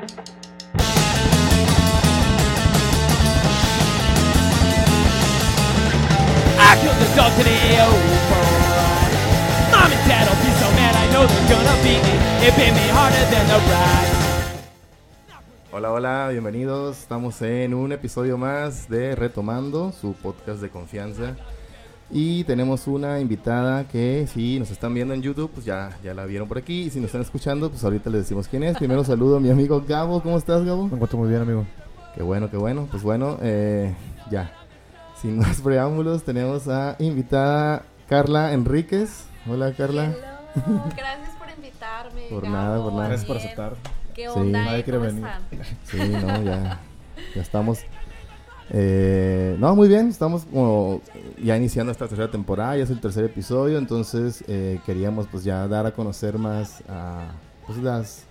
I 0.00 0.04
killed 6.80 6.96
the 6.96 7.04
dog 7.14 7.36
today, 7.36 7.76
oh 7.80 7.92
boy. 8.30 9.12
Mom 9.70 9.92
and 9.92 10.08
dad 10.08 10.24
be 10.40 10.50
so 10.56 10.68
mad, 10.72 10.96
I 10.96 11.04
know 11.12 11.26
they're 11.26 11.48
gonna 11.52 11.76
beat 11.84 12.00
me. 12.00 12.16
It 12.46 12.56
bit 12.56 12.72
me 12.72 12.88
harder 12.88 13.24
than 13.30 13.46
the 13.48 13.58
ride. 13.68 14.20
Hola, 15.70 15.92
hola, 15.92 16.28
bienvenidos. 16.30 16.98
Estamos 16.98 17.42
en 17.42 17.74
un 17.74 17.92
episodio 17.92 18.38
más 18.38 18.88
de 18.88 19.14
Retomando, 19.14 19.92
su 19.92 20.14
podcast 20.14 20.62
de 20.62 20.70
confianza. 20.70 21.36
Y 22.12 22.42
tenemos 22.44 22.88
una 22.88 23.20
invitada 23.20 23.86
que 23.86 24.26
si 24.26 24.58
nos 24.58 24.70
están 24.72 24.92
viendo 24.94 25.14
en 25.14 25.22
YouTube, 25.22 25.50
pues 25.54 25.64
ya, 25.64 25.96
ya 26.02 26.12
la 26.12 26.24
vieron 26.24 26.48
por 26.48 26.58
aquí. 26.58 26.82
Y 26.82 26.90
si 26.90 26.98
nos 26.98 27.06
están 27.06 27.20
escuchando, 27.22 27.70
pues 27.70 27.84
ahorita 27.84 28.10
les 28.10 28.22
decimos 28.22 28.48
quién 28.48 28.64
es. 28.64 28.76
Primero 28.76 29.04
saludo 29.04 29.36
a 29.36 29.40
mi 29.40 29.48
amigo 29.50 29.84
Gabo. 29.86 30.20
¿Cómo 30.20 30.36
estás, 30.36 30.64
Gabo? 30.64 30.88
Me 30.88 30.94
encuentro 30.94 31.18
muy 31.18 31.28
bien, 31.28 31.42
amigo. 31.42 31.64
Qué 32.16 32.22
bueno, 32.24 32.50
qué 32.50 32.56
bueno. 32.56 32.88
Pues 32.90 33.04
bueno, 33.04 33.38
eh, 33.42 33.94
ya. 34.30 34.52
Sin 35.22 35.38
más 35.40 35.60
preámbulos, 35.60 36.24
tenemos 36.24 36.66
a 36.66 36.96
invitada 36.98 37.84
Carla 38.08 38.52
Enríquez. 38.54 39.26
Hola, 39.48 39.72
Carla. 39.72 40.06
Hello, 40.06 40.82
Gracias 40.96 41.30
por 41.38 41.48
invitarme. 41.56 42.22
Por 42.28 42.42
Gabo, 42.42 42.54
nada, 42.56 42.82
por 42.82 42.92
nada. 42.92 43.08
Gracias 43.08 43.26
por 43.28 43.36
aceptar. 43.36 43.76
¿Qué 44.14 44.22
Sí, 44.24 44.32
onda? 44.40 44.64
nadie 44.64 44.80
eh? 44.80 44.82
quiere 44.84 44.98
¿Cómo 44.98 45.10
venir. 45.10 45.26
Sí, 45.84 45.98
no, 45.98 46.42
ya, 46.42 46.80
ya 47.36 47.40
estamos. 47.42 47.78
Eh, 48.72 49.56
no, 49.58 49.74
muy 49.74 49.88
bien, 49.88 50.08
estamos 50.08 50.44
como 50.44 51.00
ya 51.42 51.56
iniciando 51.56 51.90
esta 51.92 52.06
tercera 52.06 52.30
temporada, 52.30 52.76
ya 52.76 52.84
es 52.84 52.90
el 52.90 53.00
tercer 53.00 53.24
episodio, 53.24 53.78
entonces 53.78 54.44
eh, 54.48 54.78
queríamos 54.86 55.26
pues 55.26 55.42
ya 55.44 55.66
dar 55.66 55.86
a 55.86 55.92
conocer 55.92 56.38
más 56.38 56.82
a 56.88 57.32
pues, 57.66 57.78
las 57.78 58.24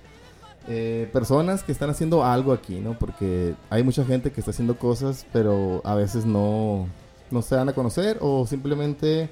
eh, 0.68 1.10
personas 1.12 1.64
que 1.64 1.72
están 1.72 1.90
haciendo 1.90 2.24
algo 2.24 2.54
aquí, 2.54 2.80
¿no? 2.80 2.98
Porque 2.98 3.56
hay 3.70 3.84
mucha 3.84 4.06
gente 4.06 4.32
que 4.32 4.40
está 4.42 4.52
haciendo 4.52 4.78
cosas, 4.78 5.26
pero 5.34 5.82
a 5.84 5.96
veces 5.96 6.26
no, 6.26 6.88
no 7.32 7.42
se 7.42 7.56
dan 7.56 7.70
a 7.70 7.74
conocer 7.74 8.18
o 8.22 8.46
simplemente 8.48 9.30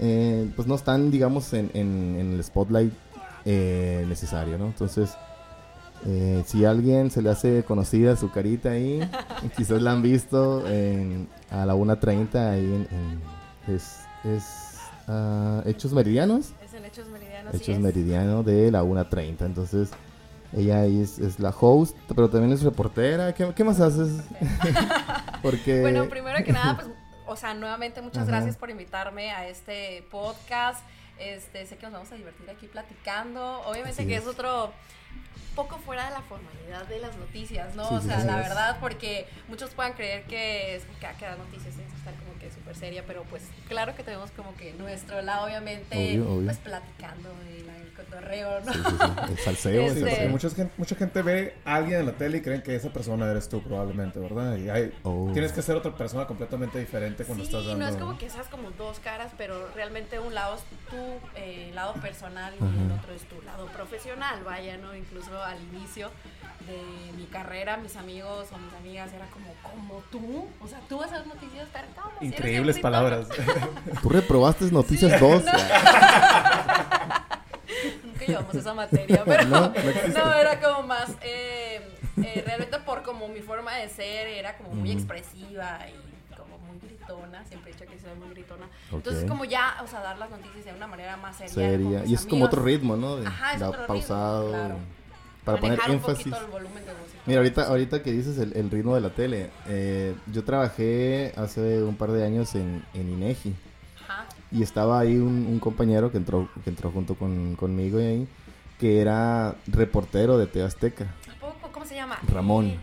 eh, 0.00 0.50
pues 0.56 0.66
no 0.66 0.74
están, 0.74 1.10
digamos, 1.10 1.52
en, 1.52 1.70
en- 1.74 2.16
en 2.18 2.32
el 2.32 2.42
spotlight 2.42 2.92
eh, 3.44 4.04
necesario, 4.08 4.58
¿no? 4.58 4.66
Entonces... 4.66 5.10
Eh, 6.06 6.42
si 6.46 6.64
a 6.64 6.70
alguien 6.70 7.10
se 7.10 7.22
le 7.22 7.30
hace 7.30 7.64
conocida 7.64 8.16
su 8.16 8.30
carita 8.30 8.70
ahí, 8.72 9.00
quizás 9.56 9.80
la 9.80 9.92
han 9.92 10.02
visto 10.02 10.66
en- 10.68 11.28
a 11.50 11.64
la 11.64 11.74
1.30 11.74 12.34
ahí 12.50 12.64
en, 12.64 12.88
en- 12.90 13.74
es, 13.74 14.00
es, 14.24 14.44
ah, 15.08 15.62
Hechos 15.64 15.92
Meridianos. 15.92 16.52
Es 16.62 16.74
en 16.74 16.84
Hechos 16.84 17.08
Meridianos. 17.08 17.52
sí 17.52 17.62
Hechos 17.62 17.76
es. 17.76 17.80
Meridiano 17.80 18.42
de 18.42 18.70
la 18.70 18.82
1.30. 18.82 19.46
Entonces, 19.46 19.90
ella 20.52 20.80
ahí 20.82 21.00
es, 21.00 21.18
es 21.18 21.40
la 21.40 21.50
host, 21.58 21.96
pero 22.14 22.28
también 22.28 22.52
es 22.52 22.62
reportera. 22.62 23.32
¿Qué, 23.32 23.52
qué 23.56 23.64
más 23.64 23.80
haces? 23.80 24.22
Porque... 25.42 25.80
Bueno, 25.80 26.08
primero 26.08 26.44
que 26.44 26.52
nada, 26.52 26.76
pues, 26.76 26.88
o 27.26 27.36
sea, 27.36 27.54
nuevamente 27.54 28.02
muchas 28.02 28.22
Ajá. 28.24 28.32
gracias 28.32 28.56
por 28.56 28.70
invitarme 28.70 29.30
a 29.32 29.48
este 29.48 30.04
podcast. 30.10 30.80
Este, 31.18 31.64
sé 31.66 31.76
que 31.76 31.84
nos 31.86 31.92
vamos 31.92 32.12
a 32.12 32.16
divertir 32.16 32.48
aquí 32.50 32.66
platicando. 32.66 33.60
Obviamente 33.62 34.02
Así 34.02 34.06
que 34.08 34.16
es. 34.16 34.22
es 34.22 34.28
otro 34.28 34.72
poco 35.54 35.78
fuera 35.78 36.06
de 36.06 36.10
la 36.10 36.22
formalidad 36.22 36.86
de 36.86 36.98
las 36.98 37.16
noticias, 37.16 37.74
¿no? 37.76 37.88
Sí, 37.88 37.94
o 37.94 38.00
sea, 38.00 38.20
sí. 38.20 38.26
la 38.26 38.36
verdad, 38.36 38.78
porque 38.80 39.26
muchos 39.48 39.70
puedan 39.70 39.92
creer 39.92 40.24
que 40.24 40.76
es 40.76 40.82
que, 41.00 41.06
que 41.18 41.24
las 41.26 41.38
noticias 41.38 41.74
es 41.76 41.94
estar 41.94 42.14
como 42.14 42.38
que 42.40 42.50
súper 42.50 42.74
seria, 42.76 43.04
pero 43.06 43.22
pues 43.24 43.44
claro 43.68 43.94
que 43.94 44.02
tenemos 44.02 44.30
como 44.32 44.56
que 44.56 44.72
nuestro 44.74 45.22
lado, 45.22 45.46
obviamente, 45.46 45.96
Obvio, 45.96 46.32
obvio. 46.32 46.44
pues 46.46 46.58
platicando 46.58 47.30
el, 47.48 47.68
el 47.68 47.83
cotorreo, 47.94 48.60
¿no? 48.60 48.72
Sí, 48.72 48.78
sí, 48.78 48.96
sí, 48.98 49.32
El 49.32 49.38
salseo. 49.44 49.82
Este- 49.86 50.28
mucha 50.28 50.50
gente, 50.50 50.72
mucha 50.76 50.94
gente 50.96 51.22
ve 51.22 51.54
a 51.64 51.76
alguien 51.76 52.00
en 52.00 52.06
la 52.06 52.12
tele 52.12 52.38
y 52.38 52.40
creen 52.42 52.62
que 52.62 52.74
esa 52.76 52.90
persona 52.90 53.30
eres 53.30 53.48
tú 53.48 53.62
probablemente, 53.62 54.18
¿verdad? 54.18 54.56
Y 54.56 54.68
hay- 54.68 54.92
Oh. 55.02 55.30
tienes 55.32 55.52
que 55.52 55.62
ser 55.62 55.76
otra 55.76 55.94
persona 55.94 56.26
completamente 56.26 56.78
diferente 56.78 57.24
cuando 57.24 57.44
sí, 57.44 57.50
estás 57.50 57.66
dando... 57.66 57.84
no 57.84 57.90
es 57.90 57.96
como 57.96 58.18
que 58.18 58.28
seas 58.30 58.48
como 58.48 58.70
dos 58.72 58.98
caras, 59.00 59.32
pero 59.38 59.68
realmente 59.74 60.18
un 60.18 60.34
lado 60.34 60.56
es 60.56 60.62
tu 60.90 60.96
eh, 61.36 61.70
lado 61.74 61.94
personal 61.94 62.52
y 62.60 62.62
el 62.84 62.92
otro 62.92 63.12
es 63.14 63.22
tu 63.22 63.40
lado 63.42 63.66
profesional, 63.66 64.42
vaya, 64.44 64.76
¿no? 64.76 64.94
Incluso 64.94 65.42
al 65.42 65.58
inicio 65.72 66.10
de 66.66 67.12
mi 67.16 67.26
carrera, 67.26 67.76
mis 67.76 67.94
amigos 67.96 68.48
o 68.52 68.58
mis 68.58 68.72
amigas 68.74 69.12
era 69.12 69.26
como, 69.26 69.52
como 69.62 70.00
tú, 70.10 70.46
o 70.60 70.68
sea, 70.68 70.80
tú 70.88 70.98
vas 70.98 71.12
a 71.12 71.18
ver 71.18 71.26
noticias, 71.26 71.68
Increíbles 72.20 72.76
escritor". 72.76 72.82
palabras. 72.82 73.28
Tú 74.02 74.08
reprobaste 74.08 74.64
Noticias 74.70 75.20
2. 75.20 75.42
Nunca 78.26 78.32
llevamos 78.40 78.54
esa 78.54 78.74
materia, 78.74 79.22
pero 79.26 79.44
No, 79.48 80.32
era 80.34 80.60
como 80.60 80.86
más, 80.86 81.10
eh, 81.22 81.80
eh, 82.22 82.42
realmente 82.46 82.78
por 82.80 83.02
como 83.02 83.28
mi 83.28 83.40
forma 83.40 83.74
de 83.76 83.88
ser 83.88 84.28
era 84.28 84.56
como 84.56 84.70
muy 84.74 84.90
expresiva 84.92 85.78
y 85.88 86.34
como 86.36 86.58
muy 86.58 86.78
gritona, 86.80 87.44
siempre 87.46 87.70
he 87.70 87.74
dicho 87.74 87.84
que 87.90 87.98
soy 87.98 88.14
muy 88.18 88.28
gritona. 88.34 88.66
Entonces 88.92 89.24
como 89.28 89.44
ya, 89.44 89.76
o 89.82 89.86
sea, 89.86 90.00
dar 90.00 90.18
las 90.18 90.30
noticias 90.30 90.64
de 90.64 90.72
una 90.72 90.86
manera 90.86 91.16
más 91.16 91.36
seria. 91.36 91.52
Seria. 91.54 92.04
Y 92.06 92.14
es 92.14 92.26
como 92.26 92.44
otro 92.46 92.62
ritmo, 92.62 92.96
¿no? 92.96 93.16
De, 93.16 93.26
Ajá, 93.26 93.54
es 93.54 93.60
da 93.60 93.68
otro 93.68 93.80
ritmo, 93.82 93.94
pausado. 93.94 94.48
claro. 94.50 94.76
Para 95.44 95.60
poner 95.60 95.76
Manejar 95.78 95.94
énfasis. 95.96 96.32
el 96.32 96.46
volumen 96.46 96.86
de 96.86 96.92
música. 96.94 97.20
Mira, 97.26 97.40
ahorita, 97.40 97.62
ahorita 97.64 98.02
que 98.02 98.12
dices 98.12 98.38
el, 98.38 98.56
el 98.56 98.70
ritmo 98.70 98.94
de 98.94 99.02
la 99.02 99.10
tele, 99.10 99.50
eh, 99.68 100.14
yo 100.32 100.42
trabajé 100.42 101.34
hace 101.36 101.82
un 101.82 101.96
par 101.96 102.12
de 102.12 102.24
años 102.24 102.54
en, 102.54 102.82
en 102.94 103.10
INEGI. 103.10 103.54
Y 104.54 104.62
estaba 104.62 105.00
ahí 105.00 105.16
un, 105.16 105.46
un 105.46 105.58
compañero 105.58 106.10
que 106.10 106.16
entró, 106.18 106.48
que 106.62 106.70
entró 106.70 106.90
junto 106.90 107.14
con, 107.16 107.56
conmigo 107.56 108.00
y 108.00 108.04
ahí, 108.04 108.28
que 108.78 109.00
era 109.00 109.56
reportero 109.66 110.38
de 110.38 110.46
TV 110.46 110.64
Azteca. 110.64 111.14
¿A 111.30 111.40
poco? 111.40 111.70
¿Cómo 111.72 111.84
se 111.84 111.94
llama? 111.96 112.16
Ramón. 112.28 112.74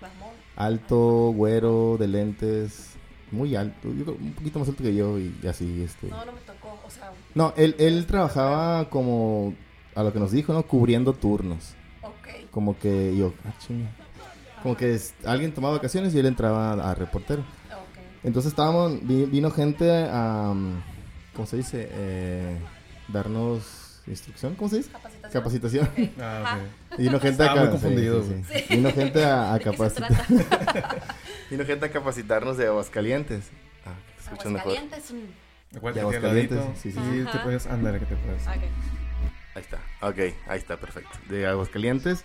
Ramón. 0.00 0.34
Alto, 0.56 1.32
güero, 1.34 1.96
de 1.98 2.06
lentes, 2.08 2.90
muy 3.32 3.56
alto, 3.56 3.88
un 3.88 4.32
poquito 4.36 4.58
más 4.60 4.68
alto 4.68 4.82
que 4.84 4.94
yo 4.94 5.18
y 5.18 5.34
así, 5.48 5.82
este... 5.82 6.06
No, 6.08 6.24
no 6.24 6.32
me 6.32 6.40
tocó, 6.40 6.78
o 6.86 6.90
sea, 6.90 7.10
No, 7.34 7.52
él, 7.56 7.74
él 7.78 8.06
trabajaba 8.06 8.88
como, 8.90 9.54
a 9.96 10.02
lo 10.04 10.12
que 10.12 10.20
nos 10.20 10.30
dijo, 10.30 10.52
¿no? 10.52 10.62
Cubriendo 10.62 11.12
turnos. 11.14 11.74
ok. 12.02 12.50
Como 12.52 12.78
que 12.78 13.16
yo, 13.16 13.32
ah, 13.44 13.52
chinga. 13.66 13.90
Como 14.62 14.76
que 14.76 14.94
es- 14.94 15.14
alguien 15.24 15.52
tomaba 15.52 15.74
vacaciones 15.74 16.14
y 16.14 16.18
él 16.20 16.26
entraba 16.26 16.72
a, 16.90 16.94
reportero. 16.94 17.40
Ok. 17.42 17.98
Entonces 18.24 18.50
estábamos, 18.52 19.04
vi- 19.06 19.26
vino 19.26 19.50
gente 19.50 19.90
a, 20.08 20.50
um, 20.52 20.80
¿cómo 21.34 21.46
se 21.46 21.56
dice? 21.58 21.88
Eh, 21.90 22.56
darnos 23.08 24.00
instrucción, 24.06 24.54
¿cómo 24.54 24.68
se 24.68 24.76
dice? 24.78 24.90
Capacitación. 24.90 25.32
Capacitación. 25.32 25.86
Ok. 25.86 26.10
Ah, 26.20 26.42
Ajá. 26.44 26.58
ok. 26.92 26.98
Vino 26.98 27.20
gente 27.20 27.42
a 27.42 27.46
Estaba 27.46 27.54
muy 27.60 27.64
ca- 27.66 27.70
confundido, 27.72 28.22
sí, 28.22 28.28
sí, 28.28 28.34
güey. 28.48 28.62
sí. 28.62 28.74
Vino 28.76 28.92
gente 28.92 29.24
a, 29.24 29.52
a 29.52 29.52
¿De 29.58 29.58
qué 29.58 29.64
se 29.64 29.70
capacitar. 29.76 30.26
trata? 30.26 30.96
Vino 31.50 31.64
gente 31.64 31.86
a 31.86 31.90
capacitarnos 31.90 32.56
de 32.56 32.66
Aguascalientes. 32.66 33.44
Ah, 33.84 33.94
escuchan 34.18 34.52
mejor. 34.54 34.76
Aguascalientes. 34.76 35.12
Aguascalientes, 35.76 36.58
sí, 36.80 36.92
sí, 36.92 36.98
sí. 36.98 37.24
te 37.32 37.38
puedes... 37.40 37.66
Ándale, 37.66 37.98
que 37.98 38.06
te 38.06 38.16
puedes... 38.16 38.42
ok. 38.46 38.48
Ahí 39.56 39.62
está, 39.62 39.78
ok, 40.00 40.18
ahí 40.48 40.58
está, 40.58 40.76
perfecto. 40.78 41.10
De 41.28 41.46
Aguascalientes. 41.46 42.24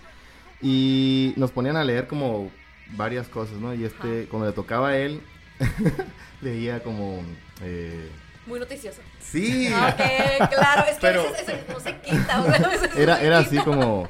Y 0.62 1.34
nos 1.38 1.52
ponían 1.52 1.78
a 1.78 1.84
leer 1.84 2.08
como 2.08 2.52
varias 2.96 3.28
cosas, 3.28 3.56
¿no? 3.58 3.74
Y 3.74 3.86
este, 3.86 4.22
Ajá. 4.22 4.30
cuando 4.30 4.48
le 4.48 4.54
tocaba 4.54 4.90
a 4.90 4.98
él, 4.98 5.22
leía 6.42 6.82
como... 6.84 7.22
eh, 7.62 8.10
Muy 8.50 8.60
noticioso. 8.60 9.00
sí, 9.22 9.72
Ok, 9.74 9.96
claro, 10.50 10.82
es 10.90 10.96
que 10.96 10.98
Pero- 11.02 11.22
a 11.22 11.32
veces 11.32 11.48
eso 11.50 11.58
no 11.72 11.80
se 11.80 11.96
quita. 11.98 12.42
O 12.42 12.46
sea, 12.46 12.56
a 12.56 12.70
veces 12.70 12.90
no 12.96 13.00
era, 13.02 13.22
era 13.22 13.38
quita. 13.44 13.50
así 13.50 13.58
como... 13.60 14.10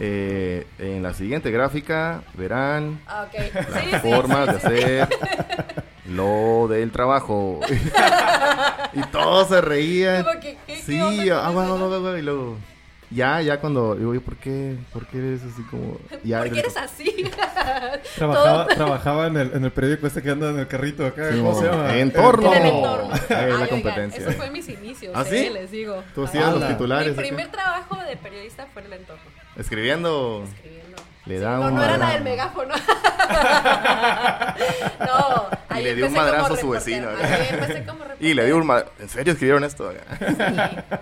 eh, 0.00 0.66
en 0.78 1.02
la 1.02 1.12
siguiente 1.14 1.50
gráfica 1.50 2.22
verán 2.34 3.00
Ah, 3.06 3.26
ok. 3.28 3.54
las 3.70 3.82
Sí, 4.02 4.08
formas 4.10 4.46
sí, 4.48 4.52
de 4.54 4.60
sí. 4.60 4.66
hacer 4.66 5.08
lo 6.08 6.68
del 6.68 6.90
trabajo. 6.92 7.60
y 8.92 9.00
todos 9.12 9.48
se 9.48 9.60
reían. 9.60 10.24
Como 10.24 10.40
que, 10.40 10.56
¿qué- 10.66 10.74
qué 10.74 10.82
Sí, 10.82 11.00
onda 11.00 11.46
ah, 11.46 11.50
bueno, 11.50 11.76
bueno, 11.78 12.00
bueno, 12.00 12.16
y 12.18 12.22
luego... 12.22 12.56
Ya, 13.10 13.40
ya 13.40 13.60
cuando 13.60 13.94
digo, 13.94 14.10
oye, 14.10 14.20
¿por 14.20 14.36
qué? 14.36 14.76
¿Por 14.92 15.06
qué 15.06 15.18
eres 15.18 15.40
así 15.44 15.62
como...? 15.70 15.98
Ya, 16.24 16.40
¿Por 16.40 16.50
qué 16.52 16.58
eres 16.58 16.76
así? 16.76 17.24
Trabajaba, 18.16 18.66
trabajaba 18.66 19.26
en, 19.28 19.36
el, 19.36 19.52
en 19.54 19.64
el 19.64 19.70
periódico 19.70 20.06
este 20.06 20.22
que 20.22 20.30
anda 20.30 20.50
en 20.50 20.58
el 20.58 20.66
carrito 20.66 21.06
acá. 21.06 21.30
Sí, 21.30 21.36
¿Cómo 21.38 21.52
mo- 21.52 21.60
se 21.60 21.66
llama? 21.66 21.96
Entorno. 21.96 22.52
En 22.54 22.66
el 22.66 22.72
No. 22.72 22.78
entorno. 22.78 23.14
Ahí 23.14 23.20
es 23.20 23.30
la 23.30 23.36
Ay, 23.38 23.52
oigan, 23.52 23.68
competencia. 23.68 24.20
Eso 24.20 24.32
fue 24.32 24.50
mis 24.50 24.68
inicios, 24.68 25.12
¿Ah, 25.14 25.22
eh, 25.30 25.44
sí? 25.46 25.50
les 25.52 25.70
digo. 25.70 26.02
Tú 26.14 26.22
Ay, 26.22 26.26
hacías 26.28 26.54
los 26.54 26.68
titulares. 26.68 27.06
Mi 27.08 27.12
acá. 27.12 27.22
primer 27.22 27.50
trabajo 27.50 27.96
de 28.08 28.16
periodista 28.16 28.66
fue 28.72 28.82
en 28.82 28.86
el 28.92 28.98
entorno, 29.00 29.22
Escribiendo. 29.56 30.44
escribiendo. 30.54 30.85
Le 31.26 31.36
Sí, 31.38 31.42
da 31.42 31.56
no, 31.56 31.66
un 31.68 31.74
no 31.74 31.82
era 31.82 31.92
la 31.92 31.98
madrazo. 31.98 32.14
del 32.14 32.24
megáfono. 32.24 32.74
no, 35.00 35.46
ahí 35.68 35.80
Y 35.82 35.84
le 35.84 35.94
dio 35.94 36.06
un 36.06 36.12
como 36.14 36.24
madrazo 36.24 36.54
a 36.54 36.56
su 36.56 36.70
vecino. 36.70 37.08
Ahí 37.08 37.46
empecé 37.50 37.84
como 37.84 38.04
reportera. 38.04 38.16
Y 38.20 38.34
le 38.34 38.46
dio 38.46 38.56
un... 38.56 38.66
ma- 38.66 38.84
¿En 38.98 39.08
serio 39.08 39.32
escribieron 39.32 39.64
esto? 39.64 39.92
Sí, 39.92 39.98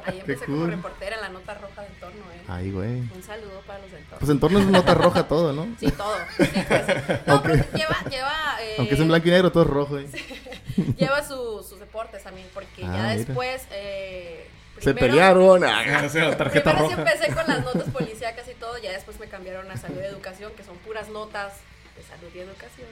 ahí 0.06 0.18
empecé 0.20 0.44
como 0.46 0.58
cool. 0.58 0.70
reportera 0.70 1.16
en 1.16 1.22
la 1.22 1.28
nota 1.28 1.54
roja 1.54 1.82
de 1.82 1.86
entorno, 1.88 2.20
eh. 2.34 2.42
Ay, 2.48 2.70
güey. 2.72 2.90
Un 3.14 3.22
saludo 3.24 3.60
para 3.66 3.78
los 3.80 3.90
de 3.92 3.98
entorno. 3.98 4.18
Pues 4.18 4.30
en 4.30 4.40
torno 4.40 4.58
es 4.58 4.66
nota 4.66 4.94
roja 4.94 5.28
todo, 5.28 5.52
¿no? 5.52 5.68
Sí, 5.78 5.90
todo. 5.92 6.16
Sí, 6.36 6.44
pues. 6.68 6.86
No, 7.26 7.34
Aunque- 7.34 7.48
pero 7.50 7.64
lleva, 7.76 7.96
lleva, 8.10 8.56
eh, 8.62 8.74
Aunque 8.78 8.94
es 8.94 9.00
en 9.00 9.08
blanco 9.08 9.28
y 9.28 9.30
negro, 9.30 9.52
todo 9.52 9.62
es 9.62 9.68
rojo. 9.70 9.98
¿eh? 9.98 10.06
lleva 10.96 11.22
su- 11.22 11.64
sus 11.68 11.78
deportes 11.78 12.22
también, 12.24 12.48
porque 12.52 12.82
Ah, 12.84 12.86
ya 12.86 13.02
mira. 13.02 13.16
después, 13.16 13.62
eh, 13.70 14.50
Se 14.80 14.92
pelearon. 14.94 15.64
Ah, 15.64 16.02
o 16.04 16.08
sea, 16.08 16.36
tarjeta 16.36 16.72
Primero 16.72 16.96
roja. 16.96 17.10
empecé 17.12 17.32
con 17.34 17.46
las 17.46 17.64
notas 17.64 17.90
policíacas 17.90 18.46
y 18.48 18.54
todo, 18.54 18.76
ya 18.78 18.92
después 18.92 19.18
me 19.20 19.26
cambiaron 19.28 19.70
a 19.70 19.76
salud 19.76 19.98
y 20.02 20.04
educación, 20.04 20.52
que 20.56 20.64
son 20.64 20.76
puras 20.78 21.08
notas 21.08 21.54
de 21.96 22.02
salud 22.02 22.28
y 22.34 22.38
educación. 22.40 22.88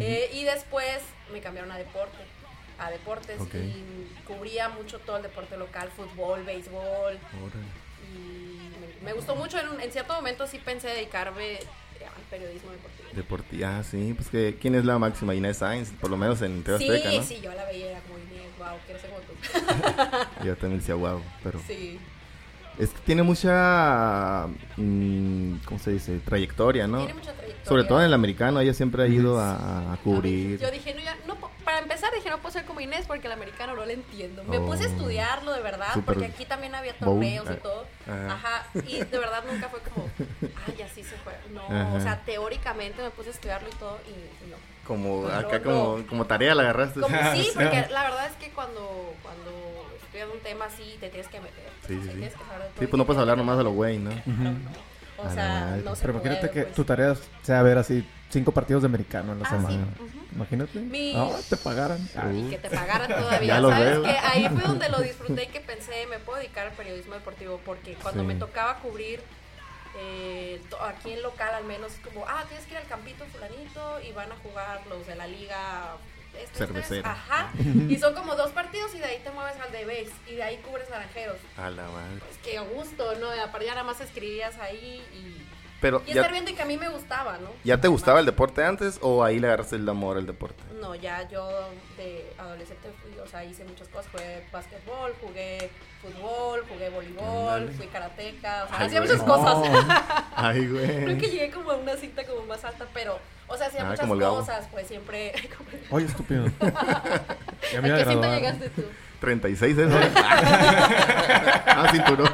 Eh, 0.00 0.28
y 0.32 0.44
después 0.44 0.98
me 1.32 1.40
cambiaron 1.40 1.70
a 1.70 1.78
deporte, 1.78 2.16
a 2.78 2.90
deportes 2.90 3.40
Ok. 3.40 3.54
y 3.54 3.84
cubría 4.26 4.68
mucho 4.68 4.98
todo 4.98 5.18
el 5.18 5.22
deporte 5.22 5.56
local, 5.56 5.88
fútbol, 5.96 6.42
béisbol 6.42 7.16
y 8.12 8.68
me, 9.02 9.06
me 9.06 9.12
gustó 9.12 9.36
mucho. 9.36 9.58
En, 9.60 9.68
un- 9.68 9.80
en 9.80 9.92
cierto 9.92 10.14
momento 10.14 10.46
sí 10.46 10.58
pensé 10.58 10.88
dedicarme 10.88 11.52
eh, 11.54 11.60
al 12.04 12.22
periodismo 12.28 12.72
deportivo. 12.72 13.08
Deportiva, 13.12 13.78
ah, 13.78 13.84
sí, 13.84 14.12
pues 14.16 14.28
que 14.28 14.56
¿quién 14.60 14.74
es 14.74 14.84
la 14.84 14.98
máxima? 14.98 15.34
Inés 15.34 15.58
Sainz, 15.58 15.90
por 16.00 16.10
lo 16.10 16.16
menos 16.16 16.42
en 16.42 16.64
TV 16.64 16.78
Sí, 16.78 16.90
Azteca, 16.90 17.12
¿no? 17.12 17.22
sí, 17.22 17.40
yo 17.40 17.52
la 17.54 17.64
veía 17.66 17.90
era 17.92 18.00
como, 18.00 18.18
wow, 18.70 18.78
quiero 18.86 19.00
ser 19.00 19.10
como 19.10 19.22
tú. 19.22 20.44
Yo 20.44 20.56
también 20.56 20.80
decía, 20.80 20.94
wow, 20.94 21.20
pero 21.42 21.60
sí. 21.66 21.98
es 22.78 22.90
que 22.90 22.98
tiene 23.00 23.22
mucha, 23.22 24.46
mm, 24.76 25.56
¿cómo 25.64 25.78
se 25.78 25.92
dice? 25.92 26.18
Trayectoria, 26.24 26.86
¿no? 26.86 26.98
Tiene 26.98 27.14
mucha 27.14 27.32
trayectoria. 27.32 27.68
Sobre 27.68 27.84
todo 27.84 28.00
en 28.00 28.06
el 28.06 28.14
americano, 28.14 28.60
ella 28.60 28.74
siempre 28.74 29.02
ha 29.02 29.06
ido 29.06 29.40
a, 29.40 29.92
a 29.92 29.96
cubrir. 29.98 30.58
Yo 30.58 30.70
dije, 30.70 30.94
no, 30.94 31.00
ya, 31.00 31.16
no, 31.26 31.34
para 31.64 31.78
empezar 31.78 32.12
dije, 32.14 32.28
no 32.28 32.38
puedo 32.38 32.52
ser 32.52 32.64
como 32.66 32.80
Inés 32.80 33.06
porque 33.06 33.26
el 33.26 33.32
americano 33.32 33.74
no 33.74 33.86
le 33.86 33.94
entiendo. 33.94 34.44
Me 34.44 34.58
Oh. 34.58 34.66
puse 34.66 34.84
a 34.84 34.86
estudiarlo 34.88 35.52
de 35.52 35.62
verdad, 35.62 35.94
porque 36.04 36.26
aquí 36.26 36.44
también 36.44 36.74
había 36.74 36.92
torneos 36.98 37.46
Ah, 37.48 37.54
y 37.54 37.56
todo. 37.62 37.86
ajá. 38.06 38.34
Ajá. 38.34 38.66
Y 38.86 38.98
de 38.98 39.18
verdad 39.18 39.42
nunca 39.50 39.68
fue 39.70 39.80
como, 39.80 40.08
ay, 40.66 40.82
así 40.82 41.02
se 41.02 41.16
juega. 41.24 41.38
No, 41.54 41.62
Ajá. 41.64 41.94
o 41.94 42.00
sea, 42.00 42.20
teóricamente 42.24 43.02
me 43.02 43.10
puse 43.10 43.28
a 43.30 43.32
estudiarlo 43.32 43.68
y 43.68 43.74
todo 43.76 43.98
y, 44.06 44.44
y 44.46 44.50
no. 44.50 44.56
Como 44.86 45.28
No, 45.28 45.34
acá, 45.34 45.58
no. 45.58 45.62
como, 45.64 46.06
como 46.06 46.26
tarea 46.26 46.54
la 46.54 46.62
agarraste. 46.64 47.00
Como 47.00 47.16
sí, 47.34 47.42
Sí. 47.44 47.50
porque 47.54 47.86
la 47.90 48.02
verdad 48.04 48.26
es 48.26 48.36
que 48.36 48.50
cuando, 48.50 49.14
cuando 49.22 49.50
estudias 50.02 50.28
un 50.32 50.40
tema 50.40 50.66
así, 50.66 50.96
te 51.00 51.08
tienes 51.08 51.28
que 51.28 51.40
meter. 51.40 51.64
Sí, 51.86 51.94
sí, 51.94 52.02
sí. 52.02 52.08
tienes 52.10 52.32
que 52.34 52.44
saber 52.44 52.58
de 52.62 52.68
todo 52.68 52.80
Sí, 52.80 52.86
pues 52.86 52.98
no 52.98 53.06
puedes 53.06 53.20
hablar 53.20 53.38
nomás 53.38 53.58
a 53.58 53.62
lo 53.62 53.70
güey, 53.72 53.98
¿no? 53.98 54.10
O 55.16 55.30
sea, 55.30 55.78
no 55.84 55.94
se 55.94 56.00
Pero 56.02 56.14
imagínate 56.14 56.50
que 56.50 56.62
pues. 56.64 56.74
tu 56.74 56.84
tarea 56.84 57.14
sea 57.42 57.62
ver 57.62 57.78
así 57.78 58.06
cinco 58.30 58.50
partidos 58.52 58.82
de 58.82 58.86
americano 58.86 59.32
en 59.32 59.38
la 59.40 59.46
Ah, 59.46 59.50
sí. 59.50 59.56
semana. 59.56 59.86
Imagínate. 60.34 60.78
Mi- 60.80 61.14
No, 61.14 61.30
te 61.48 61.56
pagaran. 61.56 61.98
y 62.34 62.50
que 62.50 62.58
te 62.58 62.68
pagaran 62.68 63.08
todavía. 63.20 63.60
¿Sabes 63.60 63.78
veo. 63.90 64.02
que 64.02 64.08
Ahí 64.10 64.48
fue 64.48 64.62
donde 64.62 64.88
lo 64.88 64.98
disfruté 65.02 65.44
y 65.44 65.46
que 65.46 65.60
pensé, 65.60 66.06
me 66.10 66.18
puedo 66.18 66.38
dedicar 66.40 66.66
al 66.66 66.72
periodismo 66.72 67.14
deportivo 67.14 67.60
porque 67.64 67.94
cuando 67.94 68.22
Sí. 68.22 68.26
me 68.26 68.34
tocaba 68.34 68.78
cubrir 68.80 69.20
eh, 69.96 70.60
aquí 70.80 71.12
en 71.12 71.22
local 71.22 71.54
al 71.54 71.64
menos, 71.64 71.92
como, 72.02 72.26
ah, 72.26 72.44
tienes 72.48 72.66
que 72.66 72.72
ir 72.72 72.78
al 72.78 72.86
campito 72.86 73.24
fulanito 73.26 74.00
y 74.00 74.12
van 74.12 74.30
a 74.32 74.36
jugar 74.36 74.86
los 74.88 75.06
de 75.06 75.14
la 75.14 75.26
liga. 75.26 75.96
este, 76.32 76.44
este, 76.44 76.58
Cervecera. 76.58 77.12
Ajá. 77.12 77.52
Y 77.88 77.96
son 77.98 78.14
como 78.14 78.34
dos 78.34 78.50
partidos 78.52 78.94
y 78.94 78.98
de 78.98 79.04
ahí 79.04 79.20
te 79.22 79.30
mueves 79.30 79.56
al 79.60 79.70
de 79.72 79.84
base 79.84 80.12
y 80.26 80.34
de 80.34 80.42
ahí 80.42 80.56
cubres 80.58 80.90
naranjeros. 80.90 81.36
A 81.56 81.70
la 81.70 81.84
madre. 81.88 82.20
Pues 82.20 82.38
qué 82.42 82.58
gusto, 82.58 83.14
¿no? 83.16 83.30
Aparte 83.30 83.66
ya 83.66 83.72
nada 83.72 83.84
más 83.84 84.00
escribías 84.00 84.58
ahí 84.58 85.02
y, 85.12 85.53
Pero 85.84 86.02
y 86.06 86.12
estar 86.12 86.24
ya, 86.28 86.32
viendo 86.32 86.50
y 86.50 86.54
que 86.54 86.62
a 86.62 86.64
mí 86.64 86.78
me 86.78 86.88
gustaba, 86.88 87.36
¿no? 87.36 87.50
¿ya 87.62 87.78
te 87.78 87.88
gustaba 87.88 88.18
el 88.18 88.24
deporte 88.24 88.64
antes 88.64 88.98
o 89.02 89.22
ahí 89.22 89.38
le 89.38 89.48
agarraste 89.48 89.76
el 89.76 89.86
amor 89.86 90.16
al 90.16 90.24
deporte? 90.24 90.62
No, 90.80 90.94
ya 90.94 91.28
yo 91.28 91.46
de 91.98 92.32
adolescente 92.38 92.88
fui, 93.02 93.18
o 93.18 93.26
sea, 93.26 93.44
hice 93.44 93.64
muchas 93.64 93.88
cosas, 93.88 94.10
jugué 94.10 94.46
básquetbol, 94.50 95.12
jugué 95.20 95.70
fútbol, 96.00 96.64
jugué 96.70 96.88
voleibol, 96.88 97.70
fui 97.76 97.86
karateca, 97.88 98.64
o 98.64 98.68
sea, 98.68 98.78
Ay, 98.78 98.86
hacía 98.86 99.00
güey. 99.00 99.12
muchas 99.12 99.26
cosas. 99.28 99.86
Ay, 100.36 100.66
Creo 100.66 101.02
güey. 101.04 101.18
que 101.18 101.28
llegué 101.28 101.50
como 101.50 101.70
a 101.72 101.76
una 101.76 101.96
cinta 101.98 102.24
como 102.24 102.46
más 102.46 102.64
alta, 102.64 102.86
pero, 102.94 103.18
o 103.46 103.56
sea, 103.58 103.66
hacía 103.66 103.82
Ah, 103.82 103.90
muchas 104.06 104.30
cosas, 104.30 104.68
pues 104.72 104.86
siempre... 104.88 105.32
Oye, 105.90 106.06
estúpido. 106.06 106.46
Ya 107.72 107.78
¿A 107.78 107.82
me 107.82 107.88
iba 107.88 107.96
a 107.96 108.04
qué 108.04 108.10
cinta 108.10 108.34
llegaste 108.36 108.68
tú? 108.70 108.82
36 109.24 109.78
es, 109.78 109.88
ah, 110.16 111.88
cinturón. 111.90 112.28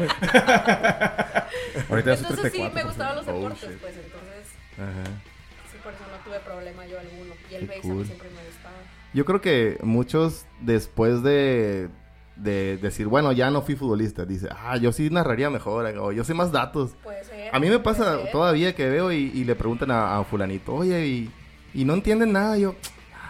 Ahorita 1.88 2.14
Entonces 2.14 2.52
sí, 2.52 2.58
34. 2.58 2.75
me 2.75 2.82
gustaban 2.84 3.16
los 3.16 3.28
Oh, 3.28 3.32
deportes, 3.32 3.69
shit. 3.70 3.78
pues 3.78 3.94
entonces 3.96 4.46
Ajá. 4.78 5.04
sí, 5.70 5.78
por 5.82 5.92
eso 5.92 6.02
no 6.10 6.25
tuve 6.25 6.40
problema 6.40 6.87
yo 6.87 6.98
alguno. 6.98 7.34
Y 7.50 7.54
el 7.54 7.62
mí 7.69 7.75
cool. 7.82 8.06
siempre 8.06 8.28
me 8.31 8.44
gustaba. 8.46 8.75
Yo 9.12 9.25
creo 9.25 9.40
que 9.40 9.78
muchos 9.82 10.46
después 10.60 11.22
de, 11.22 11.88
de 12.37 12.76
decir, 12.78 13.06
bueno, 13.08 13.32
ya 13.32 13.50
no 13.50 13.62
fui 13.62 13.75
futbolista, 13.76 14.25
dice, 14.25 14.48
ah, 14.50 14.76
yo 14.76 14.93
sí 14.93 15.10
narraría 15.10 15.50
mejor, 15.50 15.86
o 15.98 16.12
yo 16.12 16.25
sé 16.25 16.34
más 16.34 16.52
datos. 16.52 16.93
Puede 17.02 17.25
ser. 17.25 17.54
A 17.54 17.58
mí 17.58 17.69
me 17.69 17.78
pasa 17.81 18.19
todavía 18.31 18.75
que 18.75 18.88
veo 18.88 19.10
y, 19.12 19.31
y 19.34 19.44
le 19.44 19.54
preguntan 19.56 19.90
a, 19.90 20.19
a 20.19 20.25
fulanito, 20.25 20.75
oye, 20.75 21.06
y, 21.06 21.31
y 21.75 21.84
no 21.84 21.94
entienden 21.94 22.32
nada, 22.32 22.56
yo, 22.56 22.75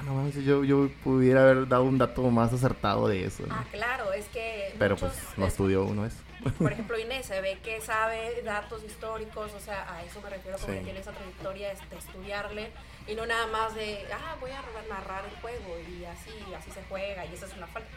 ah, 0.00 0.02
no 0.04 0.14
mames, 0.14 0.34
yo, 0.36 0.64
yo 0.64 0.88
pudiera 1.04 1.42
haber 1.42 1.68
dado 1.68 1.84
un 1.84 1.98
dato 1.98 2.22
más 2.30 2.52
acertado 2.52 3.06
de 3.08 3.24
eso. 3.26 3.46
¿no? 3.46 3.54
Ah, 3.54 3.64
claro, 3.70 4.12
es 4.12 4.26
que 4.28 4.74
Pero 4.78 4.94
muchos 4.96 5.12
pues 5.12 5.38
no 5.38 5.46
es- 5.46 5.52
estudió 5.52 5.84
uno 5.84 6.06
eso. 6.06 6.16
Por 6.58 6.72
ejemplo, 6.72 6.98
Inés 6.98 7.26
se 7.26 7.38
ve 7.42 7.58
que 7.62 7.82
sabe 7.82 8.40
datos 8.42 8.82
históricos, 8.82 9.52
o 9.52 9.60
sea, 9.60 9.92
a 9.94 10.02
eso 10.02 10.22
me 10.22 10.30
refiero, 10.30 10.56
como 10.58 10.72
Sí. 10.72 10.78
que 10.78 10.84
tiene 10.84 11.00
esa 11.00 11.12
trayectoria 11.12 11.70
este, 11.70 11.96
estudiarle 11.98 12.70
y 13.06 13.14
no 13.14 13.26
nada 13.26 13.46
más 13.48 13.74
de, 13.74 13.98
ah, 14.12 14.36
voy 14.40 14.50
a 14.50 14.62
narrar 14.88 15.22
el 15.26 15.38
juego 15.42 15.76
y 15.86 16.04
así, 16.06 16.30
así 16.56 16.70
se 16.70 16.82
juega 16.88 17.26
y 17.26 17.34
esa 17.34 17.44
es 17.44 17.54
una 17.58 17.66
falta. 17.66 17.90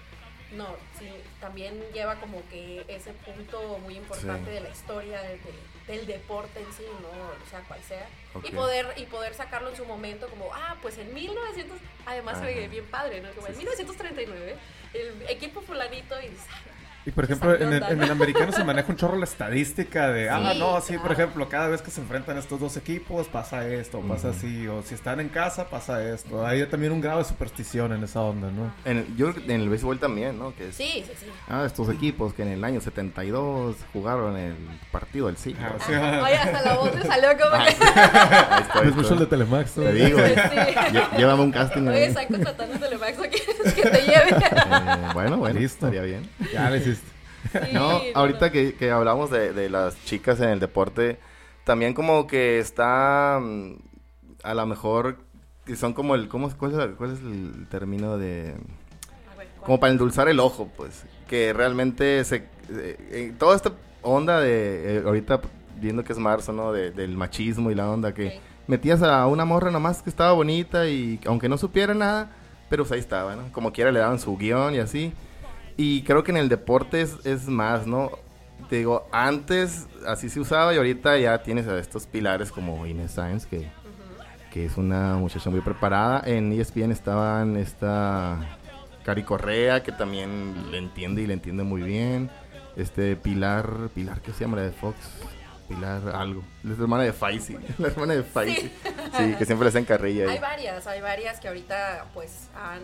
No, 0.55 0.67
sí, 0.99 1.09
también 1.39 1.81
lleva 1.93 2.15
como 2.19 2.41
que 2.49 2.85
ese 2.87 3.11
punto 3.13 3.79
muy 3.79 3.95
importante 3.97 4.45
Sí. 4.49 4.53
de 4.55 4.61
la 4.61 4.69
historia 4.69 5.21
de- 5.21 5.37
de- 5.37 5.73
del 5.87 6.05
deporte 6.05 6.59
en 6.59 6.71
sí, 6.73 6.83
¿no? 7.01 7.09
O 7.09 7.49
sea, 7.49 7.59
cual 7.61 7.79
sea. 7.87 8.07
Y 8.43 8.51
poder 8.51 8.93
y 8.97 9.05
poder 9.05 9.33
sacarlo 9.33 9.69
en 9.69 9.75
su 9.75 9.85
momento 9.85 10.27
como, 10.29 10.49
ah, 10.53 10.77
pues 10.81 10.97
en 10.97 11.13
1900, 11.13 11.77
además 12.05 12.39
se 12.39 12.45
ve 12.45 12.59
Ajá. 12.59 12.67
bien 12.67 12.85
padre, 12.85 13.21
¿no? 13.21 13.31
Como 13.31 13.47
en 13.47 13.57
1939, 13.57 14.55
el 14.93 15.21
equipo 15.29 15.61
fulanito 15.61 16.19
y 16.21 16.29
dices, 16.29 16.45
"Ah, 16.51 16.59
Y 17.05 17.11
por 17.11 17.25
ejemplo, 17.25 17.53
en 17.53 17.73
el, 17.73 17.83
en 17.83 18.01
el 18.01 18.11
americano 18.11 18.51
se 18.53 18.63
maneja 18.63 18.89
un 18.89 18.95
chorro 18.95 19.17
la 19.17 19.25
estadística 19.25 20.07
de, 20.09 20.29
ah, 20.29 20.51
Sí, 20.53 20.59
no, 20.59 20.79
sí, 20.81 20.93
por 20.93 21.07
claro. 21.07 21.13
ejemplo, 21.13 21.49
cada 21.49 21.67
vez 21.67 21.81
que 21.81 21.91
se 21.91 21.99
enfrentan 21.99 22.37
estos 22.37 22.59
dos 22.61 22.77
equipos 22.77 23.27
pasa 23.27 23.67
esto, 23.67 23.99
pasa 24.01 24.29
Ujú. 24.29 24.37
así, 24.37 24.67
o 24.67 24.81
si 24.83 24.95
están 24.95 25.19
en 25.19 25.27
casa 25.27 25.69
pasa 25.69 26.01
esto. 26.07 26.45
Hay 26.47 26.65
también 26.67 26.93
un 26.93 27.01
grado 27.01 27.19
de 27.19 27.25
superstición 27.25 27.91
en 27.91 28.03
esa 28.05 28.21
onda, 28.21 28.49
¿no? 28.51 28.73
En 28.85 28.99
el- 28.99 29.17
yo 29.17 29.31
creo 29.33 29.45
que 29.45 29.53
en 29.53 29.59
el 29.61 29.67
béisbol 29.69 29.99
también, 29.99 30.39
¿no? 30.39 30.55
Que 30.55 30.69
es, 30.69 30.75
sí, 30.75 31.03
sí, 31.05 31.11
sí. 31.19 31.25
ah, 31.49 31.63
estos 31.65 31.89
equipos 31.89 32.33
que 32.33 32.43
en 32.43 32.49
el 32.49 32.63
año 32.63 32.79
72 32.79 33.75
jugaron 33.91 34.37
el 34.37 34.55
partido 34.91 35.27
del 35.27 35.35
siglo. 35.37 35.59
Ah, 35.65 35.75
sí. 35.85 35.93
Ajá. 35.93 36.23
Oye, 36.23 36.35
hasta 36.37 36.61
la 36.61 36.73
voz 36.75 36.95
me 36.95 37.03
salió 37.03 37.29
como 37.37 37.51
Ah, 37.55 37.65
que... 37.65 37.71
sí. 37.71 37.77
Ahí 37.83 38.61
estoy, 38.61 38.87
Es 38.87 38.95
mucho 38.95 39.13
el 39.13 39.19
de. 39.19 39.25
Telemax. 39.25 39.77
¿no? 39.77 39.83
Te 39.83 39.93
digo, 39.93 40.19
Sí. 40.25 40.33
lle- 40.35 41.17
llévame 41.17 41.43
un 41.43 41.51
casting. 41.51 41.81
Oye, 41.87 41.97
ahí. 41.97 42.03
están 42.05 42.27
contratando 42.27 42.75
a 42.75 42.79
Telemax 42.79 43.19
aquí, 43.19 43.37
que 43.75 43.81
te 43.89 44.01
lleve. 44.01 44.29
Eh, 44.31 45.07
bueno, 45.13 45.37
bueno, 45.37 45.59
Listo. 45.59 45.87
estaría 45.87 46.01
bien. 46.03 46.29
Ya 46.51 46.69
le 46.69 46.77
hiciste. 46.77 47.07
Sí, 47.51 47.59
No, 47.73 47.89
no, 47.93 48.01
ahorita 48.15 48.47
no. 48.47 48.51
Que, 48.51 48.73
que 48.75 48.91
hablamos 48.91 49.29
de, 49.29 49.53
de 49.53 49.69
las 49.69 49.95
chicas 50.05 50.39
en 50.39 50.49
el 50.49 50.59
deporte, 50.59 51.19
también 51.65 51.93
como 51.93 52.25
que 52.27 52.59
está 52.59 53.39
mm, 53.41 53.73
a 54.43 54.53
lo 54.53 54.65
mejor 54.65 55.17
que 55.65 55.75
son 55.75 55.93
como 55.93 56.15
el 56.15 56.27
¿cómo, 56.27 56.49
cuál, 56.57 56.71
es, 56.73 56.77
el- 56.79 56.95
cuál 56.95 57.13
es 57.13 57.19
el 57.19 57.67
término 57.69 58.17
de 58.17 58.55
como 59.65 59.79
para 59.79 59.91
endulzar 59.91 60.27
el 60.27 60.39
ojo, 60.41 60.69
pues, 60.75 61.03
que 61.27 61.53
realmente 61.53 62.23
se 62.25 62.37
eh, 62.69 62.97
eh, 63.11 63.33
toda 63.37 63.55
esta 63.55 63.71
onda 64.01 64.39
de 64.41 64.97
eh, 64.97 65.03
ahorita 65.05 65.39
viendo 65.79 66.03
que 66.03 66.11
es 66.13 66.19
marzo, 66.19 66.51
¿no? 66.51 66.73
De- 66.73 66.91
del 66.91 67.15
machismo 67.15 67.71
y 67.71 67.75
la 67.75 67.89
onda 67.89 68.13
que 68.13 68.27
Ok. 68.27 68.33
metías 68.67 69.01
a 69.03 69.25
una 69.27 69.45
morra 69.45 69.71
nomás 69.71 70.01
que 70.01 70.09
estaba 70.09 70.33
bonita 70.33 70.87
y 70.87 71.19
aunque 71.25 71.47
no 71.49 71.57
supiera 71.57 71.93
nada, 71.93 72.29
pero 72.73 72.85
pues 72.85 72.93
ahí 72.93 72.99
estaba, 73.01 73.35
¿no? 73.35 73.51
Como 73.51 73.71
quiera 73.71 73.91
le 73.91 73.99
daban 73.99 74.17
su 74.17 74.35
guion 74.35 74.73
y 74.73 74.79
así. 74.79 75.13
Y 75.77 76.01
creo 76.01 76.23
que 76.23 76.31
en 76.31 76.37
el 76.37 76.49
deporte 76.49 77.01
es, 77.01 77.23
es 77.23 77.47
más, 77.47 77.85
¿no? 77.85 78.09
Te 78.67 78.77
digo, 78.77 79.07
antes 79.11 79.85
así 80.07 80.27
se 80.27 80.39
usaba 80.39 80.73
y 80.73 80.77
ahorita 80.77 81.19
ya 81.19 81.43
tienes 81.43 81.67
a 81.67 81.77
estos 81.77 82.07
pilares 82.07 82.51
como 82.51 82.87
Inés 82.87 83.11
Sainz, 83.11 83.45
que, 83.45 83.69
que 84.51 84.65
es 84.65 84.75
una 84.77 85.17
muchacha 85.17 85.51
muy 85.51 85.61
preparada. 85.61 86.23
En 86.25 86.51
ESPN 86.51 86.91
estaban 86.91 87.57
esta 87.57 88.57
Cari 89.03 89.21
Correa, 89.21 89.83
que 89.83 89.91
también 89.91 90.71
le 90.71 90.79
entiende 90.79 91.21
y 91.21 91.27
le 91.27 91.33
entiende 91.35 91.61
muy 91.61 91.83
bien. 91.83 92.31
Este 92.75 93.15
Pilar, 93.15 93.91
Pilar, 93.93 94.19
¿qué 94.21 94.31
se 94.31 94.45
llama 94.45 94.57
la 94.57 94.63
de 94.63 94.71
Fox? 94.71 94.97
Pilar 95.75 96.15
algo. 96.15 96.43
La 96.63 96.73
hermana 96.73 97.03
de 97.03 97.13
Faisy. 97.13 97.57
La 97.77 97.87
hermana 97.87 98.13
de 98.13 98.23
Faisy. 98.23 98.71
Sí, 99.17 99.35
que 99.37 99.45
siempre 99.45 99.65
le 99.65 99.69
hacen 99.69 99.85
carrilla. 99.85 100.25
ahí. 100.25 100.29
Hay 100.31 100.39
varias, 100.39 100.87
hay 100.87 101.01
varias 101.01 101.39
que 101.39 101.47
ahorita 101.47 102.05
pues 102.13 102.47
han 102.55 102.81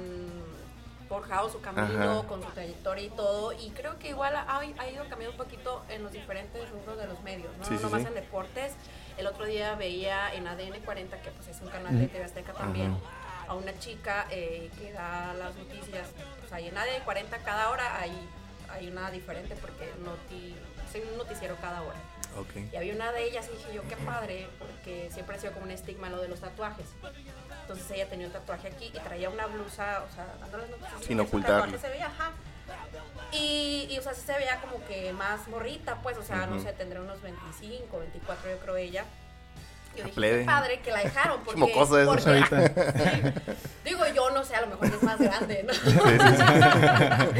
forjado 1.10 1.50
su 1.50 1.60
camino 1.60 2.20
Ajá. 2.20 2.28
con 2.28 2.44
su 2.44 2.50
trayectoria 2.52 3.06
y 3.06 3.10
todo 3.10 3.52
y 3.52 3.72
creo 3.72 3.98
que 3.98 4.10
igual 4.10 4.36
ha, 4.36 4.60
ha 4.60 4.90
ido 4.90 5.04
cambiando 5.10 5.32
un 5.32 5.38
poquito 5.38 5.84
en 5.90 6.04
los 6.04 6.12
diferentes 6.12 6.70
rubros 6.70 6.98
de 7.00 7.08
los 7.08 7.22
medios, 7.24 7.50
¿no? 7.58 7.66
Sí, 7.66 7.74
no 7.82 7.90
sí, 7.90 7.96
sí. 8.02 8.08
en 8.08 8.14
deportes. 8.14 8.74
El 9.18 9.26
otro 9.26 9.46
día 9.46 9.74
veía 9.76 10.32
en 10.34 10.48
ADN 10.48 10.80
40, 10.86 11.22
que 11.22 11.32
pues 11.32 11.48
es 11.48 11.60
un 11.62 11.70
canal 11.70 12.00
de 12.00 12.08
TV 12.08 12.24
Azteca 12.24 12.54
también, 12.54 12.96
a 13.48 13.56
una 13.56 13.78
chica 13.80 14.28
eh, 14.30 14.70
que 14.78 14.94
da 14.94 15.34
las 15.34 15.56
noticias, 15.56 16.10
pues 16.40 16.54
ahí 16.54 16.68
en 16.68 16.78
ADN 16.78 17.04
40 17.04 17.38
cada 17.40 17.70
hora 17.72 18.00
hay, 18.00 18.12
hay 18.72 18.88
una 18.88 19.10
diferente 19.10 19.56
porque 19.60 19.92
noti, 20.06 20.56
es 20.94 21.12
un 21.12 21.18
noticiero 21.18 21.56
cada 21.60 21.82
hora. 21.82 21.98
Y 22.72 22.76
había 22.76 22.94
una 22.94 23.12
de 23.12 23.24
ellas 23.26 23.48
y 23.52 23.58
dije 23.58 23.74
yo, 23.74 23.82
qué 23.88 23.96
padre, 23.98 24.48
porque 24.58 25.10
siempre 25.12 25.36
ha 25.36 25.40
sido 25.40 25.54
como 25.54 25.66
un 25.66 25.72
estigma 25.72 26.10
lo 26.10 26.22
de 26.22 26.28
los 26.28 26.40
tatuajes. 26.40 26.86
Entonces 27.62 27.92
ella 27.92 28.10
tenía 28.10 28.28
un 28.28 28.34
tatuaje 28.34 28.68
aquí 28.68 28.92
y 28.94 29.00
traía 29.00 29.30
una 29.30 29.46
blusa, 29.46 30.04
o 30.10 30.16
sea, 30.16 30.26
dando 30.40 30.58
las 30.58 30.70
noticias. 30.70 31.04
Sin 31.06 31.20
ocultarlo. 31.20 31.66
tatuaje 31.66 31.78
se 31.80 31.90
veía, 31.90 32.08
ajá. 32.08 32.32
Y, 33.32 33.88
y, 33.92 33.98
o 34.00 34.02
sea, 34.02 34.14
sí 34.14 34.22
se 34.26 34.34
veía 34.34 34.60
como 34.62 34.84
que 34.88 35.14
más 35.14 35.48
morrita, 35.48 36.02
pues, 36.02 36.18
o 36.18 36.24
sea, 36.24 36.48
no 36.48 36.60
sé, 36.60 36.74
tendría 36.74 37.02
unos 37.02 37.22
25, 37.22 38.00
24, 38.00 38.50
yo 38.50 38.60
creo 38.60 38.78
ella. 38.78 39.06
Yo 39.96 40.04
dije, 40.04 40.16
plebe. 40.16 40.40
qué 40.40 40.46
padre 40.46 40.80
que 40.80 40.92
la 40.92 41.00
dejaron. 41.00 41.42
Porque, 41.46 41.60
Mocoso 41.60 42.00
eso. 42.00 42.12
porque-. 42.12 42.30
Sí. 43.44 43.54
Digo, 43.84 44.04
yo 44.16 44.30
no 44.32 44.44
sé, 44.44 44.56
a 44.56 44.62
lo 44.62 44.68
mejor 44.68 44.88
es 44.88 45.04
más 45.04 45.20
grande, 45.20 45.64
¿no? 45.64 45.74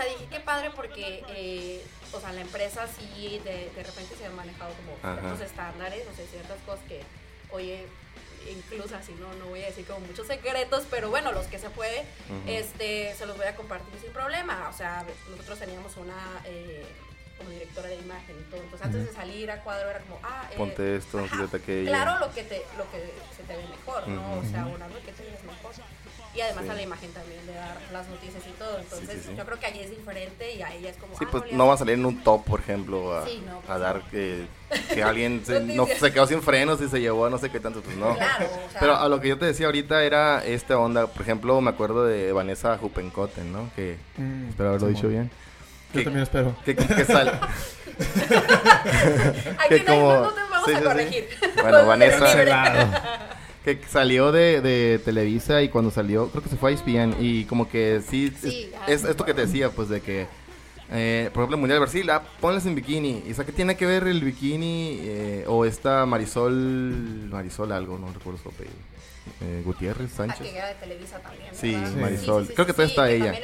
sea, 0.00 0.04
dije 0.12 0.26
qué 0.30 0.40
padre 0.40 0.70
porque, 0.74 1.22
eh, 1.28 1.84
o 2.12 2.20
sea, 2.20 2.32
la 2.32 2.40
empresa 2.40 2.86
sí 2.86 3.40
de, 3.44 3.70
de 3.74 3.82
repente 3.82 4.16
se 4.16 4.26
han 4.26 4.34
manejado 4.36 4.72
como 4.74 4.96
Ajá. 5.02 5.20
ciertos 5.20 5.40
estándares, 5.46 6.06
o 6.12 6.14
sea, 6.16 6.26
ciertas 6.26 6.58
cosas 6.66 6.80
que, 6.88 7.02
oye, 7.50 7.86
incluso 8.50 8.96
así, 8.96 9.14
no, 9.20 9.32
no 9.34 9.46
voy 9.46 9.62
a 9.62 9.66
decir 9.66 9.84
como 9.86 10.00
muchos 10.00 10.26
secretos, 10.26 10.84
pero 10.90 11.10
bueno, 11.10 11.32
los 11.32 11.46
que 11.46 11.58
se 11.58 11.70
puede, 11.70 12.04
este, 12.46 13.14
se 13.14 13.26
los 13.26 13.36
voy 13.36 13.46
a 13.46 13.54
compartir 13.56 14.00
sin 14.00 14.12
problema. 14.12 14.68
O 14.72 14.76
sea, 14.76 15.04
nosotros 15.30 15.58
teníamos 15.58 15.96
una... 15.96 16.40
eh, 16.44 16.84
como 17.38 17.50
directora 17.50 17.88
de 17.88 17.94
imagen 17.94 18.36
y 18.36 18.50
todo. 18.50 18.60
Entonces, 18.60 18.84
antes 18.84 19.06
de 19.06 19.12
salir 19.12 19.48
a 19.50 19.62
cuadro 19.62 19.88
era 19.88 20.00
como, 20.00 20.18
ah, 20.24 20.48
eh, 20.50 20.56
Ponte 20.56 20.96
esto, 20.96 21.24
aquello. 21.52 21.88
Claro, 21.88 22.18
lo 22.18 22.34
que, 22.34 22.42
te, 22.42 22.66
lo 22.76 22.90
que 22.90 23.12
se 23.36 23.44
te 23.44 23.56
ve 23.56 23.62
mejor, 23.68 24.08
¿no? 24.08 24.40
O 24.40 24.44
sea, 24.44 24.66
una 24.66 24.88
lo 24.88 25.00
que 25.04 25.12
te 25.12 25.22
ves 25.22 25.44
mejor. 25.44 25.72
Y 26.34 26.40
además 26.40 26.64
Sí. 26.64 26.70
a 26.70 26.74
la 26.74 26.82
imagen 26.82 27.10
también 27.12 27.44
de 27.46 27.54
dar 27.54 27.76
las 27.92 28.06
noticias 28.08 28.42
y 28.46 28.50
todo. 28.58 28.78
Entonces, 28.78 29.08
sí, 29.22 29.28
sí. 29.30 29.34
yo 29.36 29.44
creo 29.44 29.58
que 29.58 29.66
allí 29.66 29.80
es 29.80 29.90
diferente 29.90 30.54
y 30.54 30.62
a 30.62 30.72
ella 30.72 30.90
es 30.90 30.96
como. 30.96 31.18
Sí, 31.18 31.24
ah, 31.26 31.28
pues 31.32 31.44
le 31.46 31.52
no 31.54 31.66
va 31.66 31.74
a 31.74 31.76
salir 31.78 31.94
en 31.94 32.06
un 32.06 32.22
top, 32.22 32.44
por 32.44 32.60
ejemplo, 32.60 33.16
a, 33.16 33.24
Sí, 33.26 33.42
no, 33.46 33.58
pues 33.60 33.70
a 33.70 33.74
no. 33.74 33.78
dar 33.80 34.02
que, 34.10 34.46
que 34.94 35.02
alguien 35.02 35.42
se, 35.46 35.60
no, 35.60 35.86
se 35.86 36.12
quedó 36.12 36.26
sin 36.26 36.42
frenos 36.42 36.80
y 36.80 36.88
se 36.88 37.00
llevó 37.00 37.26
a 37.26 37.30
no 37.30 37.38
sé 37.38 37.50
qué 37.50 37.58
tanto, 37.60 37.80
pues 37.80 37.96
no. 37.96 38.14
Claro, 38.14 38.46
o 38.46 38.70
sea. 38.70 38.80
Pero 38.80 38.96
a 38.96 39.08
lo 39.08 39.20
que 39.20 39.28
yo 39.28 39.38
te 39.38 39.46
decía 39.46 39.66
ahorita 39.66 40.04
era 40.04 40.44
esta 40.44 40.78
onda, 40.78 41.06
por 41.08 41.22
ejemplo, 41.22 41.60
me 41.60 41.70
acuerdo 41.70 42.04
de 42.04 42.30
Vanessa 42.32 42.76
Jupencoten, 42.78 43.52
¿no? 43.52 43.70
Que, 43.74 43.96
Mm, 44.18 44.50
espero 44.50 44.68
haberlo 44.68 44.88
dicho 44.88 45.08
bien. 45.08 45.30
Yo 45.92 46.00
Que- 46.00 46.04
también 46.04 46.22
espero. 46.22 46.54
Que, 46.64 46.76
que, 46.76 46.86
que 46.86 47.04
sal- 47.04 47.40
Aquí 49.58 49.68
que 49.68 49.84
no, 49.84 49.92
hay- 49.92 49.98
como- 49.98 50.12
no 50.20 50.30
te 50.30 50.40
vamos 50.42 50.66
sí, 50.66 50.72
a 50.72 50.76
sí, 50.76 50.82
sí. 50.82 50.82
corregir. 50.84 51.28
Bueno, 51.62 51.86
Vanessa-. 51.86 53.37
Que 53.64 53.78
salió 53.88 54.32
de, 54.32 54.60
de 54.60 54.98
Televisa 55.04 55.62
y 55.62 55.68
cuando 55.68 55.90
salió, 55.90 56.28
creo 56.28 56.42
que 56.42 56.48
se 56.48 56.56
fue 56.56 56.70
a 56.70 56.74
ESPN 56.74 57.16
y 57.20 57.44
como 57.44 57.68
que 57.68 58.00
sí, 58.08 58.32
Sí, 58.40 58.70
es, 58.86 59.02
es 59.02 59.10
esto 59.10 59.24
que 59.24 59.34
te 59.34 59.42
decía, 59.42 59.70
pues 59.70 59.88
de 59.88 60.00
que, 60.00 60.26
eh, 60.90 61.30
por 61.32 61.42
ejemplo, 61.42 61.56
el 61.56 61.60
Mundial 61.60 61.76
de 61.76 61.80
Brasil, 61.80 62.10
ah, 62.10 62.22
ponles 62.40 62.64
en 62.66 62.74
bikini. 62.74 63.24
Y 63.26 63.32
o 63.32 63.34
sea, 63.34 63.44
¿qué 63.44 63.52
tiene 63.52 63.76
que 63.76 63.86
ver 63.86 64.06
el 64.06 64.22
bikini 64.22 64.98
eh, 65.02 65.44
o 65.46 65.64
esta 65.64 66.06
Marisol, 66.06 67.28
Marisol 67.30 67.72
algo, 67.72 67.98
no 67.98 68.12
recuerdo 68.12 68.40
su 68.42 68.48
apellido, 68.48 68.76
eh, 69.42 69.62
Gutiérrez 69.64 70.12
Sánchez? 70.12 70.40
que 70.40 70.56
era 70.56 70.68
de 70.68 70.74
Televisa 70.74 71.18
también. 71.18 71.50
Sí. 71.52 71.76
Marisol. 72.00 72.46
Creo 72.46 72.66
que 72.66 72.72
todavía 72.72 72.90
está 72.90 73.10
ella. 73.10 73.34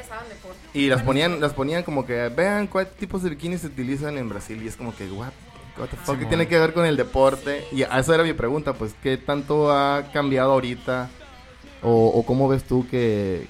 Y 0.73 0.89
las 0.89 1.03
ponían, 1.03 1.41
las 1.41 1.53
ponían 1.53 1.83
como 1.83 2.07
que, 2.07 2.29
vean 2.29 2.67
cuáles 2.67 2.93
tipos 2.95 3.23
de 3.23 3.31
bikinis 3.31 3.61
se 3.61 3.67
utilizan 3.67 4.17
en 4.17 4.29
Brasil. 4.29 4.61
Y 4.63 4.69
es 4.69 4.77
como 4.77 4.97
que, 4.97 5.07
what, 5.11 5.33
what 5.79 5.89
the 5.89 5.97
fuck, 5.97 6.19
¿qué 6.19 6.27
tiene 6.27 6.47
que 6.49 6.59
ver 6.59 6.73
con 6.73 6.85
el 6.87 6.97
deporte? 6.97 7.65
Y 7.73 7.83
a 7.83 7.99
eso 7.99 8.15
era 8.15 8.23
mi 8.25 8.33
pregunta, 8.33 8.73
pues, 8.75 8.95
¿qué 9.03 9.17
tanto 9.17 9.71
ha 9.73 10.11
cambiado 10.13 10.53
ahorita? 10.53 11.11
O, 11.83 12.07
o 12.09 12.25
cómo 12.25 12.49
ves 12.49 12.65
tú 12.65 12.87
que, 12.91 13.47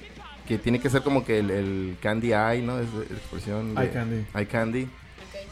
que 0.47 0.57
tiene 0.57 0.79
que 0.79 0.89
ser 0.89 1.01
como 1.03 1.23
que 1.23 1.39
el, 1.39 1.49
el 1.51 1.97
candy 2.01 2.33
eye, 2.33 2.61
¿no? 2.61 2.79
Es 2.79 2.93
la 2.93 3.03
expresión. 3.03 3.73
de- 3.75 3.81
Eye 3.83 3.91
candy. 3.91 4.25
Eye 4.35 4.47
candy. 4.47 4.89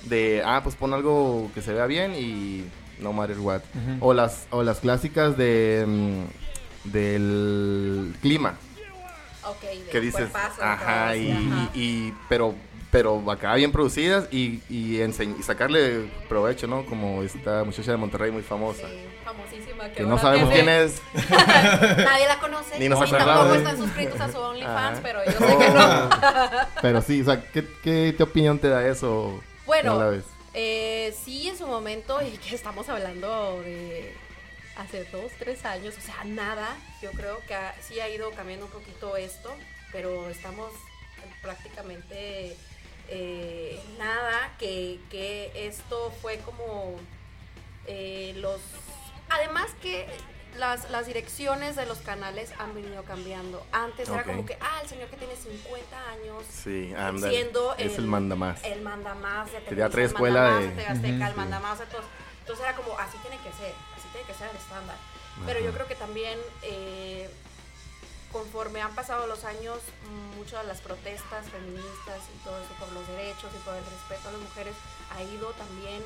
De, 0.05 0.41
ah, 0.45 0.59
pues 0.63 0.75
pon 0.75 0.93
algo 0.93 1.49
que 1.55 1.61
se 1.61 1.71
vea 1.73 1.85
bien 1.85 2.13
y 2.15 2.65
no 2.99 3.13
matter 3.13 3.39
what. 3.39 3.61
Ujú. 3.73 4.05
O 4.09 4.13
las, 4.13 4.47
o 4.49 4.63
las 4.63 4.79
clásicas 4.79 5.37
de, 5.37 5.85
mm, 5.87 6.89
del 6.91 8.13
clima 8.21 8.55
Ok, 9.45 9.61
de 9.61 9.89
que 9.91 9.99
dices, 10.01 10.29
cuerpazo, 10.29 10.61
ajá, 10.63 11.15
y, 11.15 11.31
ajá. 11.31 11.69
y- 11.73 11.79
y- 11.81 12.13
pero 12.29 12.55
pero 12.93 13.29
acá 13.31 13.55
bien 13.55 13.71
producidas 13.71 14.27
y, 14.31 14.61
y, 14.69 15.01
y 15.01 15.43
sacarle 15.43 16.05
provecho, 16.29 16.67
¿no? 16.67 16.85
Como 16.85 17.23
esta 17.23 17.63
muchacha 17.63 17.89
de 17.91 17.97
Monterrey 17.97 18.29
muy 18.31 18.43
famosa. 18.43 18.87
Sí, 18.87 19.03
famosísima. 19.25 19.87
Que, 19.89 19.93
Que 19.95 20.03
no 20.03 20.19
sabemos 20.19 20.53
quién 20.53 20.69
es. 20.69 21.01
Nadie 21.29 22.27
la 22.27 22.39
conoce. 22.39 22.77
Ni 22.77 22.87
nos 22.87 23.01
acordamos. 23.01 23.35
tampoco 23.35 23.55
están 23.55 23.77
suscritos 23.77 24.21
a 24.21 24.31
su 24.31 24.37
OnlyFans, 24.37 24.99
pero 25.01 25.25
yo 25.25 25.31
sé 25.31 25.57
que 25.57 25.69
no. 25.69 26.09
Pero 26.83 27.01
sí, 27.01 27.21
o 27.21 27.25
sea, 27.25 27.43
¿qué, 27.51 27.65
qué, 27.83 28.13
qué 28.15 28.23
opinión 28.23 28.59
te 28.59 28.69
da 28.69 28.87
eso? 28.87 29.41
Bueno. 29.65 29.99
Eh, 30.53 31.15
sí, 31.25 31.49
en 31.49 31.57
su 31.57 31.65
momento, 31.65 32.19
y 32.21 32.37
que 32.37 32.53
estamos 32.53 32.87
hablando 32.89 33.59
de 33.63 34.13
hace 34.77 35.03
dos, 35.05 35.31
tres 35.39 35.65
años, 35.65 35.95
o 35.97 36.01
sea, 36.01 36.23
nada, 36.25 36.75
yo 37.01 37.09
creo 37.11 37.39
que 37.47 37.55
ha- 37.55 37.73
sí 37.81 37.99
ha 37.99 38.07
ido 38.07 38.29
cambiando 38.31 38.67
un 38.67 38.71
poquito 38.71 39.17
esto, 39.17 39.51
pero 39.91 40.29
estamos 40.29 40.69
prácticamente 41.41 42.55
eh, 43.09 43.79
nada, 43.99 44.53
que, 44.59 44.99
que 45.09 45.51
esto 45.67 46.11
fue 46.21 46.37
como 46.39 46.95
eh, 47.87 48.33
los... 48.37 48.59
Además 49.29 49.71
que 49.81 50.05
las, 50.57 50.89
las 50.91 51.07
direcciones 51.07 51.75
de 51.75 51.85
los 51.87 51.97
canales 51.99 52.51
han 52.59 52.75
venido 52.75 53.03
cambiando. 53.03 53.65
Antes 53.71 54.07
era 54.09 54.23
como 54.23 54.45
que, 54.45 54.55
ah, 54.61 54.79
el 54.83 54.87
señor 54.89 55.09
que 55.09 55.17
tiene 55.17 55.35
50 55.35 56.09
años 56.11 56.43
Sí, 56.47 56.93
anda. 56.95 57.29
siendo 57.29 57.73
Es 57.75 57.97
el 57.97 58.05
manda 58.05 58.35
más. 58.35 58.63
el 58.63 58.81
manda 58.81 59.15
más 59.15 59.51
de 59.51 59.57
Que 59.59 59.75
ya 59.75 59.89
Televisa, 59.89 59.89
trae 59.89 60.03
el 60.05 60.11
escuela 60.11 60.41
manda 60.41 60.59
de- 60.59 60.65
más 60.67 60.75
de 60.75 60.85
Azteca, 60.87 61.25
el 61.27 61.31
sí. 61.33 61.37
manda 61.37 61.59
más 61.59 61.79
de 61.79 61.85
todos. 61.87 62.05
Entonces 62.41 62.65
era 62.65 62.75
como, 62.75 62.99
así 62.99 63.17
tiene 63.19 63.37
que 63.37 63.51
ser, 63.53 63.73
así 63.97 64.07
tiene 64.11 64.27
que 64.27 64.33
ser 64.33 64.49
el 64.49 64.57
estándar. 64.57 64.95
Pero 65.47 65.59
yo 65.61 65.71
creo 65.73 65.87
que 65.87 65.95
también, 65.95 66.37
eh, 66.61 67.27
conforme 68.33 68.81
han 68.81 68.93
pasado 68.95 69.27
los 69.27 69.45
años, 69.45 69.79
muchas 70.35 70.63
de 70.63 70.67
las 70.67 70.81
protestas 70.81 71.47
feministas 71.49 72.19
y 72.35 72.43
todo 72.43 72.57
eso 72.57 72.73
por 72.79 72.91
los 72.91 73.07
derechos 73.07 73.49
y 73.55 73.59
por 73.63 73.75
el 73.75 73.83
respeto 73.85 74.27
a 74.27 74.31
las 74.33 74.41
mujeres 74.41 74.75
ha 75.15 75.21
ido 75.23 75.51
también 75.51 76.01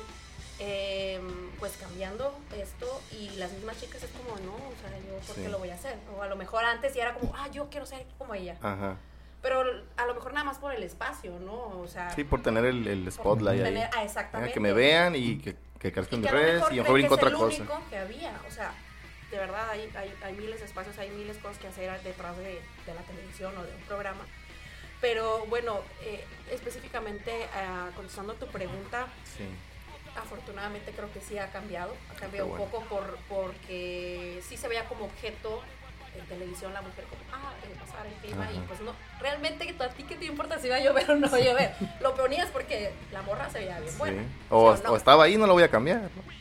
eh, 0.60 1.20
pues 1.58 1.76
cambiando 1.80 2.36
esto 2.56 3.00
y 3.12 3.30
las 3.30 3.52
mismas 3.52 3.80
chicas 3.80 4.02
es 4.02 4.10
como 4.10 4.36
no, 4.44 4.54
o 4.54 4.74
sea, 4.80 4.90
yo 4.98 5.16
por 5.26 5.34
qué 5.36 5.44
Sí. 5.44 5.48
lo 5.48 5.58
voy 5.58 5.70
a 5.70 5.74
hacer, 5.74 5.96
o 6.16 6.22
a 6.22 6.26
lo 6.28 6.36
mejor 6.36 6.64
antes 6.64 6.94
ya 6.94 7.02
era 7.02 7.14
como, 7.14 7.32
ah, 7.36 7.48
yo 7.52 7.68
quiero 7.70 7.86
ser 7.86 8.04
como 8.18 8.34
ella, 8.34 8.56
Ajá. 8.60 8.96
pero 9.40 9.62
a 9.96 10.04
lo 10.06 10.14
mejor 10.14 10.32
nada 10.34 10.44
más 10.44 10.58
por 10.58 10.72
el 10.74 10.82
espacio, 10.82 11.38
¿no? 11.40 11.78
O 11.80 11.86
sea, 11.88 12.10
Sí, 12.14 12.24
por 12.24 12.42
tener 12.42 12.64
el, 12.64 12.86
el 12.88 13.10
spotlight 13.12 13.62
ahí. 13.64 13.72
tener- 13.72 13.86
ah, 13.92 13.98
Ah, 13.98 14.04
exactamente. 14.04 14.52
que 14.52 14.60
me 14.60 14.72
vean 14.72 15.14
y 15.14 15.38
que, 15.38 15.56
que 15.78 15.92
crezcan 15.92 16.20
mis 16.20 16.30
redes 16.30 16.60
y 16.70 16.74
a 16.74 16.76
lo 16.76 16.82
mejor 16.82 16.92
brinco 16.94 17.14
otra 17.14 17.30
cosa. 17.32 17.56
único 17.62 17.80
que 17.88 17.98
había, 17.98 18.40
o 18.46 18.50
sea, 18.50 18.72
de 19.30 19.38
verdad 19.38 19.68
hay, 19.70 19.90
hay, 19.96 20.14
hay 20.22 20.32
miles 20.34 20.60
de 20.60 20.66
espacios, 20.66 20.96
hay 20.98 21.10
miles 21.10 21.36
de 21.36 21.42
cosas 21.42 21.58
que 21.58 21.68
hacer 21.68 22.00
detrás 22.02 22.36
de, 22.38 22.60
de 22.86 22.94
la 22.94 23.02
televisión 23.02 23.56
o 23.56 23.62
de 23.62 23.74
un 23.74 23.82
programa. 23.82 24.24
Pero 25.00 25.44
bueno, 25.46 25.80
eh, 26.02 26.24
específicamente 26.50 27.46
ah, 27.54 27.90
contestando 27.94 28.34
tu 28.34 28.46
pregunta, 28.48 29.06
Sí. 29.36 29.44
afortunadamente 30.16 30.90
creo 30.92 31.12
que 31.12 31.20
sí 31.20 31.38
ha 31.38 31.50
cambiado, 31.52 31.94
ha 32.10 32.14
cambiado 32.18 32.46
Qué 32.46 32.52
un 32.52 32.58
bueno. 32.58 32.72
poco 32.72 32.84
por, 32.86 33.18
porque 33.28 34.40
sí 34.48 34.56
se 34.56 34.66
veía 34.68 34.84
como 34.86 35.04
objeto 35.04 35.62
en 36.18 36.24
televisión 36.26 36.72
la 36.74 36.82
mujer 36.82 37.04
como, 37.04 37.20
ah, 37.32 37.52
eh, 37.62 37.76
pasar 37.78 38.06
el 38.06 38.12
clima 38.14 38.50
y 38.52 38.56
Ajá. 38.56 38.66
pues 38.66 38.80
no, 38.80 38.92
realmente 39.20 39.72
a 39.78 39.88
ti 39.90 40.02
qué 40.02 40.16
te 40.16 40.24
importa 40.24 40.58
si 40.58 40.68
va 40.68 40.76
a 40.76 40.80
llover 40.80 41.08
o 41.12 41.16
no 41.16 41.30
va 41.30 41.36
a 41.36 41.40
llover, 41.40 41.74
lo 42.00 42.14
ponías 42.16 42.48
porque 42.50 42.92
la 43.12 43.22
morra 43.22 43.48
se 43.50 43.60
veía 43.60 43.78
bien 43.78 43.92
Sí. 43.92 43.98
buena. 43.98 44.22
O, 44.50 44.74
¿sí 44.76 44.82
no? 44.84 44.92
o 44.92 44.96
estaba 44.96 45.24
ahí, 45.24 45.36
no 45.36 45.46
lo 45.46 45.52
voy 45.52 45.62
a 45.62 45.70
cambiar. 45.70 46.00
¿no? 46.00 46.37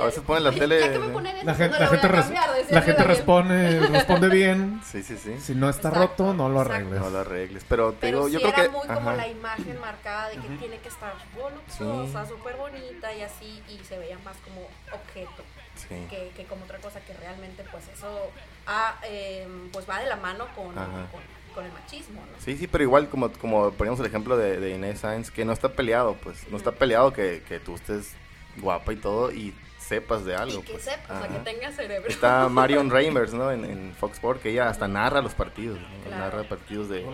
A 0.00 0.06
veces 0.06 0.22
ponen 0.22 0.44
la 0.44 0.52
tele. 0.52 0.80
Ya 0.80 0.92
que 0.92 0.98
me 0.98 1.08
ponen 1.08 1.36
eso, 1.36 1.46
La 1.46 1.54
gente, 1.54 1.72
no 1.72 1.78
la 1.78 1.84
lo 1.84 1.90
gente, 1.90 2.06
voy 2.08 2.16
a 2.16 2.20
res- 2.20 2.24
cambiar, 2.24 2.54
decía 2.54 2.74
la 2.74 2.80
yo 2.80 2.86
gente 2.86 2.96
también. 3.02 3.16
responde, 3.16 3.80
responde 3.98 4.28
bien. 4.28 4.80
Sí, 4.84 5.02
sí, 5.02 5.16
sí. 5.18 5.36
Si 5.40 5.54
no 5.54 5.68
está 5.68 5.88
Exacto, 5.88 6.24
roto, 6.24 6.34
no 6.34 6.48
lo 6.48 6.60
exacto. 6.62 6.74
arregles. 6.74 7.00
No 7.00 7.10
lo 7.10 7.18
arregles. 7.18 7.64
Pero 7.68 7.92
te 7.92 7.98
Pero 8.00 8.16
digo, 8.18 8.26
sí 8.28 8.32
yo 8.34 8.38
creo 8.40 8.52
era 8.52 8.62
que. 8.62 8.68
muy 8.70 8.86
como 8.86 9.10
ajá. 9.10 9.16
la 9.16 9.28
imagen 9.28 9.80
marcada 9.80 10.28
de 10.30 10.36
que 10.36 10.48
tiene 10.58 10.78
que 10.78 10.88
estar 10.88 11.12
voluptuosa, 11.34 12.26
súper 12.26 12.56
bonita 12.56 13.12
y 13.14 13.22
así, 13.22 13.62
y 13.68 13.78
se 13.84 13.98
veía 13.98 14.18
más 14.24 14.36
como 14.38 14.62
objeto 14.92 15.42
Sí. 15.76 15.94
que, 16.10 16.30
que 16.36 16.44
como 16.44 16.64
otra 16.64 16.78
cosa 16.78 17.00
que 17.00 17.14
realmente 17.14 17.64
pues 17.70 17.84
eso 17.88 18.30
ah, 18.66 18.96
eh, 19.04 19.48
pues 19.72 19.88
va 19.88 19.98
de 20.00 20.08
la 20.08 20.16
mano 20.16 20.46
con, 20.54 20.74
con, 20.74 21.08
con 21.54 21.64
el 21.64 21.72
machismo, 21.72 22.20
¿no? 22.20 22.38
Sí, 22.38 22.56
sí, 22.58 22.66
pero 22.66 22.84
igual 22.84 23.08
como, 23.08 23.32
como 23.32 23.70
poníamos 23.70 23.98
el 24.00 24.06
ejemplo 24.06 24.36
de, 24.36 24.60
de 24.60 24.70
Inés 24.74 25.00
Sainz, 25.00 25.30
que 25.30 25.44
no 25.46 25.52
está 25.52 25.70
peleado, 25.72 26.16
pues, 26.22 26.46
no 26.50 26.58
está 26.58 26.72
peleado 26.72 27.12
que, 27.14 27.42
que 27.48 27.60
tú 27.60 27.76
estés 27.76 28.12
guapa 28.58 28.92
y 28.92 28.96
todo 28.96 29.32
y 29.32 29.54
sepas 29.90 30.24
de 30.24 30.34
algo. 30.36 30.60
y 30.60 30.62
que 30.62 30.72
pues. 30.72 30.84
sepas, 30.84 31.10
o 31.10 31.18
sea, 31.20 31.28
que 31.28 31.34
Ajá. 31.34 31.44
tenga 31.44 31.72
cerebro. 31.72 32.08
Está 32.08 32.48
Marion 32.60 32.90
Reimers, 32.90 33.32
¿no? 33.34 33.50
En, 33.50 33.64
en 33.64 33.92
Fox 33.98 34.14
Sports, 34.14 34.40
que 34.40 34.50
ella 34.50 34.68
hasta 34.68 34.86
narra 34.88 35.20
los 35.20 35.34
partidos, 35.34 35.78
¿no? 35.80 35.88
Claro. 36.04 36.16
Narra 36.24 36.42
partidos 36.48 36.88
de... 36.88 37.04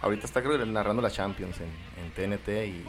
Ahorita 0.00 0.26
está 0.26 0.42
creo 0.42 0.58
que 0.58 0.66
narrando 0.66 1.00
la 1.02 1.10
Champions 1.10 1.56
en, 1.60 1.70
en 2.02 2.10
TNT 2.12 2.48
y, 2.66 2.84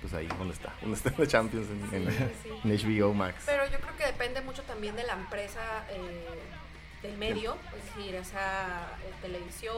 pues 0.00 0.12
ahí 0.14 0.26
donde 0.38 0.54
está, 0.54 0.72
donde 0.80 0.96
está 0.96 1.12
la 1.16 1.26
Champions 1.26 1.66
en, 1.92 2.02
en- 2.08 2.10
Sí, 2.10 2.24
sí. 2.42 2.50
en 2.88 2.98
HBO 3.00 3.14
Max. 3.14 3.42
Pero 3.46 3.64
yo 3.70 3.78
creo 3.78 3.96
que 3.96 4.06
depende 4.06 4.40
mucho 4.42 4.62
también 4.62 4.96
de 4.96 5.04
la 5.04 5.12
empresa, 5.14 5.60
eh, 5.90 6.28
del 7.02 7.16
medio, 7.16 7.56
es 7.78 7.84
decir, 7.96 8.14
esa 8.14 8.88
eh, 9.02 9.12
televisión 9.22 9.74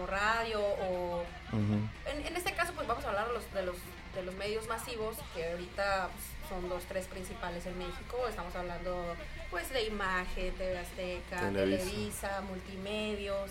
o 0.00 0.06
radio 0.06 0.60
o. 0.62 1.24
En, 1.52 2.26
en 2.26 2.36
este 2.36 2.52
caso, 2.54 2.72
pues 2.74 2.86
vamos 2.86 3.04
a 3.04 3.08
hablar 3.08 3.28
de 3.28 3.34
los, 3.34 3.52
de 3.54 3.62
los, 3.64 3.76
de 4.14 4.22
los 4.22 4.34
medios 4.36 4.66
masivos, 4.68 5.16
que 5.34 5.50
ahorita 5.52 6.08
pues, 6.12 6.48
son 6.48 6.68
los 6.68 6.82
tres 6.84 7.06
principales 7.06 7.64
en 7.66 7.78
México. 7.78 8.16
Estamos 8.28 8.54
hablando 8.54 9.16
pues 9.50 9.70
de 9.70 9.84
Imagen, 9.84 10.52
TV 10.54 10.78
Azteca, 10.78 11.40
Televisa. 11.40 11.84
Televisa, 11.84 12.40
Multimedios. 12.48 13.50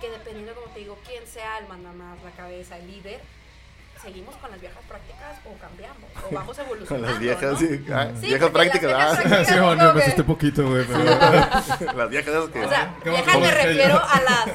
que 0.00 0.10
dependiendo, 0.10 0.54
como 0.54 0.68
te 0.72 0.80
digo, 0.80 0.98
quién 1.06 1.26
sea 1.26 1.58
el 1.58 1.68
mandamás, 1.68 2.22
la 2.24 2.30
cabeza, 2.30 2.76
el 2.78 2.86
líder, 2.86 3.20
seguimos 4.02 4.34
con 4.36 4.50
las 4.50 4.60
viejas 4.60 4.82
prácticas 4.88 5.38
o 5.44 5.58
cambiamos 5.58 6.10
o 6.30 6.34
vamos 6.34 6.56
Con 6.56 6.64
evolucionando. 6.66 7.08
las 7.10 7.18
viejas, 7.18 7.52
¿no? 7.52 7.58
sí. 7.58 7.84
ah, 7.92 8.08
Sí, 8.18 8.26
viejas 8.26 8.40
las 8.42 8.50
prácticas. 8.50 8.80
viejas 8.96 9.12
ah, 9.18 9.22
prácticas- 9.22 9.46
Sí, 9.48 9.58
bueno, 9.60 9.94
me 9.94 10.02
asusté 10.02 10.24
poquito, 10.24 10.68
güey. 10.70 10.84
pero- 10.86 11.04
las 11.96 12.08
viejas 12.10 12.34
esas 12.34 12.48
que. 12.50 12.60
O 12.64 12.68
sea, 12.68 12.94
¿Cómo- 13.04 13.16
viejas 13.16 13.40
me 13.40 13.50
refiero 13.50 13.98
a 14.02 14.20
las 14.22 14.46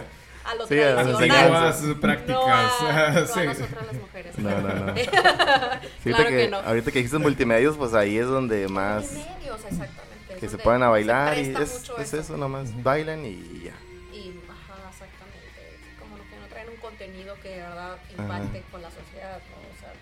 a 0.46 0.56
lo 0.56 0.68
Sí, 0.68 0.80
a 0.80 0.94
las 0.94 1.18
tradicional. 1.18 2.00
Prácticas. 2.00 2.36
No 2.38 2.54
a, 2.54 3.12
no 3.12 3.20
a 3.20 3.28
sí. 3.28 3.40
nosotras 3.46 3.86
las 3.88 3.96
mujeres. 4.02 4.38
No, 4.38 4.50
no, 4.50 4.74
no. 4.86 4.94
claro 6.04 6.24
que, 6.30 6.38
que, 6.38 6.48
no. 6.50 6.58
ahorita 6.58 6.92
que 6.92 7.00
dijiste 7.00 7.18
multimedios, 7.18 7.78
pues 7.78 7.94
ahí 7.94 8.18
es 8.18 8.28
donde 8.28 8.68
más 8.68 9.04
Multimedios, 9.12 9.60
exactamente. 9.66 10.36
que 10.40 10.50
se 10.50 10.58
ponen 10.58 10.84
a 10.84 10.90
bailar 10.90 11.38
y 11.38 11.56
es, 11.56 11.90
es 12.00 12.14
eso, 12.14 12.38
nomás 12.38 12.84
bailan 12.84 13.26
y 13.26 13.36
ya. 13.66 13.74
Y, 14.14 14.40
ajá, 14.50 14.90
exactamente. 14.90 15.80
Como 16.00 16.16
que 16.18 16.36
no 16.40 16.48
traen 16.50 16.70
un 16.70 16.78
contenido 16.78 17.36
que 17.42 17.50
de 17.50 17.58
verdad 17.62 17.98
impacte 18.18 18.64
con 18.72 18.82
la 18.82 18.90
sociedad, 18.92 19.40
¿no? 19.50 19.76
O 19.76 19.80
sea, 19.80 19.94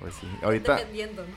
Pues 0.00 0.14
sí. 0.14 0.28
Ahorita, 0.42 0.80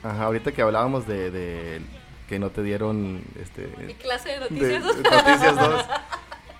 ¿no? 0.02 0.08
ajá, 0.10 0.22
ahorita 0.24 0.52
que 0.52 0.62
hablábamos 0.62 1.06
de, 1.06 1.30
de 1.30 1.80
que 2.28 2.38
no 2.38 2.50
te 2.50 2.62
dieron 2.62 3.22
este 3.40 3.68
Mi 3.84 3.94
clase 3.94 4.30
de 4.30 4.34
de- 4.38 4.40
noticias. 4.80 4.84
Noticias 4.96 5.56
2. 5.56 5.84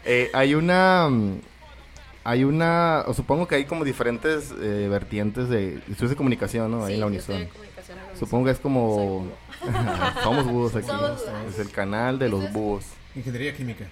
Eh, 0.04 0.30
hay 0.34 0.54
una. 0.54 1.08
Hay 2.28 2.42
una. 2.44 3.04
o 3.06 3.14
supongo 3.14 3.46
que 3.46 3.54
hay 3.54 3.64
como 3.66 3.84
diferentes 3.84 4.52
eh, 4.60 4.88
vertientes 4.90 5.48
de. 5.48 5.74
Estudios 5.88 6.10
de 6.10 6.16
comunicación, 6.16 6.70
¿no? 6.70 6.84
Ahí 6.84 6.94
en 6.94 7.00
la 7.00 7.06
Unison. 7.06 7.36
en 7.36 7.48
comunicación 7.48 7.98
en 7.98 8.06
la 8.06 8.16
Supongo 8.16 8.44
que 8.46 8.50
es 8.50 8.56
Soy 8.56 8.62
como. 8.64 9.26
Somos 10.22 10.46
búhos 10.46 10.74
aquí. 10.74 10.86
Somos 10.88 11.24
búhos. 11.24 11.24
Es 11.54 11.58
el 11.60 11.70
canal 11.70 12.18
de 12.18 12.28
los 12.28 12.52
búhos. 12.52 12.84
Ingeniería 13.14 13.54
química. 13.54 13.84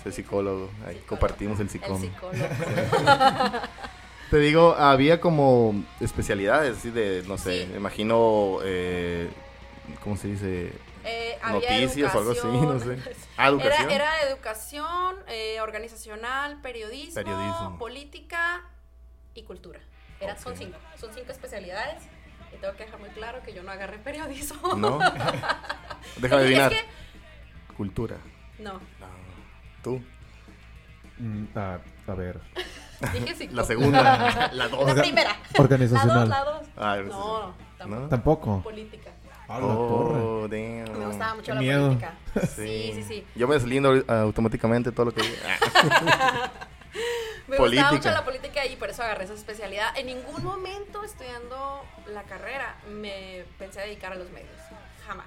Es 0.00 0.06
el 0.06 0.12
psicólogo. 0.12 0.70
Ahí 0.86 0.94
Psicólogo. 0.94 1.06
compartimos 1.08 1.58
el 1.58 1.66
El 1.66 1.70
psicólogo. 1.70 2.00
psicólogo. 2.00 2.44
Te 4.30 4.38
digo, 4.38 4.74
había 4.76 5.20
como 5.20 5.84
especialidades, 6.00 6.78
¿sí? 6.78 6.90
De, 6.90 7.22
no 7.28 7.38
sé, 7.38 7.62
Sí. 7.64 7.68
me 7.72 7.76
imagino. 7.78 8.58
Eh, 8.64 9.28
¿Cómo 10.02 10.16
se 10.16 10.28
dice? 10.28 10.72
Eh, 11.06 11.38
había 11.42 11.70
Noticias 11.80 12.14
o 12.14 12.18
algo 12.18 12.30
así, 12.32 12.46
no 12.46 12.78
sé. 12.80 12.92
educación. 12.94 13.16
Ah, 13.38 13.48
educación. 13.48 13.90
Era, 13.90 14.20
era 14.20 14.28
educación, 14.30 15.16
eh, 15.28 15.60
organizacional, 15.60 16.60
periodismo, 16.62 17.14
Periodismo. 17.14 17.78
política 17.78 18.62
y 19.34 19.42
cultura. 19.42 19.80
Era, 20.20 20.36
Son 20.38 20.56
cinco. 20.56 20.78
Son 20.98 21.12
cinco 21.14 21.30
especialidades. 21.32 22.02
Y 22.52 22.56
tengo 22.56 22.74
que 22.76 22.84
dejar 22.84 22.98
muy 23.00 23.10
claro 23.10 23.42
que 23.42 23.52
yo 23.52 23.62
no 23.62 23.70
agarré 23.70 23.98
periodismo. 23.98 24.74
¿No? 24.76 24.98
Déjame 26.16 26.42
adivinar. 26.42 26.72
Es 26.72 26.84
Cultura. 27.76 28.16
que, 28.56 28.62
no, 28.62 28.80
Tú. 29.82 30.02
Mm, 31.18 31.44
a, 31.56 31.78
a 32.08 32.14
ver. 32.14 32.40
dije. 33.12 33.48
La 33.52 33.64
segunda. 33.64 34.50
la 34.52 34.68
dos. 34.68 34.86
La 34.94 35.02
primera. 35.02 35.36
Organizacional. 35.58 36.28
La 36.28 36.44
dos, 36.44 36.66
la 36.76 36.96
dos. 36.96 37.14
Ah, 37.18 37.46
No, 37.46 37.54
tampoco. 37.78 37.86
¿No? 38.00 38.08
Tampoco. 38.08 38.62
Política. 38.62 39.10
A 39.48 39.60
la 39.60 39.66
torre. 39.66 40.20
Oh, 40.20 40.48
damn. 40.48 40.98
Me 40.98 41.06
gustaba 41.06 41.34
mucho 41.34 41.46
Qué 41.46 41.54
la 41.54 41.60
miedo. 41.60 41.86
política. 41.86 42.14
Sí, 42.54 42.90
sí, 42.94 43.02
sí. 43.04 43.26
Yo 43.36 43.46
me 43.48 43.54
deslindo 43.54 43.92
ahori- 43.94 44.04
automáticamente 44.08 44.90
todo 44.92 45.06
lo 45.06 45.14
que 45.14 45.22
Me 47.48 47.56
Política. 47.56 47.90
gustaba 47.90 47.92
mucho 47.92 48.10
la 48.10 48.24
política 48.24 48.66
y 48.66 48.74
por 48.76 48.90
eso 48.90 49.02
agarré 49.04 49.24
esa 49.24 49.34
especialidad. 49.34 49.96
En 49.96 50.06
ningún 50.06 50.42
momento 50.42 51.04
estudiando 51.04 51.84
la 52.12 52.24
carrera 52.24 52.74
me 52.90 53.44
pensé 53.58 53.80
dedicar 53.82 54.12
a 54.12 54.16
los 54.16 54.28
medios. 54.30 54.50
Jamás. 55.06 55.26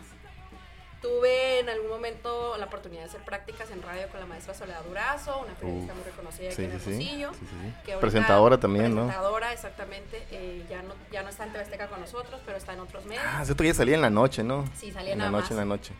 Tuve 1.02 1.60
en 1.60 1.70
algún 1.70 1.88
momento 1.90 2.58
la 2.58 2.66
oportunidad 2.66 3.04
de 3.04 3.08
hacer 3.10 3.22
prácticas 3.24 3.72
en 3.72 3.82
radio 3.82 4.10
con 4.10 4.20
la 4.20 4.26
maestra 4.26 4.54
Soledad 4.54 4.84
Durazo, 4.84 5.40
una 5.46 5.54
periodista 5.54 5.94
muy 5.94 6.04
reconocida 6.04 6.48
aquí 6.48 6.56
Sí, 6.58 6.64
en 6.66 6.72
sí. 6.72 6.90
Hermosillo. 6.90 7.32
Sí, 7.34 7.74
que 7.86 7.96
Presentadora 7.98 8.58
también, 8.60 8.94
¿no? 8.94 9.06
Presentadora, 9.06 9.54
exactamente. 9.54 10.26
eh, 10.32 10.66
ya, 10.70 10.82
no, 10.82 10.94
ya 11.12 11.24
no 11.24 11.30
está 11.30 11.46
en 11.46 11.54
TV 11.54 11.88
con 11.88 12.02
nosotros, 12.02 12.42
pero 12.46 12.58
está 12.58 12.74
en 12.74 12.82
otros 12.82 13.06
medios. 13.06 13.24
Ah, 13.26 13.46
que 13.56 13.64
ya 13.70 13.74
salía 13.74 13.96
en 13.96 14.02
la 14.02 14.10
noche, 14.10 14.44
¿no? 14.44 14.66
Sí, 14.78 14.92
salía 14.92 15.14
en 15.14 15.20
la 15.20 15.30
noche, 15.30 15.48
en 15.52 15.58
la 15.58 15.66
noche. 15.66 15.94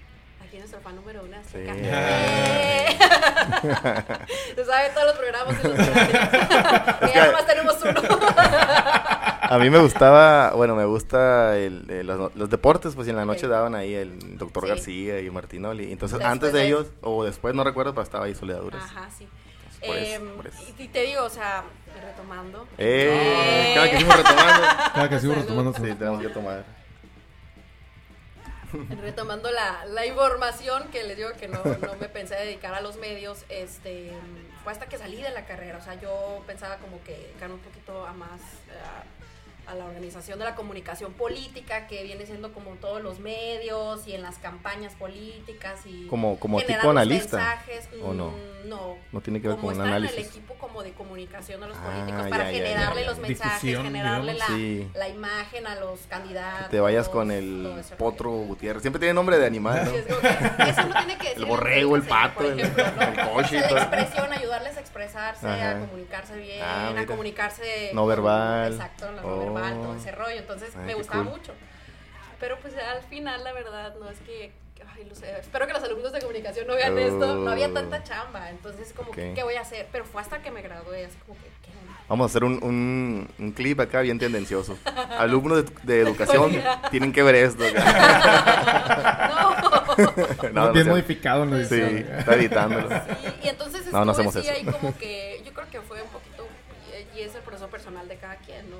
Aquí 0.46 0.58
nuestro 0.58 0.82
fan 0.82 0.96
número 0.96 1.22
uno, 1.24 1.38
Sí. 1.50 1.60
¡Eh! 1.60 2.98
Se 4.56 4.66
sabe 4.66 4.90
todos 4.90 5.08
los 5.08 5.16
programas 5.18 5.56
y 5.64 5.68
los 5.68 5.76
que- 5.78 7.14
ya 7.14 7.46
tenemos 7.46 7.78
uno. 7.84 8.02
A 9.50 9.58
mí 9.58 9.70
me 9.70 9.80
gustaba, 9.80 10.52
bueno, 10.52 10.76
me 10.76 10.86
gusta 10.86 11.58
el, 11.58 11.86
eh, 11.90 12.04
los, 12.04 12.36
los 12.36 12.50
deportes, 12.50 12.94
pues 12.96 13.08
y 13.08 13.10
en 13.10 13.16
la 13.18 13.26
noche 13.26 13.42
Sí. 13.42 13.48
daban 13.48 13.74
ahí 13.76 13.94
el 13.96 14.38
doctor 14.38 14.64
Sí. 14.64 14.70
García 14.70 15.20
y 15.22 15.30
Martinoli. 15.32 15.92
Entonces, 15.92 16.20
Después 16.20 16.32
antes 16.32 16.54
de 16.54 16.60
de- 16.60 16.68
ellos, 16.68 16.88
o 17.02 17.24
después, 17.24 17.56
no 17.56 17.64
recuerdo, 17.64 17.94
pero 17.94 18.04
estaba 18.04 18.26
ahí 18.26 18.36
Soledad 18.36 18.62
Duras. 18.62 18.84
Ajá, 18.84 19.10
sí. 19.18 19.28
Por 19.86 19.96
eso, 19.96 20.16
Em, 20.16 20.36
por 20.36 20.48
eso. 20.48 20.58
Y, 20.78 20.88
te 20.90 21.02
digo, 21.04 21.24
o 21.24 21.30
sea, 21.30 21.64
retomando. 22.06 22.68
¡Eh! 22.78 23.72
Cada 23.76 23.86
que 23.90 23.98
seguimos 23.98 24.18
retomando. 24.18 24.62
Cada 24.94 25.10
que 25.10 25.20
sigo 25.20 25.34
retomando 25.36 25.74
Sí, 25.74 25.82
tenemos 25.96 26.22
que 26.22 26.30
tomar. 26.30 26.66
Retomando 29.02 29.50
la, 29.52 29.86
la 29.86 30.06
información 30.06 30.90
que 30.92 31.04
les 31.04 31.18
digo 31.18 31.30
que 31.40 31.48
no, 31.48 31.58
no 31.64 31.96
me 32.00 32.08
pensé 32.08 32.36
dedicar 32.36 32.76
a 32.76 32.82
los 32.82 32.98
medios, 32.98 33.44
este, 33.50 34.12
fue 34.64 34.74
hasta 34.74 34.86
que 34.86 35.00
salí 35.00 35.20
de 35.22 35.32
la 35.32 35.46
carrera. 35.46 35.80
O 35.80 35.82
sea, 35.82 35.96
yo 35.96 36.44
pensaba 36.46 36.76
como 36.78 37.02
que 37.04 37.14
dedicarme 37.18 37.56
un 37.56 37.62
poquito 37.62 38.06
a 38.06 38.14
más 38.14 38.40
a, 39.70 39.72
a 39.72 39.76
la 39.76 39.86
organización 39.86 40.40
de 40.40 40.46
la 40.46 40.56
comunicación 40.56 41.14
política, 41.14 41.88
que 41.88 42.04
viene 42.04 42.26
siendo 42.26 42.54
como 42.54 42.72
todos 42.76 43.02
los 43.02 43.20
medios 43.20 44.08
y 44.08 44.14
en 44.14 44.22
las 44.22 44.38
campañas 44.38 44.94
políticas 44.96 45.82
y 45.86 46.08
Como- 46.08 46.40
como 46.40 46.60
tipo 46.60 46.74
los 46.76 46.86
analista, 46.86 47.38
mensajes. 47.38 47.90
¿o 48.04 48.14
no? 48.14 48.28
Mm, 48.30 48.60
No. 48.70 48.98
No 49.12 49.22
tiene 49.22 49.42
que 49.42 49.48
ver 49.48 49.56
como 49.58 49.70
con 49.70 49.78
un 49.78 49.84
estar 49.86 49.98
en 49.98 50.04
el 50.04 50.10
análisis. 50.10 50.32
equipo 50.36 50.54
como 50.56 50.84
de 50.84 50.92
comunicación 50.92 51.62
de 51.62 51.68
los 51.68 51.78
Ah, 51.78 51.82
políticos 51.86 52.24
ya, 52.26 52.30
para 52.30 52.44
ya, 52.44 52.52
ya, 52.52 52.58
generarle 52.68 53.02
ya. 53.02 53.08
los 53.10 53.20
mensajes, 53.20 53.62
Difusión, 53.62 53.84
generarle 53.86 54.34
la. 54.34 54.46
Sí. 54.48 54.92
la 54.94 55.08
imagen 55.10 55.66
a 55.66 55.76
los 55.76 56.00
candidatos. 56.02 56.66
Que 56.66 56.72
te 56.72 56.80
vayas 56.80 57.08
con 57.10 57.32
el 57.32 57.82
potro. 57.98 58.30
Gutiérrez. 58.32 58.82
Siempre 58.82 59.00
tiene 59.00 59.14
nombre 59.14 59.38
de 59.40 59.46
animal, 59.48 59.86
Sí, 59.86 59.92
¿no? 59.92 59.98
es 59.98 60.06
como 60.06 60.22
que 60.58 60.70
eso 60.70 60.84
no 60.88 60.94
tiene 60.94 61.18
que 61.18 61.28
decir 61.30 61.38
El 61.44 61.46
borrego, 61.46 61.96
el 61.96 62.04
pato, 62.04 62.44
el- 62.44 62.60
ejemplo, 62.60 62.84
¿no? 62.96 63.02
el 63.02 63.30
coche 63.32 63.56
y 63.56 63.58
Esa 63.60 63.68
todo. 63.70 63.78
expresión, 63.80 64.34
ayudarles 64.34 64.78
a 64.78 64.80
expresarse, 64.82 65.48
Ajá. 65.48 65.72
a 65.72 65.80
comunicarse 65.80 66.38
bien, 66.38 66.62
Ah, 66.64 66.94
a 66.98 67.06
comunicarse 67.06 67.92
No 67.94 68.06
verbal. 68.06 68.74
Exacto, 68.74 69.12
no 69.14 69.22
Oh. 69.24 69.40
verbal, 69.40 69.59
todo 69.62 69.96
ese 69.96 70.12
rollo. 70.12 70.38
Entonces 70.38 70.70
Ay, 70.76 70.86
me 70.86 70.94
gustaba 70.96 71.24
cool. 71.24 71.34
mucho. 71.38 71.54
Pero 72.40 72.58
pues 72.60 72.74
al 72.76 73.04
final, 73.04 73.44
la 73.44 73.54
verdad, 73.54 73.96
no 74.00 74.10
es 74.10 74.20
que. 74.20 74.52
Ay, 74.96 75.04
lo 75.04 75.14
sé, 75.14 75.30
espero 75.40 75.68
que 75.68 75.74
los 75.74 75.84
alumnos 75.84 76.12
de 76.14 76.22
comunicación 76.22 76.66
no 76.66 76.74
vean 76.76 76.98
esto. 76.98 77.36
No 77.36 77.52
había 77.52 77.68
Oh. 77.68 77.74
tanta 77.74 78.02
chamba. 78.04 78.50
Entonces, 78.50 78.94
como, 78.94 79.12
que, 79.12 79.30
Ok. 79.30 79.36
¿qué 79.36 79.44
voy 79.44 79.56
a 79.56 79.62
hacer? 79.62 79.88
Pero 79.92 80.06
fue 80.06 80.22
hasta 80.22 80.42
que 80.42 80.50
me 80.52 80.62
gradué, 80.62 81.06
así 81.06 81.18
como 81.26 81.38
que, 81.38 81.46
¿qué? 81.64 81.70
Vamos 82.08 82.26
a 82.26 82.30
hacer 82.32 82.44
un, 82.44 82.64
un, 82.64 83.30
un 83.38 83.52
clip 83.52 83.80
acá 83.82 84.02
bien 84.02 84.18
tendencioso. 84.18 84.80
Alumnos 85.20 85.66
de, 85.66 85.72
de 85.84 86.00
educación 86.02 86.52
tienen 86.92 87.12
que 87.12 87.22
ver 87.24 87.36
esto. 87.36 87.64
No. 87.66 89.56
No, 90.54 90.66
no 90.68 90.72
Bien 90.74 90.86
sé. 90.86 90.90
modificado 90.92 91.44
en 91.44 91.52
la 91.62 91.66
Sí, 91.68 91.82
está 92.18 92.36
editándolo. 92.36 92.90
Sí, 92.90 92.96
y 93.44 93.48
entonces 93.50 93.92
No, 93.92 94.06
no 94.06 94.12
hacemos 94.12 94.36
así 94.36 94.48
eso. 94.48 94.58
ahí 94.58 94.66
como 94.66 94.98
que 94.98 95.42
yo 95.46 95.54
creo 95.54 95.70
que 95.70 95.82
fue 95.82 96.02
un 96.02 96.10
poquito 96.10 96.48
y- 97.16 97.20
y 97.20 97.22
es 97.24 97.36
el 97.36 97.42
proceso 97.42 97.68
personal 97.70 98.08
de 98.08 98.16
cada 98.18 98.36
quien, 98.38 98.70
¿no? 98.72 98.78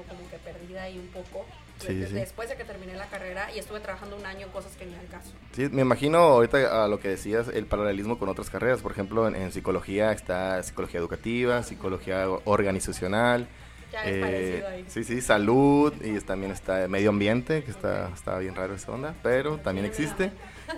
Perdida 0.80 0.84
ahí 0.84 0.98
un 1.00 1.08
poco 1.08 1.46
Sí, 1.80 1.88
sí. 2.08 2.14
después 2.14 2.50
de 2.50 2.58
que 2.58 2.66
terminé 2.66 2.94
la 2.96 3.06
carrera 3.06 3.48
y 3.56 3.60
estuve 3.60 3.80
trabajando 3.80 4.18
un 4.18 4.26
año 4.26 4.48
en 4.48 4.52
cosas 4.52 4.76
que 4.76 4.86
ni 4.86 4.96
al 4.96 5.08
caso. 5.08 5.32
Sí, 5.54 5.70
me 5.72 5.82
imagino 5.82 6.18
ahorita 6.18 6.84
a 6.84 6.88
lo 6.90 7.00
que 7.00 7.08
decías, 7.08 7.48
el 7.48 7.66
paralelismo 7.68 8.20
con 8.20 8.28
otras 8.28 8.50
carreras. 8.50 8.82
Por 8.82 8.92
ejemplo, 8.92 9.28
en, 9.30 9.36
en 9.36 9.52
psicología 9.54 10.12
está 10.12 10.62
psicología 10.64 11.00
educativa, 11.00 11.64
psicología 11.64 12.28
organizacional. 12.44 13.48
Ya 13.94 14.04
es 14.04 14.14
eh, 14.14 14.20
parecido 14.22 14.68
ahí. 14.68 14.86
sí, 14.90 15.04
sí, 15.06 15.22
salud 15.22 15.94
y 16.04 16.20
también 16.20 16.52
está 16.52 16.86
medio 16.90 17.10
ambiente, 17.12 17.64
que 17.64 17.72
está, 17.72 18.08
Ok. 18.08 18.16
está 18.16 18.38
bien 18.40 18.56
raro 18.56 18.76
esa 18.76 18.92
onda, 18.92 19.16
pero 19.24 19.58
también 19.58 19.86
existe. 19.86 20.32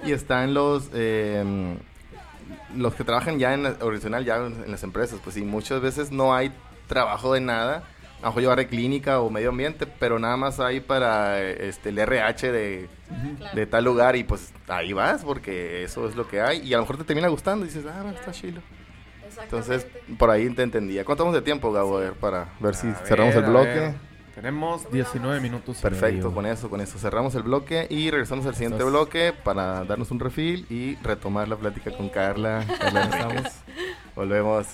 Y 0.06 0.12
están 0.14 0.54
los 0.54 0.90
eh, 0.94 1.76
los 2.76 2.94
que 2.96 3.04
trabajan 3.04 3.40
ya 3.40 3.54
en 3.56 3.64
la 3.64 3.70
organizacional, 3.82 4.24
ya 4.24 4.38
en 4.38 4.72
las 4.72 4.84
empresas. 4.84 5.20
Pues 5.24 5.34
sí, 5.34 5.42
muchas 5.42 5.82
veces 5.82 6.12
no 6.12 6.34
hay 6.36 6.52
trabajo 6.88 7.34
de 7.34 7.42
nada. 7.42 7.84
A 8.22 8.30
lo 8.30 8.68
clínica 8.68 9.20
o 9.20 9.30
medio 9.30 9.50
ambiente, 9.50 9.88
pero 9.88 10.20
nada 10.20 10.38
más 10.38 10.60
hay 10.60 10.80
para 10.80 11.42
este, 11.42 11.90
el 11.90 11.98
RH 12.00 12.52
de, 12.52 12.90
Claro. 13.38 13.56
de 13.56 13.66
tal 13.66 13.84
lugar 13.84 14.16
y 14.16 14.24
pues 14.24 14.54
ahí 14.68 14.94
vas 14.94 15.24
porque 15.24 15.84
eso 15.84 16.08
es 16.08 16.16
lo 16.16 16.28
que 16.28 16.40
hay 16.40 16.60
y 16.60 16.74
a 16.74 16.78
lo 16.78 16.84
mejor 16.84 16.98
te 16.98 17.04
termina 17.04 17.28
gustando 17.28 17.66
y 17.66 17.70
dices, 17.70 17.86
ah, 17.86 18.02
bueno, 18.04 18.18
está 18.18 18.32
chilo. 18.32 18.62
Entonces, 19.44 19.88
por 20.18 20.30
ahí 20.30 20.50
te 20.54 20.62
entendía. 20.64 21.06
¿Cuánto 21.06 21.24
vamos 21.24 21.36
de 21.36 21.42
tiempo, 21.42 21.72
Gabo? 21.72 21.98
A 21.98 22.02
ver, 22.02 22.14
para 22.14 22.50
ver 22.60 22.76
si 22.76 22.88
A 22.88 22.96
cerramos 22.96 23.34
ver, 23.34 23.44
el 23.46 23.50
bloque. 23.50 23.94
Tenemos 24.36 24.90
19 24.92 25.40
minutos. 25.40 25.78
Perfecto, 25.78 26.34
con 26.34 26.46
eso, 26.46 26.70
con 26.70 26.82
eso. 26.82 26.98
Cerramos 26.98 27.36
el 27.36 27.44
bloque 27.44 27.88
y 27.90 28.10
regresamos 28.12 28.46
al 28.46 28.56
siguiente 28.56 28.84
bloque 28.84 29.34
para 29.44 29.84
darnos 29.84 30.12
un 30.12 30.20
refil 30.20 30.66
y 30.70 30.96
retomar 31.04 31.48
la 31.48 31.58
plática 31.58 31.92
con 31.92 32.10
Carla. 32.10 32.66
Carla. 32.80 33.52
Volvemos. 34.16 34.68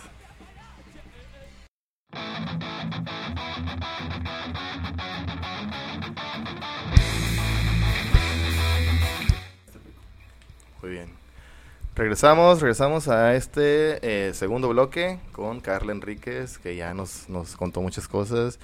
Muy 10.88 10.96
bien. 10.96 11.10
Regresamos, 11.96 12.62
regresamos 12.62 13.10
a 13.10 13.36
este 13.36 14.00
eh, 14.30 14.34
segundo 14.34 14.70
bloque 14.70 15.20
con 15.34 15.60
Carla 15.60 15.92
Enríquez, 15.92 16.60
que 16.60 16.78
ya 16.78 16.94
nos, 16.94 17.28
nos 17.28 17.58
contó 17.58 17.82
muchas 17.82 18.08
cosas. 18.08 18.58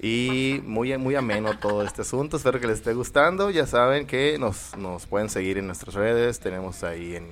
Y 0.00 0.60
muy, 0.64 0.96
muy 0.96 1.16
ameno 1.16 1.58
todo 1.58 1.82
este 1.82 2.02
asunto. 2.02 2.36
Espero 2.36 2.60
que 2.60 2.68
les 2.68 2.78
esté 2.78 2.94
gustando. 2.94 3.50
Ya 3.50 3.66
saben 3.66 4.06
que 4.06 4.38
nos, 4.38 4.76
nos 4.76 5.06
pueden 5.06 5.28
seguir 5.28 5.58
en 5.58 5.66
nuestras 5.66 5.96
redes. 5.96 6.38
Tenemos 6.38 6.84
ahí 6.84 7.16
en 7.16 7.26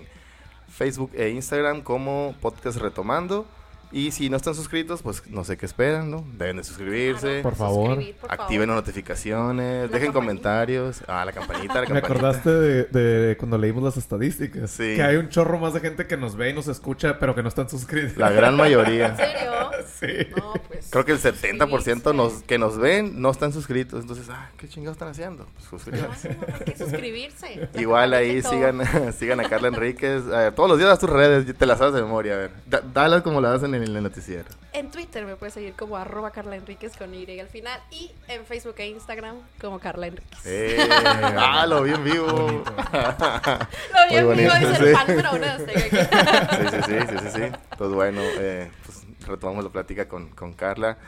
Facebook 0.66 1.12
e 1.14 1.28
Instagram 1.28 1.82
como 1.82 2.34
Podcast 2.40 2.78
Retomando. 2.78 3.46
Y 3.94 4.10
si 4.10 4.28
no 4.28 4.36
están 4.36 4.54
suscritos, 4.56 5.02
pues 5.02 5.22
no 5.30 5.44
sé 5.44 5.56
qué 5.56 5.66
esperan, 5.66 6.10
¿no? 6.10 6.24
Deben 6.36 6.56
de 6.56 6.64
suscribirse. 6.64 7.40
Por 7.42 7.54
favor. 7.54 7.90
Suscribir, 7.90 8.16
por 8.16 8.32
Activen 8.32 8.68
las 8.68 8.76
notificaciones, 8.76 9.82
La 9.90 9.96
dejen 9.96 10.12
campanita. 10.12 10.12
comentarios. 10.12 11.00
Ah, 11.06 11.24
la 11.24 11.32
campanita, 11.32 11.74
la 11.74 11.80
Me 11.82 11.86
campanita. 11.86 12.06
acordaste 12.08 12.50
de, 12.50 12.84
de 12.86 13.36
cuando 13.36 13.56
leímos 13.56 13.84
las 13.84 13.96
estadísticas. 13.96 14.70
Sí. 14.72 14.96
Que 14.96 15.02
hay 15.02 15.14
un 15.16 15.28
chorro 15.28 15.58
más 15.58 15.74
de 15.74 15.80
gente 15.80 16.06
que 16.08 16.16
nos 16.16 16.34
ve 16.34 16.50
y 16.50 16.52
nos 16.54 16.66
escucha, 16.66 17.18
pero 17.20 17.34
que 17.36 17.42
no 17.42 17.48
están 17.48 17.68
suscritos. 17.68 18.16
La 18.16 18.30
gran 18.30 18.54
¿En 18.54 18.58
mayoría. 18.58 19.16
serio? 19.16 19.52
Sí. 20.00 20.06
No, 20.36 20.52
pues. 20.68 20.88
Creo 20.90 21.04
que 21.04 21.12
el 21.12 21.18
70% 21.20 21.68
suscribirse. 21.68 22.14
nos, 22.14 22.42
que 22.42 22.58
nos 22.58 22.78
ven 22.78 23.20
no 23.22 23.30
están 23.30 23.52
suscritos. 23.52 24.00
Entonces, 24.02 24.26
ah, 24.30 24.50
¿qué 24.56 24.68
chingados 24.68 24.96
están 24.96 25.08
haciendo? 25.08 25.46
Pues 25.54 25.66
suscríbanse. 25.68 26.30
no, 26.30 26.46
hay 26.58 26.64
que 26.64 26.76
suscribirse. 26.76 27.68
Igual 27.74 28.12
ahí 28.12 28.42
sigan, 28.42 28.80
sigan 29.18 29.40
a 29.40 29.48
Carla 29.48 29.68
Enríquez. 29.68 30.24
A 30.26 30.38
ver, 30.38 30.54
todos 30.54 30.68
los 30.68 30.78
días 30.78 30.90
das 30.90 30.98
tus 30.98 31.08
redes, 31.10 31.54
te 31.56 31.66
las 31.66 31.78
sabes 31.78 31.94
de 31.94 32.02
memoria. 32.02 32.34
A 32.34 32.36
ver, 32.38 32.50
Da- 32.66 32.82
dalas 32.92 33.22
como 33.22 33.40
las 33.40 33.56
hacen 33.56 33.74
en 33.74 33.83
el 33.84 34.02
noticiero. 34.02 34.48
En 34.72 34.90
Twitter 34.90 35.24
me 35.26 35.36
puedes 35.36 35.54
seguir 35.54 35.74
como 35.74 35.96
arroba 35.96 36.30
Carla 36.30 36.56
Enríquez 36.56 36.96
con 36.96 37.14
Y 37.14 37.38
al 37.40 37.48
final. 37.48 37.80
Y 37.90 38.10
en 38.28 38.44
Facebook 38.46 38.74
e 38.78 38.88
Instagram 38.88 39.36
como 39.60 39.78
Carla 39.78 40.06
Enríquez. 40.08 40.38
Eh, 40.46 40.78
ah, 40.90 41.66
lo 41.68 41.82
vi 41.82 41.92
en 41.92 42.04
vivo. 42.04 42.26
Lo 42.26 44.08
vi 44.08 44.22
muy 44.24 44.32
en 44.32 44.36
vivo, 44.38 44.54
dice 44.54 44.76
sí. 44.76 44.84
el 44.84 44.96
fan 44.96 45.06
número 45.08 45.30
uno 45.32 45.44
de 45.46 45.50
Azteca. 45.50 46.50
Sí, 46.50 46.66
sí, 46.70 46.82
sí, 46.86 47.06
sí, 47.08 47.18
sí, 47.18 47.28
sí. 47.42 47.58
Pues 47.78 47.90
bueno, 47.90 48.20
eh, 48.22 48.70
pues 48.84 49.02
retomamos 49.26 49.64
la 49.64 49.70
plática 49.70 50.08
con, 50.08 50.28
con 50.30 50.52
Carla. 50.54 50.98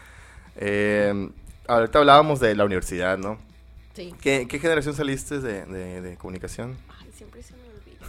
Eh, 0.57 1.29
ahorita 1.67 1.99
hablábamos 1.99 2.41
de 2.41 2.55
la 2.55 2.65
universidad, 2.65 3.19
¿no? 3.19 3.39
Sí. 3.95 4.15
¿Qué, 4.21 4.47
qué 4.49 4.59
generación 4.59 4.95
saliste 4.95 5.41
de, 5.41 5.65
de- 5.67 6.01
de 6.03 6.17
comunicación? 6.17 6.77
Ay, 7.01 7.11
siempre 7.17 7.43
se. 7.43 7.55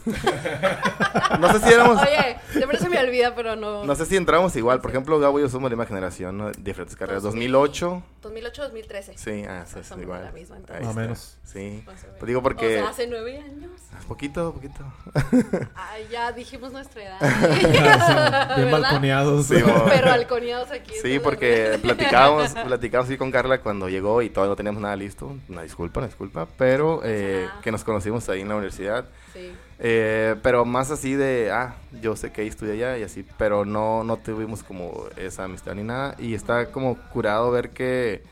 No 1.39 1.51
sé 1.51 1.59
si 1.59 1.73
éramos... 1.73 2.01
Oye, 2.01 2.37
siempre 2.51 2.77
se 2.79 2.89
me 2.89 2.99
olvida, 2.99 3.35
pero 3.35 3.55
no. 3.55 3.83
No 3.83 3.95
sé 3.95 4.05
si 4.05 4.15
entramos 4.15 4.55
igual. 4.55 4.81
Por 4.81 4.91
ejemplo, 4.91 5.19
Gabo 5.19 5.39
y 5.39 5.43
yo 5.43 5.49
somos 5.49 5.69
de 5.69 5.75
la 5.75 5.81
misma 5.81 5.87
generación, 5.95 6.37
¿no? 6.37 6.51
Diferentes 6.51 6.95
carreras. 6.95 7.23
2008. 7.23 8.03
2008-2013. 8.23 9.13
Sí, 9.15 9.45
ah, 9.47 9.65
sí, 9.65 9.75
sí, 9.77 9.83
Somos 9.83 10.03
igual. 10.03 10.23
la 10.23 10.31
misma, 10.31 10.57
entonces. 10.57 10.85
Más 10.85 10.95
o 10.95 10.99
menos. 10.99 11.37
Sí. 11.43 11.83
Más 11.85 11.99
o 12.03 12.03
menos. 12.03 12.19
Pues 12.19 12.27
digo 12.27 12.41
porque... 12.41 12.77
O 12.77 12.81
sea, 12.81 12.89
hace 12.89 13.07
nueve 13.07 13.37
años. 13.39 13.71
Poquito, 14.07 14.53
poquito. 14.53 14.83
Ay, 15.75 16.07
ya 16.11 16.31
dijimos 16.31 16.71
nuestra 16.71 17.03
edad. 17.03 17.19
Bien 17.59 17.71
¿Verdad? 17.73 18.81
balconeados. 18.81 19.47
Sí. 19.47 19.55
Pero 19.89 20.11
halconeados 20.11 20.71
aquí. 20.71 20.93
Sí, 21.01 21.19
porque 21.19 21.79
platicábamos, 21.81 22.51
platicábamos 22.51 23.09
así 23.09 23.17
con 23.17 23.31
Carla 23.31 23.59
cuando 23.61 23.89
llegó 23.89 24.21
y 24.21 24.29
todavía 24.29 24.51
no 24.51 24.55
teníamos 24.55 24.81
nada 24.81 24.95
listo. 24.95 25.35
Una 25.49 25.63
disculpa, 25.63 25.99
una 25.99 26.07
disculpa. 26.07 26.47
Pero 26.57 27.01
eh, 27.03 27.47
que 27.61 27.71
nos 27.71 27.83
conocimos 27.83 28.27
ahí 28.29 28.41
en 28.41 28.49
la 28.49 28.55
universidad. 28.55 29.05
Sí. 29.33 29.51
Eh, 29.79 30.35
pero 30.41 30.65
más 30.65 30.89
así 30.89 31.13
de, 31.13 31.51
ah, 31.51 31.75
yo 32.01 32.15
sé 32.15 32.31
que 32.31 32.41
ahí 32.41 32.47
estudié 32.47 32.73
allá 32.73 32.97
y 32.97 33.03
así, 33.03 33.25
pero 33.37 33.63
no, 33.63 34.03
no 34.03 34.17
tuvimos 34.17 34.63
como 34.63 35.05
esa 35.17 35.43
amistad 35.43 35.75
ni 35.75 35.83
nada. 35.83 36.15
Y 36.17 36.33
está 36.33 36.71
como 36.71 36.95
curado 37.09 37.51
ver 37.51 37.69
que, 37.69 38.23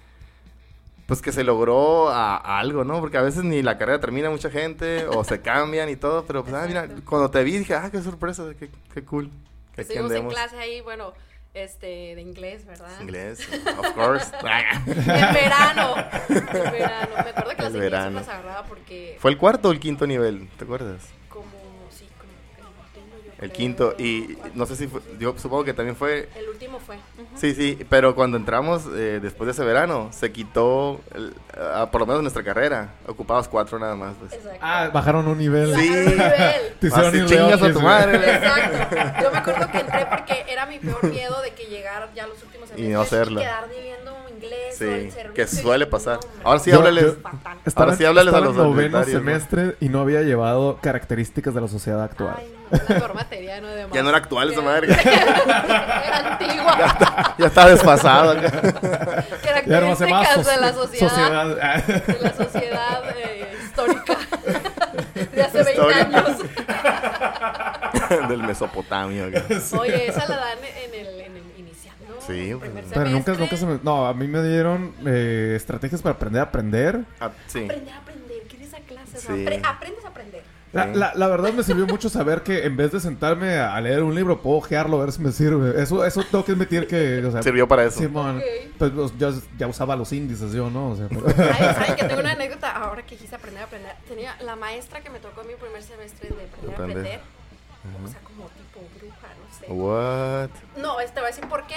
pues 1.06 1.22
que 1.22 1.32
se 1.32 1.44
logró 1.44 2.10
a, 2.10 2.36
a 2.38 2.60
algo, 2.60 2.84
¿no? 2.84 3.00
Porque 3.00 3.18
a 3.18 3.22
veces 3.22 3.44
ni 3.44 3.62
la 3.62 3.78
carrera 3.78 4.00
termina 4.00 4.30
mucha 4.30 4.50
gente 4.50 5.06
o 5.08 5.24
se 5.24 5.42
cambian 5.42 5.90
y 5.90 5.96
todo, 5.96 6.26
pero 6.26 6.44
pues, 6.44 6.56
ah, 6.56 6.66
mira, 6.68 6.88
cuando 7.08 7.30
te 7.30 7.44
vi 7.44 7.60
dije, 7.60 7.76
ah, 7.76 7.90
qué 7.92 8.02
sorpresa, 8.02 8.44
qué, 8.58 8.70
qué 8.94 9.04
cool. 9.04 9.30
Que 9.76 9.82
Estuvimos 9.82 10.14
en 10.14 10.28
clase 10.30 10.58
ahí, 10.58 10.82
bueno, 10.82 11.14
este, 11.54 12.16
de 12.16 12.22
inglés, 12.22 12.66
¿verdad? 12.66 12.90
Inglés, 13.02 13.48
of 13.78 13.92
course. 13.92 14.32
En 14.88 15.34
verano. 15.34 15.96
En 16.30 16.72
verano. 16.72 17.16
Me 17.16 17.30
acuerdo 17.30 17.56
que 17.56 17.62
las 17.64 17.74
El 17.74 17.80
verano. 17.80 18.20
las 18.20 18.30
agarraba 18.30 18.64
porque 18.64 19.18
¿Fue 19.20 19.32
el 19.32 19.38
cuarto 19.38 19.70
o 19.70 19.72
el 19.72 19.80
quinto 19.80 20.08
nivel? 20.08 20.50
¿Te 20.58 20.64
acuerdas? 20.64 21.02
El 23.46 23.52
quinto. 23.52 23.96
Y 23.98 24.38
no 24.54 24.66
sé 24.66 24.76
si 24.76 24.88
fue, 24.88 25.02
yo 25.20 25.36
supongo 25.38 25.64
que 25.64 25.74
también 25.74 25.96
fue 25.96 26.30
El 26.36 26.50
último 26.50 26.80
fue. 26.80 26.96
ujú. 26.96 27.26
Sí, 27.36 27.54
sí, 27.56 27.78
pero 27.90 28.16
cuando 28.16 28.38
entramos 28.38 28.84
eh, 28.96 29.20
después 29.22 29.46
de 29.48 29.52
ese 29.54 29.64
verano, 29.64 30.10
se 30.12 30.32
quitó, 30.32 31.00
el- 31.14 31.34
ah, 31.58 31.90
por 31.92 32.02
lo 32.02 32.08
menos 32.08 32.22
nuestra 32.22 32.44
carrera, 32.44 32.90
ocupabas 33.08 33.48
cuatro 33.48 33.80
nada 33.80 33.96
más. 33.96 34.14
Pues. 34.20 34.34
Exacto. 34.34 34.60
Ah, 34.62 34.90
bajaron 34.94 35.28
un 35.28 35.38
nivel. 35.38 35.72
Bajaron 35.72 35.86
sí. 35.86 35.90
un 35.98 36.06
nivel. 36.18 36.74
Te 36.80 36.88
hicieron 36.88 37.16
ir 37.16 37.26
chingas 37.26 37.62
a 37.62 37.72
tu 37.74 37.82
madre. 37.82 38.16
Exacto. 38.18 38.96
Yo 39.22 39.32
me 39.32 39.38
acuerdo 39.38 39.72
que 39.72 39.78
entré 39.80 40.06
porque 40.10 40.46
era 40.50 40.66
mi 40.66 40.80
peor 40.80 41.04
miedo 41.04 41.42
de 41.42 41.52
que 41.54 41.66
llegar 41.66 42.10
ya 42.16 42.28
los 42.28 42.42
últimos 42.44 42.70
semestres 42.70 42.94
no 42.94 43.02
hacerlo. 43.02 43.40
y 43.40 43.44
quedar 43.44 43.70
debiendo 43.70 44.12
inglés 44.36 44.78
Sí, 44.78 44.84
o 44.84 44.88
el 44.94 45.12
servicio. 45.12 45.34
que 45.34 45.48
suele 45.48 45.86
y- 45.86 45.90
pasar. 45.90 46.20
no. 46.22 46.48
Ahora 46.50 46.60
sí 46.60 46.72
Yo- 46.72 46.78
háblales. 46.78 47.04
yo- 47.06 47.14
Fatal. 47.22 47.58
Estaba, 47.66 47.86
Ahora 47.86 47.98
sí 47.98 48.06
háblales 48.06 48.34
a 48.34 48.40
los 48.42 48.56
en 48.56 48.64
noveno 48.64 49.04
semestre 49.04 49.76
y 49.80 49.90
no 49.90 50.02
había 50.02 50.22
llevado 50.22 50.78
características 50.82 51.54
de 51.54 51.62
la 51.62 51.68
sociedad 51.68 52.04
actual. 52.04 52.36
Ay, 52.38 52.54
no, 52.72 53.14
materia, 53.14 53.62
no 53.62 53.68
de 53.68 53.88
Ya 53.94 54.04
no 54.04 54.10
era 54.10 54.18
actual 54.18 54.52
esa 54.52 54.62
madre. 54.62 54.88
Era 55.04 56.32
antigua. 56.34 57.36
ya 57.38 57.46
está. 57.48 57.66
Ya 59.66 59.80
no 59.82 59.92
hace 59.94 60.06
más 60.08 60.28
Características 60.28 60.46
de 60.46 60.62
la 60.62 60.74
soci- 60.74 61.00
sociedad. 61.00 61.58
Ah. 61.62 61.82
De 61.82 62.20
la 62.22 62.34
sociedad 62.34 63.04
eh, 63.18 63.58
histórica. 63.64 64.18
De 65.36 65.42
hace 65.44 65.64
20 65.64 65.72
Historia. 65.72 65.98
años. 66.02 66.38
Del 68.30 68.44
Mesopotamio. 68.44 69.26
Oye, 69.80 70.08
esa 70.10 70.28
la 70.28 70.36
dan 70.38 70.58
en 70.60 70.94
el, 71.08 71.20
en 71.22 71.38
el 71.38 71.44
inicial, 71.60 71.96
¿no? 72.08 72.22
Sí, 72.22 72.52
El 72.52 72.60
primer 72.60 72.84
pues. 72.84 72.94
Pero 72.94 73.10
nunca, 73.10 73.34
nunca 73.34 73.58
se 73.58 73.66
me... 73.66 73.80
No, 73.84 74.06
a 74.08 74.14
mí 74.14 74.28
me 74.28 74.44
dieron 74.44 74.94
eh, 75.06 75.54
estrategias 75.56 76.02
para 76.02 76.16
aprender 76.16 76.42
a 76.42 76.44
aprender. 76.46 77.00
Ah, 77.20 77.32
sí. 77.48 77.64
Aprender 77.66 77.94
a 77.94 77.98
aprender. 77.98 78.42
¿Qué 78.48 78.58
es 78.58 78.68
esa 78.68 78.78
clase? 78.80 79.18
O 79.18 79.22
sea, 79.22 79.36
Sí. 79.36 79.46
apre- 79.46 79.62
aprendes. 79.68 80.05
La, 80.76 80.86
la- 80.88 81.14
la 81.16 81.28
verdad 81.28 81.54
me 81.54 81.64
sirvió 81.64 81.88
mucho 81.88 82.10
saber 82.10 82.44
que 82.44 82.66
en 82.66 82.76
vez 82.76 82.92
de 82.92 83.00
sentarme 83.00 83.58
a 83.58 83.80
leer 83.80 84.04
un 84.04 84.14
libro, 84.14 84.42
puedo 84.42 84.58
ojearlo 84.58 84.98
a 85.02 85.06
ver 85.06 85.14
si 85.14 85.22
me 85.22 85.32
sirve. 85.32 85.82
Eso, 85.82 86.04
eso 86.06 86.22
tengo 86.30 86.44
que 86.44 86.52
admitir 86.52 86.86
que... 86.88 87.24
O 87.26 87.32
sea, 87.32 87.42
Sirvió 87.42 87.68
para 87.68 87.86
eso. 87.86 88.00
Simón, 88.00 88.38
Ok. 88.38 88.44
pues, 88.78 88.92
pues, 88.92 89.18
yo 89.18 89.32
ya 89.58 89.68
usaba 89.68 89.96
los 89.96 90.12
índices 90.12 90.52
yo, 90.52 90.70
¿no? 90.70 90.90
O 90.92 90.96
sea, 90.98 91.08
pero- 91.08 91.26
Ay, 91.28 91.74
¿saben 91.76 91.96
que 91.96 92.04
tengo 92.04 92.20
una 92.20 92.32
anécdota? 92.34 92.72
Ahora 92.76 93.04
que 93.06 93.16
quise 93.16 93.34
aprender 93.36 93.64
a 93.64 93.66
aprender. 93.68 93.94
Tenía 94.08 94.36
la 94.44 94.56
maestra 94.56 95.00
que 95.02 95.10
me 95.10 95.20
tocó 95.20 95.42
en 95.42 95.48
mi 95.48 95.54
primer 95.56 95.82
semestre 95.82 96.30
de 96.30 96.36
aprender 96.44 96.70
a 96.70 96.74
Aprender. 96.74 96.98
aprender. 96.98 97.20
O 98.04 98.08
sea, 98.10 98.20
como 98.22 98.50
tipo 98.50 98.82
bruja, 99.00 99.28
no 99.40 99.58
sé. 99.60 99.72
What? 99.72 100.50
No, 100.82 101.00
este, 101.00 101.14
te 101.14 101.20
voy 101.22 101.28
a 101.28 101.32
decir 101.36 101.48
por 101.48 101.66
qué. 101.68 101.76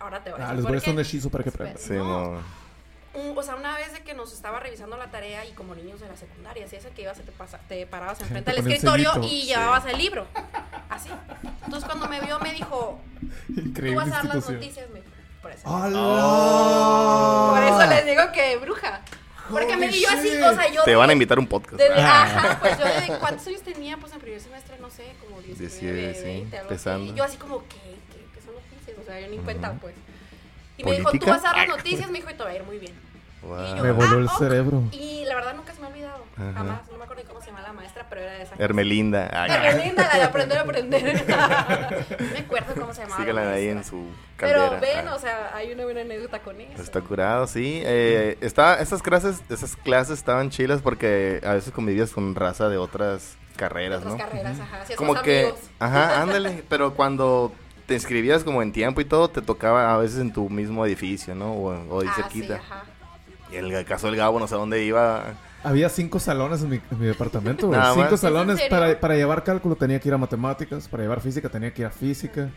Ahora 0.00 0.24
te 0.24 0.30
voy 0.32 0.40
a 0.40 0.44
Ah, 0.44 0.46
decir 0.48 0.56
les 0.56 0.62
por 0.64 0.70
voy 0.72 0.76
a 0.76 0.78
hacer 0.78 0.94
un 0.94 1.00
hechizo 1.00 1.30
para 1.30 1.44
que 1.44 1.50
aprendan. 1.50 1.78
Sí, 1.78 1.92
No. 1.92 2.04
mo. 2.04 2.61
Un- 3.14 3.36
o 3.36 3.42
sea, 3.42 3.56
una 3.56 3.76
vez 3.76 3.92
de 3.92 4.00
que 4.02 4.14
nos 4.14 4.32
estaba 4.32 4.58
revisando 4.60 4.96
la 4.96 5.10
tarea 5.10 5.44
y 5.44 5.52
como 5.52 5.74
niños 5.74 6.00
de 6.00 6.08
la 6.08 6.16
secundaria, 6.16 6.64
así 6.64 6.76
es 6.76 6.86
que 6.86 7.02
ibas, 7.02 7.18
te, 7.18 7.30
pasa- 7.32 7.60
te 7.68 7.86
parabas 7.86 8.20
enfrente 8.20 8.50
Te 8.50 8.56
del 8.62 8.66
escritorio 8.72 9.12
y 9.22 9.28
Sí. 9.42 9.46
llevabas 9.48 9.84
el 9.86 9.98
libro. 9.98 10.26
Así. 10.88 11.10
Entonces 11.64 11.84
cuando 11.84 12.08
me 12.08 12.20
vio 12.20 12.38
me 12.40 12.52
dijo, 12.54 12.98
tú 13.54 13.60
Increíble 13.60 13.96
vas 13.96 14.08
a 14.08 14.10
dar 14.22 14.24
las 14.36 14.48
noticias, 14.48 14.88
me 14.90 15.00
dijo. 15.00 15.10
Por 15.42 15.50
eso. 15.50 15.68
Por 17.52 17.62
eso 17.62 17.86
les 17.90 18.06
digo 18.06 18.22
que 18.32 18.56
bruja. 18.58 19.00
Porque 19.50 19.76
me 19.76 19.88
dio 19.88 20.08
así, 20.08 20.28
o 20.40 20.54
sea, 20.54 20.68
yo... 20.72 20.82
Te 20.84 20.90
de- 20.90 20.96
van 20.96 21.10
a 21.10 21.12
invitar 21.12 21.36
a 21.36 21.40
un 21.40 21.46
podcast. 21.48 21.74
desde- 21.76 22.00
Ah. 22.00 22.22
ajá, 22.22 22.58
pues 22.60 22.78
yo 22.78 22.84
de 22.84 23.18
cuántos 23.18 23.46
años 23.48 23.60
tenía, 23.62 23.96
pues 23.98 24.12
en 24.12 24.20
primer 24.20 24.40
semestre, 24.40 24.78
no 24.80 24.88
sé, 24.88 25.12
como 25.20 25.42
19, 25.42 25.58
Diecinueve, 25.58 26.14
sí, 26.14 26.22
20, 26.24 26.56
algo 26.56 26.68
así. 26.68 26.74
empezando. 26.74 27.12
Y 27.12 27.16
yo 27.16 27.24
así 27.24 27.36
como, 27.36 27.58
¿qué? 27.68 27.76
¿Qué, 27.76 28.24
qué 28.34 28.40
son 28.40 28.54
noticias? 28.54 28.96
O 28.98 29.04
sea, 29.04 29.20
yo 29.20 29.28
ni 29.28 29.38
cuenta, 29.38 29.72
pues. 29.80 29.94
Y 30.82 30.98
me 30.98 31.02
¿Política? 31.02 31.10
dijo, 31.12 31.24
tú 31.24 31.30
vas 31.30 31.44
a 31.44 31.48
dar 31.48 31.56
las 31.68 31.76
noticias, 31.76 32.10
me 32.10 32.18
dijo, 32.18 32.30
y 32.30 32.34
te 32.34 32.42
va 32.44 32.50
a 32.50 32.54
ir 32.54 32.62
muy 32.64 32.78
bien. 32.78 32.92
Wow. 33.42 33.58
Y 33.60 33.76
yo, 33.76 33.82
Me 33.82 33.90
voló 33.92 34.18
el 34.18 34.28
ah, 34.28 34.32
ok. 34.34 34.38
cerebro. 34.38 34.82
Y 34.92 35.24
la 35.24 35.34
verdad 35.34 35.54
nunca 35.54 35.72
se 35.74 35.80
me 35.80 35.86
ha 35.86 35.90
olvidado. 35.90 36.24
Ajá. 36.36 36.52
Jamás. 36.54 36.80
No 36.92 36.96
me 36.98 37.04
acuerdo 37.04 37.22
ni 37.24 37.28
cómo 37.28 37.40
se 37.40 37.46
llama 37.48 37.62
la 37.62 37.72
maestra, 37.72 38.06
pero 38.08 38.20
era 38.20 38.32
de 38.34 38.42
esa. 38.44 38.54
Hermelinda. 38.56 39.28
Ah, 39.32 39.46
Hermelinda, 39.48 40.04
la 40.12 40.16
de 40.18 40.22
aprender 40.22 40.58
a 40.58 40.60
aprender. 40.62 41.24
no 42.20 42.26
me 42.32 42.38
acuerdo 42.38 42.74
cómo 42.80 42.94
se 42.94 43.02
llamaba. 43.02 43.18
la 43.18 43.24
Síganla 43.32 43.52
ahí 43.52 43.68
en 43.68 43.84
su 43.84 44.06
caldera. 44.36 44.68
Pero 44.68 44.80
ven, 44.80 45.08
Ah. 45.08 45.14
o 45.16 45.18
sea, 45.18 45.50
hay 45.56 45.72
una 45.72 45.82
buena 45.84 46.02
anécdota 46.02 46.38
con 46.40 46.60
eso. 46.60 46.80
Está 46.80 47.00
curado, 47.00 47.48
sí. 47.48 47.82
Eh, 47.84 48.38
está, 48.40 48.80
esas 48.80 49.02
clases, 49.02 49.42
esas 49.50 49.74
clases 49.74 50.18
estaban 50.18 50.50
chilas 50.50 50.80
porque 50.80 51.40
a 51.44 51.54
veces 51.54 51.72
convivías 51.72 52.10
con 52.12 52.36
raza 52.36 52.68
de 52.68 52.76
otras 52.78 53.36
carreras, 53.56 53.98
Otras 54.02 54.12
¿no? 54.14 54.18
carreras, 54.18 54.60
ajá. 54.60 54.86
Si 54.86 54.94
Como 54.94 55.20
que, 55.20 55.40
amigos. 55.46 55.60
ajá, 55.80 56.22
ándale, 56.22 56.62
pero 56.68 56.94
cuando 56.94 57.52
te 57.92 57.96
inscribías 57.96 58.42
como 58.42 58.62
en 58.62 58.72
tiempo 58.72 59.00
y 59.02 59.04
todo, 59.04 59.28
te 59.28 59.42
tocaba 59.42 59.92
a 59.92 59.98
veces 59.98 60.18
en 60.20 60.32
tu 60.32 60.48
mismo 60.48 60.86
edificio, 60.86 61.34
¿no? 61.34 61.52
O, 61.52 61.66
o 61.96 62.00
ahí 62.00 62.08
Ah, 62.10 62.14
sí, 62.16 62.22
cerquita. 62.22 62.54
ajá. 62.56 62.84
y 63.52 63.56
en 63.56 63.66
el 63.70 63.84
caso 63.84 64.06
del 64.06 64.16
Gabo, 64.16 64.40
no 64.40 64.46
sé 64.48 64.54
dónde 64.54 64.82
iba. 64.82 65.24
Había 65.62 65.88
cinco 65.90 66.18
salones 66.18 66.62
en 66.62 66.70
mi, 66.70 66.80
en 66.90 66.98
mi 66.98 67.06
departamento, 67.06 67.68
güey. 67.68 67.78
Cinco 67.94 68.10
más. 68.12 68.20
salones. 68.20 68.60
Para, 68.70 68.98
para 68.98 69.14
llevar 69.14 69.44
cálculo 69.44 69.76
tenía 69.76 70.00
que 70.00 70.08
ir 70.08 70.14
a 70.14 70.18
matemáticas. 70.18 70.88
Para 70.88 71.02
llevar 71.02 71.20
física 71.20 71.48
tenía 71.50 71.72
que 71.74 71.82
ir 71.82 71.86
a 71.86 71.90
física. 71.90 72.48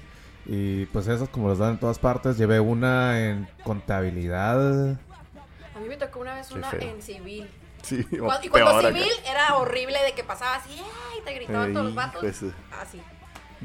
Y 0.46 0.86
pues 0.88 1.08
esas 1.08 1.28
como 1.30 1.50
las 1.50 1.58
dan 1.58 1.72
en 1.72 1.80
todas 1.80 2.00
partes. 2.00 2.38
Llevé 2.38 2.60
una 2.62 3.20
en 3.22 3.48
contabilidad. 3.64 4.92
A 4.92 5.80
mí 5.82 5.88
me 5.90 5.98
tocó 5.98 6.22
una 6.22 6.34
vez 6.36 6.48
Qué 6.48 6.54
una 6.56 6.70
feo. 6.72 6.82
en 6.82 7.02
civil. 7.02 7.48
Sí, 7.84 8.04
Cuando- 8.20 8.44
y 8.46 8.50
cuando 8.50 8.72
acá. 8.78 8.88
civil 8.88 9.10
era 9.30 9.56
horrible 9.58 10.02
de 10.04 10.14
que 10.14 10.24
pasaba 10.24 10.56
así, 10.56 10.72
¡ay! 10.72 11.20
Te 11.26 11.34
gritaban 11.34 11.68
Ey, 11.68 11.74
todos 11.74 11.86
los 11.88 11.96
vatos. 11.96 12.22
pues, 12.22 12.42
así. 12.82 13.02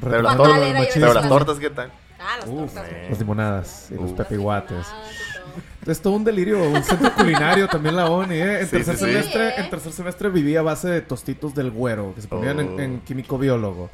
Pero 0.01 0.23
las, 0.23 0.35
era 0.35 1.13
pero 1.13 1.29
tortas, 1.29 1.59
¿qué 1.59 1.71
tal? 1.71 1.91
Ah, 2.19 2.37
las 2.39 2.49
Uf, 2.49 2.73
tortas. 2.75 2.87
eh. 2.93 3.07
las 3.11 3.19
limonadas 3.19 3.89
y 3.91 3.95
los 3.95 4.11
Uf. 4.11 4.17
pepiguates. 4.17 4.87
Es 5.87 6.01
todo 6.01 6.13
un 6.15 6.25
delirio, 6.25 6.63
un 6.63 6.83
centro 6.85 7.13
culinario 7.15 7.67
también 7.67 7.97
la 7.97 8.09
ONI, 8.11 8.35
¿eh? 8.35 8.61
En, 8.61 8.67
Sí, 8.67 8.73
tercer 8.73 8.97
sí, 8.97 9.05
semestre, 9.07 9.49
Sí, 9.51 9.55
¿eh? 9.59 9.65
en 9.65 9.71
tercer 9.71 9.93
semestre 9.93 10.29
vivía 10.29 10.61
a 10.61 10.63
base 10.63 10.89
de 10.89 11.01
tostitos 11.01 11.55
del 11.55 11.71
güero, 11.71 12.15
que 12.15 12.21
se 12.23 12.29
ponían 12.29 12.61
en, 12.61 12.69
Oh. 12.69 12.79
en 12.81 13.01
químico 13.01 13.39
biólogo. 13.39 13.91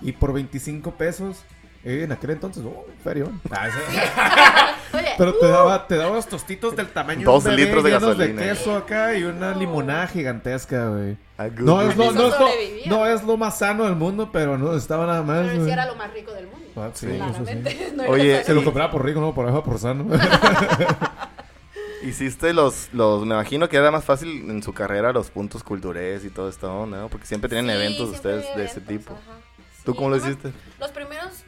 Y 0.00 0.12
por 0.12 0.32
25 0.32 0.92
pesos, 0.92 1.44
eh, 1.86 2.02
en 2.04 2.12
aquel 2.12 2.30
entonces, 2.30 2.62
oh, 2.66 2.84
ferión. 3.04 3.40
Ah, 3.50 3.68
ese- 3.68 3.78
Oye, 4.98 5.08
Pero 5.18 5.34
te 5.34 5.46
daba, 5.46 5.86
te 5.86 5.96
daba 5.96 6.14
los 6.16 6.26
tostitos 6.26 6.74
del 6.76 6.88
tamaño 6.88 7.24
Dos 7.24 7.44
de 7.44 7.50
un 7.50 7.56
bebé 7.56 7.66
litros 7.66 7.84
de 7.84 7.90
gasolina. 7.90 8.40
de 8.42 8.48
queso 8.48 8.76
acá 8.76 9.14
y 9.14 9.24
una 9.24 9.54
limonada 9.54 10.06
gigantesca, 10.06 10.88
güey. 10.88 11.16
No 11.58 11.82
es, 11.82 11.96
lo, 11.96 12.12
no, 12.12 12.28
es 12.28 12.34
lo, 12.38 12.48
no 12.86 13.06
es 13.06 13.22
lo 13.24 13.36
más 13.36 13.58
sano 13.58 13.84
del 13.84 13.94
mundo, 13.96 14.30
pero 14.32 14.56
no 14.56 14.74
estaba 14.76 15.06
nada 15.06 15.22
más. 15.22 15.46
pero 15.48 15.64
sí 15.64 15.70
era 15.70 15.86
lo 15.86 15.96
más 15.96 16.12
rico 16.14 16.32
del 16.32 16.46
mundo. 16.46 16.66
Ah, 16.76 16.90
sí, 16.94 17.06
Sí. 17.08 17.14
eso 17.16 17.24
sí. 17.26 17.32
Claramente. 17.44 17.92
No 17.96 18.02
era 18.04 18.12
Oye. 18.12 18.44
Se 18.44 18.54
lo 18.54 18.64
compraba 18.64 18.90
por 18.90 19.04
rico, 19.04 19.20
no 19.20 19.34
por 19.34 19.46
abajo 19.46 19.62
por 19.64 19.78
sano. 19.78 20.06
Hiciste 22.02 22.52
los, 22.52 22.88
los, 22.92 23.24
me 23.26 23.34
imagino 23.34 23.68
que 23.68 23.76
era 23.76 23.90
más 23.90 24.04
fácil 24.04 24.48
en 24.50 24.62
su 24.62 24.72
carrera 24.72 25.12
los 25.12 25.30
puntos 25.30 25.62
culturales 25.64 26.24
y 26.24 26.30
todo 26.30 26.48
esto, 26.48 26.86
¿no? 26.86 27.08
Porque 27.08 27.26
siempre 27.26 27.48
tienen 27.48 27.66
Sí, 27.66 27.72
eventos 27.82 28.10
siempre 28.10 28.36
ustedes 28.38 28.56
de 28.56 28.64
ese 28.64 28.80
tipo. 28.80 29.12
ajá. 29.14 29.40
¿Tú 29.84 29.92
Sí, 29.92 29.98
cómo 29.98 30.10
lo 30.10 30.16
hiciste? 30.16 30.52
Los 30.78 30.90
primeros 30.90 31.44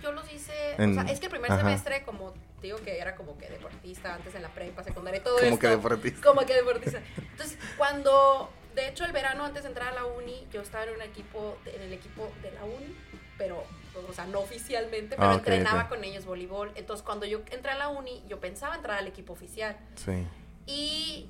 En- 0.79 0.91
o 0.99 1.03
sea, 1.03 1.13
es 1.13 1.19
que 1.21 1.27
el 1.27 1.31
primer 1.33 1.51
ajá. 1.53 1.61
semestre, 1.61 2.03
como 2.05 2.33
te 2.61 2.63
digo 2.69 2.79
que 2.79 2.99
era 2.99 3.15
como 3.17 3.37
que 3.37 3.49
deportista 3.51 4.15
antes 4.15 4.35
en 4.35 4.43
la 4.43 4.49
prepa, 4.49 4.83
secundaria 4.85 5.23
todo 5.23 5.35
Como 5.37 5.47
esto. 5.49 5.59
que 5.61 5.69
deportista. 5.69 6.27
Como 6.27 6.41
que 6.47 6.55
deportista. 6.55 7.03
Entonces, 7.17 7.59
cuando, 7.77 8.51
de 8.75 8.89
hecho, 8.89 9.05
el 9.05 9.13
verano 9.13 9.45
antes 9.45 9.63
de 9.65 9.69
entrar 9.69 9.89
a 9.89 9.95
la 9.95 10.05
uni, 10.07 10.47
yo 10.53 10.63
estaba 10.63 10.85
en 10.85 10.95
un 10.95 11.03
equipo, 11.03 11.59
en 11.67 11.83
el 11.83 11.93
equipo 11.93 12.31
de 12.43 12.51
la 12.53 12.65
uni, 12.65 12.97
pero, 13.37 13.65
o 14.09 14.13
sea, 14.13 14.27
no 14.27 14.41
oficialmente, 14.41 15.17
pero 15.17 15.31
Ah, 15.31 15.35
entrenaba 15.35 15.89
con 15.89 16.03
ellos 16.05 16.25
voleibol. 16.25 16.73
Entonces, 16.77 17.05
cuando 17.05 17.27
yo 17.27 17.43
entré 17.51 17.73
a 17.73 17.77
la 17.77 17.89
uni, 17.89 18.23
yo 18.29 18.41
pensaba 18.41 18.75
entrar 18.77 18.99
al 18.99 19.07
equipo 19.07 19.33
oficial. 19.33 19.77
Sí. 19.97 20.27
Y 20.67 21.29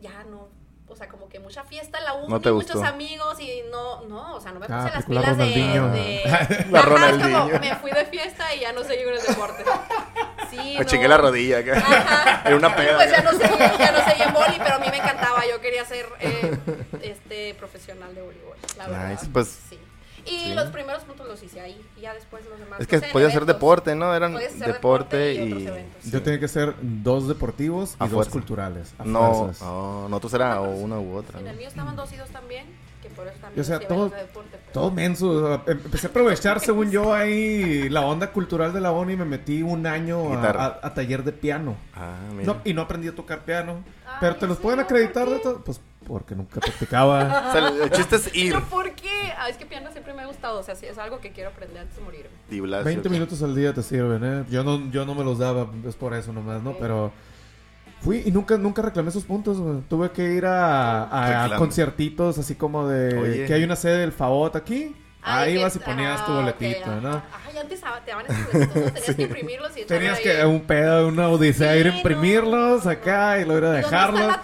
ya 0.00 0.24
no, 0.24 0.48
o 0.90 0.96
sea, 0.96 1.08
como 1.08 1.28
que 1.28 1.38
mucha 1.38 1.62
fiesta 1.64 1.98
en 1.98 2.04
la 2.04 2.12
uni, 2.14 2.28
No 2.28 2.34
muchos 2.38 2.52
gustó. 2.52 2.84
amigos 2.84 3.40
y 3.40 3.62
no, 3.70 4.02
no, 4.08 4.34
o 4.34 4.40
sea, 4.40 4.52
no 4.52 4.60
me 4.60 4.66
Ah, 4.68 4.82
puse 4.82 4.94
las 4.94 5.04
película 5.04 5.20
pilas 5.20 5.38
de, 5.38 5.44
Ronaldinho. 5.44 5.88
de- 5.88 6.22
La 6.24 6.38
Ajá, 6.38 6.48
es 6.60 6.64
como, 6.66 6.82
Ronaldinho. 6.82 7.60
me 7.60 7.76
fui 7.76 7.90
de 7.92 8.04
fiesta 8.06 8.54
y 8.54 8.60
ya 8.60 8.72
no 8.72 8.82
seguí 8.84 9.04
con 9.04 9.14
el 9.14 9.22
deporte. 9.22 9.64
Sí, 10.50 10.56
Me 10.56 10.80
no. 10.80 10.84
chingué 10.84 11.08
la 11.08 11.16
rodilla 11.16 11.58
acá. 11.58 11.78
Ajá. 11.78 12.42
en 12.48 12.54
una 12.54 12.74
peda. 12.74 12.96
Pues 12.96 13.10
ya 13.10 13.22
no 13.22 13.30
seguí, 13.30 13.56
ya 13.78 13.92
no 13.92 14.04
seguí 14.04 14.22
en 14.22 14.32
boli, 14.34 14.54
pero 14.58 14.74
a 14.74 14.78
mí 14.78 14.86
me 14.90 14.96
encantaba, 14.96 15.42
yo 15.48 15.60
quería 15.60 15.84
ser 15.84 16.06
eh, 16.20 16.58
este 17.02 17.54
profesional 17.54 18.14
de 18.14 18.22
voleibol, 18.22 18.56
la 18.76 18.88
verdad. 18.88 19.08
Nice, 19.10 19.26
pues, 19.32 19.48
sí. 19.68 19.78
Y 20.26 20.38
sí. 20.48 20.54
los 20.54 20.68
primeros 20.68 21.02
puntos 21.04 21.26
los 21.28 21.42
hice 21.42 21.60
ahí 21.60 21.80
y 21.96 22.00
ya 22.02 22.14
después 22.14 22.44
los 22.48 22.58
demás. 22.58 22.80
Es 22.80 22.86
que 22.86 22.98
podía 23.00 23.28
ser 23.28 23.38
eventos. 23.38 23.46
deporte, 23.56 23.94
¿no? 23.94 24.14
Eran 24.14 24.36
hacer 24.36 24.72
deporte 24.74 25.34
y, 25.34 25.38
y... 26.04 26.10
Yo 26.10 26.22
tenía 26.22 26.38
que 26.40 26.48
ser 26.48 26.74
dos 26.80 27.28
deportivos 27.28 27.92
y 27.92 27.94
A 28.04 28.06
dos 28.06 28.12
fuerza. 28.14 28.30
culturales. 28.32 28.92
A 28.98 29.04
No, 29.04 29.52
no, 29.60 30.08
nosotros 30.08 30.34
era 30.34 30.60
o 30.60 30.70
una 30.70 30.98
u 30.98 31.16
otra. 31.16 31.38
En 31.38 31.44
¿no? 31.46 31.50
el 31.52 31.56
mío 31.56 31.68
estaban 31.68 31.96
dos 31.96 32.12
y 32.12 32.16
dos 32.16 32.28
también, 32.30 32.66
que 33.02 33.08
por 33.10 33.26
eso 33.26 33.36
también 33.40 33.60
o 33.60 33.64
sea, 33.64 33.80
todo- 33.80 34.08
deporte, 34.10 34.50
pero- 34.52 34.72
Todo 34.72 34.90
menso. 34.90 35.30
o 35.30 35.46
sea, 35.46 35.62
em- 35.72 35.80
empecé 35.84 36.06
a 36.06 36.10
aprovechar, 36.10 36.60
según 36.60 36.90
yo, 36.90 37.14
ahí 37.14 37.88
la 37.88 38.02
onda 38.02 38.30
cultural 38.32 38.72
de 38.72 38.80
la 38.80 38.92
ONI 38.92 39.14
y 39.14 39.16
me 39.16 39.24
metí 39.24 39.62
un 39.62 39.86
año 39.86 40.34
a, 40.34 40.50
a- 40.50 40.80
a 40.82 40.94
taller 40.94 41.24
de 41.24 41.32
piano. 41.32 41.76
Ah, 41.94 42.16
mira. 42.34 42.52
No, 42.54 42.60
y 42.64 42.74
no 42.74 42.82
aprendí 42.82 43.08
a 43.08 43.14
tocar 43.14 43.40
piano. 43.44 43.82
Ay, 44.06 44.16
pero 44.20 44.36
te 44.36 44.46
los 44.46 44.56
¿en 44.58 44.62
pueden 44.62 44.80
acreditar 44.80 45.24
¿Por 45.24 45.34
de 45.34 45.40
todo. 45.40 45.60
Pues 45.64 45.80
porque 46.10 46.34
nunca 46.34 46.60
practicaba. 46.60 47.44
O 47.48 47.52
sea, 47.52 47.68
el, 47.68 47.80
el 47.82 47.90
chiste 47.90 48.16
es 48.16 48.34
ir. 48.34 48.52
¿Pero 48.52 48.66
por 48.66 48.90
qué? 48.92 49.32
Ah, 49.38 49.48
es 49.48 49.56
que 49.56 49.66
piano 49.66 49.90
siempre 49.92 50.12
me 50.12 50.22
ha 50.22 50.26
gustado, 50.26 50.58
o 50.58 50.62
sea, 50.62 50.74
sí, 50.74 50.86
es 50.86 50.98
algo 50.98 51.20
que 51.20 51.32
quiero 51.32 51.50
aprender 51.50 51.78
antes 51.78 51.96
de 51.96 52.02
morir. 52.02 52.26
Y 52.50 52.60
Blasio. 52.60 52.84
20 52.84 53.08
minutos 53.08 53.42
al 53.42 53.54
día 53.54 53.72
te 53.72 53.82
sirven, 53.82 54.22
¿eh? 54.24 54.44
Yo 54.50 54.62
no, 54.64 54.90
yo 54.90 55.04
no 55.06 55.14
me 55.14 55.24
los 55.24 55.38
daba, 55.38 55.68
es 55.86 55.94
por 55.96 56.14
eso 56.14 56.32
nomás, 56.32 56.62
¿no? 56.62 56.74
Pero 56.78 57.12
fui 58.00 58.22
y 58.24 58.30
nunca, 58.30 58.56
nunca 58.58 58.82
reclamé 58.82 59.10
esos 59.10 59.24
puntos, 59.24 59.58
güey. 59.60 59.80
Tuve 59.88 60.10
que 60.10 60.34
ir 60.34 60.46
a, 60.46 61.44
a 61.44 61.56
conciertitos 61.56 62.38
así 62.38 62.54
como 62.54 62.86
de 62.88 63.18
Oye. 63.18 63.46
que 63.46 63.54
hay 63.54 63.64
una 63.64 63.76
sede 63.76 63.98
del 63.98 64.12
Favot 64.12 64.56
aquí. 64.56 64.94
Ahí 65.22 65.58
vas 65.62 65.76
y 65.76 65.78
ponías 65.80 66.24
tu 66.24 66.32
boletito, 66.32 66.86
¿no? 67.00 67.08
ajá. 67.10 67.22
Ay, 67.48 67.58
antes 67.58 67.80
te 67.80 68.10
daban 68.10 68.24
esos 68.26 68.52
boletitos, 68.52 68.76
¿no? 68.76 68.92
Tenías 68.92 69.16
que 69.16 69.22
imprimirlos 69.22 69.76
y 69.76 69.84
Tenías 69.84 70.18
ahí. 70.18 70.22
que 70.24 70.44
un 70.44 70.60
pedo, 70.62 71.08
una 71.08 71.28
odisea, 71.28 71.72
Sí, 71.74 71.78
ir 71.80 71.86
a 71.88 71.90
no. 71.90 71.96
imprimirlos 71.96 72.86
acá 72.86 73.38
y 73.38 73.44
luego 73.44 73.58
ir 73.58 73.64
a 73.64 73.68
¿Y 73.78 73.82
dónde 73.82 73.86
está 73.86 74.10
la 74.12 74.42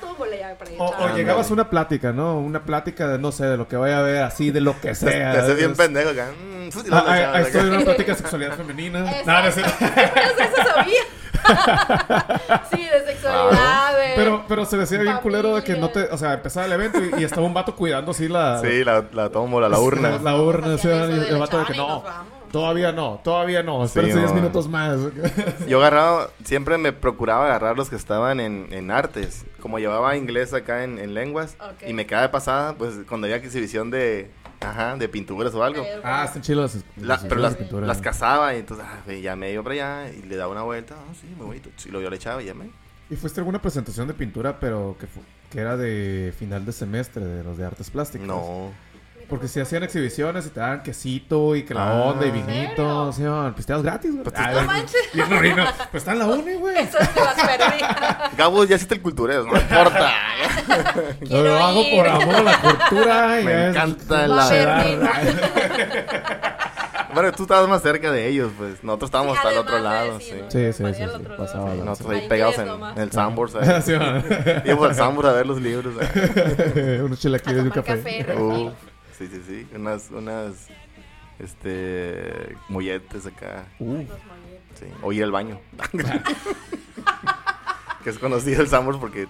O, 0.79 1.17
llegabas 1.17 1.51
a 1.51 1.53
una 1.55 1.71
plática, 1.71 2.13
¿no? 2.13 2.39
Una 2.39 2.63
plática 2.65 3.09
de, 3.09 3.19
no 3.19 3.33
sé, 3.33 3.47
de 3.47 3.57
lo 3.57 3.69
que 3.69 3.77
vaya 3.77 3.99
a 3.99 4.03
ver, 4.03 4.23
así, 4.23 4.51
de 4.51 4.61
lo 4.61 4.75
que 4.81 4.89
Te, 4.89 4.95
sea. 4.95 5.33
te 5.33 5.39
haces 5.39 5.57
bien 5.57 5.75
pendejo 5.75 6.11
acá. 6.11 6.27
Mm, 6.33 6.57
Ah, 6.93 7.41
estoy 7.41 7.61
en 7.61 7.69
una 7.69 7.81
plática 7.85 8.13
de 8.13 8.19
sexualidad 8.23 8.57
femenina. 8.57 9.01
No, 9.25 9.43
no. 9.43 9.49
Eso, 9.49 9.61
eso 9.61 10.73
sabía. 10.75 11.03
sí, 12.71 12.85
de 12.85 13.05
sexualidad, 13.07 13.97
de... 13.97 14.13
Pero, 14.17 14.45
pero 14.49 14.65
se 14.65 14.77
decía 14.77 14.99
bien 14.99 15.19
culero 15.19 15.57
de 15.57 15.63
que 15.63 15.77
no 15.77 15.89
te, 15.91 16.05
o 16.05 16.19
sea, 16.19 16.35
empezaba 16.35 16.67
el 16.67 16.73
evento 16.73 16.99
y, 17.03 17.21
y 17.21 17.25
estaba 17.25 17.47
un 17.47 17.55
vato 17.55 17.75
cuidando 17.75 18.11
así 18.13 18.29
la, 18.29 18.61
Sí, 18.61 18.85
la, 18.85 19.05
la 19.13 19.31
tómbola, 19.31 19.69
la 19.69 19.79
urna. 19.79 20.19
la 20.23 20.37
urna, 20.37 20.75
o 20.75 20.79
sea, 20.79 21.05
el 21.05 21.33
la 21.33 21.39
vato 21.39 21.59
de 21.59 21.65
que 21.67 21.75
no, 21.77 22.03
todavía 22.51 22.93
no, 22.93 23.21
todavía 23.23 23.63
no, 23.63 23.85
espérense 23.85 24.15
Sí, 24.15 24.19
10 24.21 24.31
no. 24.31 24.37
minutos 24.37 24.69
más. 24.69 24.99
Yo 25.69 25.79
agarraba, 25.79 26.29
siempre 26.45 26.79
me 26.79 26.93
procuraba 26.93 27.47
agarrar 27.47 27.77
los 27.77 27.91
que 27.91 27.97
estaban 27.97 28.41
en, 28.41 28.69
en 28.73 28.91
artes. 28.91 29.45
Como 29.61 29.79
llevaba 29.79 30.17
inglés 30.17 30.55
acá 30.55 30.85
en, 30.85 30.99
en 30.99 31.13
lenguas 31.15 31.57
y 31.87 31.93
me 31.93 32.07
quedaba 32.07 32.23
de 32.27 32.33
pasada, 32.33 32.75
pues 32.75 32.95
cuando 33.09 33.27
había 33.27 33.37
exhibición 33.37 33.91
de, 33.91 34.31
ajá, 34.67 34.97
de 34.97 35.09
pinturas 35.09 35.55
o 35.55 35.63
algo. 35.65 35.85
Ah, 36.05 36.25
están 36.27 36.43
chilos 36.43 36.75
las, 36.75 36.85
La- 36.97 37.07
las 37.15 37.25
pero 37.25 37.41
las, 37.41 37.55
pinturas. 37.57 37.89
las 37.89 38.01
cazaba 38.01 38.55
y 38.55 38.59
entonces 38.59 38.85
ah, 38.89 39.13
ya 39.13 39.37
me 39.37 39.53
iba 39.53 39.63
para 39.63 39.75
allá 40.03 40.13
y 40.13 40.23
le 40.23 40.37
daba 40.37 40.53
una 40.53 40.63
vuelta. 40.63 40.95
Ah, 40.99 41.13
sí, 41.21 41.27
muy 41.37 41.47
bonito. 41.47 41.71
Y 41.85 41.89
luego 41.91 42.05
yo 42.05 42.11
le 42.11 42.17
echaba 42.17 42.43
y 42.43 42.47
ya 42.47 42.55
me. 42.55 42.71
¿Y 43.09 43.17
fuiste 43.17 43.39
a 43.39 43.43
alguna 43.43 43.63
presentación 43.63 44.09
de 44.09 44.15
pintura, 44.15 44.59
pero 44.59 44.97
que, 44.99 45.07
fu- 45.07 45.23
que 45.51 45.61
era 45.61 45.77
de 45.77 46.35
final 46.39 46.65
de 46.67 46.73
semestre, 46.73 47.25
de 47.25 47.45
los 47.45 47.57
de 47.57 47.65
artes 47.65 47.89
plásticas? 47.91 48.27
No. 48.27 48.73
Porque 49.29 49.49
si 49.49 49.59
hacían 49.59 49.83
exhibiciones 49.83 50.47
y 50.47 50.51
te 50.51 50.61
daban 50.61 50.85
quesito 50.85 51.57
y 51.57 51.65
que 51.65 51.75
la 51.75 51.89
Ah. 51.91 51.95
onda 52.05 52.27
y 52.27 52.29
¿En 52.29 52.47
vinito, 52.47 53.13
sí, 53.13 53.23
pisteados 53.57 53.83
gratis, 53.85 54.13
güey. 54.13 54.23
Pues 54.23 54.35
Ah, 54.39 54.53
No 54.53 54.63
manches. 54.63 55.01
Pues 55.91 56.03
está 56.03 56.13
en 56.13 56.19
la 56.21 56.27
uni, 56.27 56.55
güey. 56.55 56.77
Eso 56.79 56.99
se 57.13 57.21
las 57.21 57.35
perdí. 57.35 58.37
Gabo, 58.37 58.65
ya 58.65 58.77
hiciste 58.77 58.95
el 58.95 59.03
culturero, 59.03 59.43
no 59.45 59.57
importa. 59.61 60.13
Lo 61.21 61.27
Quiero 61.29 61.59
hago 61.59 61.83
ir. 61.83 61.97
por 61.97 62.09
amor 62.09 62.35
a 62.37 62.43
la 62.43 62.61
cultura. 62.61 63.41
y 63.41 63.45
Me 63.45 63.65
es- 63.65 63.71
encanta 63.77 64.27
la- 64.27 64.47
se 64.47 64.65
da- 64.65 64.85
bueno, 67.15 67.33
tú 67.33 67.43
estabas 67.45 67.69
más 67.69 67.83
cerca 67.83 68.11
de 68.13 68.27
ellos, 68.29 68.53
pues. 68.59 68.83
Nosotros 68.85 69.09
estábamos 69.09 69.35
Sí, 69.35 69.39
hasta 69.39 69.53
el 69.53 69.59
otro 69.59 69.79
lado, 69.79 70.21
sí, 70.21 70.33
sí. 70.49 70.73
Sí, 70.73 70.73
sí, 70.73 71.03
ir 71.03 71.37
pasaba 71.37 71.75
Nosotros 71.75 72.15
Ahí 72.17 72.29
pegados 72.29 72.59
en, 72.59 72.69
el 73.01 73.13
Sambors. 73.13 73.53
Sí. 73.85 73.93
Íbamos 74.65 74.89
al 74.89 74.95
Sambors 74.95 75.29
a 75.29 75.33
ver 75.33 75.47
los 75.47 75.61
libros. 75.61 75.95
Unos 77.05 77.19
chilaquiles 77.21 77.59
y 77.65 77.67
un 77.67 77.71
café. 77.71 78.27
Uh, 78.39 78.71
sí, 79.19 79.29
sí, 79.29 79.43
sí. 79.47 79.67
Unas, 79.75 80.11
unas, 80.11 80.69
este, 81.39 82.57
molletes 82.69 83.27
acá. 83.27 83.65
Uh. 83.79 84.01
Sí. 84.79 84.87
O 85.03 85.11
ir 85.13 85.23
al 85.25 85.33
baño. 85.33 85.59
que 88.05 88.11
es 88.11 88.19
conocido 88.19 88.61
el 88.63 88.69
Sambors 88.69 88.99
porque 88.99 89.27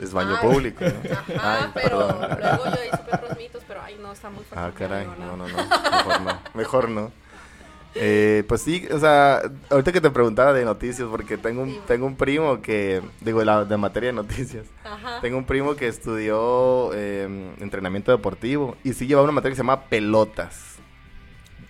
es 0.00 0.12
baño 0.12 0.36
Ay. 0.40 0.48
público. 0.48 0.84
¿no? 0.84 1.36
Ajá, 1.38 1.58
Ay, 1.64 1.70
pero 1.74 2.06
perdón. 2.08 2.38
luego 2.40 2.64
yo 2.66 2.96
supe 2.96 3.16
otros 3.16 3.38
mitos, 3.38 3.62
pero 3.66 3.82
ay, 3.82 3.96
no, 4.00 4.12
está 4.12 4.30
muy 4.30 4.44
fuerte. 4.44 4.58
Ah, 4.58 4.72
caray. 4.76 5.06
no, 5.18 5.36
No, 5.36 5.36
no. 5.36 5.44
Mejor 5.46 6.20
no. 6.22 6.40
Mejor 6.54 6.88
no. 6.88 7.12
Eh, 7.96 8.42
pues 8.48 8.60
sí, 8.62 8.88
o 8.90 8.98
sea, 8.98 9.40
ahorita 9.70 9.92
que 9.92 10.00
te 10.00 10.10
preguntaba 10.10 10.52
de 10.52 10.64
noticias, 10.64 11.06
porque 11.08 11.36
tengo 11.38 11.62
un, 11.62 11.70
Sí. 11.70 11.80
tengo 11.86 12.06
un 12.06 12.16
primo 12.16 12.60
que, 12.60 13.00
digo, 13.20 13.44
la, 13.44 13.64
de 13.64 13.76
materia 13.76 14.08
de 14.08 14.14
noticias, 14.14 14.66
Ajá. 14.84 15.20
tengo 15.20 15.38
un 15.38 15.44
primo 15.44 15.76
que 15.76 15.86
estudió 15.86 16.90
eh, 16.92 17.52
entrenamiento 17.60 18.10
deportivo 18.10 18.76
y 18.82 18.94
sí 18.94 19.06
llevaba 19.06 19.24
una 19.26 19.34
materia 19.34 19.52
que 19.52 19.56
se 19.56 19.62
llama 19.62 19.82
pelotas. 19.84 20.73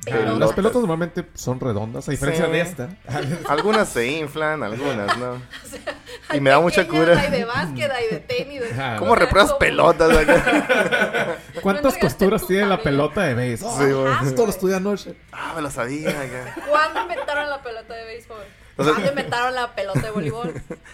Pelotas. 0.05 0.39
Las 0.39 0.53
pelotas 0.53 0.79
normalmente 0.81 1.25
son 1.35 1.61
redondas, 1.61 2.09
a 2.09 2.11
diferencia 2.11 2.47
Sí. 2.47 2.53
de 2.53 2.61
esta. 2.61 2.89
Algunas 3.49 3.89
se 3.89 4.07
inflan, 4.07 4.63
algunas 4.63 5.17
no. 5.19 5.35
Hay 6.29 6.39
Y 6.39 6.41
me 6.41 6.51
da 6.51 6.61
mucha 6.61 6.87
cura. 6.89 7.19
Hay 7.19 7.31
de 7.31 7.45
básquet, 7.45 7.91
hay 7.91 8.09
de 8.11 8.21
tenis. 8.21 8.61
de- 8.61 8.71
Ajá. 8.73 8.97
¿Cómo 8.99 9.15
repruebas 9.15 9.51
como- 9.53 9.59
pelotas? 9.59 10.17
acá? 10.17 11.37
¿Cuántas 11.63 11.97
costuras 11.99 12.43
tu 12.43 12.49
tiene 12.49 12.67
la 12.67 12.81
pelota 12.83 13.23
de 13.23 13.35
béis? 13.35 13.61
Sí, 13.61 13.67
Ah, 13.69 13.85
güey. 13.87 14.29
Esto 14.29 14.45
lo 14.45 14.51
estudié 14.51 14.77
anoche. 14.77 15.17
Ah, 15.33 15.53
me 15.57 15.63
lo 15.63 15.71
sabía. 15.71 16.11
acá. 16.11 16.55
¿Cuándo 16.69 17.03
inventaron 17.03 17.49
la 17.51 17.63
pelota 17.63 17.95
de 17.95 18.05
béisbol? 18.05 18.39
Sea- 18.77 18.85
¿Cuándo 18.87 19.09
inventaron 19.09 19.55
la 19.55 19.75
pelota 19.75 20.01
de 20.01 20.11
voleibol? 20.11 20.49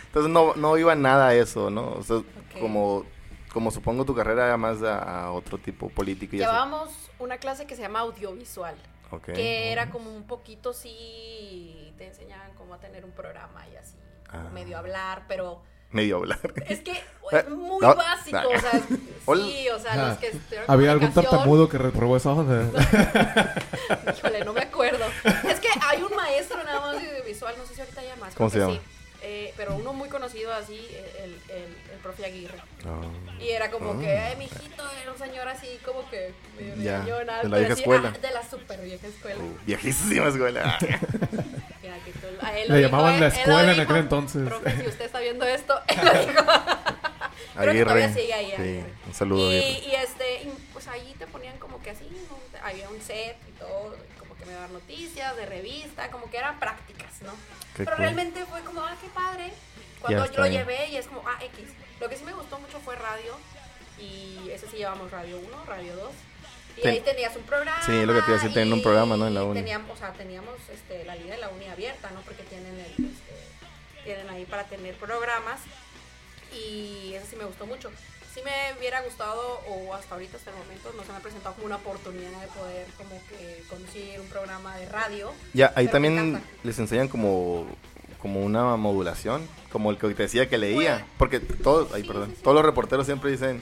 Entonces 0.07 0.31
no, 0.33 0.55
no 0.57 0.77
iba 0.77 0.95
nada 0.95 1.29
a 1.29 1.35
eso, 1.35 1.71
¿no? 1.71 1.93
O 1.93 2.03
sea, 2.03 2.17
como, 2.61 3.05
como 3.53 3.71
supongo 3.71 4.05
tu 4.05 4.15
carrera 4.15 4.47
era 4.47 4.57
más 4.57 4.83
a, 4.83 4.99
a 5.25 5.31
otro 5.33 5.57
tipo 5.59 5.89
político 5.89 6.37
y 6.37 6.41
eso. 6.41 6.49
Llevábamos 6.51 6.91
una 7.19 7.39
clase 7.39 7.67
que 7.67 7.77
se 7.77 7.83
llama 7.83 8.01
audiovisual, 8.01 8.75
Que 9.35 9.73
era 9.73 9.91
como 9.91 10.15
un 10.15 10.25
poquito 10.27 10.73
sí, 10.73 11.93
te 11.99 12.07
enseñaban 12.07 12.53
cómo 12.55 12.75
a 12.75 12.79
tener 12.81 13.05
un 13.05 13.13
programa 13.13 13.67
y 13.69 13.77
así, 13.77 13.97
Ah. 14.33 14.49
medio 14.55 14.79
hablar, 14.79 15.25
pero 15.27 15.61
medio 15.91 16.19
hablar. 16.19 16.39
Es 16.69 16.81
que 16.81 16.93
es 17.33 17.49
muy 17.49 17.81
no, 17.81 17.95
básico, 17.97 18.39
no. 18.41 18.49
o 18.51 18.59
sea, 18.61 18.73
sí, 19.51 19.69
o 19.71 19.79
sea, 19.81 20.09
los 20.09 20.19
que 20.19 20.39
¿Había 20.69 20.93
algún 20.93 21.13
tartamudo 21.13 21.69
que 21.69 21.79
reprobó 21.79 22.17
esa 22.17 22.31
hoja? 22.31 22.45
Híjole, 24.17 24.45
no 24.45 24.53
me 24.53 24.61
acuerdo. 24.61 25.05
Es 25.49 25.59
que 25.61 25.69
hay 25.83 26.03
un 26.03 26.15
maestro 26.15 26.63
nada 26.63 26.81
más 26.81 27.03
de 27.03 27.23
visual, 27.23 27.55
no 27.59 27.65
sé 27.67 27.75
si 27.75 27.81
ahorita 27.81 28.01
hay 28.01 28.09
más. 28.21 28.35
¿Cómo 28.35 28.51
se 28.51 28.59
llama? 28.61 28.75
sí. 28.75 28.81
Eh, 29.33 29.55
pero 29.57 29.77
uno 29.77 29.93
muy 29.93 30.09
conocido 30.09 30.53
así, 30.53 30.89
el, 31.23 31.31
el, 31.55 31.65
el 31.93 31.99
profe 32.03 32.25
Aguirre. 32.25 32.59
No. 32.85 33.01
Y 33.41 33.51
era 33.51 33.71
como 33.71 33.93
Ah. 33.93 34.01
que, 34.01 34.09
ay, 34.19 34.35
mijito, 34.37 34.83
era 35.03 35.13
un 35.13 35.19
señor 35.19 35.47
así, 35.47 35.79
como 35.85 36.09
que 36.11 36.33
medio 36.59 36.75
Ya, 36.83 37.01
regañón, 37.05 37.27
de 37.43 37.49
la 37.49 37.59
vieja 37.59 37.73
así. 37.75 37.83
escuela. 37.83 38.13
Ah, 38.13 38.19
de 38.19 38.31
la 38.33 38.51
super 38.51 38.81
vieja 38.81 39.07
escuela. 39.07 39.41
Uh, 39.41 39.57
viejísima 39.67 40.29
escuela. 40.29 40.79
Mira, 41.83 41.99
que 42.05 42.13
tú- 42.13 42.27
a 42.45 42.59
él 42.59 42.69
lo 42.69 42.75
Le 42.75 42.81
dijo, 42.81 42.91
llamaban 42.91 43.21
la 43.21 43.27
él- 43.29 43.33
él 43.33 43.39
lo 43.39 43.39
escuela 43.39 43.61
en 43.63 43.69
dijo. 43.79 43.83
aquel 43.83 43.97
entonces. 43.99 44.49
Profe, 44.49 44.77
si 44.83 44.87
usted 44.89 45.05
está 45.05 45.21
viendo 45.21 45.45
esto, 45.47 45.81
él 45.87 45.99
lo 46.05 46.13
dijo. 46.27 46.45
Creo 47.57 47.85
todavía 47.85 48.13
sigue 48.15 48.35
ahí, 48.35 48.47
Sí, 48.47 48.53
Aguirre. 48.55 48.85
un 49.07 49.15
saludo 49.15 49.49
a 49.49 49.53
Y, 49.55 49.59
Aguirre. 49.59 49.87
y 49.87 49.95
este, 49.95 50.43
y, 50.43 50.53
pues 50.73 50.89
ahí 50.89 51.15
te 51.19 51.27
ponían 51.29 51.57
como 51.59 51.81
que 51.83 51.91
así, 51.91 52.09
¿no? 52.29 52.39
había 52.67 52.89
un 52.91 53.01
set 53.01 53.37
y 53.49 53.53
todo, 53.59 53.95
y 53.97 54.19
como 54.51 54.53
que 54.53 54.53
me 54.53 54.55
daban 54.55 54.73
noticias 54.73 55.37
de 55.37 55.47
revista, 55.47 56.11
como 56.11 56.31
que 56.31 56.39
eran 56.39 56.59
prácticas, 56.59 57.23
¿no? 57.23 57.33
Qué 57.77 57.85
Pero 57.85 57.91
cool. 57.93 57.99
realmente 57.99 58.45
fue 58.47 58.61
como, 58.63 58.81
ah, 58.83 58.97
qué 59.01 59.09
padre. 59.09 59.53
Cuando 60.01 60.27
yo 60.27 60.41
lo 60.41 60.47
llevé 60.47 60.89
y 60.89 60.97
es 60.97 61.07
como, 61.07 61.23
ah, 61.27 61.39
X. 61.45 61.69
Lo 62.01 62.09
que 62.09 62.17
sí 62.17 62.25
me 62.25 62.33
gustó 62.33 62.59
mucho 62.59 62.81
fue 62.81 62.97
radio, 62.97 63.37
y 63.99 64.49
ese 64.51 64.67
sí 64.69 64.79
llevamos 64.79 65.11
radio 65.11 65.39
1, 65.39 65.65
radio 65.67 65.95
2. 65.97 66.13
Y 66.77 66.81
Ten- 66.83 66.91
ahí 66.93 67.01
tenías 67.01 67.37
un 67.37 67.43
programa. 67.43 67.83
Sí, 67.85 68.07
lo 68.07 68.15
que 68.15 68.21
te 68.21 68.27
iba 68.27 68.37
a 68.39 68.41
decir, 68.41 68.55
tenían 68.55 68.73
un 68.73 68.83
programa, 68.83 69.17
¿no? 69.17 69.27
En 69.27 69.35
la 69.35 69.45
uni. 69.45 69.55
Teníamos, 69.61 69.91
o 69.91 69.97
sea, 69.97 70.13
teníamos 70.13 70.55
este, 70.73 71.05
la 71.05 71.15
liga 71.17 71.35
de 71.35 71.41
la 71.41 71.49
uni 71.51 71.67
abierta, 71.69 72.11
¿no? 72.11 72.21
Porque 72.23 72.43
tienen, 72.45 72.73
el, 72.79 72.87
este, 73.05 73.35
tienen 74.05 74.31
ahí 74.31 74.47
para 74.47 74.65
tener 74.65 74.95
programas 74.97 75.61
y 76.53 77.13
eso 77.15 77.27
sí 77.29 77.37
me 77.37 77.45
gustó 77.45 77.67
mucho. 77.67 77.91
Sí 78.35 78.41
me 78.45 78.79
hubiera 78.79 79.01
gustado, 79.03 79.61
o 79.69 79.93
hasta 79.95 80.15
ahorita, 80.15 80.37
hasta 80.37 80.51
el 80.51 80.57
momento, 80.57 80.93
no 80.97 81.03
se 81.03 81.11
me 81.11 81.19
ha 81.19 81.21
presentado 81.21 81.55
como 81.57 81.67
una 81.67 81.77
oportunidad 81.77 82.41
de 82.41 82.47
poder 82.49 82.87
como 82.97 83.21
que 83.29 83.63
conseguir 83.69 84.21
un 84.21 84.27
programa 84.29 84.77
de 84.77 84.87
radio. 84.89 85.33
Ya, 85.53 85.73
ahí 85.75 85.89
también 85.89 86.41
les 86.63 86.79
enseñan 86.79 87.09
como, 87.09 87.67
como 88.23 88.41
una 88.41 88.77
modulación, 88.77 89.47
como 89.73 89.91
el 89.91 89.99
que 89.99 90.09
te 90.15 90.23
decía 90.23 90.49
que 90.49 90.59
leía. 90.59 90.99
Puede. 90.99 91.05
Porque 91.19 91.41
todos, 91.41 91.89
ay, 91.93 92.03
Sí, 92.03 92.09
perdón, 92.09 92.29
sí, 92.31 92.35
sí. 92.37 92.43
todos 92.43 92.55
los 92.55 92.65
reporteros 92.65 93.05
siempre 93.07 93.33
dicen, 93.33 93.61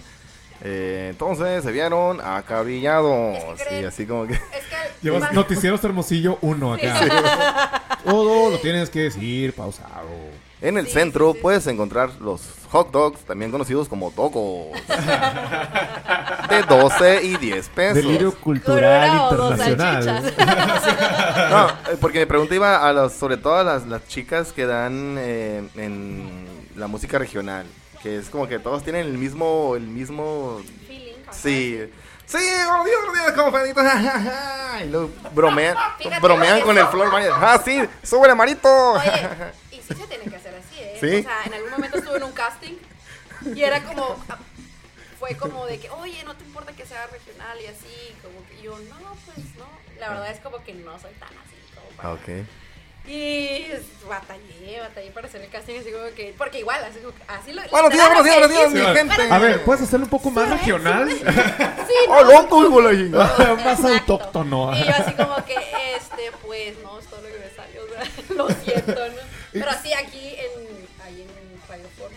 eh, 0.62 1.06
entonces 1.10 1.64
se 1.64 1.72
vieron 1.72 2.20
acabrillados. 2.20 3.38
Es 3.60 3.66
que 3.66 3.80
Y 3.80 3.84
así 3.84 4.04
como 4.06 4.26
que... 4.26 4.34
Es 4.34 4.40
que 4.40 4.48
Llevas 5.02 5.20
más- 5.22 5.32
Noticieros 5.32 5.82
Hermosillo 5.84 6.38
1 6.42 6.74
acá. 6.74 7.82
Todo 8.04 8.50
lo 8.50 8.58
tienes 8.58 8.90
que 8.90 9.00
decir 9.04 9.54
pausado. 9.54 10.08
En 10.60 10.76
el 10.76 10.86
Sí, 10.86 10.92
centro 10.94 11.30
sí, 11.30 11.36
sí. 11.36 11.42
puedes 11.42 11.66
encontrar 11.68 12.10
los 12.20 12.40
hot 12.70 12.90
dogs, 12.90 13.20
también 13.20 13.50
conocidos 13.50 13.88
como 13.88 14.10
tocos. 14.10 14.78
de 16.48 16.62
12 16.62 17.24
y 17.24 17.36
10 17.36 17.68
pesos. 17.70 17.94
Delirio 17.96 18.34
cultural 18.34 19.34
internacional. 19.34 20.34
No, 21.50 21.68
porque 22.00 22.20
mi 22.20 22.26
pregunta 22.26 22.54
iba 22.54 22.86
a 22.86 22.92
los, 22.92 23.12
sobre 23.12 23.36
todo 23.36 23.56
a 23.56 23.64
las, 23.64 23.86
las 23.86 24.06
chicas 24.06 24.52
que 24.52 24.66
dan 24.66 25.16
eh, 25.18 25.66
en 25.76 26.46
la 26.76 26.86
música 26.86 27.18
regional, 27.18 27.66
que 28.02 28.18
es 28.18 28.28
como 28.28 28.46
que 28.46 28.58
todos 28.58 28.82
tienen 28.82 29.06
el 29.06 29.18
mismo, 29.18 29.74
el 29.76 29.82
mismo, 29.82 30.60
Feeling, 30.86 31.14
sí, 31.30 31.80
sí, 32.26 32.38
gordillo, 32.66 32.96
gordillo, 33.06 33.74
como 33.74 33.84
ja, 33.88 34.80
y 34.84 34.88
luego 34.88 35.10
bromean, 35.34 35.76
bromean 36.20 36.60
con 36.60 36.76
el 36.76 36.86
flor, 36.86 37.10
María, 37.10 37.32
ah, 37.34 37.60
sí, 37.64 37.82
súbele, 38.02 38.34
marito. 38.34 38.92
Oye, 38.92 39.28
y 39.70 39.76
sí 39.76 39.82
se 39.88 39.94
tiene 40.08 40.24
que 40.24 40.36
hacer. 40.36 40.47
Sí. 41.00 41.16
O 41.16 41.22
sea, 41.22 41.42
en 41.46 41.54
algún 41.54 41.70
momento 41.70 41.98
estuve 41.98 42.16
en 42.16 42.22
un 42.24 42.32
casting 42.32 42.74
y 43.54 43.62
era 43.62 43.82
como, 43.84 44.16
ah, 44.28 44.38
fue 45.18 45.36
como 45.36 45.66
de 45.66 45.78
que, 45.78 45.90
oye, 45.90 46.22
no 46.24 46.34
te 46.36 46.44
importa 46.44 46.72
que 46.72 46.86
sea 46.86 47.06
regional 47.08 47.58
y 47.60 47.66
así, 47.66 48.14
como 48.22 48.46
que 48.48 48.62
yo, 48.62 48.78
no, 48.78 49.16
pues 49.26 49.38
no. 49.56 49.66
La 49.98 50.10
verdad 50.10 50.30
es 50.30 50.40
como 50.40 50.62
que 50.64 50.74
no 50.74 50.92
soy 51.00 51.12
tan 51.14 51.28
así, 51.30 51.56
como 51.74 51.88
para... 51.96 52.08
Ah, 52.10 52.12
ok. 52.12 52.46
Y 53.10 53.64
batallé, 54.06 54.80
batallé 54.80 55.10
para 55.12 55.28
hacer 55.28 55.40
el 55.40 55.48
casting 55.48 55.78
así 55.80 55.90
como 55.90 56.04
que, 56.14 56.34
porque 56.36 56.58
igual, 56.58 56.84
así, 56.84 56.98
como 56.98 57.14
que- 57.14 57.22
así 57.26 57.52
lo... 57.54 57.62
Buenos 57.70 57.90
días, 57.90 58.06
buenos 58.06 58.24
días, 58.24 58.36
buenos 58.38 58.50
días, 58.50 58.70
Sí, 58.70 58.74
mi 58.86 58.96
gente. 58.96 59.22
A 59.32 59.38
ver, 59.38 59.64
¿puedes 59.64 59.82
hacerlo 59.82 60.04
un 60.04 60.10
poco 60.10 60.30
más 60.30 60.44
Sí, 60.46 60.54
regional? 60.56 61.10
Sí, 61.10 61.22
¡Oh, 62.08 62.22
no, 62.24 62.32
loco, 62.32 62.90
chingada! 62.92 63.54
más 63.64 63.82
autóctono. 63.84 64.76
Y 64.76 64.84
yo 64.84 64.90
así 64.94 65.12
como 65.14 65.36
que, 65.46 65.54
este, 65.96 66.32
pues, 66.46 66.76
no, 66.82 66.98
es 66.98 67.06
todo 67.06 67.22
lo 67.22 67.28
que 67.28 67.38
me 67.38 67.50
salió, 67.56 67.82
o 67.82 67.88
sea, 67.88 68.04
lo 68.36 68.48
siento, 68.50 69.08
¿no? 69.08 69.22
Pero 69.52 69.70
así 69.70 69.92
aquí 69.94 70.36
en, 70.36 70.67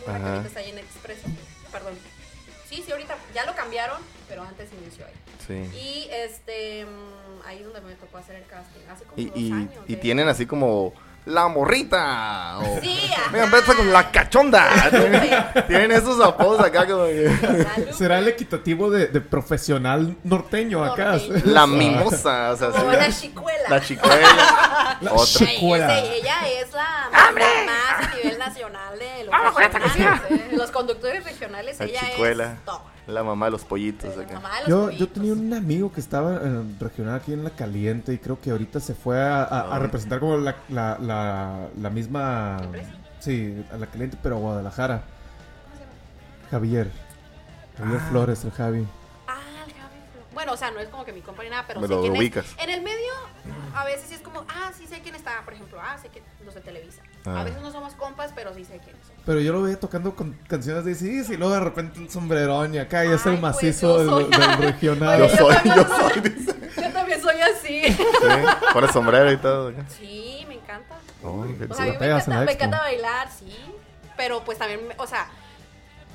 ahorita 0.08 0.48
está 0.48 0.60
ahí 0.60 0.70
en 0.72 0.78
Expreso, 0.80 1.28
perdón. 1.72 1.94
Sí, 2.70 2.82
sí, 2.86 2.92
ahorita 2.92 3.16
ya 3.36 3.46
lo 3.46 3.54
cambiaron, 3.56 3.98
pero 4.30 4.44
antes 4.44 4.70
inició 4.82 5.06
ahí. 5.06 5.14
Sí. 5.46 5.78
Y, 5.78 6.10
este, 6.12 6.86
mm, 6.86 7.46
ahí 7.48 7.58
es 7.60 7.66
donde 7.66 7.82
me 7.82 7.96
tocó 7.96 8.18
hacer 8.18 8.36
el 8.38 8.46
casting, 8.46 8.80
hace 8.90 9.04
como 9.04 9.22
Y, 9.22 9.26
dos 9.26 9.38
y, 9.38 9.52
años. 9.52 9.84
y 9.88 9.96
de- 9.96 10.02
tienen 10.02 10.28
así 10.30 10.46
como 10.46 10.94
la 11.26 11.48
morrita. 11.50 12.60
O, 12.60 12.80
Sí. 12.82 13.12
Venga, 13.32 13.44
empieza 13.46 13.76
con 13.76 13.92
la 13.92 14.10
cachonda. 14.10 14.70
tienen, 14.90 15.46
tienen 15.68 15.92
esos 15.92 16.20
apodos 16.22 16.62
acá 16.64 16.88
como 16.88 17.06
que-. 17.06 17.94
Será 17.94 18.20
el 18.20 18.28
equitativo 18.30 18.90
de, 18.90 19.08
de 19.08 19.20
profesional 19.22 20.16
norteño 20.24 20.84
acá. 20.86 21.18
Norteño. 21.18 21.42
La 21.54 21.68
mimosa, 21.68 22.52
o 22.52 22.56
sea, 22.58 22.70
Como 22.70 22.90
sí. 22.92 22.98
la 22.98 23.12
chicuela. 23.12 23.70
La 23.70 23.82
chicuela. 23.82 24.98
La 25.02 25.14
Otra. 25.14 25.26
Chicuela. 25.48 26.00
ella 26.00 26.48
es 26.50 26.72
la 26.72 27.10
mamá 27.12 27.32
más 27.66 28.11
nacional 28.48 29.00
de 29.00 29.24
los 29.26 29.56
regionales, 29.56 30.32
¿eh? 30.32 30.50
Los 30.58 30.72
conductores 30.72 31.24
regionales, 31.24 31.80
La 31.80 31.86
ella 31.86 32.02
chicuela. 32.12 32.54
es 32.54 32.66
top. 32.66 32.82
La 33.08 33.24
mamá 33.24 33.46
de 33.48 33.52
los 33.52 33.64
pollitos 33.64 34.16
La 34.16 34.24
acá. 34.24 34.34
mamá 34.36 34.50
de 34.62 34.62
los 34.62 34.70
Yo, 34.70 34.92
yo 34.92 35.08
tenía 35.10 35.34
un 35.34 35.54
amigo 35.54 35.92
que 35.92 36.00
estaba 36.00 36.36
en 36.36 36.78
regional 36.80 37.16
aquí 37.16 37.34
en 37.34 37.44
La 37.44 37.50
Caliente 37.50 38.14
y 38.14 38.18
creo 38.20 38.40
que 38.40 38.52
ahorita 38.52 38.80
se 38.80 38.94
fue 38.94 39.20
a, 39.22 39.44
a- 39.44 39.62
a 39.62 39.76
Ah. 39.76 39.80
representar 39.80 40.20
como 40.20 40.38
la, 40.38 40.56
la, 40.70 40.98
la, 41.00 41.68
la 41.80 41.90
misma... 41.90 42.62
Sí, 43.20 43.64
a 43.72 43.78
La 43.78 43.88
Caliente, 43.88 44.18
pero 44.22 44.36
a 44.38 44.40
Guadalajara. 44.40 45.04
Javier. 46.50 46.92
Javier 47.78 48.00
Ah. 48.02 48.08
Flores, 48.10 48.44
el 48.46 48.52
Javi. 48.52 48.88
Bueno, 50.42 50.54
o 50.54 50.58
sea, 50.58 50.72
no 50.72 50.80
es 50.80 50.90
como 50.90 51.06
que 51.06 51.14
mi 51.14 51.22
compa 51.22 51.44
ni 51.44 51.52
nada, 51.52 51.66
pero 51.68 51.80
Me 51.82 51.88
sé 51.88 51.94
lo 51.94 52.02
quién 52.02 52.18
ubicas. 52.18 52.48
es. 52.48 52.56
En 52.64 52.72
el 52.72 52.82
medio, 52.82 53.14
a 53.76 53.86
veces 53.86 54.06
sí 54.10 54.16
es 54.16 54.22
como, 54.22 54.44
ah, 54.50 54.72
sí 54.76 54.88
sé 54.88 55.00
quién 55.02 55.14
está, 55.14 55.40
por 55.46 55.54
ejemplo, 55.54 55.80
ah, 55.80 55.96
sé 56.02 56.10
que 56.10 56.24
los 56.44 56.56
de 56.56 56.62
Televisa. 56.62 57.04
Ah. 57.28 57.42
A 57.42 57.44
veces 57.44 57.62
no 57.62 57.72
somos 57.72 57.94
compas, 57.94 58.32
pero 58.34 58.52
sí 58.56 58.66
sé 58.66 58.80
quiénes 58.80 59.06
son. 59.06 59.16
Pero 59.24 59.40
yo 59.40 59.54
lo 59.54 59.62
veía 59.62 59.80
tocando 59.80 60.16
con 60.16 60.34
canciones 60.48 60.84
de 60.84 60.96
sí 60.96 61.22
y 61.30 61.38
luego 61.38 61.54
de 61.54 61.60
repente 61.60 62.00
un 62.00 62.10
sombrerón 62.10 62.74
y 62.74 62.80
acá 62.80 63.06
y 63.06 63.10
es 63.10 63.24
el 63.28 63.34
pues, 63.34 63.42
macizo 63.42 64.04
yo 64.04 64.10
soy- 64.10 64.24
del, 64.32 64.40
del 64.40 64.58
regional. 64.74 65.20
Yo 65.20 65.30
soy, 65.30 65.54
también 65.54 65.76
yo 65.76 65.84
soy. 66.10 66.22
dice. 66.28 66.56
Yo 66.82 66.92
también 66.92 67.22
soy 67.22 67.42
así. 67.42 67.84
Sí, 67.94 68.04
Pone 68.74 68.92
sombrero 68.92 69.32
y 69.32 69.38
todo. 69.38 69.72
Sí, 69.90 70.44
me 70.48 70.56
encanta. 70.56 70.96
Oh, 71.22 71.42
O 71.42 71.46
Se 71.46 71.76
sea, 71.76 71.84
a 71.84 71.88
mí 71.88 71.98
me 72.00 72.06
en 72.08 72.12
encanta, 72.14 72.42
me 72.46 72.52
encanta 72.54 72.78
bailar, 72.80 73.30
sí. 73.32 73.56
Pero 74.18 74.44
pues 74.44 74.58
también, 74.58 74.82
o 74.98 75.06
sea, 75.06 75.28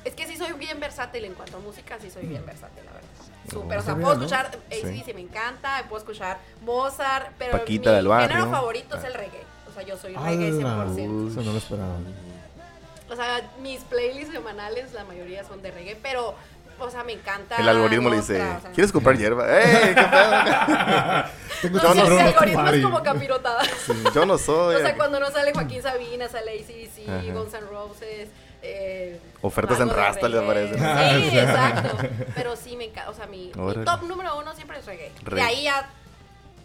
es 0.03 0.13
que 0.15 0.27
sí 0.27 0.35
soy 0.35 0.51
bien 0.51 0.81
versátil 0.81 1.23
en 1.23 1.33
cuanto 1.33 1.55
a 1.55 1.59
música, 1.61 1.97
sí 2.01 2.11
soy 2.11 2.25
bien 2.25 2.45
versátil, 2.45 2.83
la 2.83 2.91
verdad. 2.91 3.07
Súper, 3.51 3.77
o 3.77 3.81
sea, 3.81 3.95
puedo 3.95 4.13
escuchar 4.13 4.47
ACDC, 4.69 5.13
me 5.15 5.21
encanta, 5.21 5.83
puedo 5.87 6.01
escuchar 6.01 6.39
Mozart, 6.61 7.27
pero 7.37 7.53
Paquita 7.53 7.91
mi 7.91 7.95
del 7.97 8.07
barrio. 8.07 8.27
género 8.29 8.51
favorito 8.51 8.97
es 8.97 9.03
Ah. 9.03 9.07
el 9.07 9.13
reggae. 9.13 9.41
O 9.69 9.73
sea, 9.73 9.83
yo 9.83 9.97
soy 9.97 10.15
reggae 10.15 10.51
100%. 10.51 11.31
Eso 11.31 11.41
no 11.41 11.51
lo 11.53 11.57
esperaba. 11.57 11.95
O 13.09 13.15
sea, 13.15 13.41
mis 13.61 13.81
playlists 13.81 14.33
semanales, 14.33 14.91
la 14.93 15.05
mayoría 15.05 15.43
son 15.45 15.61
de 15.61 15.71
reggae, 15.71 15.97
pero, 16.01 16.35
o 16.79 16.89
sea, 16.89 17.03
me 17.05 17.13
encanta. 17.13 17.55
El 17.55 17.69
algoritmo 17.69 18.09
le 18.09 18.17
dice, 18.17 18.35
o 18.41 18.59
sea, 18.61 18.71
¿quieres 18.73 18.91
comprar 18.91 19.17
hierba? 19.17 19.45
¡Ey, 19.61 19.95
qué 19.95 20.03
pedo! 20.03 21.23
Tengo 21.61 21.77
No, 21.77 21.83
Yo 21.83 21.91
sí, 21.93 21.97
no 21.97 22.03
el 22.03 22.09
soy 22.09 22.19
algoritmo 22.19 22.67
es 22.69 22.83
como 22.83 23.03
capirotada. 23.03 23.63
Sí, 23.63 23.93
Yo 24.13 24.25
no 24.25 24.37
soy. 24.37 24.75
O 24.77 24.79
sea, 24.79 24.95
cuando 24.97 25.19
no 25.21 25.31
sale 25.31 25.53
Joaquín 25.53 25.81
Sabina, 25.81 26.27
sale 26.27 26.51
ACDC. 26.59 27.33
Guns 27.33 27.53
N' 27.53 27.61
Roses. 27.69 28.29
Eh, 28.69 29.19
Ofertas 29.41 29.79
en 29.79 29.89
Rasta 29.89 30.27
le 30.27 30.41
reggae. 30.41 30.75
aparecen. 30.77 31.31
Sí, 31.31 31.37
exacto. 31.37 31.97
Pero 32.35 32.55
sí 32.55 32.75
me 32.75 32.85
encanta. 32.85 33.09
O 33.09 33.13
sea, 33.13 33.27
mi, 33.27 33.51
mi 33.55 33.85
top 33.85 34.03
número 34.03 34.37
uno 34.39 34.53
siempre 34.55 34.79
es 34.79 34.85
reggae. 34.85 35.11
Reggae. 35.23 35.35
De 35.35 35.41
ahí 35.49 35.63
ya. 35.63 35.89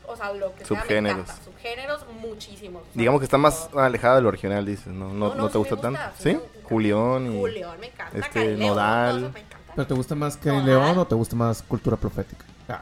O 0.07 0.17
sea, 0.17 0.33
lo 0.33 0.53
que 0.55 0.65
sea 0.65 0.77
me 0.77 0.83
Subgéneros. 0.83 1.21
encanta. 1.21 1.43
Subgéneros, 1.45 2.07
muchísimos. 2.21 2.83
Digamos 2.95 3.21
que 3.21 3.25
está 3.25 3.38
más 3.38 3.69
alejada 3.77 4.17
de 4.17 4.23
lo 4.23 4.29
original, 4.29 4.67
dices. 4.67 4.88
¿No, 4.88 5.09
no, 5.09 5.29
No, 5.29 5.29
no 5.29 5.43
no, 5.43 5.49
te 5.51 5.59
gusta 5.59 5.75
gusta, 5.77 5.93
tanto? 5.93 6.01
sí. 6.19 6.38
Julián 6.65 7.33
y... 7.33 7.38
Julián, 7.38 7.79
me 7.81 7.87
encanta. 7.88 8.19
este, 8.19 8.57
Nodal. 8.57 9.19
eso 9.19 9.31
me 9.33 9.40
encanta. 9.40 9.73
¿Pero 9.77 9.87
te 9.87 9.94
gusta 9.94 10.15
más 10.15 10.37
que 10.37 10.48
Nodal. 10.48 10.67
León 10.67 10.98
o 10.98 11.07
te 11.07 11.15
gusta 11.15 11.37
más 11.37 11.63
cultura 11.63 11.96
profética? 11.96 12.44
Ah, 12.69 12.81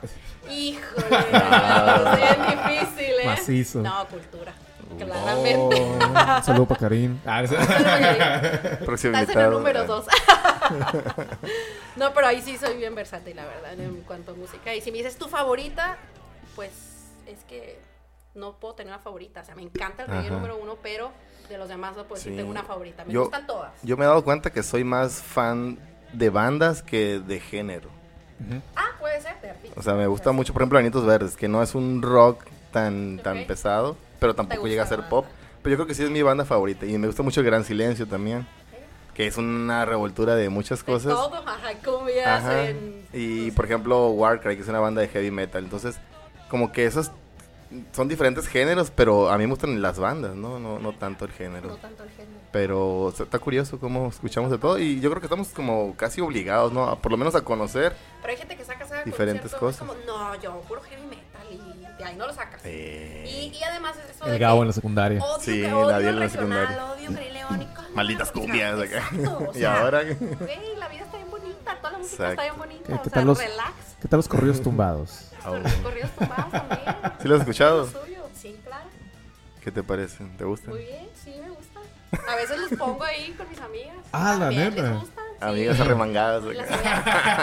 Híjole, 0.50 1.06
Ah. 1.42 2.16
es 2.18 2.36
bien 2.46 2.58
difícil, 2.86 3.14
¿eh? 3.20 3.26
Macizo. 3.26 3.78
No, 3.80 4.06
cultura. 4.08 4.52
Claramente. 4.98 5.82
Oh, 6.00 6.42
saludo 6.42 6.66
para 6.66 6.80
Karim. 6.80 7.18
Ah, 7.26 7.42
Próximo 8.84 9.16
Estás 9.16 9.36
en 9.36 9.42
el 9.42 9.50
número 9.50 9.84
dos. 9.86 10.06
no, 11.96 12.12
pero 12.14 12.26
ahí 12.26 12.40
sí 12.42 12.56
soy 12.58 12.76
bien 12.76 12.94
versátil, 12.94 13.36
la 13.36 13.44
verdad, 13.46 13.78
en 13.78 14.02
cuanto 14.02 14.32
a 14.32 14.34
música. 14.34 14.74
Y 14.74 14.80
si 14.80 14.90
me 14.90 14.98
dices 14.98 15.16
tu 15.16 15.28
favorita, 15.28 15.96
pues 16.56 16.70
es 17.26 17.38
que 17.44 17.80
no 18.34 18.52
puedo 18.56 18.74
tener 18.74 18.92
una 18.92 19.02
favorita. 19.02 19.40
O 19.40 19.44
sea, 19.44 19.54
me 19.54 19.62
encanta 19.62 20.04
el 20.04 20.08
reggae 20.08 20.30
número 20.30 20.56
uno, 20.56 20.76
pero 20.82 21.10
de 21.48 21.58
los 21.58 21.68
demás 21.68 21.96
no 21.96 22.04
puedo 22.04 22.16
decir 22.16 22.32
Sí. 22.32 22.36
tengo 22.38 22.50
una 22.50 22.62
favorita. 22.62 23.04
Me 23.04 23.12
Yo- 23.12 23.22
gustan 23.22 23.46
todas. 23.46 23.72
Yo 23.82 23.96
me 23.96 24.04
he 24.04 24.08
dado 24.08 24.22
cuenta 24.24 24.50
que 24.52 24.62
soy 24.62 24.84
más 24.84 25.22
fan 25.22 25.78
de 26.12 26.30
bandas 26.30 26.82
que 26.82 27.18
de 27.20 27.40
género. 27.40 27.88
Ah, 28.74 28.86
puede 28.98 29.20
ser, 29.20 29.38
de. 29.42 29.52
O 29.76 29.82
sea, 29.82 29.94
me 29.94 30.06
gusta 30.06 30.32
mucho, 30.32 30.52
por 30.54 30.62
ejemplo, 30.62 30.78
Anitos 30.78 31.04
Verdes, 31.04 31.36
que 31.36 31.46
no 31.46 31.62
es 31.62 31.74
un 31.74 32.00
rock 32.00 32.44
tan, 32.72 33.18
tan 33.22 33.44
pesado, 33.44 33.96
pero 34.20 34.34
tampoco 34.34 34.68
llega 34.68 34.84
a 34.84 34.86
ser 34.86 35.08
pop. 35.08 35.26
Pero 35.62 35.72
yo 35.72 35.76
creo 35.78 35.86
que 35.88 35.94
sí 35.94 36.02
es 36.04 36.10
mi 36.10 36.22
banda 36.22 36.44
favorita. 36.44 36.86
Y 36.86 36.96
me 36.98 37.06
gusta 37.08 37.22
mucho 37.22 37.42
Gran 37.42 37.64
Silencio 37.64 38.06
también, 38.06 38.46
que 39.14 39.26
es 39.26 39.36
una 39.36 39.84
revoltura 39.84 40.36
de 40.36 40.48
muchas 40.48 40.84
cosas. 40.84 41.06
De 41.08 41.14
todo, 41.14 41.34
ajá, 41.46 41.72
cumbias, 41.84 42.26
Ajá. 42.26 42.68
en- 42.68 43.04
Y 43.12 43.50
por 43.50 43.64
ejemplo, 43.64 44.08
Warcry, 44.10 44.56
que 44.56 44.62
es 44.62 44.68
una 44.68 44.80
banda 44.80 45.00
de 45.02 45.08
heavy 45.08 45.30
metal. 45.30 45.64
Entonces, 45.64 45.96
como 46.48 46.72
que 46.72 46.86
esos 46.86 47.10
son 47.92 48.08
diferentes 48.08 48.48
géneros, 48.48 48.90
pero 48.90 49.30
a 49.30 49.38
mí 49.38 49.44
me 49.44 49.50
gustan 49.50 49.80
las 49.80 49.98
bandas, 49.98 50.34
¿no? 50.34 50.58
No, 50.58 50.78
no 50.80 50.92
tanto 50.92 51.24
el 51.24 51.30
género. 51.30 51.68
No 51.68 51.76
tanto 51.76 52.02
el 52.02 52.10
género. 52.10 52.40
Pero 52.50 53.12
está 53.16 53.38
curioso 53.38 53.78
cómo 53.78 54.08
escuchamos 54.08 54.50
de 54.50 54.58
todo 54.58 54.76
y 54.78 54.98
yo 55.00 55.08
creo 55.10 55.20
que 55.20 55.26
estamos 55.26 55.48
como 55.48 55.94
casi 55.96 56.20
obligados, 56.20 56.72
¿no? 56.72 56.84
A, 56.88 56.96
por 56.98 57.12
lo 57.12 57.18
menos 57.18 57.36
a 57.36 57.42
conocer. 57.42 57.94
Pero 58.22 58.32
hay 58.32 58.38
gente 58.38 58.56
que 58.56 58.64
saca 58.64 59.04
Diferentes 59.04 59.54
cosas. 59.54 59.78
como, 59.86 59.94
no, 60.04 60.34
yo 60.40 60.60
puro 60.62 60.80
y 60.90 61.09
de 62.00 62.04
ahí 62.06 62.16
no 62.16 62.26
lo 62.26 62.32
sacas. 62.34 62.60
Eh, 62.64 63.24
Y, 63.52 63.56
y 63.56 63.62
además 63.64 63.96
es 63.96 64.16
eso 64.16 64.24
de 64.26 64.32
El 64.32 64.38
Gabo 64.38 64.58
que 64.58 64.62
en 64.62 64.66
la 64.68 64.72
secundaria. 64.72 65.22
odio, 65.24 65.40
Sí, 65.44 65.52
que 65.62 65.68
la 65.68 65.76
odio 65.76 65.96
en 66.08 66.18
la 66.18 66.26
regional, 66.26 66.68
secundaria. 66.68 66.84
odio 66.86 67.10
León 67.32 67.62
y 67.62 67.66
cosas, 67.74 67.90
Malditas 67.92 68.34
no, 68.34 68.40
cumbias 68.40 68.80
acá. 68.80 68.96
exacto, 69.12 69.50
o 69.54 69.58
y 69.58 69.64
ahora... 69.64 70.02
Güey, 70.02 70.76
la 70.78 70.88
vida 70.88 71.04
está 71.04 71.16
bien 71.16 71.30
bonita, 71.30 71.76
toda 71.78 71.90
la 71.92 71.98
música 71.98 72.14
Exacto. 72.24 72.30
está 72.30 72.42
bien 72.42 72.58
bonita, 72.58 72.86
¿Qué- 72.86 72.94
o 72.94 73.02
qué 73.02 73.10
sea, 73.10 73.12
tal 73.14 73.26
los- 73.26 73.38
relax. 73.38 73.72
¿Qué 74.00 74.08
tal 74.08 74.16
los 74.18 74.28
corridos 74.28 74.60
tumbados? 74.62 75.26
Con 75.44 75.62
los 75.62 75.72
corridos 75.74 76.10
tumbados 76.18 76.50
también. 76.52 76.80
¿Sí 77.22 77.28
lo 77.28 77.34
has 77.34 77.40
escuchado? 77.40 77.88
Sí, 78.34 78.58
claro. 78.64 78.84
¿Qué 79.62 79.70
te 79.70 79.82
parece? 79.82 80.24
¿Te 80.38 80.44
gustan? 80.44 80.70
Muy 80.70 80.84
bien, 80.84 81.08
sí, 81.22 81.34
me 81.40 81.50
gusta. 81.50 81.80
A 82.30 82.36
veces 82.36 82.58
los 82.58 82.78
pongo 82.78 83.04
ahí 83.04 83.32
con 83.36 83.48
mis 83.48 83.60
amigas. 83.60 83.96
Ah, 84.12 84.36
la 84.38 84.50
neta. 84.50 85.02
Gustan, 85.40 85.54
sí. 85.54 85.60
Amigas 85.60 85.80
arremangadas. 85.80 86.42
Amigas- 86.44 86.70
Les 86.70 86.78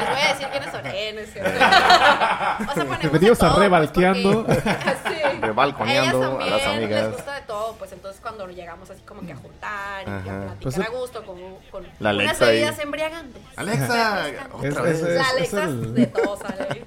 voy 0.09 0.21
a 0.21 0.33
decir 0.33 0.47
quiénes 0.51 0.71
son. 0.71 0.85
Eh, 0.85 1.11
no 1.13 1.19
es 1.21 1.33
cierto. 1.33 1.49
O 1.51 1.55
sea, 1.55 2.73
ponemos 2.73 2.99
Bienvenidos 3.01 3.43
a 3.43 3.55
Rebalqueando. 3.55 4.45
Pues, 4.45 4.57
porque- 4.57 4.79
sí. 5.07 5.41
Rebalconeando 5.41 6.39
a 6.39 6.45
las 6.45 6.63
también 6.63 6.83
amigas. 6.83 7.03
Les 7.07 7.11
gusta 7.13 7.35
de 7.35 7.41
todo, 7.41 7.75
pues 7.77 7.91
entonces 7.91 8.21
cuando 8.21 8.47
llegamos 8.47 8.89
así 8.89 9.01
como 9.01 9.21
que 9.21 9.33
a 9.33 9.35
juntar 9.35 10.07
y 10.07 10.09
a 10.09 10.15
Ajá. 10.17 10.23
platicar 10.23 10.57
Pues, 10.61 10.79
a 10.79 10.89
gusto 10.89 11.25
con, 11.25 11.37
con 11.71 11.83
La 11.99 12.11
unas 12.11 12.23
Alexa 12.25 12.45
ahí. 12.45 12.55
bebidas 12.55 12.79
embriagantes. 12.79 13.41
Alexa, 13.55 14.27
Es- 14.29 14.35
otra 14.71 14.81
vez. 14.81 15.01
es- 15.01 15.15
La 15.15 15.29
Alexa 15.29 15.63
el- 15.63 15.93
de 15.93 16.07
todo 16.07 16.37
sale. 16.37 16.85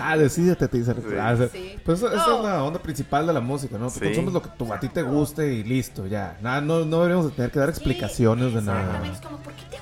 Ah, 0.00 0.16
decídete, 0.18 0.68
te 0.68 0.76
dice. 0.78 0.94
Ah, 1.18 1.30
o 1.32 1.36
sea, 1.38 1.48
Sí. 1.48 1.78
Pues 1.82 1.98
esa, 2.02 2.08
esa 2.14 2.26
No. 2.26 2.36
es 2.38 2.44
la 2.44 2.62
onda 2.62 2.78
principal 2.78 3.26
de 3.26 3.32
la 3.32 3.40
música, 3.40 3.78
¿no? 3.78 3.88
Sí. 3.88 4.00
Consumes 4.00 4.34
lo 4.34 4.42
que 4.42 4.50
tú- 4.58 4.70
a 4.72 4.78
ti 4.78 4.88
te 4.88 5.00
guste 5.02 5.46
y 5.50 5.64
listo, 5.64 6.06
ya. 6.06 6.36
Nada, 6.42 6.60
no, 6.60 6.84
no 6.84 6.96
deberíamos 6.98 7.30
de 7.30 7.36
tener 7.36 7.50
que 7.50 7.58
dar 7.58 7.70
explicaciones 7.70 8.52
de 8.52 8.60
nada. 8.60 8.80
Exactamente, 8.80 9.16
es 9.18 9.24
como, 9.24 9.38
¿por 9.38 9.52
qué 9.54 9.62
te 9.70 9.78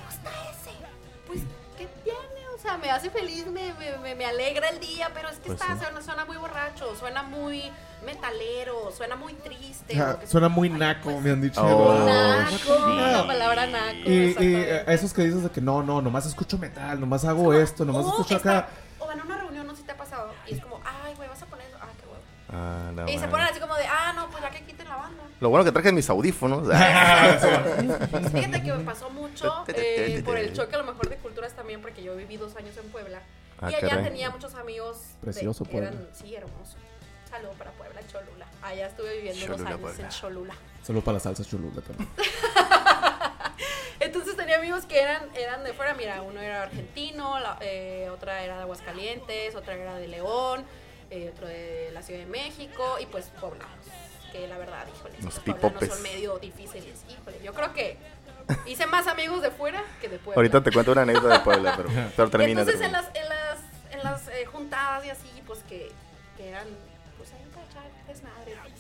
me 2.87 2.93
hace 2.93 3.11
feliz, 3.11 3.47
me, 3.47 3.73
me, 4.03 4.15
me, 4.15 4.27
alegra 4.27 4.69
el 4.69 4.79
día, 4.81 5.11
pero 5.13 5.29
es 5.29 5.39
que 5.39 5.47
Pues 5.49 5.61
está, 5.61 5.75
sí. 5.75 5.81
suena, 5.83 6.01
suena 6.03 6.25
muy 6.25 6.37
borracho, 6.37 6.95
suena 6.97 7.23
muy 7.25 7.71
metalero, 8.05 8.93
suena 8.97 9.17
muy 9.17 9.35
triste. 9.35 10.01
Ah, 10.01 10.13
lo 10.13 10.21
que 10.21 10.27
suena 10.29 10.47
sea. 10.47 10.55
muy 10.55 10.69
naco, 10.71 11.21
me 11.21 11.31
han 11.31 11.41
dicho. 11.41 11.61
Oh, 11.63 12.05
Naco, 12.07 12.57
sí. 12.57 12.97
la 13.13 13.25
palabra 13.27 13.67
naco. 13.67 13.99
Y, 14.09 14.11
y 14.39 14.55
eh, 14.55 14.85
esos 14.87 15.13
que 15.13 15.23
dices 15.23 15.43
de 15.43 15.51
que 15.51 15.61
no, 15.61 15.83
no, 15.83 16.01
nomás 16.01 16.27
escucho 16.27 16.59
metal, 16.59 17.01
nomás 17.01 17.25
hago 17.25 17.53
esto, 17.55 17.85
nomás 17.85 18.05
O 18.07 18.09
escucho 18.11 18.37
está- 18.37 18.59
acá. 18.59 18.69
O 19.01 19.11
en 19.11 19.21
una 19.21 19.37
reunión, 19.39 19.67
no 19.67 19.73
sé 19.75 19.81
si 19.81 19.87
te 19.87 19.93
ha 19.93 19.97
pasado, 19.97 20.33
y 20.47 20.55
es 20.55 20.61
como, 20.63 20.81
ay, 20.85 21.15
güey, 21.17 21.29
vas 21.29 21.43
a 21.43 21.47
poner 21.47 21.67
eso, 21.67 21.79
ah, 21.81 21.89
qué 21.99 22.07
huevo. 22.07 22.23
Ah, 22.53 22.93
la 22.95 23.03
Y 23.11 23.15
se 23.15 23.17
madre. 23.19 23.31
ponen 23.33 23.47
así 23.49 23.61
como 23.61 23.75
de, 23.75 23.87
ah, 23.87 24.13
no, 24.15 24.31
pues 24.31 24.43
ya 24.43 24.51
que 24.51 24.61
banda. 24.61 24.76
Lo 25.41 25.51
bueno 25.51 25.65
que 25.65 25.73
traje 25.73 25.93
mis 25.93 26.09
audífonos. 26.09 26.67
Fíjate 28.33 28.63
que 28.63 28.73
me 28.73 28.85
pasó 28.85 29.11
mucho 29.11 29.65
eh, 29.69 30.23
por 30.25 30.39
el 30.39 30.53
choque 30.55 30.75
a 30.75 30.79
lo 30.79 30.85
mejor 30.85 31.09
de 31.09 31.17
culturas 31.17 31.53
también, 31.55 31.83
porque 31.83 32.03
yo 32.03 32.17
viví 32.17 32.37
dos 32.39 32.57
años 32.57 32.75
en 32.79 32.89
Puebla. 32.91 33.21
Ah, 33.61 33.71
y 33.71 33.75
allá 33.75 33.89
caray. 33.89 34.05
tenía 34.05 34.31
muchos 34.31 34.55
amigos. 34.55 34.99
de- 35.21 35.21
Precioso 35.33 35.65
que 35.65 35.77
eran- 35.79 35.93
Puebla. 35.95 36.09
sí, 36.15 36.35
hermoso. 36.35 36.77
Saludo 37.31 37.53
para 37.53 37.71
Puebla, 37.73 38.01
Cholula. 38.11 38.47
Allá 38.63 38.87
estuve 38.87 39.17
viviendo 39.17 39.41
Cholula, 39.41 39.59
dos 39.59 39.67
años 39.69 39.81
Puebla. 39.81 40.05
en 40.05 40.09
Cholula. 40.11 40.55
Solo 40.87 41.01
para 41.03 41.15
la 41.15 41.21
salsa 41.21 41.45
chulula 41.45 41.83
también. 41.83 42.09
Entonces 44.01 44.37
tenía 44.37 44.57
amigos 44.59 44.85
que 44.87 45.01
eran, 45.01 45.23
eran 45.35 45.65
de 45.65 45.73
fuera. 45.73 45.95
Mira, 45.95 46.23
uno 46.23 46.41
era 46.41 46.63
argentino, 46.63 47.39
la- 47.41 47.59
eh, 47.61 48.09
otra 48.13 48.43
era 48.43 48.57
de 48.57 48.63
Aguascalientes, 48.63 49.55
otra 49.55 49.75
era 49.75 49.97
de 49.97 50.09
León, 50.09 50.65
eh, 51.11 51.31
otro 51.35 51.47
de 51.47 51.91
la 51.93 52.03
Ciudad 52.03 52.21
de 52.21 52.27
México 52.27 52.97
y 53.01 53.07
pues 53.07 53.27
poblanos. 53.41 53.69
Que 54.33 54.47
la 54.49 54.59
verdad, 54.59 54.87
híjole, 54.95 55.15
Los 55.23 55.39
pipopes. 55.41 55.89
son 55.89 56.03
medio 56.03 56.39
difíciles. 56.39 57.05
Híjole, 57.09 57.41
yo 57.43 57.55
creo 57.55 57.73
que 57.73 57.97
hice 58.67 58.87
más 58.87 59.07
amigos 59.07 59.43
de 59.43 59.51
fuera 59.51 59.83
que 60.01 60.09
de 60.09 60.19
Puebla. 60.19 60.37
Ahorita 60.37 60.63
te 60.63 60.71
cuento 60.73 60.93
una 60.93 61.03
anécdota 61.03 61.39
de 61.39 61.41
Puebla, 61.41 61.75
pero, 61.77 61.89
pero 62.17 62.31
termina. 62.31 62.61
entonces 62.63 62.85
en 62.85 62.93
las, 62.93 63.07
en 63.15 63.29
las, 63.29 63.59
en 63.93 64.03
las 64.03 64.29
eh, 64.29 64.47
juntadas 64.47 65.05
y 65.07 65.11
así, 65.11 65.43
pues 65.47 65.61
que, 65.69 65.91
que 66.37 66.49
eran, 66.51 66.67
pues 67.17 67.33
ahí 67.33 67.45
para 67.55 67.67
echar 67.67 68.07
desmadre. 68.07 68.57
pues. 68.63 68.75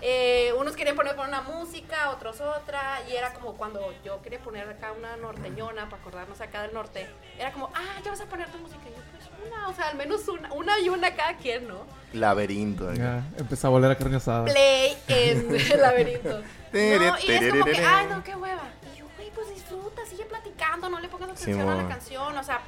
Eh, 0.00 0.52
unos 0.56 0.76
querían 0.76 0.94
poner 0.94 1.16
por 1.16 1.26
una 1.26 1.40
música, 1.42 2.10
otros 2.10 2.40
otra, 2.40 3.00
y 3.08 3.16
era 3.16 3.32
como 3.34 3.54
cuando 3.56 3.92
yo 4.04 4.22
quería 4.22 4.38
poner 4.38 4.68
acá 4.68 4.92
una 4.92 5.16
norteñona 5.16 5.88
para 5.88 6.00
acordarnos 6.00 6.40
acá 6.40 6.62
del 6.62 6.72
norte, 6.72 7.08
era 7.36 7.52
como, 7.52 7.68
ah, 7.74 8.00
ya 8.04 8.10
vas 8.12 8.20
a 8.20 8.26
poner 8.26 8.48
tu 8.52 8.58
música, 8.58 8.80
y 8.88 8.90
yo 8.94 9.02
una, 9.48 9.68
o 9.68 9.74
sea, 9.74 9.88
al 9.88 9.96
menos 9.96 10.26
una, 10.28 10.52
una 10.52 10.78
y 10.80 10.88
una 10.88 11.14
cada 11.14 11.36
quien, 11.36 11.68
¿no? 11.68 11.84
Laberinto. 12.12 12.92
Ya, 12.94 13.22
empezó 13.36 13.66
a 13.66 13.70
voler 13.70 13.90
a 13.90 13.96
carne 13.96 14.16
asada. 14.16 14.44
Play 14.46 14.96
en 15.08 15.54
el 15.72 15.80
laberinto. 15.80 16.40
No, 16.40 16.78
y 16.78 16.82
es 16.82 17.50
como 17.50 17.64
que, 17.64 17.84
ay, 17.84 18.06
no, 18.08 18.22
qué 18.24 18.34
hueva. 18.34 18.62
Y 18.94 18.98
yo, 18.98 19.06
güey, 19.16 19.30
pues 19.30 19.48
disfruta, 19.54 20.02
sigue 20.06 20.24
platicando, 20.24 20.88
no 20.88 21.00
le 21.00 21.08
pongas 21.08 21.30
atención 21.30 21.68
a 21.68 21.74
la 21.74 21.88
canción, 21.88 22.36
o 22.36 22.44
sea, 22.44 22.60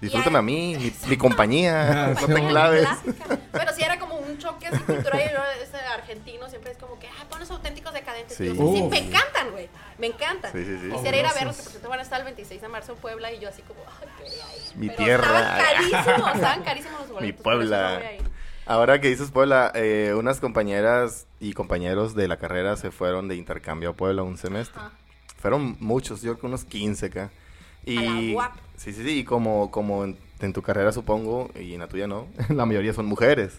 Disfrútame 0.00 0.38
a 0.38 0.42
mí, 0.42 0.76
mi, 0.78 0.92
mi 1.08 1.16
compañía. 1.16 1.86
Ah, 2.06 2.08
no 2.20 2.26
te 2.26 2.32
bueno. 2.32 2.48
claves. 2.48 2.88
Pero 3.52 3.72
sí 3.74 3.82
era 3.82 3.98
como 3.98 4.16
un 4.16 4.38
choque 4.38 4.66
así 4.66 4.78
cultural. 4.78 5.20
Y 5.24 5.32
yo, 5.32 5.38
ese 5.62 5.76
argentino 5.78 6.48
siempre 6.48 6.72
es 6.72 6.78
como 6.78 6.98
que, 6.98 7.08
ah, 7.08 7.24
pones 7.30 7.50
auténticos 7.50 7.92
decadentes. 7.94 8.36
Sí. 8.36 8.48
Sí, 8.50 8.54
sí, 8.54 8.60
Uh. 8.60 8.88
me 8.90 8.98
encantan, 8.98 9.50
güey. 9.52 9.68
Me 9.98 10.08
encantan. 10.08 10.52
Sí, 10.52 10.64
sí, 10.64 10.78
sí. 10.82 10.90
Quisiera 10.90 11.16
ir 11.16 11.26
a 11.26 11.32
verlos, 11.32 11.56
que 11.56 11.62
por 11.62 11.70
cierto 11.72 11.88
van 11.88 11.98
a 12.00 12.02
estar 12.02 12.18
el 12.20 12.24
26 12.24 12.60
de 12.60 12.68
marzo 12.68 12.92
en 12.92 12.98
Puebla. 12.98 13.32
Y 13.32 13.40
yo 13.40 13.48
así 13.48 13.62
como, 13.62 13.80
ay, 14.00 14.08
quería 14.18 14.44
ir. 14.56 14.76
Mi 14.76 14.86
Pero 14.88 14.96
tierra. 15.04 15.38
Estaban 15.38 15.58
carísimos, 15.64 16.34
estaban 16.34 16.62
carísimos 16.64 17.00
los 17.00 17.10
boletos. 17.10 17.22
Mi 17.38 17.42
Puebla. 17.42 18.02
Ahora 18.66 19.00
que 19.00 19.08
dices 19.08 19.30
Puebla, 19.30 19.70
eh, 19.74 20.12
unas 20.16 20.40
compañeras 20.40 21.26
y 21.38 21.52
compañeros 21.52 22.14
de 22.16 22.26
la 22.28 22.36
carrera 22.36 22.76
se 22.76 22.90
fueron 22.90 23.28
de 23.28 23.36
intercambio 23.36 23.90
a 23.90 23.92
Puebla 23.94 24.22
un 24.24 24.36
semestre. 24.38 24.78
Ajá. 24.80 24.90
Fueron 25.38 25.76
muchos, 25.80 26.22
yo 26.22 26.32
creo 26.32 26.40
que 26.40 26.46
unos 26.46 26.64
15 26.64 27.06
acá. 27.06 27.30
Y, 27.86 27.98
A 27.98 28.02
la 28.02 28.34
UAP. 28.36 28.52
Sí, 28.76 28.92
sí, 28.92 29.02
sí, 29.02 29.20
y 29.20 29.24
como, 29.24 29.70
como 29.70 30.04
en, 30.04 30.18
en 30.40 30.52
tu 30.52 30.60
carrera 30.60 30.92
supongo, 30.92 31.50
y 31.58 31.72
en 31.72 31.80
la 31.80 31.88
tuya 31.88 32.06
no, 32.06 32.26
la 32.50 32.66
mayoría 32.66 32.92
son 32.92 33.06
mujeres 33.06 33.54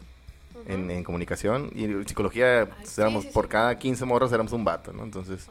en, 0.68 0.92
en 0.92 1.04
comunicación. 1.04 1.72
Y 1.74 1.86
en 1.86 2.08
psicología, 2.08 2.62
Ay, 2.78 2.86
sí, 2.86 3.02
éramos, 3.02 3.24
sí, 3.24 3.32
por 3.34 3.46
sí. 3.46 3.50
cada 3.52 3.78
15 3.80 4.06
morros 4.06 4.32
éramos 4.32 4.52
un 4.52 4.64
vato, 4.66 4.94
¿no? 4.94 5.04
Entonces, 5.04 5.48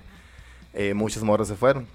eh, 0.74 0.95
muchos 0.95 1.22
morros 1.24 1.49
se 1.49 1.57
fueron. 1.57 1.87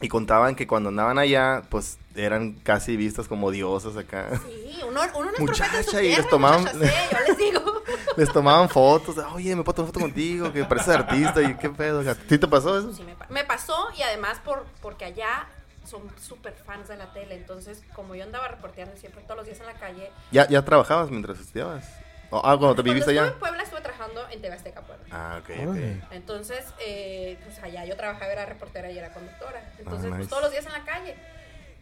Y 0.00 0.08
contaban 0.08 0.54
que 0.54 0.66
cuando 0.66 0.88
andaban 0.90 1.18
allá, 1.18 1.62
pues 1.70 1.98
eran 2.14 2.52
casi 2.62 2.96
vistas 2.96 3.26
como 3.28 3.50
diosas 3.50 3.96
acá. 3.96 4.30
Sí, 4.46 4.78
uno, 4.88 5.00
uno 5.16 5.30
no 5.32 5.38
Muchacha, 5.38 5.70
profeta 5.72 5.78
en 5.78 5.84
su 5.84 6.12
y 6.12 6.16
les 6.16 6.28
tomaban- 6.28 6.60
muchacha, 6.62 6.78
sí, 6.78 6.94
yo 7.12 7.18
les 7.28 7.38
digo. 7.38 7.60
Les 8.16 8.32
tomaban 8.32 8.68
fotos, 8.68 9.16
oye, 9.32 9.54
me 9.54 9.62
puedo 9.62 9.76
tomar 9.76 9.92
foto 9.92 10.00
contigo, 10.00 10.52
que 10.52 10.64
pareces 10.64 10.88
artista, 10.96 11.40
y 11.40 11.54
qué 11.56 11.70
pedo. 11.70 12.02
¿Sí 12.28 12.36
te 12.38 12.48
pasó 12.48 12.76
eso? 12.76 12.92
Sí, 12.92 13.04
me, 13.04 13.14
me 13.30 13.44
pasó 13.44 13.74
y 13.96 14.02
además 14.02 14.40
por 14.44 14.66
porque 14.82 15.04
allá 15.04 15.46
son 15.88 16.02
súper 16.20 16.54
fans 16.54 16.88
de 16.88 16.96
la 16.96 17.12
tele. 17.12 17.34
Entonces, 17.34 17.82
como 17.94 18.14
yo 18.14 18.24
andaba 18.24 18.48
reporteando 18.48 18.96
siempre 18.96 19.22
todos 19.22 19.36
los 19.38 19.46
días 19.46 19.60
en 19.60 19.66
la 19.66 19.74
calle. 19.74 20.10
¿Ya, 20.30 20.46
ya 20.48 20.62
trabajabas 20.64 21.10
mientras 21.10 21.38
estudiabas? 21.40 21.84
Oh, 22.30 22.42
ah, 22.44 22.58
cuando 22.58 22.74
te 22.76 22.82
viviste 22.82 23.10
allá. 23.10 23.28
en 23.28 23.38
Puebla 23.38 23.62
estuve 23.62 23.80
trabajando 23.80 24.28
en 24.30 24.42
TV 24.42 24.54
Azteca 24.54 24.82
Puebla. 24.82 25.04
Ah, 25.10 25.40
ok, 25.42 25.50
Órale. 25.66 26.02
ok. 26.04 26.12
Entonces, 26.12 26.64
eh, 26.78 27.38
pues 27.42 27.58
allá 27.62 27.86
yo 27.86 27.96
trabajaba, 27.96 28.30
era 28.30 28.44
reportera 28.44 28.90
y 28.90 28.98
era 28.98 29.12
conductora. 29.14 29.62
Entonces, 29.78 30.06
Ah, 30.06 30.08
pues 30.10 30.18
nice. 30.18 30.28
todos 30.28 30.42
los 30.42 30.52
días 30.52 30.66
en 30.66 30.72
la 30.72 30.84
calle. 30.84 31.16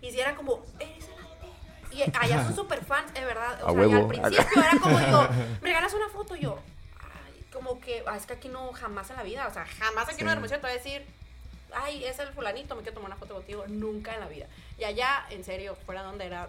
Y 0.00 0.12
si 0.12 0.20
era 0.20 0.36
como, 0.36 0.64
eres 0.78 1.04
en 1.08 1.16
la 1.16 1.34
tele. 1.40 1.52
Y 1.90 2.02
allá 2.16 2.44
son 2.44 2.54
súper 2.62 2.84
fans, 2.84 3.12
de 3.12 3.24
verdad. 3.24 3.58
O 3.64 3.66
A 3.66 3.70
sea, 3.72 3.80
huevo. 3.80 3.96
al 3.96 4.06
principio 4.06 4.62
era 4.62 4.78
como 4.80 5.00
yo, 5.00 5.28
me 5.62 5.68
regalas 5.68 5.94
una 5.94 6.08
foto, 6.10 6.36
yo. 6.36 6.60
Ay, 7.00 7.44
como 7.52 7.80
que, 7.80 8.04
ah, 8.06 8.16
es 8.16 8.26
que 8.26 8.34
aquí 8.34 8.48
no, 8.48 8.72
jamás 8.72 9.10
en 9.10 9.16
la 9.16 9.24
vida. 9.24 9.48
O 9.48 9.52
sea, 9.52 9.66
jamás 9.66 10.04
aquí 10.06 10.18
Sí. 10.18 10.22
una 10.22 10.34
hermosa 10.34 10.56
te 10.56 10.60
voy 10.62 10.70
a 10.70 10.74
decir, 10.74 11.04
ay, 11.76 12.04
es 12.04 12.18
el 12.18 12.28
fulanito, 12.28 12.74
me 12.74 12.82
quiero 12.82 12.94
tomar 12.94 13.10
una 13.10 13.16
foto 13.16 13.34
contigo. 13.34 13.64
Nunca 13.68 14.14
en 14.14 14.20
la 14.20 14.28
vida. 14.28 14.46
Y 14.78 14.84
allá, 14.84 15.26
en 15.30 15.44
serio, 15.44 15.76
fuera 15.86 16.02
donde 16.02 16.26
era 16.26 16.48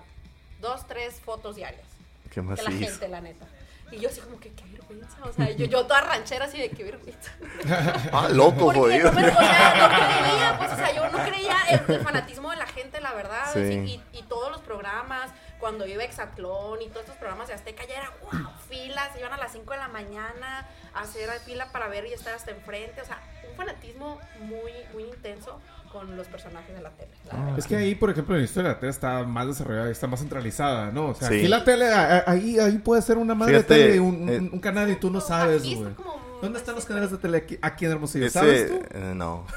dos, 0.60 0.88
tres 0.88 1.20
fotos 1.20 1.56
diarias 1.56 1.86
¿Qué 2.32 2.42
más 2.42 2.58
de 2.58 2.64
la 2.64 2.72
hizo? 2.72 2.90
gente, 2.90 3.08
la 3.08 3.22
neta. 3.22 3.46
Y 3.92 4.00
yo 4.00 4.10
así 4.10 4.20
como 4.20 4.38
que, 4.40 4.52
qué 4.52 4.66
vergüenza. 4.66 5.18
O 5.24 5.32
sea, 5.32 5.50
yo, 5.52 5.66
yo 5.66 5.86
toda 5.86 6.02
ranchera 6.02 6.46
así 6.46 6.60
de 6.60 6.70
qué 6.70 6.84
vergüenza. 6.84 7.32
Ah, 8.12 8.28
loco, 8.30 8.72
jodido. 8.74 9.12
no, 9.12 9.20
o 9.20 9.24
sea, 9.24 9.88
no 9.88 10.20
creía, 10.20 10.56
pues, 10.58 10.72
o 10.74 10.76
sea, 10.76 10.94
yo 10.94 11.10
no 11.10 11.18
creía 11.26 11.56
el, 11.70 11.96
el 11.96 12.02
fanatismo 12.02 12.50
de 12.52 12.58
la 12.58 12.66
gente, 12.68 13.00
la 13.00 13.14
verdad. 13.14 13.46
Sí. 13.54 13.60
así, 13.60 14.02
y, 14.14 14.18
y 14.20 14.24
todos 14.24 14.52
los 14.52 14.60
programas, 14.62 15.32
cuando 15.60 15.86
iba 15.88 16.04
Exatlón 16.04 16.82
y 16.82 16.88
todos 16.90 17.02
estos 17.02 17.16
programas 17.18 17.48
de 17.48 17.54
Azteca, 17.56 17.84
ya 17.88 17.96
era 17.98 18.12
wow, 18.22 18.32
fila 18.32 18.52
fila, 18.70 19.10
se 19.14 19.20
iban 19.20 19.34
a 19.34 19.38
las 19.38 19.52
5 19.52 19.72
de 19.72 19.78
la 19.78 19.88
mañana 19.88 20.68
a 20.94 21.02
hacer 21.02 21.30
fila 21.46 21.72
para 21.72 21.88
ver 21.88 22.06
y 22.06 22.14
estar 22.14 22.34
hasta 22.34 22.52
enfrente. 22.52 23.02
O 23.02 23.06
sea, 23.06 23.20
un 23.50 23.56
fanatismo 23.56 24.20
muy, 24.42 24.72
muy 24.94 25.04
intenso 25.04 25.60
con 25.92 26.16
los 26.18 26.28
personajes 26.28 26.76
de 26.76 26.82
la 26.82 26.90
tele. 26.92 27.12
la 27.26 27.34
Ah. 27.34 27.56
Es 27.58 27.66
que 27.66 27.76
ahí, 27.78 27.96
por 27.96 28.10
ejemplo, 28.10 28.36
la 28.36 28.44
historia 28.44 28.70
de 28.70 28.76
la 28.76 28.80
tele 28.80 28.92
está 28.92 29.24
más 29.24 29.48
desarrollada, 29.48 29.90
está 29.90 30.06
más 30.08 30.20
centralizada, 30.20 30.92
¿no? 30.92 31.08
O 31.08 31.16
sea, 31.16 31.30
Sí. 31.30 31.36
aquí 31.36 31.48
la 31.48 31.64
tele, 31.64 31.88
ahí, 31.92 32.60
ahí 32.60 32.78
puede 32.80 33.02
ser 33.02 33.18
una 33.18 33.34
madre 33.36 33.54
Fíjate, 33.56 33.74
de 33.74 33.84
tele, 33.88 34.00
un, 34.02 34.30
eh, 34.30 34.38
un- 34.52 34.60
canal 34.60 34.90
y 34.92 34.96
tú 34.98 35.10
no 35.10 35.22
sabes, 35.22 35.64
güey. 35.64 35.94
como- 35.96 36.28
¿Dónde 36.42 36.60
están 36.60 36.76
los 36.76 36.86
canales 36.86 37.10
de 37.10 37.18
tele 37.18 37.38
aquí, 37.40 37.58
aquí 37.64 37.86
en 37.86 37.92
Hermosillo? 37.94 38.26
Ese, 38.28 38.38
¿Sabes 38.40 38.68
tú? 38.70 38.80
eh, 38.92 39.14
no. 39.16 39.48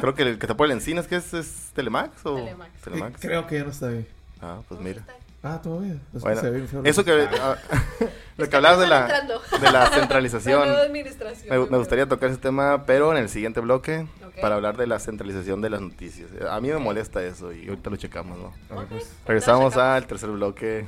Creo 0.00 0.14
que 0.14 0.22
el 0.22 0.38
que 0.38 0.46
está 0.46 0.56
por 0.56 0.66
el 0.66 0.72
Encinas, 0.72 1.08
que 1.08 1.16
es, 1.16 1.34
es 1.34 1.70
Telemax 1.74 2.24
o 2.26 2.36
Telemax. 2.84 3.14
Eh, 3.24 3.26
creo 3.26 3.46
que 3.48 3.56
ya 3.58 3.64
no 3.64 3.70
está 3.70 3.88
ahí. 3.88 4.06
Ah, 4.40 4.60
pues 4.68 4.80
mira. 4.80 5.00
está 5.00 5.12
ahí. 5.12 5.18
Ah, 5.42 5.60
todavía. 5.62 5.92
Es 5.94 6.00
que 6.14 6.18
Bueno, 6.18 6.40
se 6.40 6.50
ve 6.50 6.56
bien 6.56 6.68
feo. 6.68 6.82
eso 6.84 7.04
que 7.04 7.28
Ah, 7.40 7.56
lo 8.36 8.48
que 8.48 8.56
hablabas 8.56 8.80
de 8.80 8.86
la 8.88 9.06
de 9.06 9.66
la 9.66 9.72
La 9.72 9.86
centralización. 9.90 10.66
nueva 10.66 10.82
administración. 10.82 11.48
Me, 11.48 11.66
me 11.70 11.78
gustaría 11.78 12.06
tocar 12.08 12.30
ese 12.30 12.38
tema, 12.40 12.84
pero 12.86 13.12
en 13.12 13.18
el 13.18 13.28
siguiente 13.28 13.60
bloque, 13.60 14.06
para 14.40 14.56
hablar 14.56 14.76
de 14.76 14.86
la 14.88 14.98
centralización 14.98 15.60
de 15.60 15.70
las 15.70 15.80
noticias. 15.80 16.28
A 16.50 16.60
mí 16.60 16.68
me 16.68 16.78
molesta 16.78 17.22
eso 17.22 17.52
y 17.52 17.68
ahorita 17.68 17.88
lo 17.90 17.96
checamos, 17.96 18.36
¿no? 18.38 18.46
Ok. 18.76 18.86
pues. 18.88 19.12
Regresamos 19.26 19.76
al 19.76 20.06
tercer 20.06 20.30
bloque, 20.30 20.86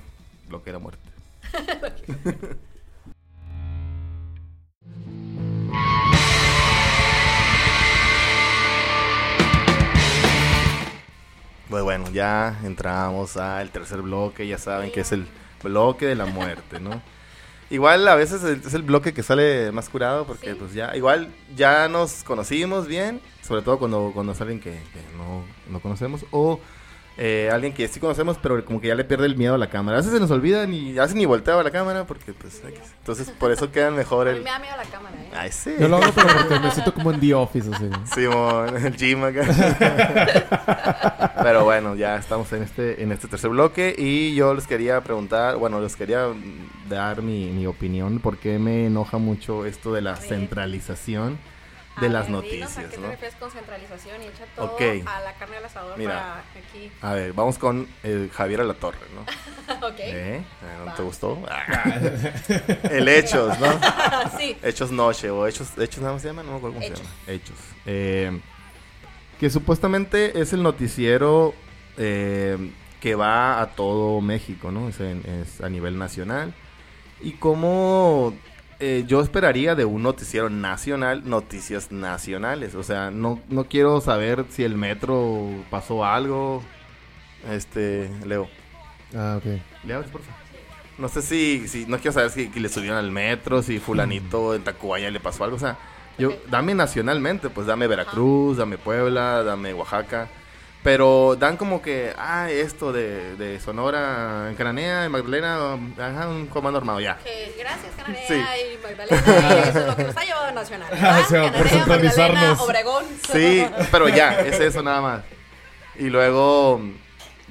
bloque 0.49 0.67
de 0.67 0.73
la 0.73 0.79
muerte. 0.81 1.01
Pues 11.71 11.83
bueno, 11.85 12.11
ya 12.13 12.59
entramos 12.65 13.37
al 13.37 13.71
tercer 13.71 14.03
bloque, 14.03 14.47
ya 14.47 14.59
saben 14.59 14.91
que 14.91 15.01
es 15.01 15.13
el 15.13 15.27
bloque 15.63 16.05
de 16.07 16.17
la 16.17 16.27
muerte, 16.27 16.81
¿no? 16.81 17.01
Igual 17.71 18.09
a 18.09 18.17
veces 18.17 18.43
es 18.43 18.75
el 18.75 18.83
bloque 18.83 19.15
que 19.15 19.23
sale 19.23 19.71
más 19.71 19.89
curado 19.89 20.27
porque 20.27 20.51
Sí. 20.51 20.57
pues 20.59 20.75
ya, 20.75 20.97
igual 20.97 21.33
ya 21.55 21.89
nos 21.89 22.25
conocimos 22.25 22.89
bien, 22.89 23.21
sobre 23.47 23.63
todo 23.63 23.79
cuando, 23.79 24.11
cuando 24.13 24.33
es 24.33 24.41
alguien 24.41 24.59
que, 24.59 24.73
que 24.73 25.17
no, 25.17 25.45
no 25.71 25.79
conocemos 25.81 26.25
o 26.33 26.59
eh, 27.17 27.51
alguien 27.53 27.73
que 27.73 27.87
sí 27.89 28.01
conocemos 28.01 28.39
pero 28.41 28.65
como 28.65 28.81
que 28.81 28.89
ya 28.89 28.95
le 28.95 29.05
pierde 29.05 29.27
el 29.27 29.37
miedo 29.37 29.55
a 29.55 29.59
la 29.59 29.69
cámara. 29.69 29.99
A 29.99 30.01
veces 30.01 30.13
se 30.13 30.21
nos 30.21 30.31
olvida 30.31 30.67
ni, 30.67 30.99
a 30.99 31.03
veces 31.03 31.17
ni 31.17 31.27
volteaba 31.27 31.63
la 31.63 31.71
cámara 31.71 32.05
porque 32.05 32.33
pues 32.33 32.63
entonces 32.65 33.31
por 33.31 33.53
eso 33.53 33.71
queda 33.71 33.91
mejor 33.91 34.29
A 34.29 34.33
mí 34.33 34.39
el... 34.39 34.45
me 34.45 34.51
da 34.51 34.59
miedo 34.59 34.77
la 34.77 34.85
cámara, 34.85 35.17
¿eh? 35.17 35.31
Ay, 35.35 35.53
sí. 35.53 35.75
Yo 35.79 35.89
lo 35.89 35.97
hago 35.97 36.13
pero 36.15 36.29
porque 36.29 36.61
me 36.61 36.71
siento 36.71 36.95
como 36.95 37.13
en 37.13 37.21
The 37.21 37.35
Office, 37.35 37.71
así. 37.73 37.91
Simón, 38.15 38.77
el 38.77 38.97
gym 38.97 39.25
acá. 39.25 39.45
Pero 41.43 41.65
bueno, 41.65 41.95
ya 41.95 42.17
estamos 42.17 42.53
en 42.53 42.63
este, 42.63 43.03
en 43.03 43.13
este 43.13 43.29
tercer 43.29 43.51
bloque 43.51 43.95
y 43.97 44.35
yo 44.35 44.53
les 44.55 44.67
quería 44.67 45.01
preguntar, 45.01 45.57
bueno, 45.57 45.81
les 45.81 45.97
quería 45.97 46.27
dar 46.89 47.23
mi, 47.23 47.51
mi 47.51 47.67
opinión, 47.67 48.19
porque 48.21 48.59
me 48.59 48.87
enoja 48.87 49.19
mucho 49.19 49.65
esto 49.65 49.93
de 49.93 50.03
la 50.03 50.13
A 50.13 50.17
centralización 50.17 51.39
de 52.01 52.07
A 52.07 52.11
las 52.11 52.23
ver, 52.23 52.27
dinos 52.27 52.45
noticias, 52.45 52.79
¿A 52.79 52.89
qué 52.89 52.97
¿no? 52.97 53.03
te 53.05 53.11
refieres 53.11 53.37
con 53.37 53.51
centralización 53.51 54.23
y 54.23 54.27
echa 54.27 54.45
todo 54.57 54.67
Ok. 54.75 54.81
a 55.07 55.21
la 55.21 55.35
carne 55.35 55.57
al 55.59 55.65
asador 55.65 55.99
Mira. 55.99 56.11
para 56.15 56.39
aquí? 56.67 56.91
A 57.03 57.13
ver, 57.13 57.33
vamos 57.33 57.59
con 57.59 57.87
eh, 58.03 58.29
Javier 58.33 58.61
Alatorre, 58.63 58.99
¿no? 59.15 59.21
ok. 59.87 59.95
¿Eh? 59.99 60.37
Eh, 60.39 60.45
¿No 60.87 60.93
te 60.95 61.03
gustó? 61.03 61.39
Ah. 61.49 62.01
El 62.91 63.09
Hechos, 63.09 63.59
¿no? 63.59 63.67
sí. 64.39 64.57
Hechos 64.63 64.91
Noche 64.91 65.31
o 65.31 65.47
Hechos, 65.47 65.77
Hechos 65.79 66.01
nada 66.01 66.15
más 66.15 66.23
se 66.23 66.29
llama, 66.29 66.43
no 66.43 66.53
me 66.53 66.57
acuerdo 66.59 66.75
cómo 66.77 66.87
Hechos. 66.87 66.99
se 66.99 67.05
llama. 67.05 67.15
Hechos. 67.27 67.57
Eh, 67.87 68.41
que 69.39 69.49
supuestamente 69.51 70.41
es 70.41 70.53
el 70.53 70.63
noticiero 70.63 71.55
eh, 71.97 72.59
que 73.01 73.15
va 73.15 73.61
a 73.61 73.69
todo 73.71 74.21
México, 74.21 74.71
¿no? 74.71 74.89
Es, 74.89 75.01
en- 75.01 75.25
es 75.27 75.61
a 75.63 75.69
nivel 75.69 75.99
nacional. 75.99 76.53
Y 77.23 77.33
como 77.33 78.35
eh, 78.81 79.05
yo 79.07 79.21
esperaría 79.21 79.75
de 79.75 79.85
un 79.85 80.03
noticiero 80.03 80.51
nacional, 80.51 81.29
noticias 81.29 81.93
nacionales. 81.93 82.75
O 82.75 82.83
sea, 82.83 83.11
no, 83.11 83.41
no 83.49 83.65
quiero 83.65 84.01
saber 84.01 84.47
si 84.49 84.65
el 84.65 84.75
metro 84.77 85.49
pasó 85.71 86.05
algo. 86.05 86.63
Este, 87.51 88.11
Leo. 88.25 88.49
Ah, 89.15 89.37
ok. 89.39 89.61
¿Le 89.85 89.95
abres, 89.95 90.11
por 90.11 90.23
favor? 90.23 90.41
No 90.99 91.09
sé 91.09 91.23
si, 91.23 91.69
si 91.69 91.87
no 91.87 91.97
quiero 91.99 92.13
saber 92.13 92.31
si 92.31 92.49
que 92.49 92.61
le 92.61 92.69
subieron 92.69 92.99
al 92.99 93.11
metro, 93.11 93.63
si 93.63 93.79
fulanito 93.79 94.55
en 94.55 94.63
Tacubaya 94.63 95.11
le 95.11 95.21
pasó 95.21 95.45
algo. 95.45 95.57
O 95.57 95.61
sea, 95.61 95.79
yo, 96.19 96.35
dame 96.51 96.75
nacionalmente, 96.75 97.49
pues 97.49 97.67
dame 97.67 97.87
Veracruz, 97.87 98.59
dame 98.59 98.77
Puebla, 98.77 99.43
dame 99.43 99.73
Oaxaca. 99.73 100.29
Pero 100.83 101.37
dan 101.39 101.59
como 101.59 101.83
que, 101.83 102.15
ah, 102.17 102.51
esto 102.51 102.91
de, 102.91 103.37
de 103.37 103.61
Sonora, 103.61 104.47
en 104.49 104.57
Cananea, 104.57 105.05
en 105.05 105.13
Magdalena, 105.13 105.75
ajá, 105.99 106.29
un 106.29 106.47
comando 106.47 106.79
armado, 106.79 107.01
ya. 107.01 107.19
Que 107.19 107.55
gracias, 107.59 107.93
Cananea 107.97 108.27
Sí. 108.27 108.35
y 108.35 108.83
Magdalena. 108.83 109.59
eso 109.69 109.79
es 109.81 109.87
lo 109.87 109.97
que 109.97 110.05
nos 110.05 110.17
ha 110.17 110.25
llevado 110.25 110.47
a 110.47 110.53
Nacional. 110.53 110.89
O 110.93 111.29
sea, 111.29 111.43
por 111.43 111.53
Cananea, 111.53 111.69
centralizarnos. 111.69 112.61
Obregón. 112.61 113.05
Sí, 113.31 113.67
pero 113.93 114.09
ya, 114.09 114.41
es 114.41 114.59
eso 114.59 114.83
nada 114.83 115.03
más. 115.03 115.23
Y 115.97 116.09
luego 116.09 116.81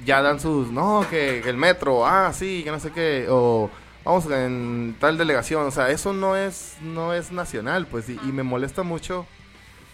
ya 0.04 0.22
dan 0.22 0.40
sus, 0.40 0.72
no, 0.72 1.06
que, 1.08 1.40
que 1.44 1.50
el 1.50 1.56
metro, 1.56 2.04
ah, 2.04 2.32
sí, 2.32 2.62
que 2.64 2.72
no 2.72 2.80
sé 2.80 2.90
qué, 2.90 3.26
o 3.30 3.70
vamos 4.04 4.26
en 4.26 4.96
tal 4.98 5.16
delegación, 5.18 5.66
o 5.66 5.70
sea, 5.70 5.90
eso 5.90 6.12
no 6.12 6.34
es, 6.36 6.74
no 6.80 7.14
es 7.14 7.30
nacional, 7.30 7.86
pues, 7.86 8.08
y, 8.08 8.18
y 8.24 8.32
me 8.32 8.42
molesta 8.42 8.82
mucho 8.82 9.24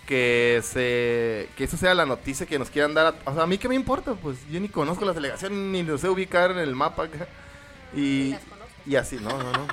que 0.07 0.61
se, 0.65 1.49
que 1.57 1.65
eso 1.65 1.77
sea 1.77 1.95
la 1.95 2.07
noticia 2.07 2.47
que 2.47 2.59
nos 2.59 2.71
quieran 2.71 2.95
dar, 2.95 3.07
a, 3.07 3.31
o 3.31 3.35
sea, 3.35 3.43
a 3.43 3.47
mí 3.47 3.59
qué 3.59 3.69
me 3.69 3.75
importa, 3.75 4.15
pues, 4.15 4.39
yo 4.51 4.59
ni 4.61 4.69
conozco 4.69 5.05
las 5.05 5.15
delegaciones, 5.17 5.59
ni 5.59 5.83
lo 5.83 5.99
sé 5.99 6.09
ubicar 6.09 6.53
en 6.53 6.59
el 6.59 6.75
mapa 6.75 7.05
acá, 7.05 7.27
Y 7.95 8.01
y, 8.01 8.31
las 8.31 8.41
conozco. 8.45 8.67
y 8.87 8.97
así, 8.97 9.17
no, 9.17 9.31
no, 9.31 9.53
no. 9.53 9.67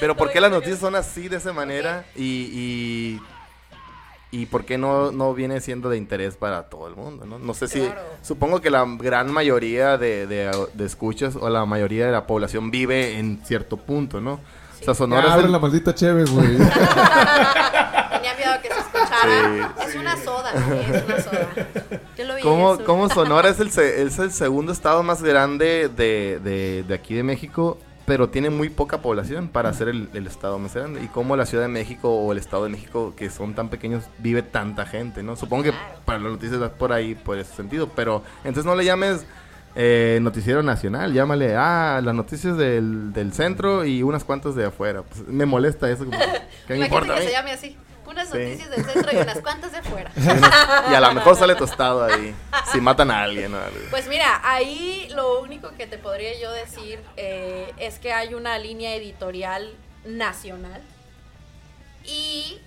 Pero 0.00 0.16
¿por 0.16 0.30
qué 0.30 0.40
las 0.40 0.50
noticias 0.50 0.78
son 0.80 0.94
así, 0.96 1.28
de 1.28 1.36
esa 1.36 1.52
manera? 1.52 2.04
Y, 2.16 2.48
y, 2.52 3.20
y 4.32 4.46
por 4.46 4.64
qué 4.64 4.78
no, 4.78 5.12
no 5.12 5.32
viene 5.34 5.60
siendo 5.60 5.88
de 5.90 5.96
interés 5.98 6.36
para 6.36 6.64
todo 6.64 6.88
el 6.88 6.96
mundo, 6.96 7.24
¿no? 7.26 7.38
No 7.38 7.54
sé 7.54 7.68
si... 7.68 7.80
Claro. 7.80 8.00
Supongo 8.22 8.60
que 8.60 8.70
la 8.70 8.84
gran 8.98 9.30
mayoría 9.30 9.98
de, 9.98 10.26
de, 10.26 10.50
de 10.74 10.84
escuchas 10.86 11.36
o 11.36 11.48
la 11.50 11.64
mayoría 11.66 12.06
de 12.06 12.12
la 12.12 12.26
población 12.26 12.70
vive 12.70 13.18
en 13.18 13.40
cierto 13.44 13.76
punto, 13.76 14.20
¿no? 14.20 14.40
O 14.80 14.84
sea, 14.84 14.94
Sonora 14.94 15.22
Ya, 15.22 15.28
es 15.28 15.32
abre 15.34 15.46
el- 15.46 15.52
la 15.52 15.58
maldita 15.60 15.94
chévere, 15.94 16.28
güey. 16.30 16.56
Sí, 19.06 19.88
es 19.88 19.94
una 19.96 20.16
soda, 20.16 20.52
es 20.52 21.04
una 21.04 21.20
soda. 21.20 21.48
Yo 22.16 22.24
lo 22.24 22.34
vi. 22.36 22.42
¿Cómo, 22.42 22.74
eso. 22.74 22.84
cómo 22.84 23.08
Sonora 23.08 23.48
es 23.48 23.60
el, 23.60 23.68
es 23.68 24.18
el 24.18 24.32
segundo 24.32 24.72
estado 24.72 25.02
más 25.02 25.22
grande 25.22 25.88
de, 25.94 26.40
de, 26.42 26.84
de 26.86 26.94
aquí 26.94 27.14
de 27.14 27.22
México, 27.22 27.78
pero 28.04 28.28
tiene 28.28 28.50
muy 28.50 28.68
poca 28.68 28.98
población 28.98 29.48
para 29.48 29.72
ser 29.72 29.88
el, 29.88 30.08
el 30.14 30.26
estado 30.26 30.58
más 30.58 30.74
grande? 30.74 31.02
¿Y 31.02 31.08
cómo 31.08 31.36
la 31.36 31.46
Ciudad 31.46 31.64
de 31.64 31.68
México 31.68 32.10
o 32.10 32.32
el 32.32 32.38
Estado 32.38 32.64
de 32.64 32.70
México, 32.70 33.14
que 33.16 33.30
son 33.30 33.54
tan 33.54 33.68
pequeños, 33.68 34.04
vive 34.18 34.42
tanta 34.42 34.86
gente, 34.86 35.22
no? 35.22 35.36
Supongo 35.36 35.64
que 35.64 35.72
para 36.04 36.18
las 36.18 36.32
noticias 36.32 36.60
por 36.70 36.92
ahí, 36.92 37.14
por 37.14 37.38
ese 37.38 37.54
sentido, 37.54 37.88
pero 37.94 38.22
entonces 38.44 38.64
no 38.64 38.74
le 38.74 38.84
llames 38.84 39.24
eh, 39.74 40.18
noticiero 40.20 40.62
nacional, 40.62 41.14
llámale, 41.14 41.56
ah, 41.56 42.00
las 42.04 42.14
noticias 42.14 42.56
del, 42.56 43.12
del 43.12 43.32
centro 43.32 43.84
y 43.84 44.02
unas 44.02 44.24
cuantas 44.24 44.54
de 44.54 44.66
afuera. 44.66 45.02
Pues, 45.02 45.26
me 45.26 45.46
molesta 45.46 45.90
eso, 45.90 46.04
como, 46.04 46.18
¿qué 46.66 46.74
me 46.74 46.80
importa 46.80 47.14
que 47.14 47.22
se 47.22 47.32
llame 47.32 47.52
así. 47.52 47.76
Unas 48.12 48.28
Sí. 48.28 48.38
noticias 48.38 48.70
del 48.70 48.84
centro 48.84 49.12
y 49.12 49.16
unas 49.16 49.38
cuantas 49.40 49.72
de 49.72 49.82
fuera. 49.82 50.10
Y 50.90 50.94
a 50.94 51.00
lo 51.00 51.12
mejor 51.14 51.36
sale 51.36 51.54
tostado 51.54 52.04
ahí, 52.04 52.34
si 52.72 52.80
matan 52.80 53.10
a 53.10 53.22
alguien 53.22 53.54
o 53.54 53.58
algo. 53.58 53.78
Pues 53.90 54.06
mira, 54.08 54.40
ahí 54.44 55.08
lo 55.14 55.40
único 55.40 55.70
que 55.76 55.86
te 55.86 55.98
podría 55.98 56.38
yo 56.40 56.52
decir 56.52 57.02
eh, 57.16 57.72
es 57.78 57.98
que 57.98 58.12
hay 58.12 58.34
una 58.34 58.58
línea 58.58 58.94
editorial 58.94 59.74
nacional 60.04 60.80
y, 62.04 62.58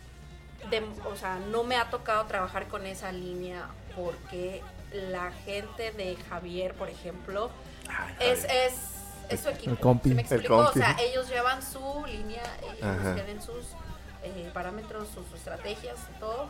de- 0.70 0.84
o 1.06 1.16
sea, 1.16 1.39
no 1.52 1.64
me 1.64 1.76
ha 1.78 1.89
tocado 1.89 2.26
trabajar 2.26 2.68
con 2.68 2.86
esa 2.86 3.12
línea 3.12 3.68
porque 3.96 4.62
la 4.91 5.32
gente 5.46 5.91
de 5.91 6.18
Javier, 6.30 6.74
por 6.74 6.89
ejemplo, 6.89 7.50
Ay, 7.89 8.16
es, 8.20 8.41
Javier. 8.41 8.62
es, 8.68 8.74
es 9.30 9.39
su 9.41 9.50
equipo. 9.50 9.76
compi. 9.78 10.10
¿Sí 10.10 10.16
me 10.16 10.22
El 10.22 10.28
explico? 10.28 10.58
O 10.58 10.64
compi. 10.66 10.80
sea, 10.80 10.96
ellos 11.00 11.30
llevan 11.30 11.62
su 11.62 12.06
línea, 12.08 12.43
ellos 12.64 12.84
Ajá. 12.84 13.14
tienen 13.16 13.41
sus 13.41 13.68
eh, 14.26 14.50
parámetros, 14.54 15.08
sus 15.10 15.32
estrategias 15.34 15.96
todo. 16.20 16.50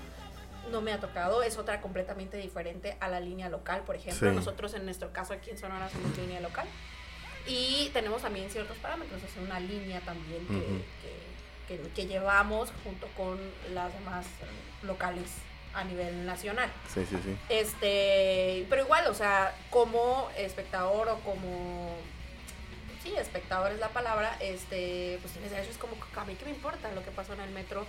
No 0.72 0.82
me 0.82 0.92
ha 0.94 1.00
tocado, 1.00 1.44
es 1.44 1.58
otra 1.58 1.80
completamente 1.80 2.38
diferente 2.38 2.98
a 3.00 3.08
la 3.08 3.20
línea 3.20 3.50
local, 3.50 3.82
por 3.86 3.96
ejemplo. 3.96 4.30
Sí. 4.32 4.36
Nosotros 4.36 4.74
en 4.74 4.86
nuestro 4.86 5.12
caso 5.14 5.34
aquí 5.34 5.52
en 5.52 5.58
Sonora 5.60 5.90
somos 5.90 6.18
línea 6.18 6.40
local. 6.42 6.68
Y 7.48 7.90
tenemos 7.94 8.24
también 8.24 8.50
ciertos 8.50 8.76
parámetros, 8.78 9.22
o 9.24 9.28
sea, 9.32 9.44
una 9.44 9.60
línea 9.60 10.00
también 10.02 10.48
que, 10.48 10.84
que- 11.68 11.78
que- 11.84 11.90
que 11.90 12.08
llevamos 12.08 12.72
junto 12.84 13.08
con 13.16 13.38
las 13.76 13.94
demás 13.94 14.26
locales 14.82 15.30
a 15.76 15.84
nivel 15.84 16.26
nacional. 16.26 16.72
Sí, 16.92 17.06
sí, 17.08 17.18
sí. 17.24 17.36
Este, 17.50 18.66
pero 18.70 18.84
igual, 18.84 19.06
o 19.08 19.14
sea, 19.14 19.54
como 19.70 20.30
espectador 20.38 21.10
o 21.10 21.20
como 21.20 21.96
sí, 23.06 23.16
espectador 23.18 23.72
es 23.72 23.80
la 23.80 23.90
palabra, 23.90 24.36
este, 24.40 25.20
pues 25.22 25.34
tienes 25.34 25.52
derecho, 25.52 25.72
es 25.72 25.78
como 25.78 25.96
a 26.16 26.26
mí 26.26 26.36
que 26.36 26.46
me 26.46 26.52
importa 26.52 26.92
lo 26.94 27.04
que 27.04 27.12
pasó 27.12 27.34
en 27.34 27.42
el 27.42 27.52
metro. 27.52 27.86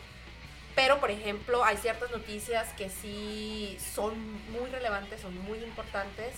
Pero, 0.74 1.00
por 1.00 1.10
ejemplo, 1.10 1.64
hay 1.64 1.78
ciertas 1.78 2.10
noticias 2.10 2.68
que 2.76 2.90
sí 2.90 3.78
son 3.94 4.12
muy 4.52 4.68
relevantes, 4.70 5.22
son 5.22 5.34
muy 5.44 5.58
importantes 5.64 6.34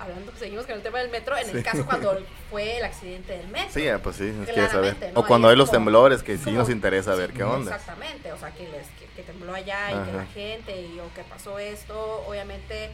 hablando, 0.00 0.32
seguimos 0.36 0.64
con 0.66 0.76
el 0.76 0.82
tema 0.82 0.98
del 0.98 1.10
metro, 1.10 1.36
en 1.36 1.50
el 1.50 1.62
caso 1.62 1.84
cuando 1.84 2.20
fue 2.50 2.78
el 2.78 2.84
accidente 2.84 3.36
del 3.36 3.48
metro. 3.48 3.72
Sí, 3.72 3.88
ah, 3.88 4.00
pues 4.02 4.16
sí, 4.16 4.24
nos 4.24 4.48
quiere 4.48 4.68
saber. 4.68 4.96
¿no? 5.12 5.20
O 5.20 5.26
cuando 5.26 5.48
hay 5.48 5.56
los 5.56 5.68
como- 5.70 5.78
temblores, 5.84 6.22
que 6.22 6.38
sí 6.38 6.44
como- 6.46 6.58
nos 6.58 6.70
interesa 6.70 7.14
ver 7.14 7.30
sí, 7.30 7.36
qué 7.36 7.44
onda. 7.44 7.74
Exactamente, 7.74 8.32
o 8.32 8.38
sea, 8.38 8.50
que, 8.52 8.64
les, 8.68 8.86
que, 8.98 9.06
que 9.16 9.22
tembló 9.22 9.54
allá 9.54 9.90
y 9.92 10.06
que 10.10 10.16
la 10.16 10.26
gente, 10.26 10.82
y 10.82 10.98
o 11.00 11.12
que 11.14 11.22
pasó 11.24 11.58
esto, 11.58 12.24
obviamente, 12.26 12.90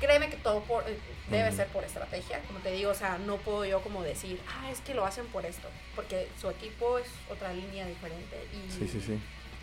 créeme 0.00 0.28
que 0.30 0.36
todo 0.36 0.60
por, 0.62 0.88
eh, 0.88 0.98
debe 1.30 1.50
ser 1.52 1.66
por 1.68 1.84
estrategia, 1.84 2.40
como 2.46 2.58
te 2.60 2.70
digo, 2.72 2.90
o 2.90 2.94
sea, 2.94 3.18
no 3.18 3.36
puedo 3.38 3.64
yo 3.64 3.80
como 3.80 4.02
decir, 4.02 4.40
ah, 4.48 4.70
es 4.70 4.80
que 4.80 4.94
lo 4.94 5.04
hacen 5.04 5.26
por 5.26 5.44
esto, 5.46 5.68
porque 5.94 6.28
su 6.40 6.48
equipo 6.50 6.98
es 6.98 7.06
otra 7.30 7.52
línea 7.52 7.86
diferente 7.86 8.36
y, 8.52 8.70
Sí, 8.72 8.88
sí, 8.88 9.00
sí. 9.00 9.18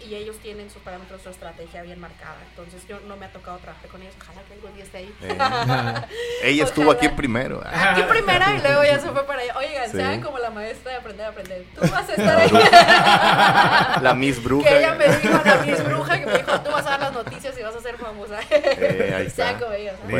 Y 0.08 0.16
ellos 0.16 0.38
tienen 0.38 0.70
sus 0.70 0.82
parámetros, 0.82 1.22
su 1.22 1.30
estrategia 1.30 1.82
bien 1.84 2.00
marcada, 2.00 2.36
entonces 2.50 2.86
yo 2.88 3.00
no 3.08 3.16
me 3.18 3.26
ha 3.26 3.32
tocado 3.32 3.58
trabajar 3.58 3.88
con 3.90 4.02
ellos, 4.02 4.14
ojalá 4.22 4.42
que 4.44 4.54
algún 4.54 4.74
día 4.76 4.84
esté 4.84 4.98
ahí. 5.00 5.14
Eh, 5.22 5.38
Ella 6.44 6.64
estuvo 6.66 6.90
Ojalá. 6.92 6.98
aquí 7.00 7.10
primero. 7.16 7.62
Aquí 7.66 8.02
primero 8.10 8.46
y 8.56 8.60
luego 8.62 8.84
ya 8.84 9.00
se 9.00 9.10
fue 9.10 9.24
para 9.26 9.42
allá. 9.42 9.58
Oigan, 9.58 9.90
Sí. 9.92 9.98
sean 9.98 10.22
como 10.22 10.38
la 10.40 10.50
maestra 10.50 10.92
de 10.92 10.98
aprender 10.98 11.26
a 11.26 11.30
aprender. 11.30 11.66
Tú 11.76 11.82
vas 11.92 12.10
a 12.10 12.14
estar 12.14 12.38
ahí. 12.40 14.04
La 14.04 14.14
Miss 14.14 14.44
Bruja. 14.44 14.68
que 14.70 14.78
ella 14.80 14.94
me 14.96 15.08
dijo, 15.08 15.42
la 15.46 15.56
Miss 15.66 15.84
Bruja, 15.84 16.20
que 16.20 16.26
me 16.26 16.38
dijo, 16.38 16.60
tú 16.62 16.72
vas 16.72 16.86
a 16.86 16.90
dar 16.92 17.00
las 17.02 17.14
noticias 17.14 17.58
y 17.58 17.64
vas 17.64 17.76
a 17.76 17.82
ser 17.82 17.98
famosa. 17.98 18.40
Eh, 18.50 19.14
ahí 19.16 19.30
Sean 19.30 19.60
como 19.60 19.72
ellos. 19.74 19.96
¿no? 20.04 20.18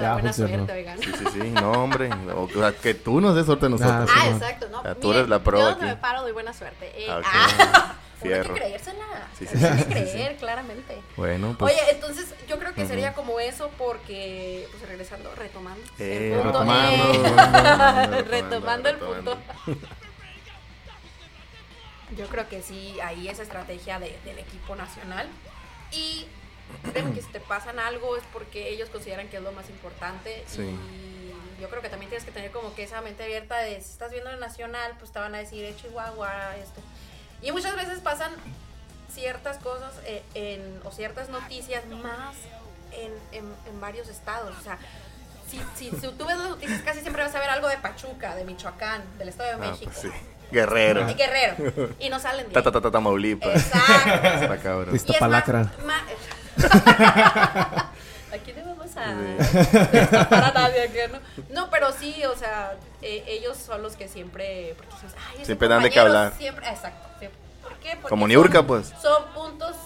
La 0.00 0.12
buena 0.14 0.32
suerte, 0.32 0.72
oigan. 0.72 0.98
Sí, 1.00 1.12
sí, 1.18 1.24
sí. 1.32 1.50
No, 1.50 1.72
hombre. 1.72 2.10
O 2.34 2.48
sea, 2.48 2.72
que 2.72 2.94
tú 2.94 3.20
nos 3.20 3.34
des 3.34 3.46
suerte 3.46 3.66
a 3.66 3.68
nosotros. 3.68 4.08
Ah, 4.10 4.14
Ah, 4.14 4.22
Simón. 4.24 4.36
exacto, 4.42 4.68
no. 4.70 4.82
Ya, 4.84 4.94
tú 4.94 5.12
eres 5.12 5.28
la 5.28 5.38
pro 5.40 5.58
yo 5.58 5.66
aquí. 5.68 5.78
donde 5.80 5.94
me 5.94 6.00
paro 6.00 6.22
doy 6.22 6.32
buena 6.32 6.52
suerte. 6.52 6.92
Eh, 6.96 7.06
Ah, 7.10 7.18
ok. 7.18 7.24
ah, 7.32 7.48
uno 7.50 7.72
hay 7.74 8.01
Fierro. 8.22 8.54
que 8.54 8.60
creérsela. 8.60 9.28
Sí, 9.38 9.46
sí, 9.46 9.56
sí, 9.58 9.84
creer, 9.84 10.36
claramente. 10.36 10.98
Bueno, 11.16 11.54
pues. 11.58 11.74
Oye, 11.74 11.82
entonces 11.90 12.34
yo 12.48 12.58
creo 12.58 12.74
que 12.74 12.86
sería 12.86 13.12
como 13.14 13.40
eso 13.40 13.70
porque, 13.78 14.66
pues 14.70 14.88
regresando, 14.88 15.34
retomando 15.34 15.84
Eh, 15.98 16.28
el 16.34 16.40
punto. 16.40 16.48
retomando, 16.60 17.12
eh, 17.14 17.22
retomando, 17.22 18.22
retomando 18.30 18.88
el 18.88 18.96
punto. 18.96 19.38
Yo 22.16 22.26
creo 22.26 22.48
que 22.48 22.60
sí, 22.62 22.98
ahí 23.02 23.28
es 23.28 23.38
estrategia 23.38 23.98
de- 23.98 24.18
del 24.24 24.38
equipo 24.38 24.76
nacional. 24.76 25.26
Y 25.92 26.26
créeme 26.90 27.14
que 27.14 27.22
si 27.22 27.28
te 27.32 27.40
pasan 27.40 27.78
algo 27.78 28.16
es 28.16 28.22
porque 28.32 28.68
ellos 28.68 28.90
consideran 28.90 29.28
que 29.28 29.38
es 29.38 29.42
lo 29.42 29.52
más 29.52 29.68
importante. 29.70 30.44
Sí. 30.46 30.60
Y 30.62 31.60
yo 31.60 31.68
creo 31.70 31.80
que 31.80 31.88
también 31.88 32.10
tienes 32.10 32.24
que 32.26 32.32
tener 32.32 32.50
como 32.50 32.74
que 32.74 32.82
esa 32.82 33.00
mente 33.00 33.22
abierta 33.24 33.58
de 33.60 33.80
si 33.80 33.92
estás 33.92 34.10
viendo 34.10 34.28
el 34.30 34.40
nacional, 34.40 34.94
pues 34.98 35.10
te 35.12 35.18
van 35.20 35.34
a 35.34 35.38
decir, 35.38 35.64
eh, 35.64 35.74
Chihuahua, 35.80 36.54
esto. 36.56 36.80
Y 37.42 37.52
muchas 37.52 37.74
veces 37.76 37.98
pasan 38.00 38.32
ciertas 39.12 39.58
cosas 39.58 39.92
eh, 40.06 40.22
en, 40.34 40.80
o 40.84 40.90
ciertas 40.90 41.28
noticias 41.28 41.84
más 41.88 42.34
en, 42.92 43.12
en- 43.32 43.52
en 43.66 43.80
varios 43.80 44.08
estados. 44.08 44.54
O 44.58 44.62
sea, 44.62 44.78
si, 45.50 45.60
si, 45.76 45.90
si 45.96 46.08
tú 46.08 46.24
ves 46.24 46.38
las 46.38 46.48
noticias, 46.48 46.80
casi 46.82 47.00
siempre 47.00 47.22
vas 47.22 47.34
a 47.34 47.40
ver 47.40 47.50
algo 47.50 47.68
de 47.68 47.76
Pachuca, 47.78 48.34
de 48.36 48.44
Michoacán, 48.44 49.02
del 49.18 49.28
Estado 49.28 49.48
de 49.58 49.66
Ah, 49.66 49.70
México. 49.70 49.90
pues 50.00 50.12
sí. 50.12 50.18
Guerrero. 50.50 51.08
Y 51.10 51.14
Guerrero. 51.14 51.90
Y 51.98 52.08
no 52.10 52.18
salen 52.20 52.46
de 52.48 52.52
Ta, 52.52 52.62
ta, 52.62 52.70
ta, 52.72 52.80
ta, 52.80 52.90
Tamaulipas. 52.90 53.56
Exacto. 53.56 54.28
Está 54.42 54.58
cabrón. 54.58 54.94
Iztapalacra. 54.94 55.72
ma- 55.84 56.04
Aquí 58.32 58.52
no 59.00 59.02
vamos 59.02 59.74
a 59.74 59.86
destapar 59.86 60.44
a 60.44 60.52
nadie, 60.52 60.90
¿qué 60.92 61.08
no? 61.08 61.18
No, 61.50 61.70
pero 61.70 61.92
sí, 61.92 62.24
o 62.24 62.36
sea, 62.36 62.76
eh, 63.00 63.24
ellos 63.26 63.56
son 63.56 63.82
los 63.82 63.96
que 63.96 64.08
siempre, 64.08 64.74
porque 64.76 64.92
decimos, 64.92 65.14
ay, 65.30 65.44
Siempre 65.44 65.68
dan 65.68 65.82
de 65.82 65.90
qué 65.90 66.00
hablar. 66.00 66.32
Siempre, 66.36 66.68
exacto. 66.68 67.08
siempre. 67.18 67.38
¿Por 67.62 67.74
qué? 67.74 67.90
Porque 67.96 68.08
Como 68.08 68.26
Niurka, 68.28 68.62
pues. 68.66 68.92
Son 69.00 69.24
puntos 69.34 69.76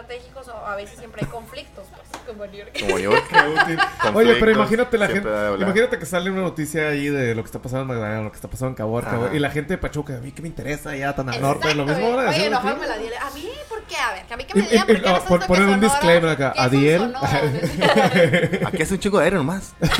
estratégicos 0.00 0.48
o 0.48 0.66
a 0.66 0.76
veces 0.76 0.98
siempre 0.98 1.22
hay 1.24 1.30
conflictos, 1.30 1.86
pues, 1.90 2.22
como 2.26 2.46
Niurka. 2.46 2.72
Como 2.80 2.98
New 2.98 3.10
York. 3.12 3.24
Oye, 4.14 4.34
pero 4.38 4.50
imagínate 4.52 4.98
la 4.98 5.08
gente. 5.08 5.28
Imagínate 5.58 5.98
que 5.98 6.06
sale 6.06 6.30
una 6.30 6.42
noticia 6.42 6.88
ahí 6.88 7.08
de 7.08 7.34
lo 7.34 7.42
que 7.42 7.46
está 7.46 7.60
pasando 7.60 7.82
en 7.82 7.88
Magdalena, 7.88 8.22
lo 8.22 8.30
que 8.30 8.36
está 8.36 8.48
pasando 8.48 8.68
en 8.70 8.74
Caborca, 8.74 9.18
y 9.32 9.38
la 9.38 9.50
gente 9.50 9.74
de 9.74 9.78
Pachuca, 9.78 10.16
a 10.16 10.20
mí 10.20 10.32
que 10.32 10.42
me 10.42 10.48
interesa 10.48 10.94
ya 10.96 11.14
tan 11.14 11.28
al 11.28 11.36
Exacto, 11.36 11.54
norte, 11.60 11.74
lo 11.74 11.84
mismo. 11.86 12.08
Oye, 12.08 12.50
no, 12.50 12.62
me 12.62 12.86
la 12.86 12.98
dile. 12.98 13.16
A 13.16 13.30
mí, 13.30 13.48
¿por 13.68 13.82
qué? 13.84 13.96
A 13.96 14.12
ver, 14.12 14.26
que 14.26 14.34
a 14.34 14.36
mí 14.36 14.44
que 14.44 14.54
me 14.54 14.60
digan 14.68 14.74
y- 14.74 14.78
por 14.78 14.86
qué 14.86 14.92
y- 14.92 14.96
no 15.00 15.08
sabes 15.08 15.22
pon- 15.24 15.38
lo 15.38 15.40
que 15.40 15.46
ponen 15.48 15.68
un 15.70 15.80
disclaimer 15.80 16.30
acá, 16.30 16.54
Adiel. 16.56 17.14
Aquí 18.66 18.82
es 18.82 18.90
un 18.90 18.98
chico 18.98 19.18
de 19.18 19.24
aire 19.24 19.36
nomás. 19.36 19.74
es 19.80 19.90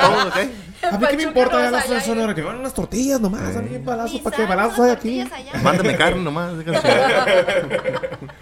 todo, 0.00 0.28
¿ok? 0.28 0.36
A 0.82 0.96
mí 0.98 1.06
que 1.08 1.16
me 1.16 1.22
importa 1.24 1.62
ya 1.62 1.70
las 1.70 1.84
allá, 1.84 2.00
Sonora, 2.00 2.34
que 2.34 2.42
van 2.42 2.56
unas 2.58 2.72
tortillas 2.74 3.20
nomás, 3.20 3.54
a 3.56 3.60
mí 3.62 3.76
balazo, 3.78 4.16
Y 4.16 4.20
para 4.20 4.36
que 4.36 4.42
salen 4.42 4.56
balazo 4.56 4.82
las 4.86 5.04
hay 5.04 5.18
aquí. 5.20 5.30
Mándame 5.62 5.96
carne 5.96 6.22
nomás. 6.22 6.52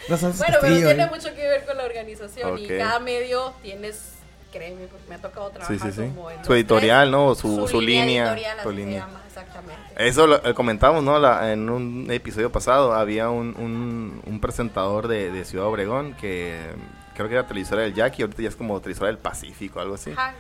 Bueno, 0.09 0.57
pero 0.61 0.61
tiene 0.61 1.03
ahí. 1.03 1.11
mucho 1.11 1.35
que 1.35 1.43
ver 1.49 1.65
con 1.67 1.77
la 1.77 1.85
organización 1.85 2.59
y 2.59 2.67
cada 2.69 2.99
medio 3.01 3.53
tienes, 3.63 4.15
créeme, 4.53 4.87
porque 4.87 5.05
me 5.09 5.15
ha 5.17 5.19
tocado 5.19 5.51
trabajar 5.51 5.77
Sí, 5.79 5.83
sí, 5.83 5.93
sí. 5.93 6.09
como 6.15 6.31
en 6.31 6.45
Su 6.45 6.55
editorial. 6.55 7.11
¿no? 7.11 7.35
Su- 7.35 7.67
su 7.69 7.81
línea, 7.81 8.25
editorial, 8.33 8.59
su 8.63 8.71
línea. 8.71 9.01
llama, 9.07 9.21
exactamente. 9.27 9.83
Eso 9.97 10.27
lo 10.27 10.45
eh, 10.45 10.55
comentamos, 10.55 11.03
¿no? 11.03 11.19
La- 11.19 11.53
en 11.53 11.69
un 11.69 12.07
episodio 12.11 12.51
pasado 12.53 12.95
había 12.95 13.31
un, 13.31 13.55
un, 13.59 14.23
un 14.25 14.41
presentador 14.41 15.09
de, 15.09 15.31
de 15.31 15.45
Ciudad 15.45 15.67
Obregón 15.67 16.15
que 16.15 16.55
eh, 16.55 16.73
creo 17.15 17.29
que 17.29 17.35
era 17.35 17.47
televisora 17.47 17.83
del 17.83 17.95
Jackie, 17.95 18.23
ahorita 18.23 18.43
ya 18.43 18.49
es 18.49 18.57
como 18.57 18.81
televisora 18.81 19.09
del 19.09 19.19
Pacífico, 19.19 19.81
algo 19.81 19.95
así. 19.97 20.13
Ajá. 20.13 20.33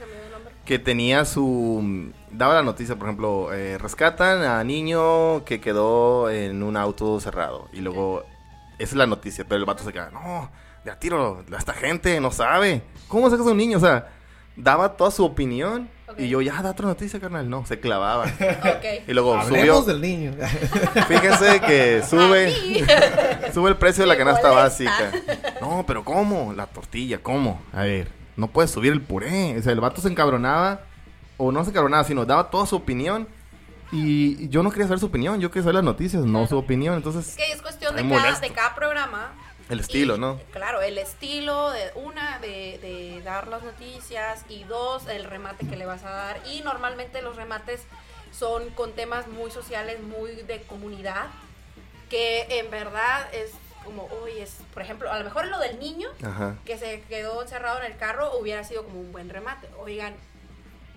Que 0.68 0.78
tenía 0.78 1.24
su... 1.24 2.12
Daba 2.30 2.52
la 2.52 2.62
noticia, 2.62 2.94
por 2.94 3.08
ejemplo, 3.08 3.54
eh, 3.54 3.78
rescatan 3.78 4.42
a 4.42 4.62
niño 4.64 5.42
que 5.46 5.62
quedó 5.62 6.28
en 6.28 6.62
un 6.62 6.76
auto 6.76 7.18
cerrado. 7.20 7.70
Y 7.72 7.80
luego, 7.80 8.22
esa 8.78 8.90
es 8.90 8.96
la 8.96 9.06
noticia, 9.06 9.46
pero 9.48 9.58
el 9.58 9.64
vato 9.64 9.82
se 9.82 9.94
queda, 9.94 10.10
no, 10.10 10.50
de 10.84 10.90
a 10.90 10.98
tiro, 10.98 11.42
esta 11.58 11.72
gente 11.72 12.20
no 12.20 12.30
sabe. 12.30 12.82
¿Cómo 13.08 13.30
sacas 13.30 13.46
a 13.46 13.50
un 13.52 13.56
niño? 13.56 13.78
O 13.78 13.80
sea, 13.80 14.08
daba 14.56 14.94
toda 14.94 15.10
su 15.10 15.24
opinión. 15.24 15.88
Y 16.18 16.28
yo, 16.28 16.42
ya, 16.42 16.60
da 16.60 16.72
otra 16.72 16.84
noticia, 16.86 17.18
carnal. 17.18 17.48
No, 17.48 17.64
se 17.64 17.80
clavaba. 17.80 18.24
Ok. 18.24 19.08
Y 19.08 19.12
luego 19.14 19.36
Hablemos 19.36 19.84
subió. 19.84 19.94
del 19.94 20.02
niño. 20.02 20.32
Fíjense 21.08 21.60
que 21.60 22.02
sube, 22.02 22.52
sube 23.54 23.70
el 23.70 23.76
precio 23.78 24.02
de 24.04 24.08
la 24.08 24.18
canasta 24.18 24.50
básica. 24.50 25.12
No, 25.62 25.84
pero 25.86 26.04
¿cómo? 26.04 26.52
La 26.52 26.66
tortilla, 26.66 27.18
¿cómo? 27.22 27.62
A 27.72 27.84
ver, 27.84 28.17
no 28.39 28.47
puedes 28.49 28.70
subir 28.70 28.93
el 28.93 29.03
puré. 29.03 29.59
O 29.59 29.62
sea, 29.62 29.72
el 29.72 29.80
vato 29.80 30.01
se 30.01 30.09
encabronaba, 30.09 30.80
o 31.36 31.53
no 31.53 31.62
se 31.64 31.70
encabronaba, 31.70 32.05
sino 32.05 32.24
daba 32.24 32.49
toda 32.51 32.64
su 32.64 32.76
opinión. 32.76 33.28
Y 33.93 34.49
yo 34.49 34.62
no 34.62 34.70
quería 34.70 34.86
saber 34.86 35.01
su 35.01 35.07
opinión, 35.07 35.41
yo 35.41 35.51
quería 35.51 35.62
saber 35.64 35.76
las 35.76 35.84
noticias, 35.84 36.24
no 36.24 36.47
su 36.47 36.57
opinión. 36.57 36.95
Entonces, 36.95 37.28
Es 37.28 37.36
que 37.36 37.53
es 37.53 37.62
cuestión 37.62 37.97
de 37.97 38.09
cada, 38.09 38.39
de 38.41 38.51
cada 38.51 38.74
programa. 38.74 39.32
el 39.70 39.80
estilo, 39.80 40.16
Y, 40.16 40.18
¿no? 40.20 40.39
Claro, 40.53 40.80
el 40.82 40.99
estilo, 40.99 41.70
de 41.70 41.91
una, 41.95 42.39
de, 42.39 42.78
de 42.82 43.22
dar 43.24 43.49
las 43.49 43.62
noticias 43.62 44.45
y 44.49 44.64
dos, 44.64 45.07
el 45.09 45.24
remate 45.24 45.66
que 45.66 45.76
le 45.76 45.86
vas 45.86 46.05
a 46.05 46.11
dar. 46.11 46.41
Y 46.53 46.61
normalmente 46.62 47.22
los 47.22 47.36
remates 47.36 47.80
son 48.30 48.68
con 48.70 48.93
temas 48.93 49.26
muy 49.26 49.51
sociales, 49.51 50.01
muy 50.03 50.32
de 50.43 50.62
comunidad, 50.68 51.26
que 52.11 52.47
en 52.61 52.70
verdad 52.70 53.26
es 53.32 53.53
como, 53.89 54.09
uy, 54.24 54.39
es, 54.41 54.57
por 54.74 54.82
ejemplo, 54.82 55.11
a 55.11 55.18
lo 55.18 55.24
mejor 55.24 55.47
lo 55.47 55.59
del 55.59 55.78
niño 55.78 56.09
Ajá. 56.22 56.57
que 56.64 56.76
se 56.78 57.01
quedó 57.09 57.43
encerrado 57.43 57.80
en 57.80 57.91
el 57.91 57.97
carro 57.99 58.36
hubiera 58.39 58.62
sido 58.64 58.84
como 58.84 59.01
un 59.01 59.11
buen 59.12 59.28
remate. 59.30 59.66
Oigan, 59.78 60.14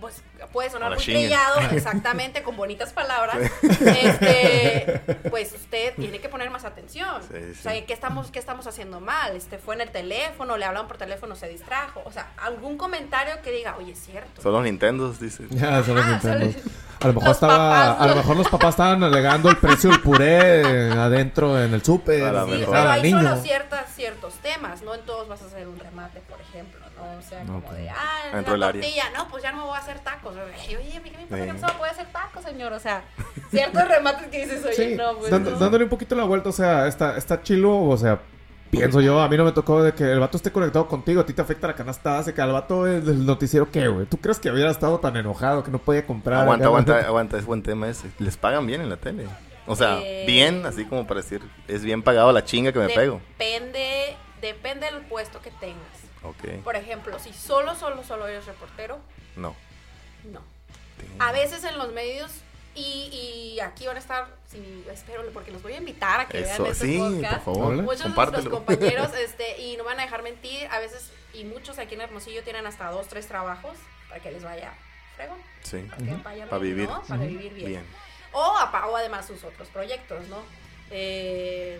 pues 0.00 0.20
puede 0.52 0.68
sonar 0.68 0.92
muy 0.94 1.02
trillado, 1.02 1.60
exactamente, 1.72 2.42
con 2.42 2.56
bonitas 2.56 2.92
palabras. 2.92 3.38
Este, 3.62 5.00
pues 5.30 5.52
usted 5.52 5.94
tiene 5.94 6.18
que 6.20 6.28
poner 6.28 6.50
más 6.50 6.64
atención. 6.64 7.22
Sí, 7.22 7.38
sí. 7.54 7.58
O 7.60 7.62
sea, 7.62 7.86
¿qué 7.86 7.92
estamos, 7.92 8.30
¿qué 8.30 8.38
estamos 8.38 8.66
haciendo 8.66 9.00
mal? 9.00 9.36
Este, 9.36 9.58
fue 9.58 9.74
en 9.76 9.82
el 9.82 9.90
teléfono, 9.90 10.56
le 10.56 10.64
hablaron 10.64 10.88
por 10.88 10.98
teléfono, 10.98 11.36
se 11.36 11.48
distrajo. 11.48 12.02
O 12.04 12.10
sea, 12.10 12.32
algún 12.36 12.76
comentario 12.78 13.40
que 13.42 13.52
diga, 13.52 13.76
oye, 13.78 13.92
es 13.92 14.00
cierto. 14.00 14.42
Son 14.42 14.52
los 14.52 14.62
Nintendos, 14.64 15.20
dice. 15.20 15.44
Ya, 15.50 15.82
son 15.84 15.96
los 15.96 16.04
Ah, 16.04 16.10
Nintendos. 16.22 16.62
A 17.04 17.08
lo 17.08 17.12
mejor 17.14 17.28
los 17.28 17.36
estaba, 17.36 17.56
papás, 17.86 17.96
a 18.00 18.06
lo 18.08 18.16
mejor 18.16 18.36
los 18.36 18.48
papás 18.48 18.70
estaban 18.70 19.02
alegando 19.04 19.50
el 19.50 19.56
precio 19.56 19.90
del 19.90 20.00
puré 20.00 20.90
adentro 20.92 21.60
en 21.62 21.74
el 21.74 21.82
súper. 21.82 22.22
A 22.36 22.44
Sí, 22.46 22.64
pero 22.66 22.90
hay 22.90 23.02
niño. 23.02 23.22
solo 23.22 23.36
ciertas, 23.42 23.94
ciertos 23.94 24.34
temas, 24.34 24.82
no 24.82 24.94
en 24.94 25.00
todos 25.02 25.28
vas 25.28 25.42
a 25.42 25.46
hacer 25.46 25.66
un 25.68 25.78
remate, 25.78 26.20
por 26.28 26.40
ejemplo, 26.40 26.80
¿no? 26.96 27.18
O 27.18 27.22
sea, 27.22 27.40
como 27.44 27.58
Ok. 27.58 27.70
de, 27.72 27.90
ah, 27.90 28.40
del 28.40 28.60
la 28.60 28.66
área. 28.68 28.80
tortilla, 28.82 29.04
no, 29.16 29.28
pues 29.28 29.42
ya 29.42 29.52
no 29.52 29.58
me 29.58 29.64
voy 29.64 29.74
a 29.76 29.78
hacer 29.78 29.98
tacos. 30.00 30.34
Oye, 30.36 30.76
oye, 30.78 30.96
¿a 30.96 31.00
mí 31.00 31.10
qué 31.10 31.16
me 31.16 31.22
importa 31.22 31.44
Sí. 31.44 31.48
que 31.50 31.52
no 31.52 31.58
se 31.66 31.72
me 31.72 31.78
puede 31.78 31.90
hacer 31.92 32.06
tacos, 32.12 32.44
señor? 32.44 32.72
O 32.72 32.80
sea, 32.80 33.02
ciertos 33.50 33.88
remates 33.88 34.28
que 34.28 34.40
dices, 34.44 34.64
oye, 34.64 34.74
Sí, 34.74 34.94
no, 34.96 35.14
pues 35.18 35.30
dando- 35.30 35.50
no. 35.52 35.58
dándole 35.58 35.84
un 35.84 35.90
poquito 35.90 36.14
la 36.14 36.24
vuelta, 36.24 36.48
o 36.48 36.52
sea, 36.52 36.86
está, 36.86 37.16
está 37.16 37.42
chilo, 37.42 37.82
o 37.82 37.96
sea, 37.96 38.20
pienso 38.72 39.00
yo, 39.00 39.20
a 39.20 39.28
mí 39.28 39.36
no 39.36 39.44
me 39.44 39.52
tocó 39.52 39.82
de 39.82 39.92
que 39.94 40.02
el 40.10 40.18
vato 40.18 40.36
esté 40.36 40.50
conectado 40.50 40.88
contigo, 40.88 41.20
a 41.20 41.26
ti 41.26 41.32
te 41.34 41.42
afecta 41.42 41.68
la 41.68 41.74
canasta 41.76 42.12
básica, 42.14 42.42
al 42.42 42.52
vato 42.52 42.84
del 42.84 43.04
del 43.04 43.24
noticiero, 43.26 43.70
¿qué, 43.70 43.86
güey? 43.86 44.06
¿Tú 44.06 44.16
crees 44.16 44.38
que 44.40 44.50
hubiera 44.50 44.70
estado 44.70 44.98
tan 44.98 45.16
enojado 45.16 45.62
que 45.62 45.70
no 45.70 45.78
podía 45.78 46.04
comprar? 46.06 46.40
Aguanta, 46.42 46.64
acá? 46.64 46.68
aguanta, 46.68 46.98
aguanta, 47.06 47.38
es 47.38 47.44
buen 47.46 47.62
tema 47.62 47.88
ese. 47.88 48.10
Les 48.18 48.36
pagan 48.36 48.66
bien 48.66 48.80
en 48.80 48.88
la 48.90 48.96
tele. 48.96 49.26
O 49.66 49.76
sea, 49.76 50.00
Eh. 50.02 50.24
bien, 50.26 50.66
así 50.66 50.84
como 50.86 51.06
para 51.06 51.20
decir, 51.20 51.40
es 51.68 51.84
bien 51.84 52.02
pagado 52.02 52.32
la 52.32 52.44
chinga 52.44 52.72
que 52.72 52.78
me 52.80 52.88
pego. 52.88 53.20
Depende, 53.38 54.16
depende 54.40 54.86
del 54.90 55.02
puesto 55.02 55.40
que 55.40 55.50
tengas. 55.52 55.78
Ok, 56.24 56.62
Por 56.64 56.74
ejemplo, 56.76 57.18
si 57.18 57.32
solo, 57.32 57.74
solo, 57.74 58.02
solo 58.04 58.26
eres 58.26 58.46
reportero, 58.46 58.98
no. 59.36 59.54
no. 60.32 60.40
A 61.18 61.32
veces 61.32 61.64
en 61.64 61.76
los 61.78 61.92
medios, 61.92 62.30
y, 62.74 63.54
y 63.54 63.60
aquí 63.60 63.86
van 63.86 63.96
a 63.96 64.00
estar, 64.00 64.26
sí, 64.50 64.84
espero, 64.90 65.22
porque 65.32 65.50
los 65.50 65.62
voy 65.62 65.74
a 65.74 65.76
invitar 65.78 66.20
a 66.20 66.26
que 66.28 66.40
Eso, 66.40 66.62
vean 66.64 66.72
estos 66.72 66.88
sí, 66.88 66.98
podcasts. 66.98 67.44
por 67.44 67.54
favor, 67.54 67.74
Muchos 67.76 68.02
de 68.02 68.08
nuestros 68.10 68.48
compañeros, 68.48 69.10
este, 69.18 69.60
y 69.60 69.76
no 69.76 69.84
van 69.84 69.98
a 70.00 70.02
dejar 70.04 70.22
mentir, 70.22 70.66
a 70.70 70.78
veces, 70.80 71.10
y 71.34 71.44
muchos 71.44 71.78
aquí 71.78 71.94
en 71.94 72.00
Hermosillo 72.02 72.42
tienen 72.42 72.66
hasta 72.66 72.90
dos, 72.90 73.08
tres 73.08 73.26
trabajos, 73.28 73.76
para 74.08 74.20
que 74.22 74.30
les 74.32 74.42
vaya 74.42 74.72
fregón, 75.16 75.38
Sí. 75.62 75.78
para 75.90 75.96
que 76.04 76.22
vayan 76.22 76.48
Para 76.48 76.62
bien, 76.62 76.74
vivir. 76.76 76.88
¿no? 76.88 77.02
Para 77.02 77.22
vivir 77.22 77.52
bien. 77.54 77.68
Bien. 77.68 77.86
O 78.32 78.56
apago 78.58 78.96
además 78.96 79.26
sus 79.26 79.44
otros 79.44 79.68
proyectos, 79.68 80.26
¿no? 80.28 80.38
Eh, 80.90 81.78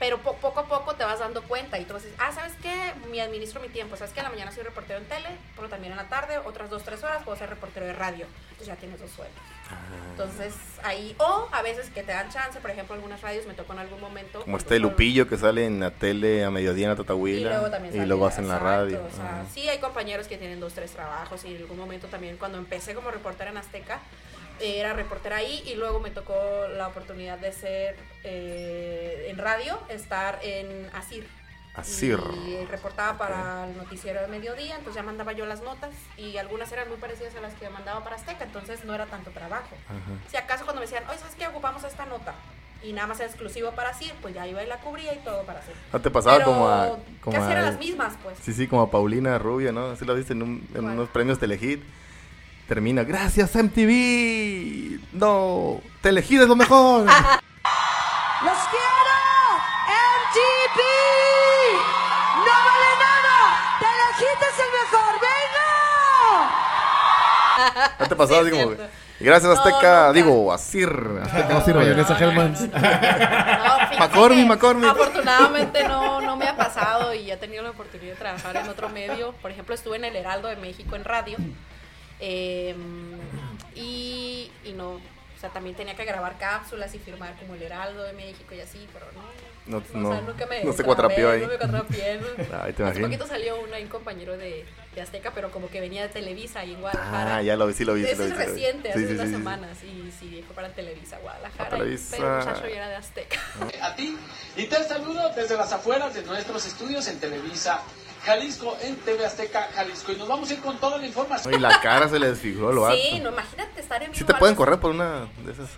pero 0.00 0.18
po- 0.18 0.34
poco 0.36 0.58
a 0.60 0.64
poco 0.66 0.94
te 0.96 1.04
vas 1.04 1.18
dando 1.20 1.42
cuenta 1.42 1.78
y 1.78 1.84
tú 1.84 1.94
dices, 1.94 2.12
ah, 2.18 2.32
¿sabes 2.32 2.54
qué? 2.62 2.74
Me 3.10 3.20
administro 3.20 3.60
mi 3.60 3.68
tiempo. 3.68 3.96
¿Sabes 3.96 4.12
qué? 4.12 4.20
En 4.20 4.24
la 4.24 4.30
mañana 4.30 4.50
soy 4.50 4.64
reportero 4.64 4.98
en 4.98 5.04
tele, 5.04 5.28
pero 5.54 5.68
también 5.68 5.92
en 5.92 5.98
la 5.98 6.08
tarde, 6.08 6.38
otras 6.38 6.70
dos, 6.70 6.82
tres 6.82 7.04
horas 7.04 7.22
puedo 7.22 7.36
ser 7.38 7.50
reportero 7.50 7.84
de 7.86 7.92
radio. 7.92 8.26
Entonces 8.50 8.66
ya 8.66 8.76
tienes 8.76 8.98
dos 8.98 9.10
sueldos. 9.10 9.36
Ah. 9.70 9.76
Entonces 10.12 10.54
ahí, 10.82 11.14
o 11.18 11.48
a 11.52 11.62
veces 11.62 11.90
que 11.90 12.02
te 12.02 12.10
dan 12.12 12.28
chance, 12.30 12.58
por 12.60 12.70
ejemplo, 12.70 12.94
algunas 12.94 13.20
radios 13.20 13.46
me 13.46 13.54
tocó 13.54 13.74
en 13.74 13.80
algún 13.80 14.00
momento. 14.00 14.40
Como 14.40 14.44
cuando 14.44 14.56
este 14.58 14.78
Lupillo 14.80 15.28
que 15.28 15.36
sale 15.36 15.66
en 15.66 15.78
la 15.80 15.90
tele 15.90 16.44
a 16.44 16.50
mediodía 16.50 16.86
en 16.86 16.90
la 16.90 16.94
Y 16.94 16.98
Tatahuila. 16.98 17.50
luego 17.50 17.70
también 17.70 17.94
Y 17.94 17.96
sale- 17.98 18.08
luego 18.08 18.26
hacen 18.26 18.48
la 18.48 18.58
radio. 18.58 19.02
O 19.06 19.14
sea, 19.14 19.44
sí 19.52 19.68
hay 19.68 19.78
compañeros 19.78 20.26
que 20.28 20.38
tienen 20.38 20.60
dos, 20.60 20.72
tres 20.72 20.92
trabajos 20.92 21.44
y 21.44 21.54
en 21.54 21.62
algún 21.62 21.78
momento 21.78 22.06
también 22.08 22.38
cuando 22.38 22.56
empecé 22.58 22.94
como 22.94 23.10
reportera 23.10 23.50
en 23.50 23.58
Azteca, 23.58 24.00
era 24.60 24.92
reportera 24.92 25.36
ahí 25.36 25.62
y 25.66 25.74
luego 25.74 26.00
me 26.00 26.10
tocó 26.10 26.34
la 26.76 26.88
oportunidad 26.88 27.38
de 27.38 27.52
ser 27.52 27.96
eh, 28.24 29.26
en 29.30 29.38
radio, 29.38 29.78
estar 29.88 30.38
en 30.42 30.88
Asir. 30.94 31.26
Asir. 31.74 32.18
Y 32.46 32.64
reportaba 32.66 33.16
para 33.16 33.66
el 33.68 33.76
noticiero 33.76 34.20
de 34.20 34.26
mediodía, 34.26 34.74
entonces 34.76 34.96
ya 34.96 35.02
mandaba 35.02 35.32
yo 35.32 35.46
las 35.46 35.62
notas 35.62 35.90
y 36.16 36.36
algunas 36.36 36.70
eran 36.72 36.88
muy 36.88 36.98
parecidas 36.98 37.34
a 37.36 37.40
las 37.40 37.54
que 37.54 37.68
mandaba 37.70 38.02
para 38.02 38.16
Azteca, 38.16 38.44
entonces 38.44 38.84
no 38.84 38.94
era 38.94 39.06
tanto 39.06 39.30
trabajo. 39.30 39.76
Si 40.30 40.36
acaso 40.36 40.64
cuando 40.64 40.80
me 40.80 40.86
decían, 40.86 41.04
oye, 41.08 41.18
¿sabes 41.18 41.34
qué? 41.36 41.46
Ocupamos 41.46 41.84
esta 41.84 42.06
nota 42.06 42.34
y 42.82 42.92
nada 42.92 43.06
más 43.06 43.20
era 43.20 43.28
exclusivo 43.28 43.70
para 43.72 43.90
Asir, 43.90 44.12
pues 44.20 44.34
ya 44.34 44.46
iba 44.48 44.62
y 44.64 44.66
la 44.66 44.78
cubría 44.78 45.14
y 45.14 45.18
todo 45.18 45.42
para 45.44 45.60
Asir. 45.60 45.74
¿No 45.92 46.00
te 46.00 46.10
pasaba 46.10 46.36
Pero 46.38 46.46
como 46.50 46.68
a. 46.68 46.98
Como 47.20 47.36
casi 47.36 47.52
eran 47.52 47.64
a- 47.64 47.70
las 47.70 47.78
mismas, 47.78 48.14
pues. 48.22 48.38
Sí, 48.42 48.52
sí, 48.52 48.66
como 48.66 48.82
a 48.82 48.90
Paulina 48.90 49.38
Rubio, 49.38 49.70
¿no? 49.72 49.90
Así 49.90 50.04
lo 50.04 50.14
viste 50.14 50.32
en, 50.32 50.42
un- 50.42 50.68
en 50.74 50.84
unos 50.84 51.08
premios 51.10 51.38
Telehit. 51.38 51.82
Termina, 52.70 53.02
gracias 53.02 53.52
MTV. 53.56 55.00
No, 55.14 55.80
Telehit 56.02 56.42
es 56.42 56.46
lo 56.46 56.54
mejor. 56.54 57.04
¡Los 57.04 57.10
quiero! 58.70 59.16
¡MTV! 59.90 60.78
¡No 62.36 62.54
vale 62.68 62.90
nada! 63.00 63.58
¡Telehit 63.80 64.40
es 64.40 64.58
el 64.60 64.70
mejor! 64.78 65.12
¡Venga! 67.60 67.96
¿No 67.98 68.06
te 68.06 68.14
pasaba 68.14 68.40
Sí, 68.44 68.48
así 68.50 68.56
como, 68.62 68.76
gracias 69.18 69.52
No, 69.52 69.58
Azteca, 69.60 70.06
nunca. 70.06 70.12
digo, 70.12 70.52
Asir. 70.52 70.92
Azteca 71.24 71.48
no 71.48 71.64
sirve. 71.64 71.80
Mayonesa. 71.80 72.16
No, 73.60 73.98
McCormick, 73.98 74.46
McCormick. 74.46 74.90
Afortunadamente 74.90 75.88
no, 75.88 76.20
no 76.20 76.36
me 76.36 76.46
ha 76.46 76.56
pasado 76.56 77.12
y 77.14 77.24
ya 77.26 77.34
he 77.34 77.36
tenido 77.36 77.64
la 77.64 77.70
oportunidad 77.70 78.12
de 78.12 78.18
trabajar 78.18 78.56
en 78.58 78.68
otro 78.68 78.88
medio. 78.90 79.32
Por 79.42 79.50
ejemplo, 79.50 79.74
estuve 79.74 79.96
en 79.96 80.04
el 80.04 80.14
Heraldo 80.14 80.46
de 80.46 80.54
México 80.54 80.94
en 80.94 81.02
radio. 81.02 81.36
Eh, 82.20 82.74
y, 83.74 84.50
y 84.64 84.72
no, 84.72 84.92
o 84.94 85.40
sea, 85.40 85.50
también 85.50 85.74
tenía 85.74 85.94
que 85.94 86.04
grabar 86.04 86.36
cápsulas 86.38 86.94
y 86.94 86.98
firmar 86.98 87.34
como 87.38 87.54
el 87.54 87.62
Heraldo 87.62 88.02
de 88.02 88.12
México 88.12 88.54
y 88.54 88.60
así, 88.60 88.86
pero 88.92 89.06
no. 89.12 89.50
No, 89.66 89.76
o 89.78 89.82
sea, 89.82 90.00
no, 90.00 90.20
nunca 90.22 90.46
me 90.46 90.64
no 90.64 90.72
se 90.72 90.78
trabé, 90.78 90.86
cuatrapeó 90.86 91.30
ahí. 91.30 91.40
No 91.42 91.48
me. 91.48 91.66
¿no? 91.66 91.82
Ay, 92.62 92.72
te 92.72 92.82
Hace 92.82 93.00
poquito 93.00 93.26
salió 93.26 93.60
una, 93.60 93.78
un 93.78 93.86
compañero 93.88 94.36
de, 94.36 94.66
de 94.94 95.00
Azteca, 95.00 95.32
pero 95.34 95.50
como 95.50 95.68
que 95.70 95.80
venía 95.80 96.02
de 96.02 96.08
Televisa 96.08 96.60
ahí 96.60 96.74
en 96.74 96.80
Guadalajara. 96.80 97.36
Ah, 97.36 97.42
ya 97.42 97.56
lo 97.56 97.66
vi, 97.68 97.74
sí 97.74 97.84
lo 97.84 97.94
vi. 97.94 98.04
sí 98.04 98.16
lo 98.16 98.24
vi, 98.24 98.30
sí 98.30 98.36
lo 98.36 98.38
vi. 98.38 98.44
reciente, 98.46 98.92
Sí, 98.92 98.98
hace 98.98 99.06
sí, 99.08 99.14
unas 99.14 99.26
sí, 99.26 99.32
sí. 99.32 99.38
semanas. 99.38 99.78
Y 99.84 100.12
sí, 100.18 100.42
fue 100.46 100.56
para 100.56 100.68
Televisa, 100.70 101.18
Guadalajara. 101.18 101.64
A 101.64 101.68
Televisa. 101.70 102.16
Pero 102.16 102.28
el 102.32 102.38
muchacho 102.46 102.62
ya 102.68 102.76
era 102.76 102.88
de 102.88 102.94
Azteca. 102.96 103.38
a 103.82 103.94
ti 103.94 104.18
y 104.56 104.66
te 104.66 104.84
saludo 104.84 105.30
desde 105.34 105.56
las 105.56 105.72
afueras 105.72 106.14
de 106.14 106.22
nuestros 106.22 106.66
estudios 106.66 107.06
en 107.08 107.20
Televisa 107.20 107.80
Jalisco, 108.24 108.76
en 108.82 108.96
TV 108.96 109.24
Azteca 109.24 109.68
Jalisco. 109.74 110.12
Y 110.12 110.16
nos 110.16 110.28
vamos 110.28 110.50
a 110.50 110.54
ir 110.54 110.60
con 110.60 110.78
toda 110.78 110.98
la 110.98 111.06
información. 111.06 111.54
Y 111.54 111.58
la 111.58 111.80
cara 111.80 112.08
se 112.08 112.18
le 112.18 112.28
desfiguró 112.30 112.72
lo 112.72 112.86
alto. 112.86 113.02
Sí, 113.02 113.20
no, 113.20 113.30
imagínate 113.30 113.80
estar 113.80 114.02
en 114.02 114.12
Sí 114.12 114.20
vivo 114.20 114.26
te 114.26 114.34
pueden 114.38 114.54
correr 114.56 114.78
por 114.80 114.90
una 114.90 115.26
de 115.44 115.52
esas. 115.52 115.68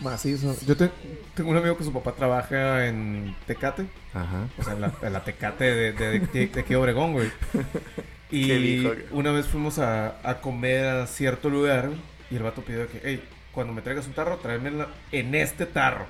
Macizo. 0.00 0.56
Yo 0.66 0.76
te- 0.76 0.90
tengo 1.34 1.50
un 1.50 1.58
amigo 1.58 1.76
que 1.76 1.84
su 1.84 1.92
papá 1.92 2.12
trabaja 2.12 2.86
en 2.86 3.36
Tecate. 3.46 3.86
Ajá. 4.14 4.48
O 4.58 4.62
sea, 4.64 4.72
en 4.72 4.80
la, 4.80 4.92
en 5.02 5.12
la 5.12 5.22
Tecate 5.24 5.64
de, 5.64 5.92
de, 5.92 6.20
de, 6.20 6.46
de 6.46 6.60
aquí 6.60 6.74
Obregón, 6.74 7.12
güey. 7.12 7.30
¿Qué 8.30 8.36
Y 8.36 8.92
una 9.10 9.30
vez 9.32 9.46
fuimos 9.46 9.78
a, 9.78 10.16
a 10.28 10.40
comer 10.40 10.86
a 10.86 11.06
cierto 11.06 11.50
lugar 11.50 11.90
y 12.30 12.36
el 12.36 12.42
vato 12.42 12.62
pidió 12.62 12.88
que, 12.90 13.00
hey, 13.04 13.22
cuando 13.52 13.72
me 13.74 13.82
traigas 13.82 14.06
un 14.06 14.14
tarro, 14.14 14.36
tráemela 14.38 14.88
en 15.12 15.34
este 15.34 15.66
tarro. 15.66 16.06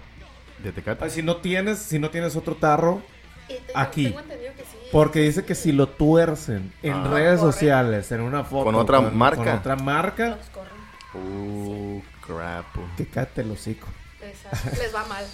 De 0.62 0.70
Tecate. 0.70 1.02
Ay, 1.04 1.10
si 1.10 1.22
no 1.22 1.38
tienes, 1.38 1.78
si 1.80 1.98
no 1.98 2.10
tienes 2.10 2.36
otro 2.36 2.54
tarro, 2.54 3.02
aquí. 3.74 4.05
Tengo 4.05 4.20
entendido 4.20 4.53
que 4.57 4.62
sí. 4.62 4.76
porque 4.92 5.20
dice 5.20 5.44
que 5.44 5.55
si 5.55 5.72
lo 5.72 5.88
tuercen 5.88 6.72
en 6.82 6.92
Ah. 6.94 7.09
redes 7.11 7.40
Corre. 7.40 7.53
sociales, 7.53 8.12
en 8.12 8.20
una 8.22 8.44
foto 8.44 8.64
Con 8.64 8.74
otra 8.74 8.98
con 8.98 9.16
marca. 9.16 9.36
con 9.44 9.48
otra 9.48 9.76
marca, 9.76 10.28
Los 10.28 10.46
corren. 10.48 10.70
Uh, 11.14 12.03
crap. 12.26 12.66
Tecate 12.96 13.40
el 13.42 13.51
hocico. 13.51 13.86
Exacto. 14.22 14.70
Les 14.82 14.94
va 14.94 15.05
mal. 15.07 15.24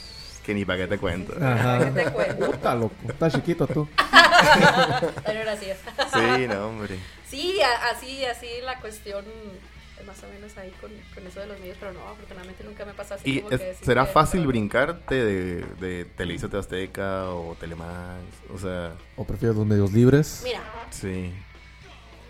Que 0.44 0.54
ni 0.54 0.64
para 0.64 0.78
qué 0.80 0.86
te 0.86 0.98
cuento. 0.98 1.34
Ajá. 1.44 1.78
¿Qué 1.80 1.90
te 2.04 2.12
cuento? 2.12 2.46
Puta 2.52 2.74
loco, 2.74 2.94
está 3.08 3.30
chiquito 3.30 3.66
tú. 3.66 3.88
Pero 5.26 5.40
gracias. 5.40 5.78
Sí, 6.12 6.46
no, 6.48 6.68
hombre. 6.68 6.98
Sí, 7.28 7.58
así, 7.92 8.24
así 8.24 8.46
la 8.62 8.78
cuestión 8.80 9.24
es 9.24 9.75
más 10.04 10.22
o 10.22 10.28
menos 10.28 10.56
ahí 10.58 10.70
con, 10.80 10.90
con 11.14 11.26
eso 11.26 11.40
de 11.40 11.46
los 11.46 11.58
medios, 11.58 11.76
pero 11.80 11.92
no, 11.92 12.06
afortunadamente 12.08 12.62
nunca 12.64 12.84
me 12.84 12.92
pasa 12.94 13.14
así 13.16 13.30
¿Y 13.30 13.40
como 13.40 13.54
es- 13.54 13.60
que 13.60 13.66
decir 13.68 13.84
será 13.86 14.04
que- 14.06 14.12
fácil 14.12 14.40
pero- 14.40 14.48
brincarte 14.48 15.14
de, 15.24 15.62
de 15.80 16.04
Televisa 16.04 16.48
de 16.48 16.58
Azteca 16.58 17.30
o 17.30 17.54
Telemax? 17.58 18.20
O 18.54 18.58
sea, 18.58 18.92
¿O 19.16 19.24
prefieres 19.24 19.56
los 19.56 19.66
medios 19.66 19.92
libres? 19.92 20.42
Mira, 20.44 20.60
sí. 20.90 21.32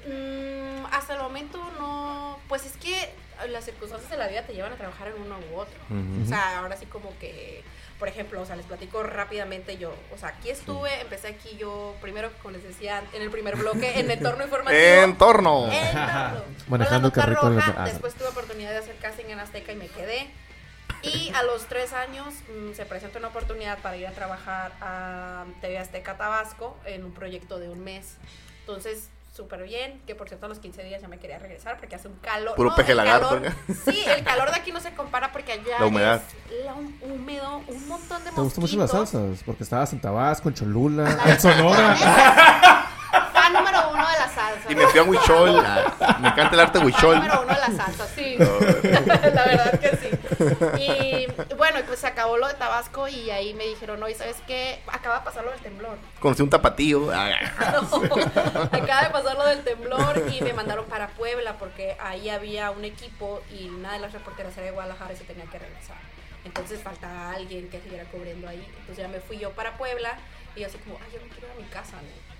mm, 0.06 0.86
hasta 0.92 1.14
el 1.14 1.22
momento 1.22 1.58
no, 1.78 2.38
pues 2.48 2.64
es 2.66 2.76
que 2.76 3.10
las 3.50 3.64
circunstancias 3.64 4.10
de 4.10 4.16
la 4.16 4.28
vida 4.28 4.42
te 4.46 4.54
llevan 4.54 4.72
a 4.72 4.76
trabajar 4.76 5.08
en 5.08 5.20
uno 5.20 5.36
u 5.52 5.56
otro. 5.58 5.78
O 6.22 6.26
sea, 6.26 6.58
ahora 6.60 6.76
sí 6.76 6.86
como 6.86 7.16
que, 7.18 7.62
por 7.98 8.08
ejemplo, 8.08 8.40
o 8.42 8.46
sea, 8.46 8.56
les 8.56 8.66
platico 8.66 9.02
rápidamente 9.02 9.78
yo, 9.78 9.94
o 10.14 10.18
sea, 10.18 10.28
aquí 10.30 10.50
estuve, 10.50 11.00
empecé 11.00 11.28
aquí 11.28 11.56
yo, 11.56 11.94
primero, 12.02 12.30
como 12.42 12.52
les 12.52 12.62
decía, 12.62 13.02
en 13.12 13.22
el 13.22 13.30
primer 13.30 13.56
bloque, 13.56 13.98
en 13.98 14.10
entorno 14.10 14.44
informativo. 14.44 14.82
¡Entorno! 14.82 15.68
Entorno. 15.72 16.44
Manejando 16.68 17.08
el 17.08 17.14
carrito 17.14 17.48
la- 17.48 17.56
roja, 17.60 17.74
ah, 17.78 17.84
Después 17.84 18.14
tuve 18.14 18.28
oportunidad 18.28 18.70
de 18.70 18.78
hacer 18.78 18.96
casting 18.96 19.26
en 19.26 19.40
Azteca 19.40 19.72
y 19.72 19.76
me 19.76 19.88
quedé. 19.88 20.30
Y 21.02 21.30
a 21.34 21.42
los 21.42 21.66
tres 21.66 21.92
años 21.92 22.34
mm, 22.48 22.72
se 22.74 22.84
presentó 22.86 23.18
una 23.18 23.28
oportunidad 23.28 23.78
para 23.78 23.96
ir 23.96 24.06
a 24.06 24.12
trabajar 24.12 24.72
a 24.80 25.44
TV 25.60 25.78
Azteca 25.78 26.16
Tabasco 26.16 26.76
en 26.84 27.04
un 27.04 27.12
proyecto 27.12 27.58
de 27.58 27.68
un 27.68 27.82
mes. 27.82 28.16
Entonces, 28.60 29.08
súper 29.36 29.62
bien, 29.64 30.00
que 30.06 30.14
por 30.14 30.28
cierto 30.28 30.46
a 30.46 30.48
los 30.48 30.58
15 30.58 30.82
días 30.84 31.02
ya 31.02 31.08
me 31.08 31.18
quería 31.18 31.38
regresar 31.38 31.76
porque 31.78 31.94
hace 31.96 32.08
un 32.08 32.16
calor. 32.16 32.54
Puro 32.56 32.74
peje 32.74 32.92
el 32.92 32.96
lagarto, 32.96 33.28
calor- 33.40 33.54
¿no? 33.68 33.74
Sí, 33.92 34.02
el 34.06 34.24
calor 34.24 34.50
de 34.50 34.56
aquí 34.56 34.72
no 34.72 34.80
se 34.80 34.92
compara 34.94 35.30
porque 35.32 35.52
allá 35.52 35.78
La 35.78 35.86
humedad. 35.86 36.22
es 36.50 36.64
la 36.64 36.74
húmedo, 36.74 37.62
un 37.68 37.88
montón 37.88 38.24
de 38.24 38.30
¿Te 38.30 38.40
gustan 38.40 38.62
mucho 38.62 38.76
las 38.78 38.92
mosquitos. 38.92 39.10
salsas? 39.10 39.42
Porque 39.44 39.62
estabas 39.64 39.92
en 39.92 40.00
Tabasco, 40.00 40.48
en 40.48 40.54
Cholula, 40.54 41.18
en 41.26 41.40
Sonora. 41.40 41.96
Fan 43.46 43.52
número 43.52 43.90
uno 43.90 44.06
de 44.06 44.18
la 44.18 44.28
salsa. 44.28 44.72
Y 44.72 44.74
me 44.74 44.86
fui 44.88 44.98
a 44.98 45.02
Huichol. 45.04 45.62
Ah, 45.64 46.18
Me 46.20 46.28
encanta 46.28 46.54
el 46.54 46.60
arte 46.60 46.78
Fan 46.78 46.86
Huichol. 46.86 47.16
número 47.16 47.42
uno 47.42 47.54
de 47.54 47.60
la 47.60 47.66
salsa, 47.84 48.06
sí. 48.08 48.36
la 48.38 49.44
verdad 49.44 49.78
que 49.78 49.96
sí. 49.96 50.80
Y 50.80 51.54
bueno, 51.54 51.78
pues 51.86 52.00
se 52.00 52.08
acabó 52.08 52.36
lo 52.38 52.48
de 52.48 52.54
Tabasco 52.54 53.06
y 53.06 53.30
ahí 53.30 53.54
me 53.54 53.64
dijeron, 53.64 54.00
no, 54.00 54.08
¿y 54.08 54.14
sabes 54.14 54.36
qué? 54.48 54.82
Acaba 54.92 55.20
de 55.20 55.24
pasar 55.24 55.44
lo 55.44 55.52
del 55.52 55.60
temblor. 55.60 55.96
Conocí 56.20 56.42
un 56.42 56.50
tapatío. 56.50 57.10
Ah, 57.16 57.30
Acaba 58.72 59.02
de 59.04 59.10
pasar 59.10 59.36
lo 59.36 59.46
del 59.46 59.62
temblor 59.62 60.22
y 60.32 60.40
me 60.42 60.52
mandaron 60.52 60.86
para 60.86 61.08
Puebla 61.08 61.54
porque 61.58 61.96
ahí 62.00 62.28
había 62.30 62.70
un 62.70 62.84
equipo 62.84 63.42
y 63.50 63.68
una 63.68 63.92
de 63.92 63.98
las 64.00 64.12
reporteras 64.12 64.56
era 64.56 64.66
de 64.66 64.72
Guadalajara 64.72 65.12
y 65.12 65.16
se 65.16 65.24
tenía 65.24 65.44
que 65.46 65.58
regresar. 65.58 65.96
Entonces 66.44 66.80
faltaba 66.82 67.32
alguien 67.32 67.68
que 67.68 67.80
siguiera 67.80 68.04
cubriendo 68.04 68.48
ahí. 68.48 68.64
Entonces 68.80 68.98
ya 69.04 69.08
me 69.08 69.20
fui 69.20 69.38
yo 69.38 69.50
para 69.52 69.76
Puebla 69.76 70.14
y 70.54 70.60
yo 70.60 70.66
así 70.66 70.78
como, 70.78 70.96
ay, 71.04 71.10
yo 71.14 71.20
me 71.22 71.28
quiero 71.28 71.46
ir 71.48 71.52
a 71.54 71.64
mi 71.64 71.68
casa, 71.70 71.96
¿no? 71.96 72.35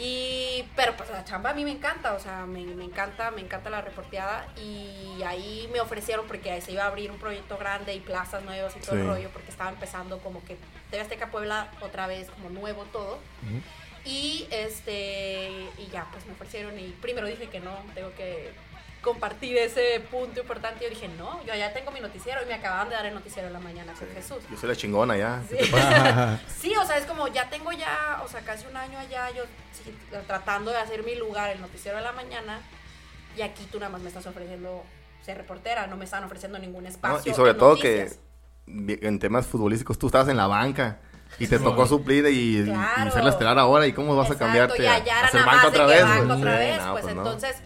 Y, 0.00 0.64
pero 0.76 0.96
pues 0.96 1.10
la 1.10 1.24
chamba 1.24 1.50
a 1.50 1.54
mí 1.54 1.64
me 1.64 1.72
encanta, 1.72 2.14
o 2.14 2.20
sea, 2.20 2.46
me, 2.46 2.64
me 2.64 2.84
encanta, 2.84 3.32
me 3.32 3.40
encanta 3.40 3.68
la 3.68 3.80
reporteada. 3.80 4.46
Y 4.56 5.20
ahí 5.24 5.68
me 5.72 5.80
ofrecieron 5.80 6.26
porque 6.28 6.60
se 6.60 6.70
iba 6.72 6.84
a 6.84 6.86
abrir 6.86 7.10
un 7.10 7.18
proyecto 7.18 7.58
grande 7.58 7.94
y 7.94 8.00
plazas 8.00 8.44
nuevas 8.44 8.76
y 8.76 8.80
todo 8.80 8.94
el 8.94 9.06
rollo 9.06 9.28
porque 9.30 9.50
estaba 9.50 9.70
empezando 9.70 10.18
como 10.18 10.44
que 10.44 10.56
TV 10.90 11.02
Azteca 11.02 11.32
Puebla 11.32 11.68
otra 11.80 12.06
vez 12.06 12.30
como 12.30 12.48
nuevo 12.50 12.84
todo. 12.84 13.18
Y 14.04 14.46
este 14.50 15.50
y 15.78 15.88
ya 15.92 16.06
pues 16.12 16.24
me 16.26 16.32
ofrecieron 16.32 16.78
y 16.78 16.90
primero 17.02 17.26
dije 17.26 17.48
que 17.48 17.58
no, 17.58 17.74
tengo 17.94 18.14
que 18.14 18.52
compartir 19.08 19.56
ese 19.56 20.00
punto 20.10 20.40
importante. 20.40 20.84
Yo 20.84 20.90
dije, 20.90 21.08
no, 21.08 21.42
yo 21.44 21.54
ya 21.54 21.72
tengo 21.72 21.90
mi 21.90 22.00
noticiero 22.00 22.42
y 22.42 22.46
me 22.46 22.54
acababan 22.54 22.88
de 22.90 22.94
dar 22.96 23.06
el 23.06 23.14
noticiero 23.14 23.46
en 23.48 23.54
la 23.54 23.60
mañana 23.60 23.92
con 23.98 24.06
Jesús. 24.08 24.38
Yo 24.50 24.56
soy 24.56 24.68
la 24.68 24.76
chingona 24.76 25.16
ya. 25.16 25.42
Sí. 25.48 25.56
Sí, 26.60 26.74
o 26.76 26.84
sea, 26.84 26.98
es 26.98 27.06
como 27.06 27.28
ya 27.28 27.48
tengo 27.48 27.72
ya, 27.72 28.20
o 28.24 28.28
sea, 28.28 28.40
casi 28.42 28.66
un 28.66 28.76
año 28.76 28.98
allá, 28.98 29.30
yo 29.30 29.44
sí, 29.72 29.96
tratando 30.26 30.70
de 30.70 30.78
hacer 30.78 31.02
mi 31.04 31.14
lugar, 31.14 31.50
el 31.50 31.60
noticiero 31.60 31.96
de 31.96 32.04
la 32.04 32.12
mañana, 32.12 32.60
y 33.36 33.42
aquí 33.42 33.64
tú 33.70 33.78
nada 33.78 33.90
más 33.92 34.00
me 34.02 34.08
estás 34.08 34.26
ofreciendo 34.26 34.84
ser 35.24 35.38
reportera, 35.38 35.86
no 35.86 35.96
me 35.96 36.04
están 36.04 36.24
ofreciendo 36.24 36.58
ningún 36.58 36.82
¿no? 36.82 36.88
espacio. 36.88 37.32
Y 37.32 37.34
sobre 37.34 37.54
todo 37.54 37.76
noticias. 37.76 38.18
que 38.66 38.98
en 39.06 39.18
temas 39.18 39.46
futbolísticos 39.46 39.98
tú 39.98 40.06
estabas 40.08 40.28
en 40.28 40.36
la 40.36 40.46
banca 40.46 40.98
y 41.38 41.46
te 41.46 41.58
tocó 41.58 41.86
suplir 41.86 42.26
y, 42.26 42.58
y 42.60 42.64
Claro. 42.64 43.10
ser 43.10 43.24
la 43.24 43.30
estelar 43.30 43.58
ahora 43.58 43.86
y 43.86 43.92
cómo 43.92 44.16
vas 44.16 44.30
a 44.30 44.36
cambiarte 44.38 44.82
y 44.82 44.86
a, 44.86 44.94
allá 44.94 45.24
a 45.24 45.28
ser 45.30 45.44
banca 45.44 45.62
de 45.62 45.68
otra 45.68 45.86
vez. 45.86 46.02
otra 46.02 46.26
no, 46.26 46.92
pues, 46.92 47.02
pues 47.04 47.14
no. 47.14 47.22
entonces 47.22 47.56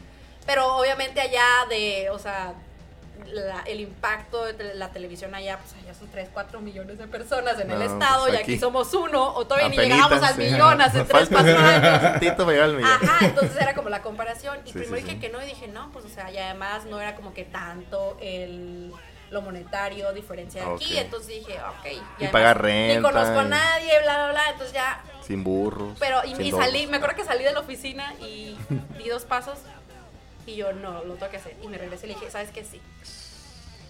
Pero 0.46 0.76
obviamente 0.76 1.20
allá 1.20 1.44
de, 1.68 2.10
o 2.10 2.18
sea, 2.18 2.54
la- 3.26 3.62
el 3.66 3.80
impacto 3.80 4.44
de 4.44 4.74
la 4.74 4.90
televisión 4.90 5.34
allá, 5.34 5.58
pues 5.58 5.74
allá 5.82 5.94
son 5.94 6.08
3, 6.08 6.28
4 6.32 6.60
millones 6.60 6.98
de 6.98 7.06
personas 7.06 7.58
en 7.60 7.70
el 7.70 7.78
No, 7.78 7.84
estado 7.84 8.22
pues 8.26 8.34
y 8.34 8.36
aquí 8.42 8.58
somos 8.58 8.92
uno, 8.94 9.34
o 9.34 9.46
todavía 9.46 9.68
ni 9.68 9.76
llegamos 9.76 10.22
al 10.22 10.34
sí. 10.34 10.42
millón 10.42 10.80
hace 10.80 10.98
Nos 10.98 11.08
3, 11.08 11.28
falta 11.28 11.42
4 11.42 11.58
años. 11.58 12.20
Ajá, 12.84 13.24
entonces 13.26 13.56
era 13.60 13.74
como 13.74 13.88
la 13.88 14.02
comparación. 14.02 14.58
Y 14.64 14.72
Sí, 14.72 14.78
primero 14.78 14.96
sí, 14.96 15.02
dije 15.04 15.18
que 15.20 15.28
no 15.28 15.40
y 15.42 15.46
dije 15.46 15.68
no, 15.68 15.90
pues 15.92 16.04
o 16.04 16.08
sea, 16.08 16.30
y 16.30 16.38
además 16.38 16.84
no 16.86 17.00
era 17.00 17.14
como 17.14 17.32
que 17.32 17.44
tanto 17.44 18.16
el 18.20 18.92
lo 19.30 19.40
monetario 19.40 20.12
diferencia 20.12 20.62
de 20.62 20.74
aquí. 20.74 20.98
Entonces 20.98 21.28
dije, 21.28 21.54
ok. 21.54 21.86
Y 21.86 21.96
además 22.16 22.32
pagar 22.32 22.62
Ni 22.64 22.68
renta, 22.92 23.00
conozco 23.10 23.38
a 23.38 23.44
nadie, 23.44 23.98
bla, 24.02 24.14
bla, 24.16 24.30
bla. 24.32 24.50
Entonces 24.50 24.74
ya. 24.74 25.02
Sin 25.26 25.42
burros. 25.42 25.96
Pero 25.98 26.20
y, 26.26 26.34
y 26.42 26.50
salí, 26.50 26.86
me 26.86 26.98
acuerdo 26.98 27.16
que 27.16 27.24
salí 27.24 27.42
de 27.42 27.52
la 27.52 27.60
oficina 27.60 28.12
y 28.20 28.58
di 28.98 29.08
dos 29.08 29.24
pasos. 29.24 29.56
Y 30.46 30.56
yo 30.56 30.72
no, 30.72 31.04
lo 31.04 31.14
tengo 31.14 31.30
que 31.30 31.36
hacer. 31.36 31.56
Y 31.62 31.68
me 31.68 31.78
regresé 31.78 32.06
y 32.06 32.08
le 32.10 32.14
dije, 32.14 32.30
¿sabes 32.30 32.50
qué? 32.50 32.64
Sí. 32.64 32.80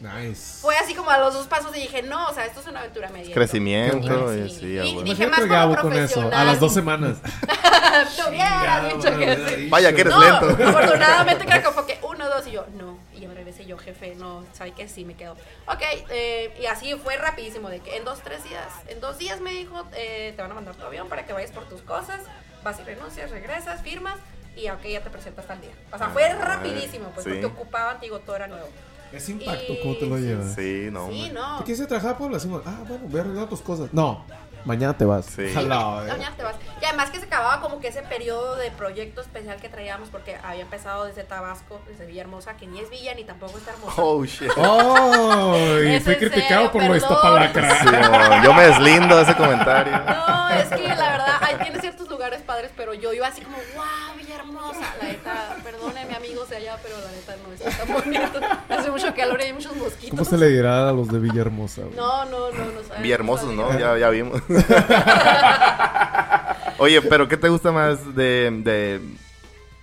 Nice. 0.01 0.61
Fue 0.61 0.77
así 0.77 0.95
como 0.95 1.11
a 1.11 1.19
los 1.19 1.33
dos 1.33 1.47
pasos 1.47 1.71
y 1.77 1.81
dije, 1.81 2.03
no, 2.03 2.27
o 2.29 2.35
sea, 2.35 2.45
esto 2.45 2.59
es 2.61 2.67
una 2.67 2.81
abuela 2.83 3.09
media. 3.11 3.33
Crecimiento, 3.33 4.33
Sí. 4.33 4.39
y 4.41 4.51
sí, 4.51 4.67
Y- 4.67 4.99
y 4.99 5.03
dije, 5.05 5.29
más 5.29 5.41
como 5.41 5.49
con 5.77 5.93
eso. 5.93 6.23
A 6.23 6.25
profesional. 6.31 6.47
las 6.47 6.59
dos 6.61 6.75
semanas. 6.75 7.19
Hubiera 8.29 8.85
dicho 8.95 9.17
que 9.19 9.49
sí. 9.57 9.69
Vaya 9.69 9.93
que 9.95 10.01
eres 10.01 10.13
No, 10.13 10.21
lento. 10.21 10.65
afortunadamente 10.69 11.45
creo 11.45 11.63
que 11.63 11.69
fue 11.73 11.87
que 11.87 11.99
uno, 12.03 12.29
dos 12.29 12.47
y 12.49 12.51
yo, 12.53 12.67
no. 12.77 12.99
Y 13.15 13.21
yo 13.21 13.29
me 13.29 13.35
regresé 13.35 13.65
yo, 13.65 13.79
jefe, 13.79 14.15
no, 14.17 14.45
sabe 14.53 14.73
que 14.73 14.89
sí 14.89 15.05
me 15.05 15.15
quedo. 15.15 15.35
Ok, 15.67 15.83
eh, 16.11 16.53
y 16.61 16.67
así 16.67 16.95
fue 16.95 17.17
rapidísimo, 17.17 17.69
de 17.69 17.79
que 17.81 17.97
en 17.97 18.05
dos, 18.05 18.21
tres 18.25 18.43
días, 18.45 18.67
en 18.89 19.01
dos 19.01 19.19
días 19.19 19.41
me 19.41 19.51
dijo, 19.53 19.87
eh, 19.95 20.33
te 20.35 20.43
van 20.43 20.51
a 20.51 20.55
mandar 20.55 20.75
tu 20.75 20.85
avión 20.85 21.09
para 21.09 21.25
que 21.27 21.33
vayas 21.33 21.53
por 21.53 21.65
tus 21.69 21.83
cosas, 21.83 22.21
vas 22.65 22.79
y 22.81 22.83
renuncias, 22.83 23.31
regresas, 23.31 23.83
firmas 23.83 24.17
y 24.57 24.69
ok, 24.69 24.83
ya 24.85 25.03
te 25.03 25.11
presentas 25.11 25.47
tal 25.47 25.61
día. 25.61 25.71
O 25.93 25.99
sea, 25.99 26.09
fue 26.09 26.25
Ah, 26.25 26.37
rapidísimo, 26.39 27.09
pues 27.15 27.25
sí. 27.25 27.31
porque 27.31 27.47
ocupaban, 27.47 27.99
digo, 28.01 28.19
todo 28.21 28.37
era 28.37 28.47
nuevo. 28.47 28.69
Ese 29.13 29.33
impacto, 29.33 29.73
Y- 29.75 29.81
¿cómo 29.83 29.97
te 29.97 30.07
lo 30.07 30.17
llevas? 30.19 30.55
Sí, 30.55 30.89
no, 30.91 31.09
Sí, 31.09 31.31
no. 31.33 31.63
¿Te 31.65 31.83
a 31.85 31.87
trabajar, 31.87 32.17
Pablo? 32.19 32.35
Decimos, 32.35 32.63
ah, 32.65 32.79
bueno, 32.89 33.05
voy 33.09 33.19
a 33.21 33.23
arreglar 33.23 33.49
tus 33.49 33.61
cosas. 33.61 33.93
No, 33.93 34.25
mañana 34.65 34.97
te 34.97 35.05
vas. 35.05 35.27
Sí. 35.27 35.43
Eh. 35.55 36.19
ya 36.19 36.33
te 36.37 36.43
vas. 36.43 36.55
Además 36.93 37.09
que 37.09 37.21
se 37.21 37.25
acababa 37.25 37.63
como 37.63 37.81
que 37.81 37.89
ese 37.89 38.03
periodo 38.03 38.55
de 38.57 38.71
proyecto 38.71 39.23
especial 39.23 39.57
que 39.57 39.71
traíamos 39.71 40.11
porque 40.11 40.37
había 40.45 40.61
empezado 40.61 41.07
desde 41.07 41.25
Tabasco, 41.25 41.81
desde 41.89 42.05
Villahermosa, 42.05 42.59
que 42.59 42.67
ni 42.67 42.81
es 42.81 42.91
Villa 42.91 43.15
ni 43.15 43.25
tampoco 43.25 43.57
está 43.57 43.71
hermosa. 43.71 43.95
Oh, 43.97 44.23
shit. 44.27 44.51
¡Oh! 44.59 45.57
Y 45.57 45.99
fui 46.01 46.17
criticado 46.17 46.71
serio, 46.71 46.71
por 46.71 46.83
lo 46.83 46.93
perdón. 46.93 47.11
Iztapalacra. 47.11 47.79
Sí, 47.81 47.87
no, 47.87 48.45
yo 48.45 48.53
me 48.53 48.65
deslindo 48.65 49.17
de 49.17 49.23
ese 49.23 49.35
comentario. 49.35 49.93
No, 50.05 50.51
es 50.51 50.69
que 50.69 50.87
la 50.87 51.13
verdad, 51.13 51.39
ahí 51.41 51.57
tiene 51.63 51.81
ciertos 51.81 52.07
lugares 52.11 52.43
padres, 52.43 52.71
pero 52.77 52.93
yo 52.93 53.15
iba 53.15 53.27
así 53.27 53.41
como, 53.41 53.57
wow, 53.57 54.15
Villahermosa. 54.19 54.95
La 55.01 55.09
neta, 55.09 55.57
perdone 55.65 56.05
mi 56.05 56.15
amigo 56.15 56.45
de 56.45 56.57
allá, 56.57 56.77
pero 56.83 56.97
la 56.99 57.11
neta 57.11 57.37
no 57.43 57.55
está 57.55 57.71
tan 57.71 57.91
bonito. 57.91 58.39
Hace 58.69 58.91
mucho 58.91 59.15
calor 59.15 59.41
y 59.41 59.45
hay 59.45 59.55
muchos 59.55 59.75
mosquitos. 59.77 60.11
¿Cómo 60.11 60.27
se 60.27 60.37
le 60.37 60.49
dirá 60.49 60.91
a 60.91 60.93
los 60.93 61.09
de 61.09 61.19
Villahermosa? 61.21 61.85
No, 61.97 62.27
no, 62.27 62.51
no, 62.51 62.65
no. 62.67 63.03
Villahermosos, 63.03 63.55
¿no? 63.55 63.79
Ya, 63.79 63.97
ya 63.97 64.11
vimos. 64.11 64.43
Oye, 66.83 67.01
pero 67.01 67.29
¿qué 67.29 67.37
te 67.37 67.49
gusta 67.49 67.71
más 67.71 68.17
de, 68.17 68.51
de, 68.65 69.01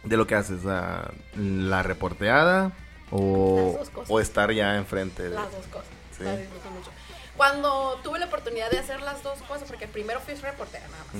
de 0.03 0.17
lo 0.17 0.27
que 0.27 0.35
haces? 0.35 0.65
¿La 0.65 1.81
reporteada 1.81 2.73
o, 3.09 3.79
estar 4.19 4.51
ya 4.51 4.75
enfrente? 4.75 5.23
De... 5.23 5.29
Las 5.29 5.49
dos 5.49 5.65
cosas. 5.67 5.87
Sí. 6.17 6.25
Las 6.25 6.39
disfruto 6.39 6.69
mucho. 6.71 6.91
Cuando 7.37 7.97
tuve 8.03 8.19
la 8.19 8.25
oportunidad 8.25 8.69
de 8.69 8.79
hacer 8.79 9.01
las 9.01 9.23
dos 9.23 9.41
cosas, 9.43 9.63
porque 9.69 9.87
primero 9.87 10.19
fui 10.19 10.33
reportera 10.33 10.85
nada 10.89 11.03
más. 11.05 11.15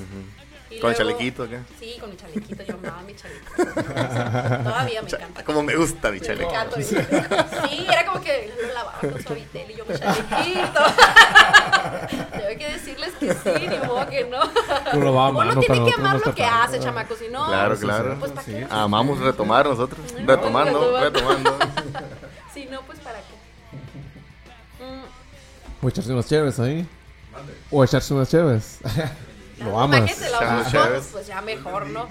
Y 0.72 0.80
Con 0.80 0.92
el 0.92 0.98
luego- 0.98 1.12
chalequito 1.18 1.44
acá. 1.44 1.62
Sí, 1.80 1.98
con 2.00 2.10
mi 2.12 2.16
chalequito. 2.18 2.64
Yo 2.64 2.76
amaba 2.76 3.02
mi 3.02 3.16
chalequito. 3.16 3.84
Todavía 4.64 5.02
me 5.02 5.10
encanta. 5.10 5.44
Como 5.44 5.64
me 5.64 5.76
gusta 5.76 6.12
mi 6.12 6.20
Me 6.20 6.26
chaleco. 6.26 6.50
encanta 6.50 6.78
mi 6.78 6.84
chaleco. 6.90 7.68
Sí, 7.68 7.88
era 7.92 8.06
como 8.06 8.22
que 8.22 8.54
lo 8.62 8.74
lavaba 8.74 9.00
con 9.00 9.24
suavitel 9.24 9.72
y 9.72 9.76
yo 9.76 9.86
mi 9.86 9.96
chalequito. 10.00 10.82
Tengo 12.32 12.60
que 12.60 12.70
decirles 12.72 13.14
que 13.20 13.34
sí, 13.34 13.68
ni 13.68 13.78
modo 13.88 14.08
que 14.10 14.26
no. 14.26 14.40
Tú 14.92 15.00
lo 15.02 15.14
vas 15.14 15.34
a 15.34 15.38
Uno 15.38 15.60
tiene 15.60 15.86
que 15.86 15.94
amar 16.00 16.20
no 16.20 16.26
lo 16.26 16.36
que 16.36 16.46
hace, 16.46 16.80
chamaco, 16.80 17.16
si 17.16 17.30
no. 17.30 17.48
Claro, 17.48 17.76
claro. 17.78 18.18
Pues 18.20 18.32
para 18.32 18.46
qué. 18.46 18.68
Amamos 18.70 19.20
retomar 19.20 19.66
nosotros. 19.68 20.00
Retomando, 20.24 21.00
retomando. 21.00 21.50
retomando. 21.58 21.58
Si 22.54 22.66
no, 22.68 22.82
pues 22.84 23.00
para 23.00 23.18
qué. 23.20 24.84
Mm, 24.86 25.86
O 25.86 25.90
echarse 25.90 26.12
unas 26.14 26.28
chéves 26.28 26.60
ahí. 26.60 26.88
O 27.72 27.84
echarse 27.84 28.14
unas 28.14 28.30
chéves. 28.30 28.80
Lo 29.64 29.80
amas. 29.80 30.06
Chéves. 30.06 30.32
cosas, 30.72 31.10
pues 31.12 31.28
ya 31.28 31.42
mejor, 31.42 31.88
¿no? 31.88 32.08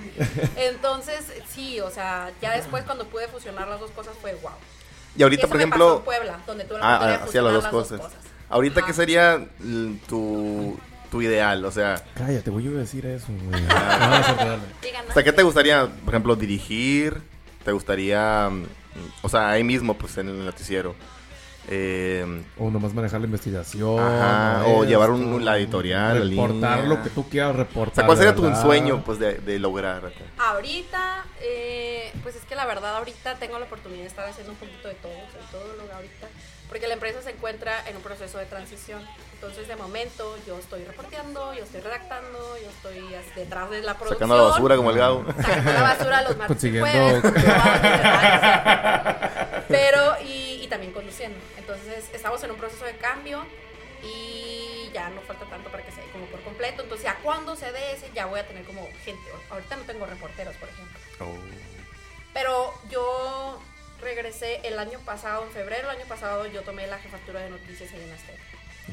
Entonces, 0.56 1.24
sí, 1.48 1.80
o 1.80 1.90
sea, 1.90 2.30
ya 2.40 2.52
después 2.56 2.84
cuando 2.84 3.06
pude 3.06 3.28
fusionar 3.28 3.68
las 3.68 3.80
dos 3.80 3.90
cosas 3.92 4.14
fue 4.20 4.34
wow. 4.42 4.52
Y 5.16 5.22
ahorita, 5.22 5.42
Eso 5.42 5.48
por 5.48 5.58
me 5.58 5.66
pasó 5.66 5.76
ejemplo, 5.76 5.96
en 5.98 6.04
Puebla, 6.04 6.38
donde 6.46 6.64
la 6.64 6.78
Ah, 6.82 6.98
ah, 7.00 7.06
de 7.08 7.14
hacía 7.14 7.42
las 7.42 7.52
dos 7.54 7.66
cosas. 7.68 8.00
Ahorita, 8.48 8.80
Ajá. 8.80 8.86
¿qué 8.86 8.92
sería 8.94 9.46
tu, 10.08 10.78
tu 11.10 11.22
ideal? 11.22 11.64
O 11.64 11.70
sea, 11.70 12.02
Cállate, 12.14 12.50
voy 12.50 12.66
a 12.66 12.70
decir 12.70 13.04
eso, 13.06 13.26
güey. 13.28 13.62
Ah. 13.70 14.56
Digan, 14.82 15.04
o 15.08 15.12
sea, 15.12 15.22
¿qué 15.24 15.32
te 15.32 15.42
gustaría, 15.42 15.86
por 16.04 16.14
ejemplo, 16.14 16.36
dirigir? 16.36 17.20
¿Te 17.64 17.72
gustaría, 17.72 18.48
mm, 18.50 18.64
o 19.22 19.28
sea, 19.28 19.50
ahí 19.50 19.64
mismo, 19.64 19.94
pues, 19.94 20.16
en 20.18 20.28
el 20.28 20.44
noticiero? 20.44 20.94
Eh, 21.70 22.24
O 22.58 22.70
nomás 22.70 22.94
manejar 22.94 23.20
la 23.20 23.26
investigación. 23.26 23.98
Ajá, 24.00 24.64
o 24.68 24.84
llevar 24.84 25.10
un- 25.10 25.24
esto, 25.34 25.38
la 25.40 25.58
editorial, 25.58 26.30
Reportar 26.30 26.80
línea. 26.80 26.96
lo 26.96 27.02
que 27.02 27.10
tú 27.10 27.28
quieras 27.28 27.50
o 27.50 27.58
reportar. 27.58 27.94
sea, 27.96 28.06
¿cuál 28.06 28.16
sería 28.18 28.34
tu 28.34 28.54
sueño, 28.56 29.02
pues, 29.04 29.18
de, 29.18 29.34
de 29.34 29.58
lograr 29.58 29.98
acá? 30.06 30.24
Ahorita, 30.38 31.24
eh, 31.42 32.10
pues 32.22 32.36
es 32.36 32.44
que 32.44 32.54
la 32.54 32.64
verdad 32.66 32.96
ahorita 32.96 33.34
tengo 33.36 33.58
la 33.58 33.66
oportunidad 33.66 34.00
de 34.02 34.06
estar 34.08 34.26
haciendo 34.26 34.52
un 34.52 34.58
poquito 34.58 34.88
de 34.88 34.94
todo, 34.94 35.12
de 35.12 35.42
todo 35.52 35.74
lo 35.76 35.86
que 35.86 35.92
ahorita, 35.92 36.26
porque 36.68 36.86
la 36.88 36.94
empresa 36.94 37.20
se 37.22 37.30
encuentra 37.32 37.86
en 37.86 37.96
un 37.96 38.02
proceso 38.02 38.38
de 38.38 38.46
transición. 38.46 39.02
Entonces, 39.34 39.68
de 39.68 39.76
momento, 39.76 40.36
yo 40.46 40.58
estoy 40.58 40.84
reporteando, 40.84 41.52
yo 41.54 41.62
estoy 41.64 41.80
redactando, 41.82 42.38
yo 42.62 42.68
estoy 42.70 43.04
detrás 43.36 43.70
de 43.70 43.82
la 43.82 43.94
producción. 43.94 44.28
Sacando 44.28 44.36
la 44.36 44.42
basura 44.50 44.76
como 44.76 44.90
el 44.90 44.96
Gabo. 44.98 45.24
Sacando 45.36 45.72
la 45.72 45.82
basura 45.82 46.22
los 46.22 46.36
martes 46.36 46.56
Consiguiendo- 46.56 47.20
jueves. 47.20 47.22
Pero, 49.68 50.16
y, 50.22 50.60
y 50.62 50.68
también 50.68 50.92
conduciendo. 50.92 51.38
Entonces, 51.56 52.08
estamos 52.12 52.42
en 52.42 52.50
un 52.50 52.56
proceso 52.56 52.84
de 52.84 52.96
cambio 52.96 53.44
y 54.02 54.90
ya 54.92 55.10
no 55.10 55.20
falta 55.22 55.44
tanto 55.46 55.70
para 55.70 55.84
que 55.84 55.92
se 55.92 56.00
dé 56.00 56.06
como 56.08 56.26
por 56.26 56.40
completo. 56.42 56.82
Entonces, 56.82 57.04
ya 57.04 57.16
cuando 57.22 57.56
se 57.56 57.70
dé 57.72 57.92
ese, 57.92 58.10
ya 58.14 58.26
voy 58.26 58.40
a 58.40 58.46
tener 58.46 58.64
como 58.64 58.88
gente. 59.04 59.22
Ahorita 59.50 59.76
no 59.76 59.82
tengo 59.82 60.06
reporteros, 60.06 60.56
por 60.56 60.68
ejemplo. 60.68 60.98
Oh. 61.20 61.34
Pero 62.32 62.74
yo 62.90 63.60
regresé 64.00 64.60
el 64.64 64.78
año 64.78 65.00
pasado, 65.00 65.44
en 65.44 65.50
febrero 65.50 65.88
del 65.88 65.98
año 65.98 66.06
pasado, 66.06 66.46
yo 66.46 66.62
tomé 66.62 66.86
la 66.86 66.98
jefatura 66.98 67.40
de 67.40 67.50
noticias 67.50 67.92
ahí 67.92 68.02
en 68.02 68.12
Azteca. 68.12 68.42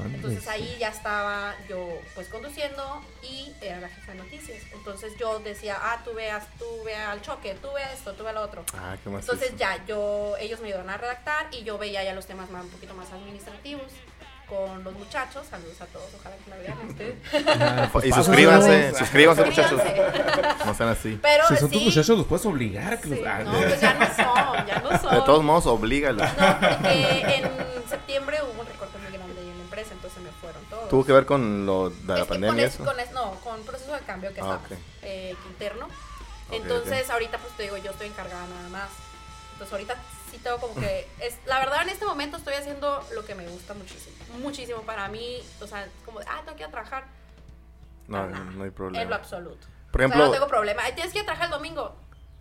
Entonces 0.03 0.43
sí. 0.43 0.49
ahí 0.49 0.77
ya 0.79 0.89
estaba 0.89 1.55
yo 1.69 1.99
pues 2.13 2.27
conduciendo 2.27 3.01
y 3.23 3.53
era 3.61 3.79
la 3.79 3.89
jefa 3.89 4.11
de 4.11 4.17
noticias. 4.19 4.61
Entonces 4.73 5.13
yo 5.19 5.39
decía, 5.39 5.77
ah, 5.79 6.01
tú 6.03 6.13
veas, 6.13 6.45
tú 6.59 6.65
ve 6.85 6.95
al 6.95 7.21
choque, 7.21 7.55
tú 7.61 7.69
ve 7.73 7.81
esto, 7.93 8.13
tú 8.13 8.23
ve 8.23 8.33
lo 8.33 8.41
otro. 8.41 8.63
Ah, 8.73 8.97
qué 9.03 9.09
más. 9.09 9.21
Entonces 9.21 9.55
ya 9.57 9.83
yo, 9.85 10.35
ellos 10.37 10.59
me 10.59 10.67
ayudaron 10.67 10.89
a 10.89 10.97
redactar 10.97 11.47
y 11.51 11.63
yo 11.63 11.77
veía 11.77 12.03
ya 12.03 12.13
los 12.13 12.25
temas 12.25 12.49
más, 12.49 12.63
un 12.63 12.69
poquito 12.71 12.93
más 12.93 13.11
administrativos 13.11 13.91
con 14.47 14.83
los 14.83 14.93
muchachos. 14.93 15.45
Saludos 15.49 15.81
a 15.81 15.85
todos, 15.87 16.09
ojalá 16.19 16.35
que 16.37 16.49
la 16.49 16.57
vean 16.57 16.77
ustedes. 16.87 17.15
Ah, 17.59 17.89
pues 17.91 18.05
Y 18.05 18.11
suscríbanse, 18.13 18.93
suscríbanse, 18.95 19.45
muchachos. 19.45 19.81
No 20.65 20.73
sean 20.73 20.89
así. 20.89 21.19
Pero 21.21 21.47
Si 21.47 21.55
son 21.57 21.69
tus 21.69 21.79
sí, 21.79 21.85
muchachos, 21.85 22.17
los 22.17 22.27
puedes 22.27 22.45
obligar 22.45 22.99
que 22.99 23.07
los 23.09 23.19
sí, 23.19 23.25
ah, 23.25 23.43
no, 23.43 23.51
pues 23.53 23.81
ya 23.81 23.93
no 23.93 24.05
son, 24.05 24.67
ya 24.67 24.79
no 24.79 24.99
son. 24.99 25.15
De 25.15 25.21
todos 25.21 25.43
modos, 25.43 25.65
oblígalos. 25.65 26.27
No, 26.37 26.59
porque 26.59 27.35
en 27.37 27.89
septiembre 27.89 28.39
hubo 28.43 28.64
¿Tuvo 30.89 31.05
que 31.05 31.13
ver 31.13 31.25
con 31.25 31.65
lo 31.65 31.89
de 31.89 32.17
la 32.17 32.25
pandemia 32.25 32.49
con 32.49 32.59
eso? 32.59 32.85
con 32.85 32.99
es- 32.99 33.11
no, 33.11 33.31
con 33.43 33.61
proceso 33.63 33.93
de 33.93 33.99
cambio 34.01 34.33
que 34.33 34.41
Ah, 34.41 34.59
ok. 34.63 34.77
eh, 35.03 35.35
interno. 35.47 35.87
Entonces, 36.51 37.09
ahorita 37.09 37.37
pues 37.39 37.53
te 37.57 37.63
digo, 37.63 37.77
yo 37.77 37.91
estoy 37.91 38.07
encargada 38.07 38.45
nada 38.47 38.69
más. 38.69 38.89
Entonces, 39.53 39.71
ahorita 39.73 39.95
sí 40.31 40.37
tengo 40.39 40.57
como 40.59 40.75
que... 40.75 41.07
Es, 41.19 41.37
la 41.45 41.59
verdad, 41.59 41.81
en 41.83 41.89
este 41.89 42.05
momento 42.05 42.37
estoy 42.37 42.53
haciendo 42.55 43.03
lo 43.13 43.25
que 43.25 43.35
me 43.35 43.47
gusta 43.47 43.73
muchísimo. 43.73 44.15
Muchísimo 44.39 44.81
para 44.81 45.07
mí. 45.07 45.41
O 45.61 45.67
sea, 45.67 45.87
como, 46.05 46.19
ah, 46.19 46.41
tengo 46.43 46.55
que 46.57 46.63
ir 46.63 46.67
a 46.67 46.71
trabajar. 46.71 47.05
No, 48.07 48.27
no 48.27 48.35
hay 48.35 48.43
En 48.51 48.59
lo 48.67 48.73
problema. 48.73 49.15
absoluto. 49.15 49.65
Por 49.91 50.01
o 50.01 50.03
sea, 50.03 50.07
ejemplo... 50.07 50.25
no 50.25 50.31
tengo 50.31 50.47
problema. 50.47 50.83
Tienes 50.93 51.11
que 51.13 51.19
ir 51.19 51.23
a 51.23 51.25
trabajar 51.25 51.45
el 51.47 51.51
domingo. 51.51 51.95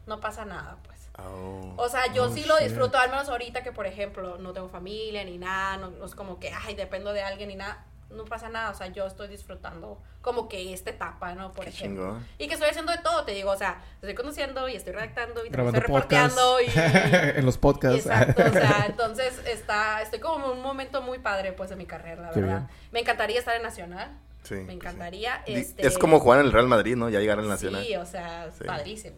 No 0.07 0.21
pasa 0.21 0.45
nada, 0.45 0.77
pues. 0.85 0.95
Oh. 1.19 1.73
O 1.77 1.89
sea, 1.89 2.13
yo 2.13 2.25
Oh, 2.25 2.35
sí 2.35 2.45
lo 2.45 2.59
shit. 2.59 2.67
disfruto, 2.69 2.99
al 2.99 3.09
menos 3.11 3.29
ahorita 3.29 3.63
que, 3.63 3.71
por 3.73 3.87
ejemplo, 3.87 4.37
no 4.39 4.53
tengo 4.53 4.69
familia 4.69 5.25
ni 5.25 5.39
nada, 5.39 5.77
no, 5.79 5.91
no 5.91 6.05
es 6.05 6.15
como 6.15 6.39
que, 6.41 6.53
ay, 6.53 6.75
dependo 6.75 7.13
de 7.13 7.23
alguien 7.23 7.49
ni 7.49 7.55
nada, 7.55 7.85
no 8.11 8.25
pasa 8.25 8.49
nada, 8.49 8.71
o 8.71 8.75
sea, 8.75 8.87
yo 8.89 9.07
estoy 9.07 9.29
disfrutando 9.29 10.01
como 10.23 10.49
que 10.49 10.73
esta 10.73 10.91
etapa, 10.91 11.35
¿no? 11.35 11.53
Por 11.53 11.65
Qué 11.65 11.71
ejemplo. 11.71 12.05
chingón. 12.05 12.27
Y 12.39 12.47
que 12.49 12.55
estoy 12.55 12.71
haciendo 12.71 12.93
de 12.93 12.99
todo, 12.99 13.25
te 13.25 13.33
digo, 13.33 13.51
o 13.51 13.57
sea, 13.57 13.83
estoy 13.97 14.15
conduciendo 14.15 14.69
y 14.69 14.77
estoy 14.77 14.93
redactando 14.93 15.45
y 15.45 15.49
Grabando 15.49 15.79
estoy 15.81 15.93
podcast. 15.95 16.37
reporteando 16.37 16.61
y... 16.61 17.37
en 17.39 17.45
los 17.47 17.59
podcasts. 17.59 18.07
Exacto, 18.07 18.43
o 18.47 18.53
sea, 18.53 18.85
entonces 18.89 19.41
está, 19.47 20.01
estoy 20.03 20.21
como 20.21 20.47
en 20.53 20.59
un 20.59 20.63
momento 20.63 21.03
muy 21.03 21.19
padre, 21.19 21.53
pues, 21.53 21.71
de 21.71 21.77
mi 21.77 21.87
carrera, 21.87 22.23
la 22.23 22.31
Qué 22.31 22.41
verdad. 22.41 22.59
bien. 22.61 22.71
Me 22.93 23.01
encantaría 23.01 23.39
estar 23.39 23.57
en 23.57 23.63
Nacional, 23.63 24.11
Sí, 24.45 24.55
me 24.55 24.61
pues 24.61 24.69
sí. 24.69 24.75
encantaría. 24.75 25.43
Di- 25.47 25.55
este, 25.55 25.87
Es 25.87 25.99
como 25.99 26.21
jugar 26.21 26.41
en 26.41 26.47
el 26.47 26.53
Real 26.53 26.67
Madrid, 26.69 26.97
¿no? 26.97 27.09
Ya 27.09 27.19
llegar 27.21 27.39
al 27.39 27.49
Nacional. 27.49 27.83
Sí, 27.85 27.97
o 27.97 28.05
sea, 28.07 28.51
Sí. 28.57 28.65
padrísimo. 28.65 29.17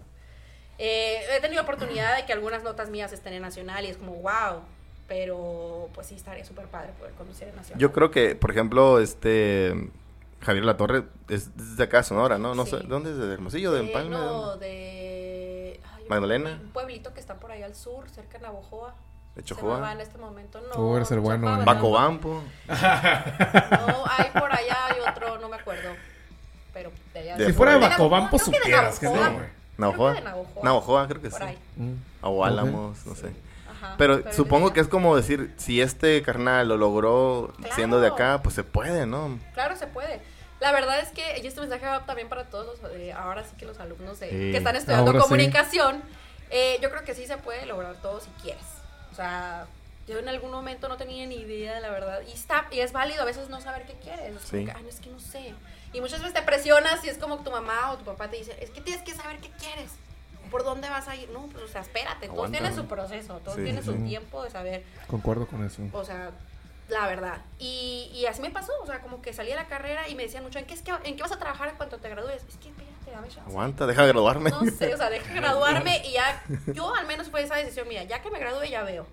Eh, 0.79 1.21
he 1.37 1.41
tenido 1.41 1.63
oportunidad 1.63 2.17
de 2.17 2.27
que 2.27 2.33
algunas 2.33 2.63
notas 2.63 2.91
mías 2.91 3.13
estén 3.13 3.33
en 3.33 3.43
Nacional 3.43 3.85
y 3.85 3.89
es 3.89 3.97
como, 3.97 4.13
wow. 4.17 4.63
Pero 5.09 5.89
pues 5.95 6.09
sí, 6.09 6.15
estaría 6.17 6.45
súper 6.45 6.67
padre 6.67 6.91
poder 6.99 7.13
conducir 7.15 7.49
en 7.49 7.57
Nacional. 7.57 7.79
Yo 7.81 7.93
creo 7.93 8.11
que, 8.11 8.35
por 8.35 8.51
ejemplo, 8.51 8.99
este 8.99 9.91
Javier 10.43 10.65
La 10.65 10.77
es 11.29 11.57
desde 11.57 11.85
acá, 11.85 12.03
Sonora, 12.03 12.39
¿no? 12.39 12.55
No 12.55 12.65
Sí. 12.65 12.73
sé, 12.73 12.79
¿dónde 12.87 13.11
es? 13.13 13.17
¿De 13.19 13.33
Hermosillo? 13.35 13.73
¿De 13.73 13.81
Empalme? 13.81 14.17
¿De 14.17 14.23
no, 14.23 14.57
de... 14.57 15.81
ay, 15.95 16.03
un- 16.03 16.09
¿Magdalena? 16.09 16.59
Un 16.63 16.71
pueblito 16.71 17.15
que 17.15 17.21
está 17.21 17.35
por 17.37 17.53
ahí 17.53 17.63
al 17.63 17.75
sur, 17.77 18.09
cerca 18.11 18.39
de 18.39 18.45
Navojoa. 18.45 18.95
¿De 19.37 19.43
Chojoa? 19.43 19.79
va 19.81 19.93
en 19.93 20.01
este 20.01 20.19
momento, 20.19 20.61
no. 20.63 20.71
Tú 20.71 20.97
eres 20.97 21.11
el 21.11 21.21
bueno. 21.21 21.63
Bacobampo. 21.65 22.43
No, 22.69 24.05
hay 24.09 24.31
por 24.33 24.51
allá, 24.53 24.77
hay 24.89 24.97
otro, 25.09 25.39
no 25.39 25.49
me 25.49 25.57
acuerdo. 25.57 25.91
Pero 26.73 26.91
de 27.13 27.21
allá 27.21 27.37
De 27.37 27.47
Si 27.47 27.53
fuera 27.53 27.73
de. 27.75 27.79
Bacobampo, 27.81 28.39
supieras 28.39 28.99
que 28.99 29.07
no, 29.07 29.13
Navojoa. 29.79 30.11
güey. 30.13 30.25
Navajoa. 30.25 30.63
Navajoa, 30.65 31.09
creo 31.09 31.23
que 31.23 31.31
Por 31.31 31.39
sí. 31.41 31.47
ahí. 31.47 31.59
Mm. 31.77 31.95
O 32.23 32.45
Álamos, 32.45 33.07
no 33.07 33.15
sé. 33.15 33.31
Ajá, 33.89 33.95
Pero 33.99 34.33
supongo 34.33 34.73
que 34.73 34.81
es 34.81 34.89
como 34.89 35.17
decir, 35.17 35.53
si 35.57 35.81
este 35.81 36.23
carnal 36.23 36.69
lo 36.69 36.77
logró 36.77 37.53
Claro. 37.59 37.75
siendo 37.75 38.01
de 38.01 38.09
acá, 38.09 38.41
pues 38.43 38.55
se 38.55 38.65
puede, 38.65 39.07
¿no? 39.07 39.39
Claro, 39.55 39.77
se 39.77 39.87
puede. 39.87 40.21
La 40.61 40.73
verdad 40.73 40.99
es 41.01 41.09
que, 41.11 41.39
y 41.43 41.47
este 41.47 41.61
mensaje 41.61 41.85
va 41.87 42.07
también 42.07 42.29
para 42.29 42.45
todos 42.45 42.81
los, 42.81 42.93
eh, 42.93 43.13
ahora 43.13 43.45
sí 43.45 43.51
que 43.59 43.67
los 43.67 43.79
alumnos 43.79 44.19
de- 44.21 44.31
Sí. 44.31 44.37
que 44.53 44.57
están 44.57 44.75
estudiando 44.77 45.11
Ahora 45.11 45.21
sí. 45.21 45.25
comunicación, 45.25 46.03
eh, 46.51 46.79
yo 46.81 46.91
creo 46.91 47.05
que 47.05 47.15
sí 47.15 47.27
se 47.27 47.37
puede 47.37 47.67
lograr 47.67 47.95
todo 47.97 48.21
si 48.21 48.31
quieres. 48.43 48.65
O 49.13 49.15
sea, 49.15 49.67
yo 50.09 50.19
en 50.19 50.29
algún 50.29 50.51
momento 50.53 50.89
no 50.89 50.97
tenía 50.97 51.27
ni 51.27 51.37
idea, 51.37 51.81
la 51.81 51.91
verdad. 51.91 52.21
Y, 52.27 52.33
está, 52.33 52.67
y 52.71 52.81
es 52.81 52.93
válido 52.93 53.23
a 53.23 53.25
veces 53.25 53.49
no 53.51 53.61
saber 53.61 53.85
qué 53.87 53.95
quieres. 54.03 54.35
Sí. 54.45 54.65
que, 54.65 54.73
"Ay, 54.73 54.83
no, 54.83 54.89
es 54.89 55.01
que 55.01 55.11
no 55.11 55.19
sé. 55.21 55.53
Y 55.93 56.01
muchas 56.01 56.21
veces 56.21 56.35
te 56.35 56.43
presionas 56.43 57.05
y 57.05 57.09
es 57.09 57.19
como 57.19 57.39
tu 57.39 57.51
mamá 57.51 57.93
o 57.93 57.97
tu 57.99 58.05
papá 58.05 58.29
te 58.29 58.37
dice, 58.37 58.57
es 58.61 58.71
que 58.71 58.81
tienes 58.81 59.03
que 59.03 59.15
saber 59.15 59.39
qué 59.39 59.51
quieres. 59.59 59.91
¿Por 60.51 60.65
dónde 60.65 60.89
vas 60.89 61.09
a 61.09 61.17
ir? 61.17 61.29
No, 61.31 61.47
pues, 61.47 61.65
o 61.65 61.69
sea, 61.69 61.81
espérate. 61.83 62.29
Todo 62.29 62.49
tiene 62.49 62.75
su 62.75 62.87
proceso, 62.87 63.39
todo 63.41 63.55
Sí, 63.55 63.65
tiene 63.65 63.81
sí, 63.83 63.87
su 63.87 63.95
tiempo 64.05 64.43
de 64.43 64.51
saber 64.51 64.85
Concuerdo 65.07 65.47
con 65.47 65.65
eso. 65.65 65.83
o 65.93 66.05
sea, 66.05 66.31
la 66.89 67.07
verdad. 67.07 67.39
Y, 67.59 68.11
y 68.15 68.27
así 68.27 68.41
me 68.41 68.51
pasó, 68.51 68.73
o 68.83 68.87
sea, 68.87 69.01
como 69.01 69.21
que 69.21 69.33
salí 69.33 69.51
de 69.51 69.57
la 69.57 69.67
carrera 69.67 70.09
y 70.09 70.15
me 70.15 70.23
decían 70.23 70.45
mucho, 70.45 70.59
¿en 70.59 70.67
qué, 70.67 70.75
es 70.75 70.83
que, 70.83 70.93
¿en 71.05 71.17
qué 71.17 71.23
vas 71.23 71.33
a 71.33 71.39
trabajar 71.39 71.69
en 71.69 71.77
cuanto 71.77 71.99
te 71.99 72.09
gradúes? 72.09 72.43
Es 72.49 72.57
que 72.57 72.69
espérate, 72.69 73.11
dame 73.11 73.29
chance. 73.29 73.41
Aguanta, 73.51 73.87
deja 73.87 74.03
de 74.03 74.09
graduarme. 74.09 74.51
No 74.51 74.65
sé, 74.67 74.95
o 74.95 74.97
sea, 74.97 75.11
deja 75.11 75.35
graduarme 75.35 76.03
y 76.07 76.13
ya, 76.13 76.43
yo 76.73 76.95
al 76.95 77.07
menos 77.07 77.29
fue 77.29 77.43
esa 77.43 77.57
decisión 77.57 77.89
mía, 77.89 78.05
ya 78.05 78.23
que 78.23 78.31
me 78.31 78.39
gradúe 78.39 78.65
ya 78.67 78.83
veo. 78.85 79.07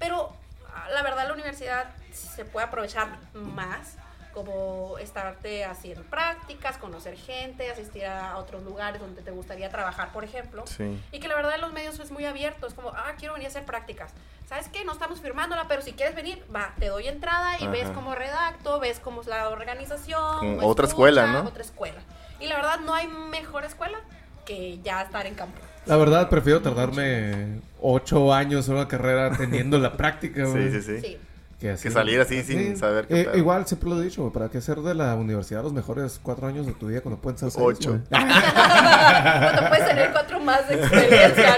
Pero 0.00 0.32
ah, 0.74 0.88
la 0.92 1.02
verdad 1.02 1.26
la 1.28 1.34
universidad 1.34 1.90
se 2.12 2.44
puede 2.44 2.66
aprovechar 2.66 3.18
más, 3.34 3.94
como 4.32 4.98
estarte 4.98 5.64
haciendo 5.64 6.02
prácticas, 6.04 6.78
conocer 6.78 7.16
gente, 7.16 7.70
asistir 7.70 8.06
a 8.06 8.36
otros 8.36 8.62
lugares 8.62 9.00
donde 9.00 9.22
te 9.22 9.30
gustaría 9.30 9.68
trabajar, 9.70 10.12
por 10.12 10.24
ejemplo. 10.24 10.64
Sí. 10.66 11.00
Y 11.12 11.20
que 11.20 11.28
la 11.28 11.34
verdad 11.34 11.54
en 11.54 11.60
los 11.60 11.72
medios 11.72 11.98
es 12.00 12.10
muy 12.10 12.24
abierto, 12.24 12.66
es 12.66 12.74
como, 12.74 12.90
ah, 12.90 13.12
quiero 13.18 13.34
venir 13.34 13.48
a 13.48 13.50
hacer 13.50 13.64
prácticas. 13.64 14.12
¿Sabes 14.48 14.68
qué? 14.68 14.84
No 14.84 14.92
estamos 14.92 15.20
firmándola, 15.20 15.66
pero 15.68 15.82
si 15.82 15.92
quieres 15.92 16.14
venir, 16.14 16.42
va, 16.54 16.74
te 16.78 16.88
doy 16.88 17.06
entrada 17.06 17.54
y 17.60 17.64
Ajá. 17.64 17.70
ves 17.70 17.88
cómo 17.90 18.14
redacto, 18.14 18.80
ves 18.80 18.98
cómo 18.98 19.20
es 19.20 19.28
la 19.28 19.48
organización. 19.48 20.58
Otra 20.62 20.86
escuela, 20.86 21.26
¿no? 21.28 21.48
Otra 21.48 21.62
escuela. 21.62 22.00
Y 22.40 22.46
la 22.46 22.56
verdad 22.56 22.80
no 22.80 22.94
hay 22.94 23.06
mejor 23.06 23.64
escuela 23.64 24.00
que 24.44 24.80
ya 24.80 25.02
estar 25.02 25.26
en 25.26 25.34
campo. 25.34 25.60
La 25.86 25.96
verdad, 25.96 26.28
prefiero 26.28 26.60
tardarme 26.60 27.60
ocho 27.80 28.32
años 28.32 28.68
en 28.68 28.74
una 28.74 28.88
carrera 28.88 29.36
teniendo 29.36 29.78
la 29.78 29.92
práctica, 29.92 30.44
güey. 30.44 30.70
Sí, 30.70 30.82
sí, 30.82 31.00
sí. 31.00 31.00
Sí. 31.00 31.18
Que, 31.60 31.70
así- 31.72 31.84
Que 31.88 31.90
salir 31.90 32.18
así 32.20 32.42
sin 32.42 32.76
saber 32.78 33.06
qué 33.06 33.20
Eh, 33.20 33.24
pedo. 33.26 33.36
igual, 33.36 33.66
siempre 33.66 33.90
lo 33.90 34.00
he 34.00 34.04
dicho, 34.04 34.22
güey, 34.22 34.32
¿para 34.32 34.48
qué 34.48 34.60
ser 34.62 34.78
de 34.78 34.94
la 34.94 35.14
universidad 35.14 35.62
los 35.62 35.74
mejores 35.74 36.18
cuatro 36.22 36.46
años 36.46 36.64
de 36.66 36.72
tu 36.72 36.86
vida 36.86 37.02
cuando 37.02 37.20
pueden 37.20 37.38
ser 37.38 37.50
seis, 37.50 37.62
Ocho. 37.62 38.00
Cuando 38.10 39.68
puedes 39.68 39.86
tener 39.86 40.10
cuatro 40.12 40.40
más 40.40 40.68
de 40.68 40.74
experiencia, 40.76 41.56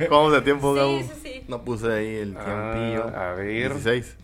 ¿no? 0.00 0.08
¿Cómo 0.08 0.30
de 0.32 0.42
tiempo, 0.42 0.72
Sí, 0.74 0.78
Gabo? 0.80 0.98
sí, 0.98 1.10
sí. 1.22 1.44
No 1.48 1.62
puse 1.62 1.92
ahí 1.92 2.16
el 2.16 2.34
tiempillo. 2.34 3.12
Ah, 3.14 3.30
a 3.30 3.34
ver. 3.34 3.72
16. 3.74 4.16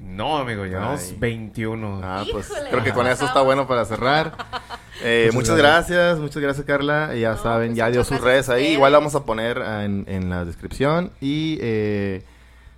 No, 0.00 0.38
amigo, 0.38 0.64
llevamos 0.64 1.00
Ay. 1.10 1.16
21. 1.20 2.00
Ah, 2.02 2.24
pues 2.32 2.50
Híjole, 2.50 2.70
creo 2.70 2.82
que 2.82 2.92
con 2.92 3.06
eso 3.06 3.24
está 3.26 3.40
bueno 3.42 3.66
para 3.66 3.84
cerrar. 3.84 4.32
Eh, 5.04 5.30
Muchas 5.32 5.50
muchas 5.50 5.56
gracias, 5.56 6.18
muchas 6.20 6.40
gracias 6.42 6.64
Carla. 6.64 7.12
Ya 7.16 7.32
No, 7.32 7.42
saben, 7.42 7.68
pues 7.70 7.78
ya 7.78 7.90
dio 7.90 8.04
sus 8.04 8.20
redes 8.20 8.48
ahí. 8.48 8.66
Igual 8.74 8.92
la 8.92 8.98
vamos 8.98 9.16
a 9.16 9.24
poner 9.24 9.58
ah, 9.60 9.84
en, 9.84 10.04
en 10.06 10.30
la 10.30 10.44
descripción. 10.44 11.10
Y 11.20 11.58
eh, 11.60 12.22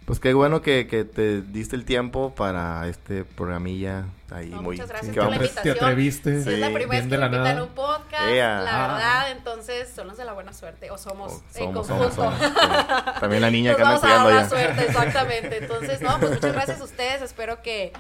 pues 0.07 0.21
qué 0.21 0.35
bueno 0.35 0.61
que, 0.63 0.87
que 0.87 1.05
te 1.05 1.41
diste 1.43 1.77
el 1.77 1.85
tiempo 1.85 2.35
para 2.35 2.87
este 2.89 3.25
programilla 3.25 4.05
ahí 4.31 4.51
No, 4.51 4.63
muy 4.63 4.77
muchas 4.77 4.89
gracias 4.91 5.15
que 5.15 5.21
por 5.21 5.31
la 5.31 5.37
vamos- 5.39 5.55
Te 5.55 5.61
invitación. 5.61 5.85
atreviste. 5.91 6.43
Si 6.43 6.51
es 6.51 6.59
la 6.59 6.67
Sí. 6.69 6.73
primera 6.75 6.79
vez 6.79 6.89
Bien 6.91 7.03
que 7.05 7.09
de 7.09 7.17
me 7.17 7.29
la 7.31 7.37
invitan 7.37 7.63
un 7.63 7.69
podcast, 7.75 8.31
la 8.31 8.85
Ah. 8.85 8.93
verdad, 8.95 9.31
entonces 9.31 9.89
son 9.95 10.09
los 10.09 10.17
de 10.17 10.25
la 10.25 10.33
buena 10.35 10.53
suerte, 10.53 10.91
o 10.91 10.99
somos, 10.99 11.33
Oh, 11.33 11.43
en 11.59 11.73
conjunto. 11.73 12.11
somos, 12.11 12.15
somos, 12.15 12.35
sí. 12.39 13.21
También 13.21 13.43
la 13.43 13.51
niña 13.51 13.71
Nos 13.73 13.77
que 13.79 13.83
anda 14.07 14.23
allá. 14.27 14.49
suerte, 14.49 14.85
exactamente. 14.89 15.57
Entonces, 15.59 16.01
no, 16.03 16.19
pues 16.19 16.33
muchas 16.33 16.53
gracias 16.53 16.81
a 16.81 16.85
ustedes. 16.85 17.23
Espero 17.23 17.63
que 17.63 17.93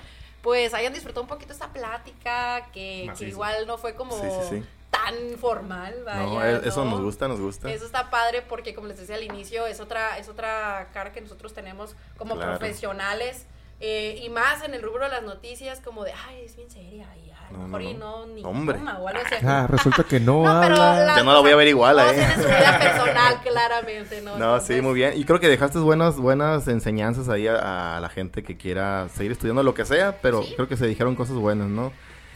pues 0.43 0.75
hayan 0.75 0.93
disfrutado 0.93 1.23
un 1.23 1.29
poquito 1.29 1.55
esta 1.55 1.69
plática, 1.73 2.67
que, 2.75 3.11
que 3.19 3.29
igual 3.29 3.67
no 3.67 3.79
fue 3.79 3.95
como 3.95 4.13
Sí, 4.21 4.27
sí, 4.51 4.59
sí. 4.61 4.65
Tan 4.95 5.39
formal, 5.39 5.95
vaya. 6.05 6.23
No, 6.23 6.45
eso 6.45 6.85
¿no? 6.85 6.93
nos 6.93 7.01
gusta, 7.01 7.29
nos 7.29 7.41
gusta. 7.41 7.71
Eso 7.71 7.85
está 7.87 8.11
padre 8.11 8.43
porque 8.49 8.75
como 8.75 8.87
les 8.89 8.99
decía 8.99 9.17
al 9.17 9.23
inicio, 9.25 9.67
es 9.67 9.81
otra, 9.81 10.19
es 10.19 10.29
otra 10.29 10.89
cara 10.93 11.13
que 11.13 11.21
nosotros 11.21 11.53
tenemos 11.55 11.97
como 12.17 12.35
Claro. 12.37 12.59
profesionales. 12.59 13.47
eh, 13.81 14.21
y 14.23 14.31
más 14.31 14.63
en 14.63 14.73
el 14.73 14.83
rubro 14.83 15.03
de 15.05 15.11
las 15.11 15.25
noticias, 15.25 15.81
como 15.81 16.05
de, 16.05 16.13
ay, 16.29 16.45
es 16.45 16.55
bien 16.57 16.71
seria, 16.71 17.07
y 17.17 17.31
a 17.33 17.51
lo 17.51 17.59
No, 17.59 17.65
mejor 17.69 17.83
no, 17.83 17.91
y 17.91 17.95
no. 17.95 18.19
no, 18.21 18.27
ni 18.33 18.45
Hombre. 18.45 18.79
toma 18.79 18.99
o 19.01 19.09
algo 19.09 19.21
así. 19.27 19.35
Ah, 19.45 19.67
resulta 19.69 20.05
que 20.05 20.21
no, 20.21 20.45
No, 20.45 20.61
pero 20.63 20.77
la- 20.77 21.23
no 21.25 21.33
la 21.33 21.41
voy 21.41 21.51
a 21.51 21.57
ver 21.57 21.69
igual, 21.69 21.99
¿eh? 21.99 22.03
tienen 22.15 22.35
su 22.35 22.49
vida 22.49 22.79
personal, 22.79 23.41
claramente, 23.43 24.23
¿no? 24.23 24.39
No, 24.39 24.61
sí, 24.61 24.81
muy 24.81 24.95
bien. 24.95 25.15
Y 25.17 25.25
creo 25.25 25.41
que 25.41 25.49
dejaste 25.49 25.81
buenas, 25.81 26.17
buenas 26.17 26.69
enseñanzas 26.69 27.29
ahí 27.29 27.49
a, 27.49 27.97
a 27.97 28.01
la 28.01 28.09
gente 28.09 28.45
que 28.45 28.57
quiera 28.57 29.09
seguir 29.13 29.33
estudiando 29.33 29.63
lo 29.65 29.75
que 29.75 29.85
sea, 29.85 30.19
pero 30.23 30.45
Sí. 30.45 30.55
creo 30.55 30.69
que 30.69 30.77
se 30.77 30.87
dijeron 30.87 31.17
cosas 31.17 31.35
buenas, 31.37 31.67
¿no? 31.67 31.93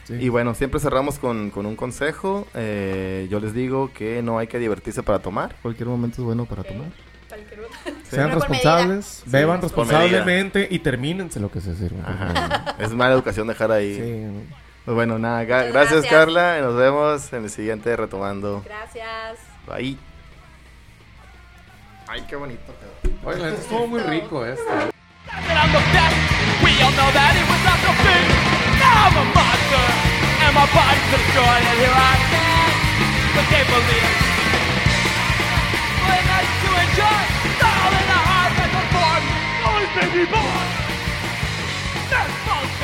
Sí. 0.09 0.15
Y 0.15 0.29
bueno, 0.29 0.55
siempre 0.55 0.79
cerramos 0.79 1.19
con, 1.19 1.51
con 1.51 1.65
un 1.67 1.75
consejo. 1.75 2.47
Eh, 2.55 3.27
yo 3.29 3.39
les 3.39 3.53
digo 3.53 3.91
que 3.93 4.21
no 4.23 4.39
hay 4.39 4.47
que 4.47 4.57
divertirse 4.57 5.03
para 5.03 5.19
tomar. 5.19 5.55
Cualquier 5.61 5.87
momento 5.87 6.15
es 6.21 6.25
bueno 6.25 6.45
para 6.45 6.63
tomar. 6.63 6.87
cualquier 7.27 7.59
Sean 8.09 8.29
Pero 8.29 8.39
responsables, 8.39 9.21
medida. 9.25 9.39
beban 9.39 9.61
responsablemente 9.61 10.67
y 10.71 10.79
termínense 10.79 11.39
lo 11.39 11.51
que 11.51 11.61
se. 11.61 11.71
Ajá. 12.03 12.75
es 12.79 12.91
mala 12.91 13.13
educación 13.13 13.47
dejar 13.47 13.71
ahí. 13.71 13.95
Sí. 13.95 14.55
Pues 14.83 14.95
bueno, 14.95 15.19
nada, 15.19 15.43
gracias, 15.43 15.73
gracias. 15.73 16.05
Carla. 16.07 16.57
y 16.57 16.61
Nos 16.63 16.75
vemos 16.75 17.31
en 17.31 17.43
el 17.43 17.49
siguiente 17.51 17.95
retomando. 17.95 18.63
Gracias. 18.65 19.37
Bye. 19.67 19.95
Ay, 22.07 22.25
qué 22.27 22.35
bonito. 22.35 22.73
Oye, 23.23 23.53
estuvo 23.53 23.85
muy 23.85 23.99
rico 23.99 24.43
esto. 24.43 24.63
I'm 28.89 29.13
a 29.13 29.25
monster, 29.37 29.85
and 30.43 30.51
my 30.55 30.67
body's 30.73 31.07
destroyed, 31.13 31.63
and 31.69 31.77
here 31.77 31.93
I 31.93 32.13
stand. 32.29 32.73
But 33.35 33.45
they 33.53 33.63
believe. 33.69 34.13
When 36.05 36.23
I 36.25 36.41
to 36.63 36.71
enjoy, 36.83 37.21
all 37.69 37.93
in 37.93 38.05
the 38.09 38.21
heart 38.29 38.51
that 38.57 38.69
born. 38.95 39.21
Always 39.67 39.91
false 39.93 39.93
baby 39.97 40.25
born. 40.33 40.67
That's 42.09 42.33
false 42.47 42.78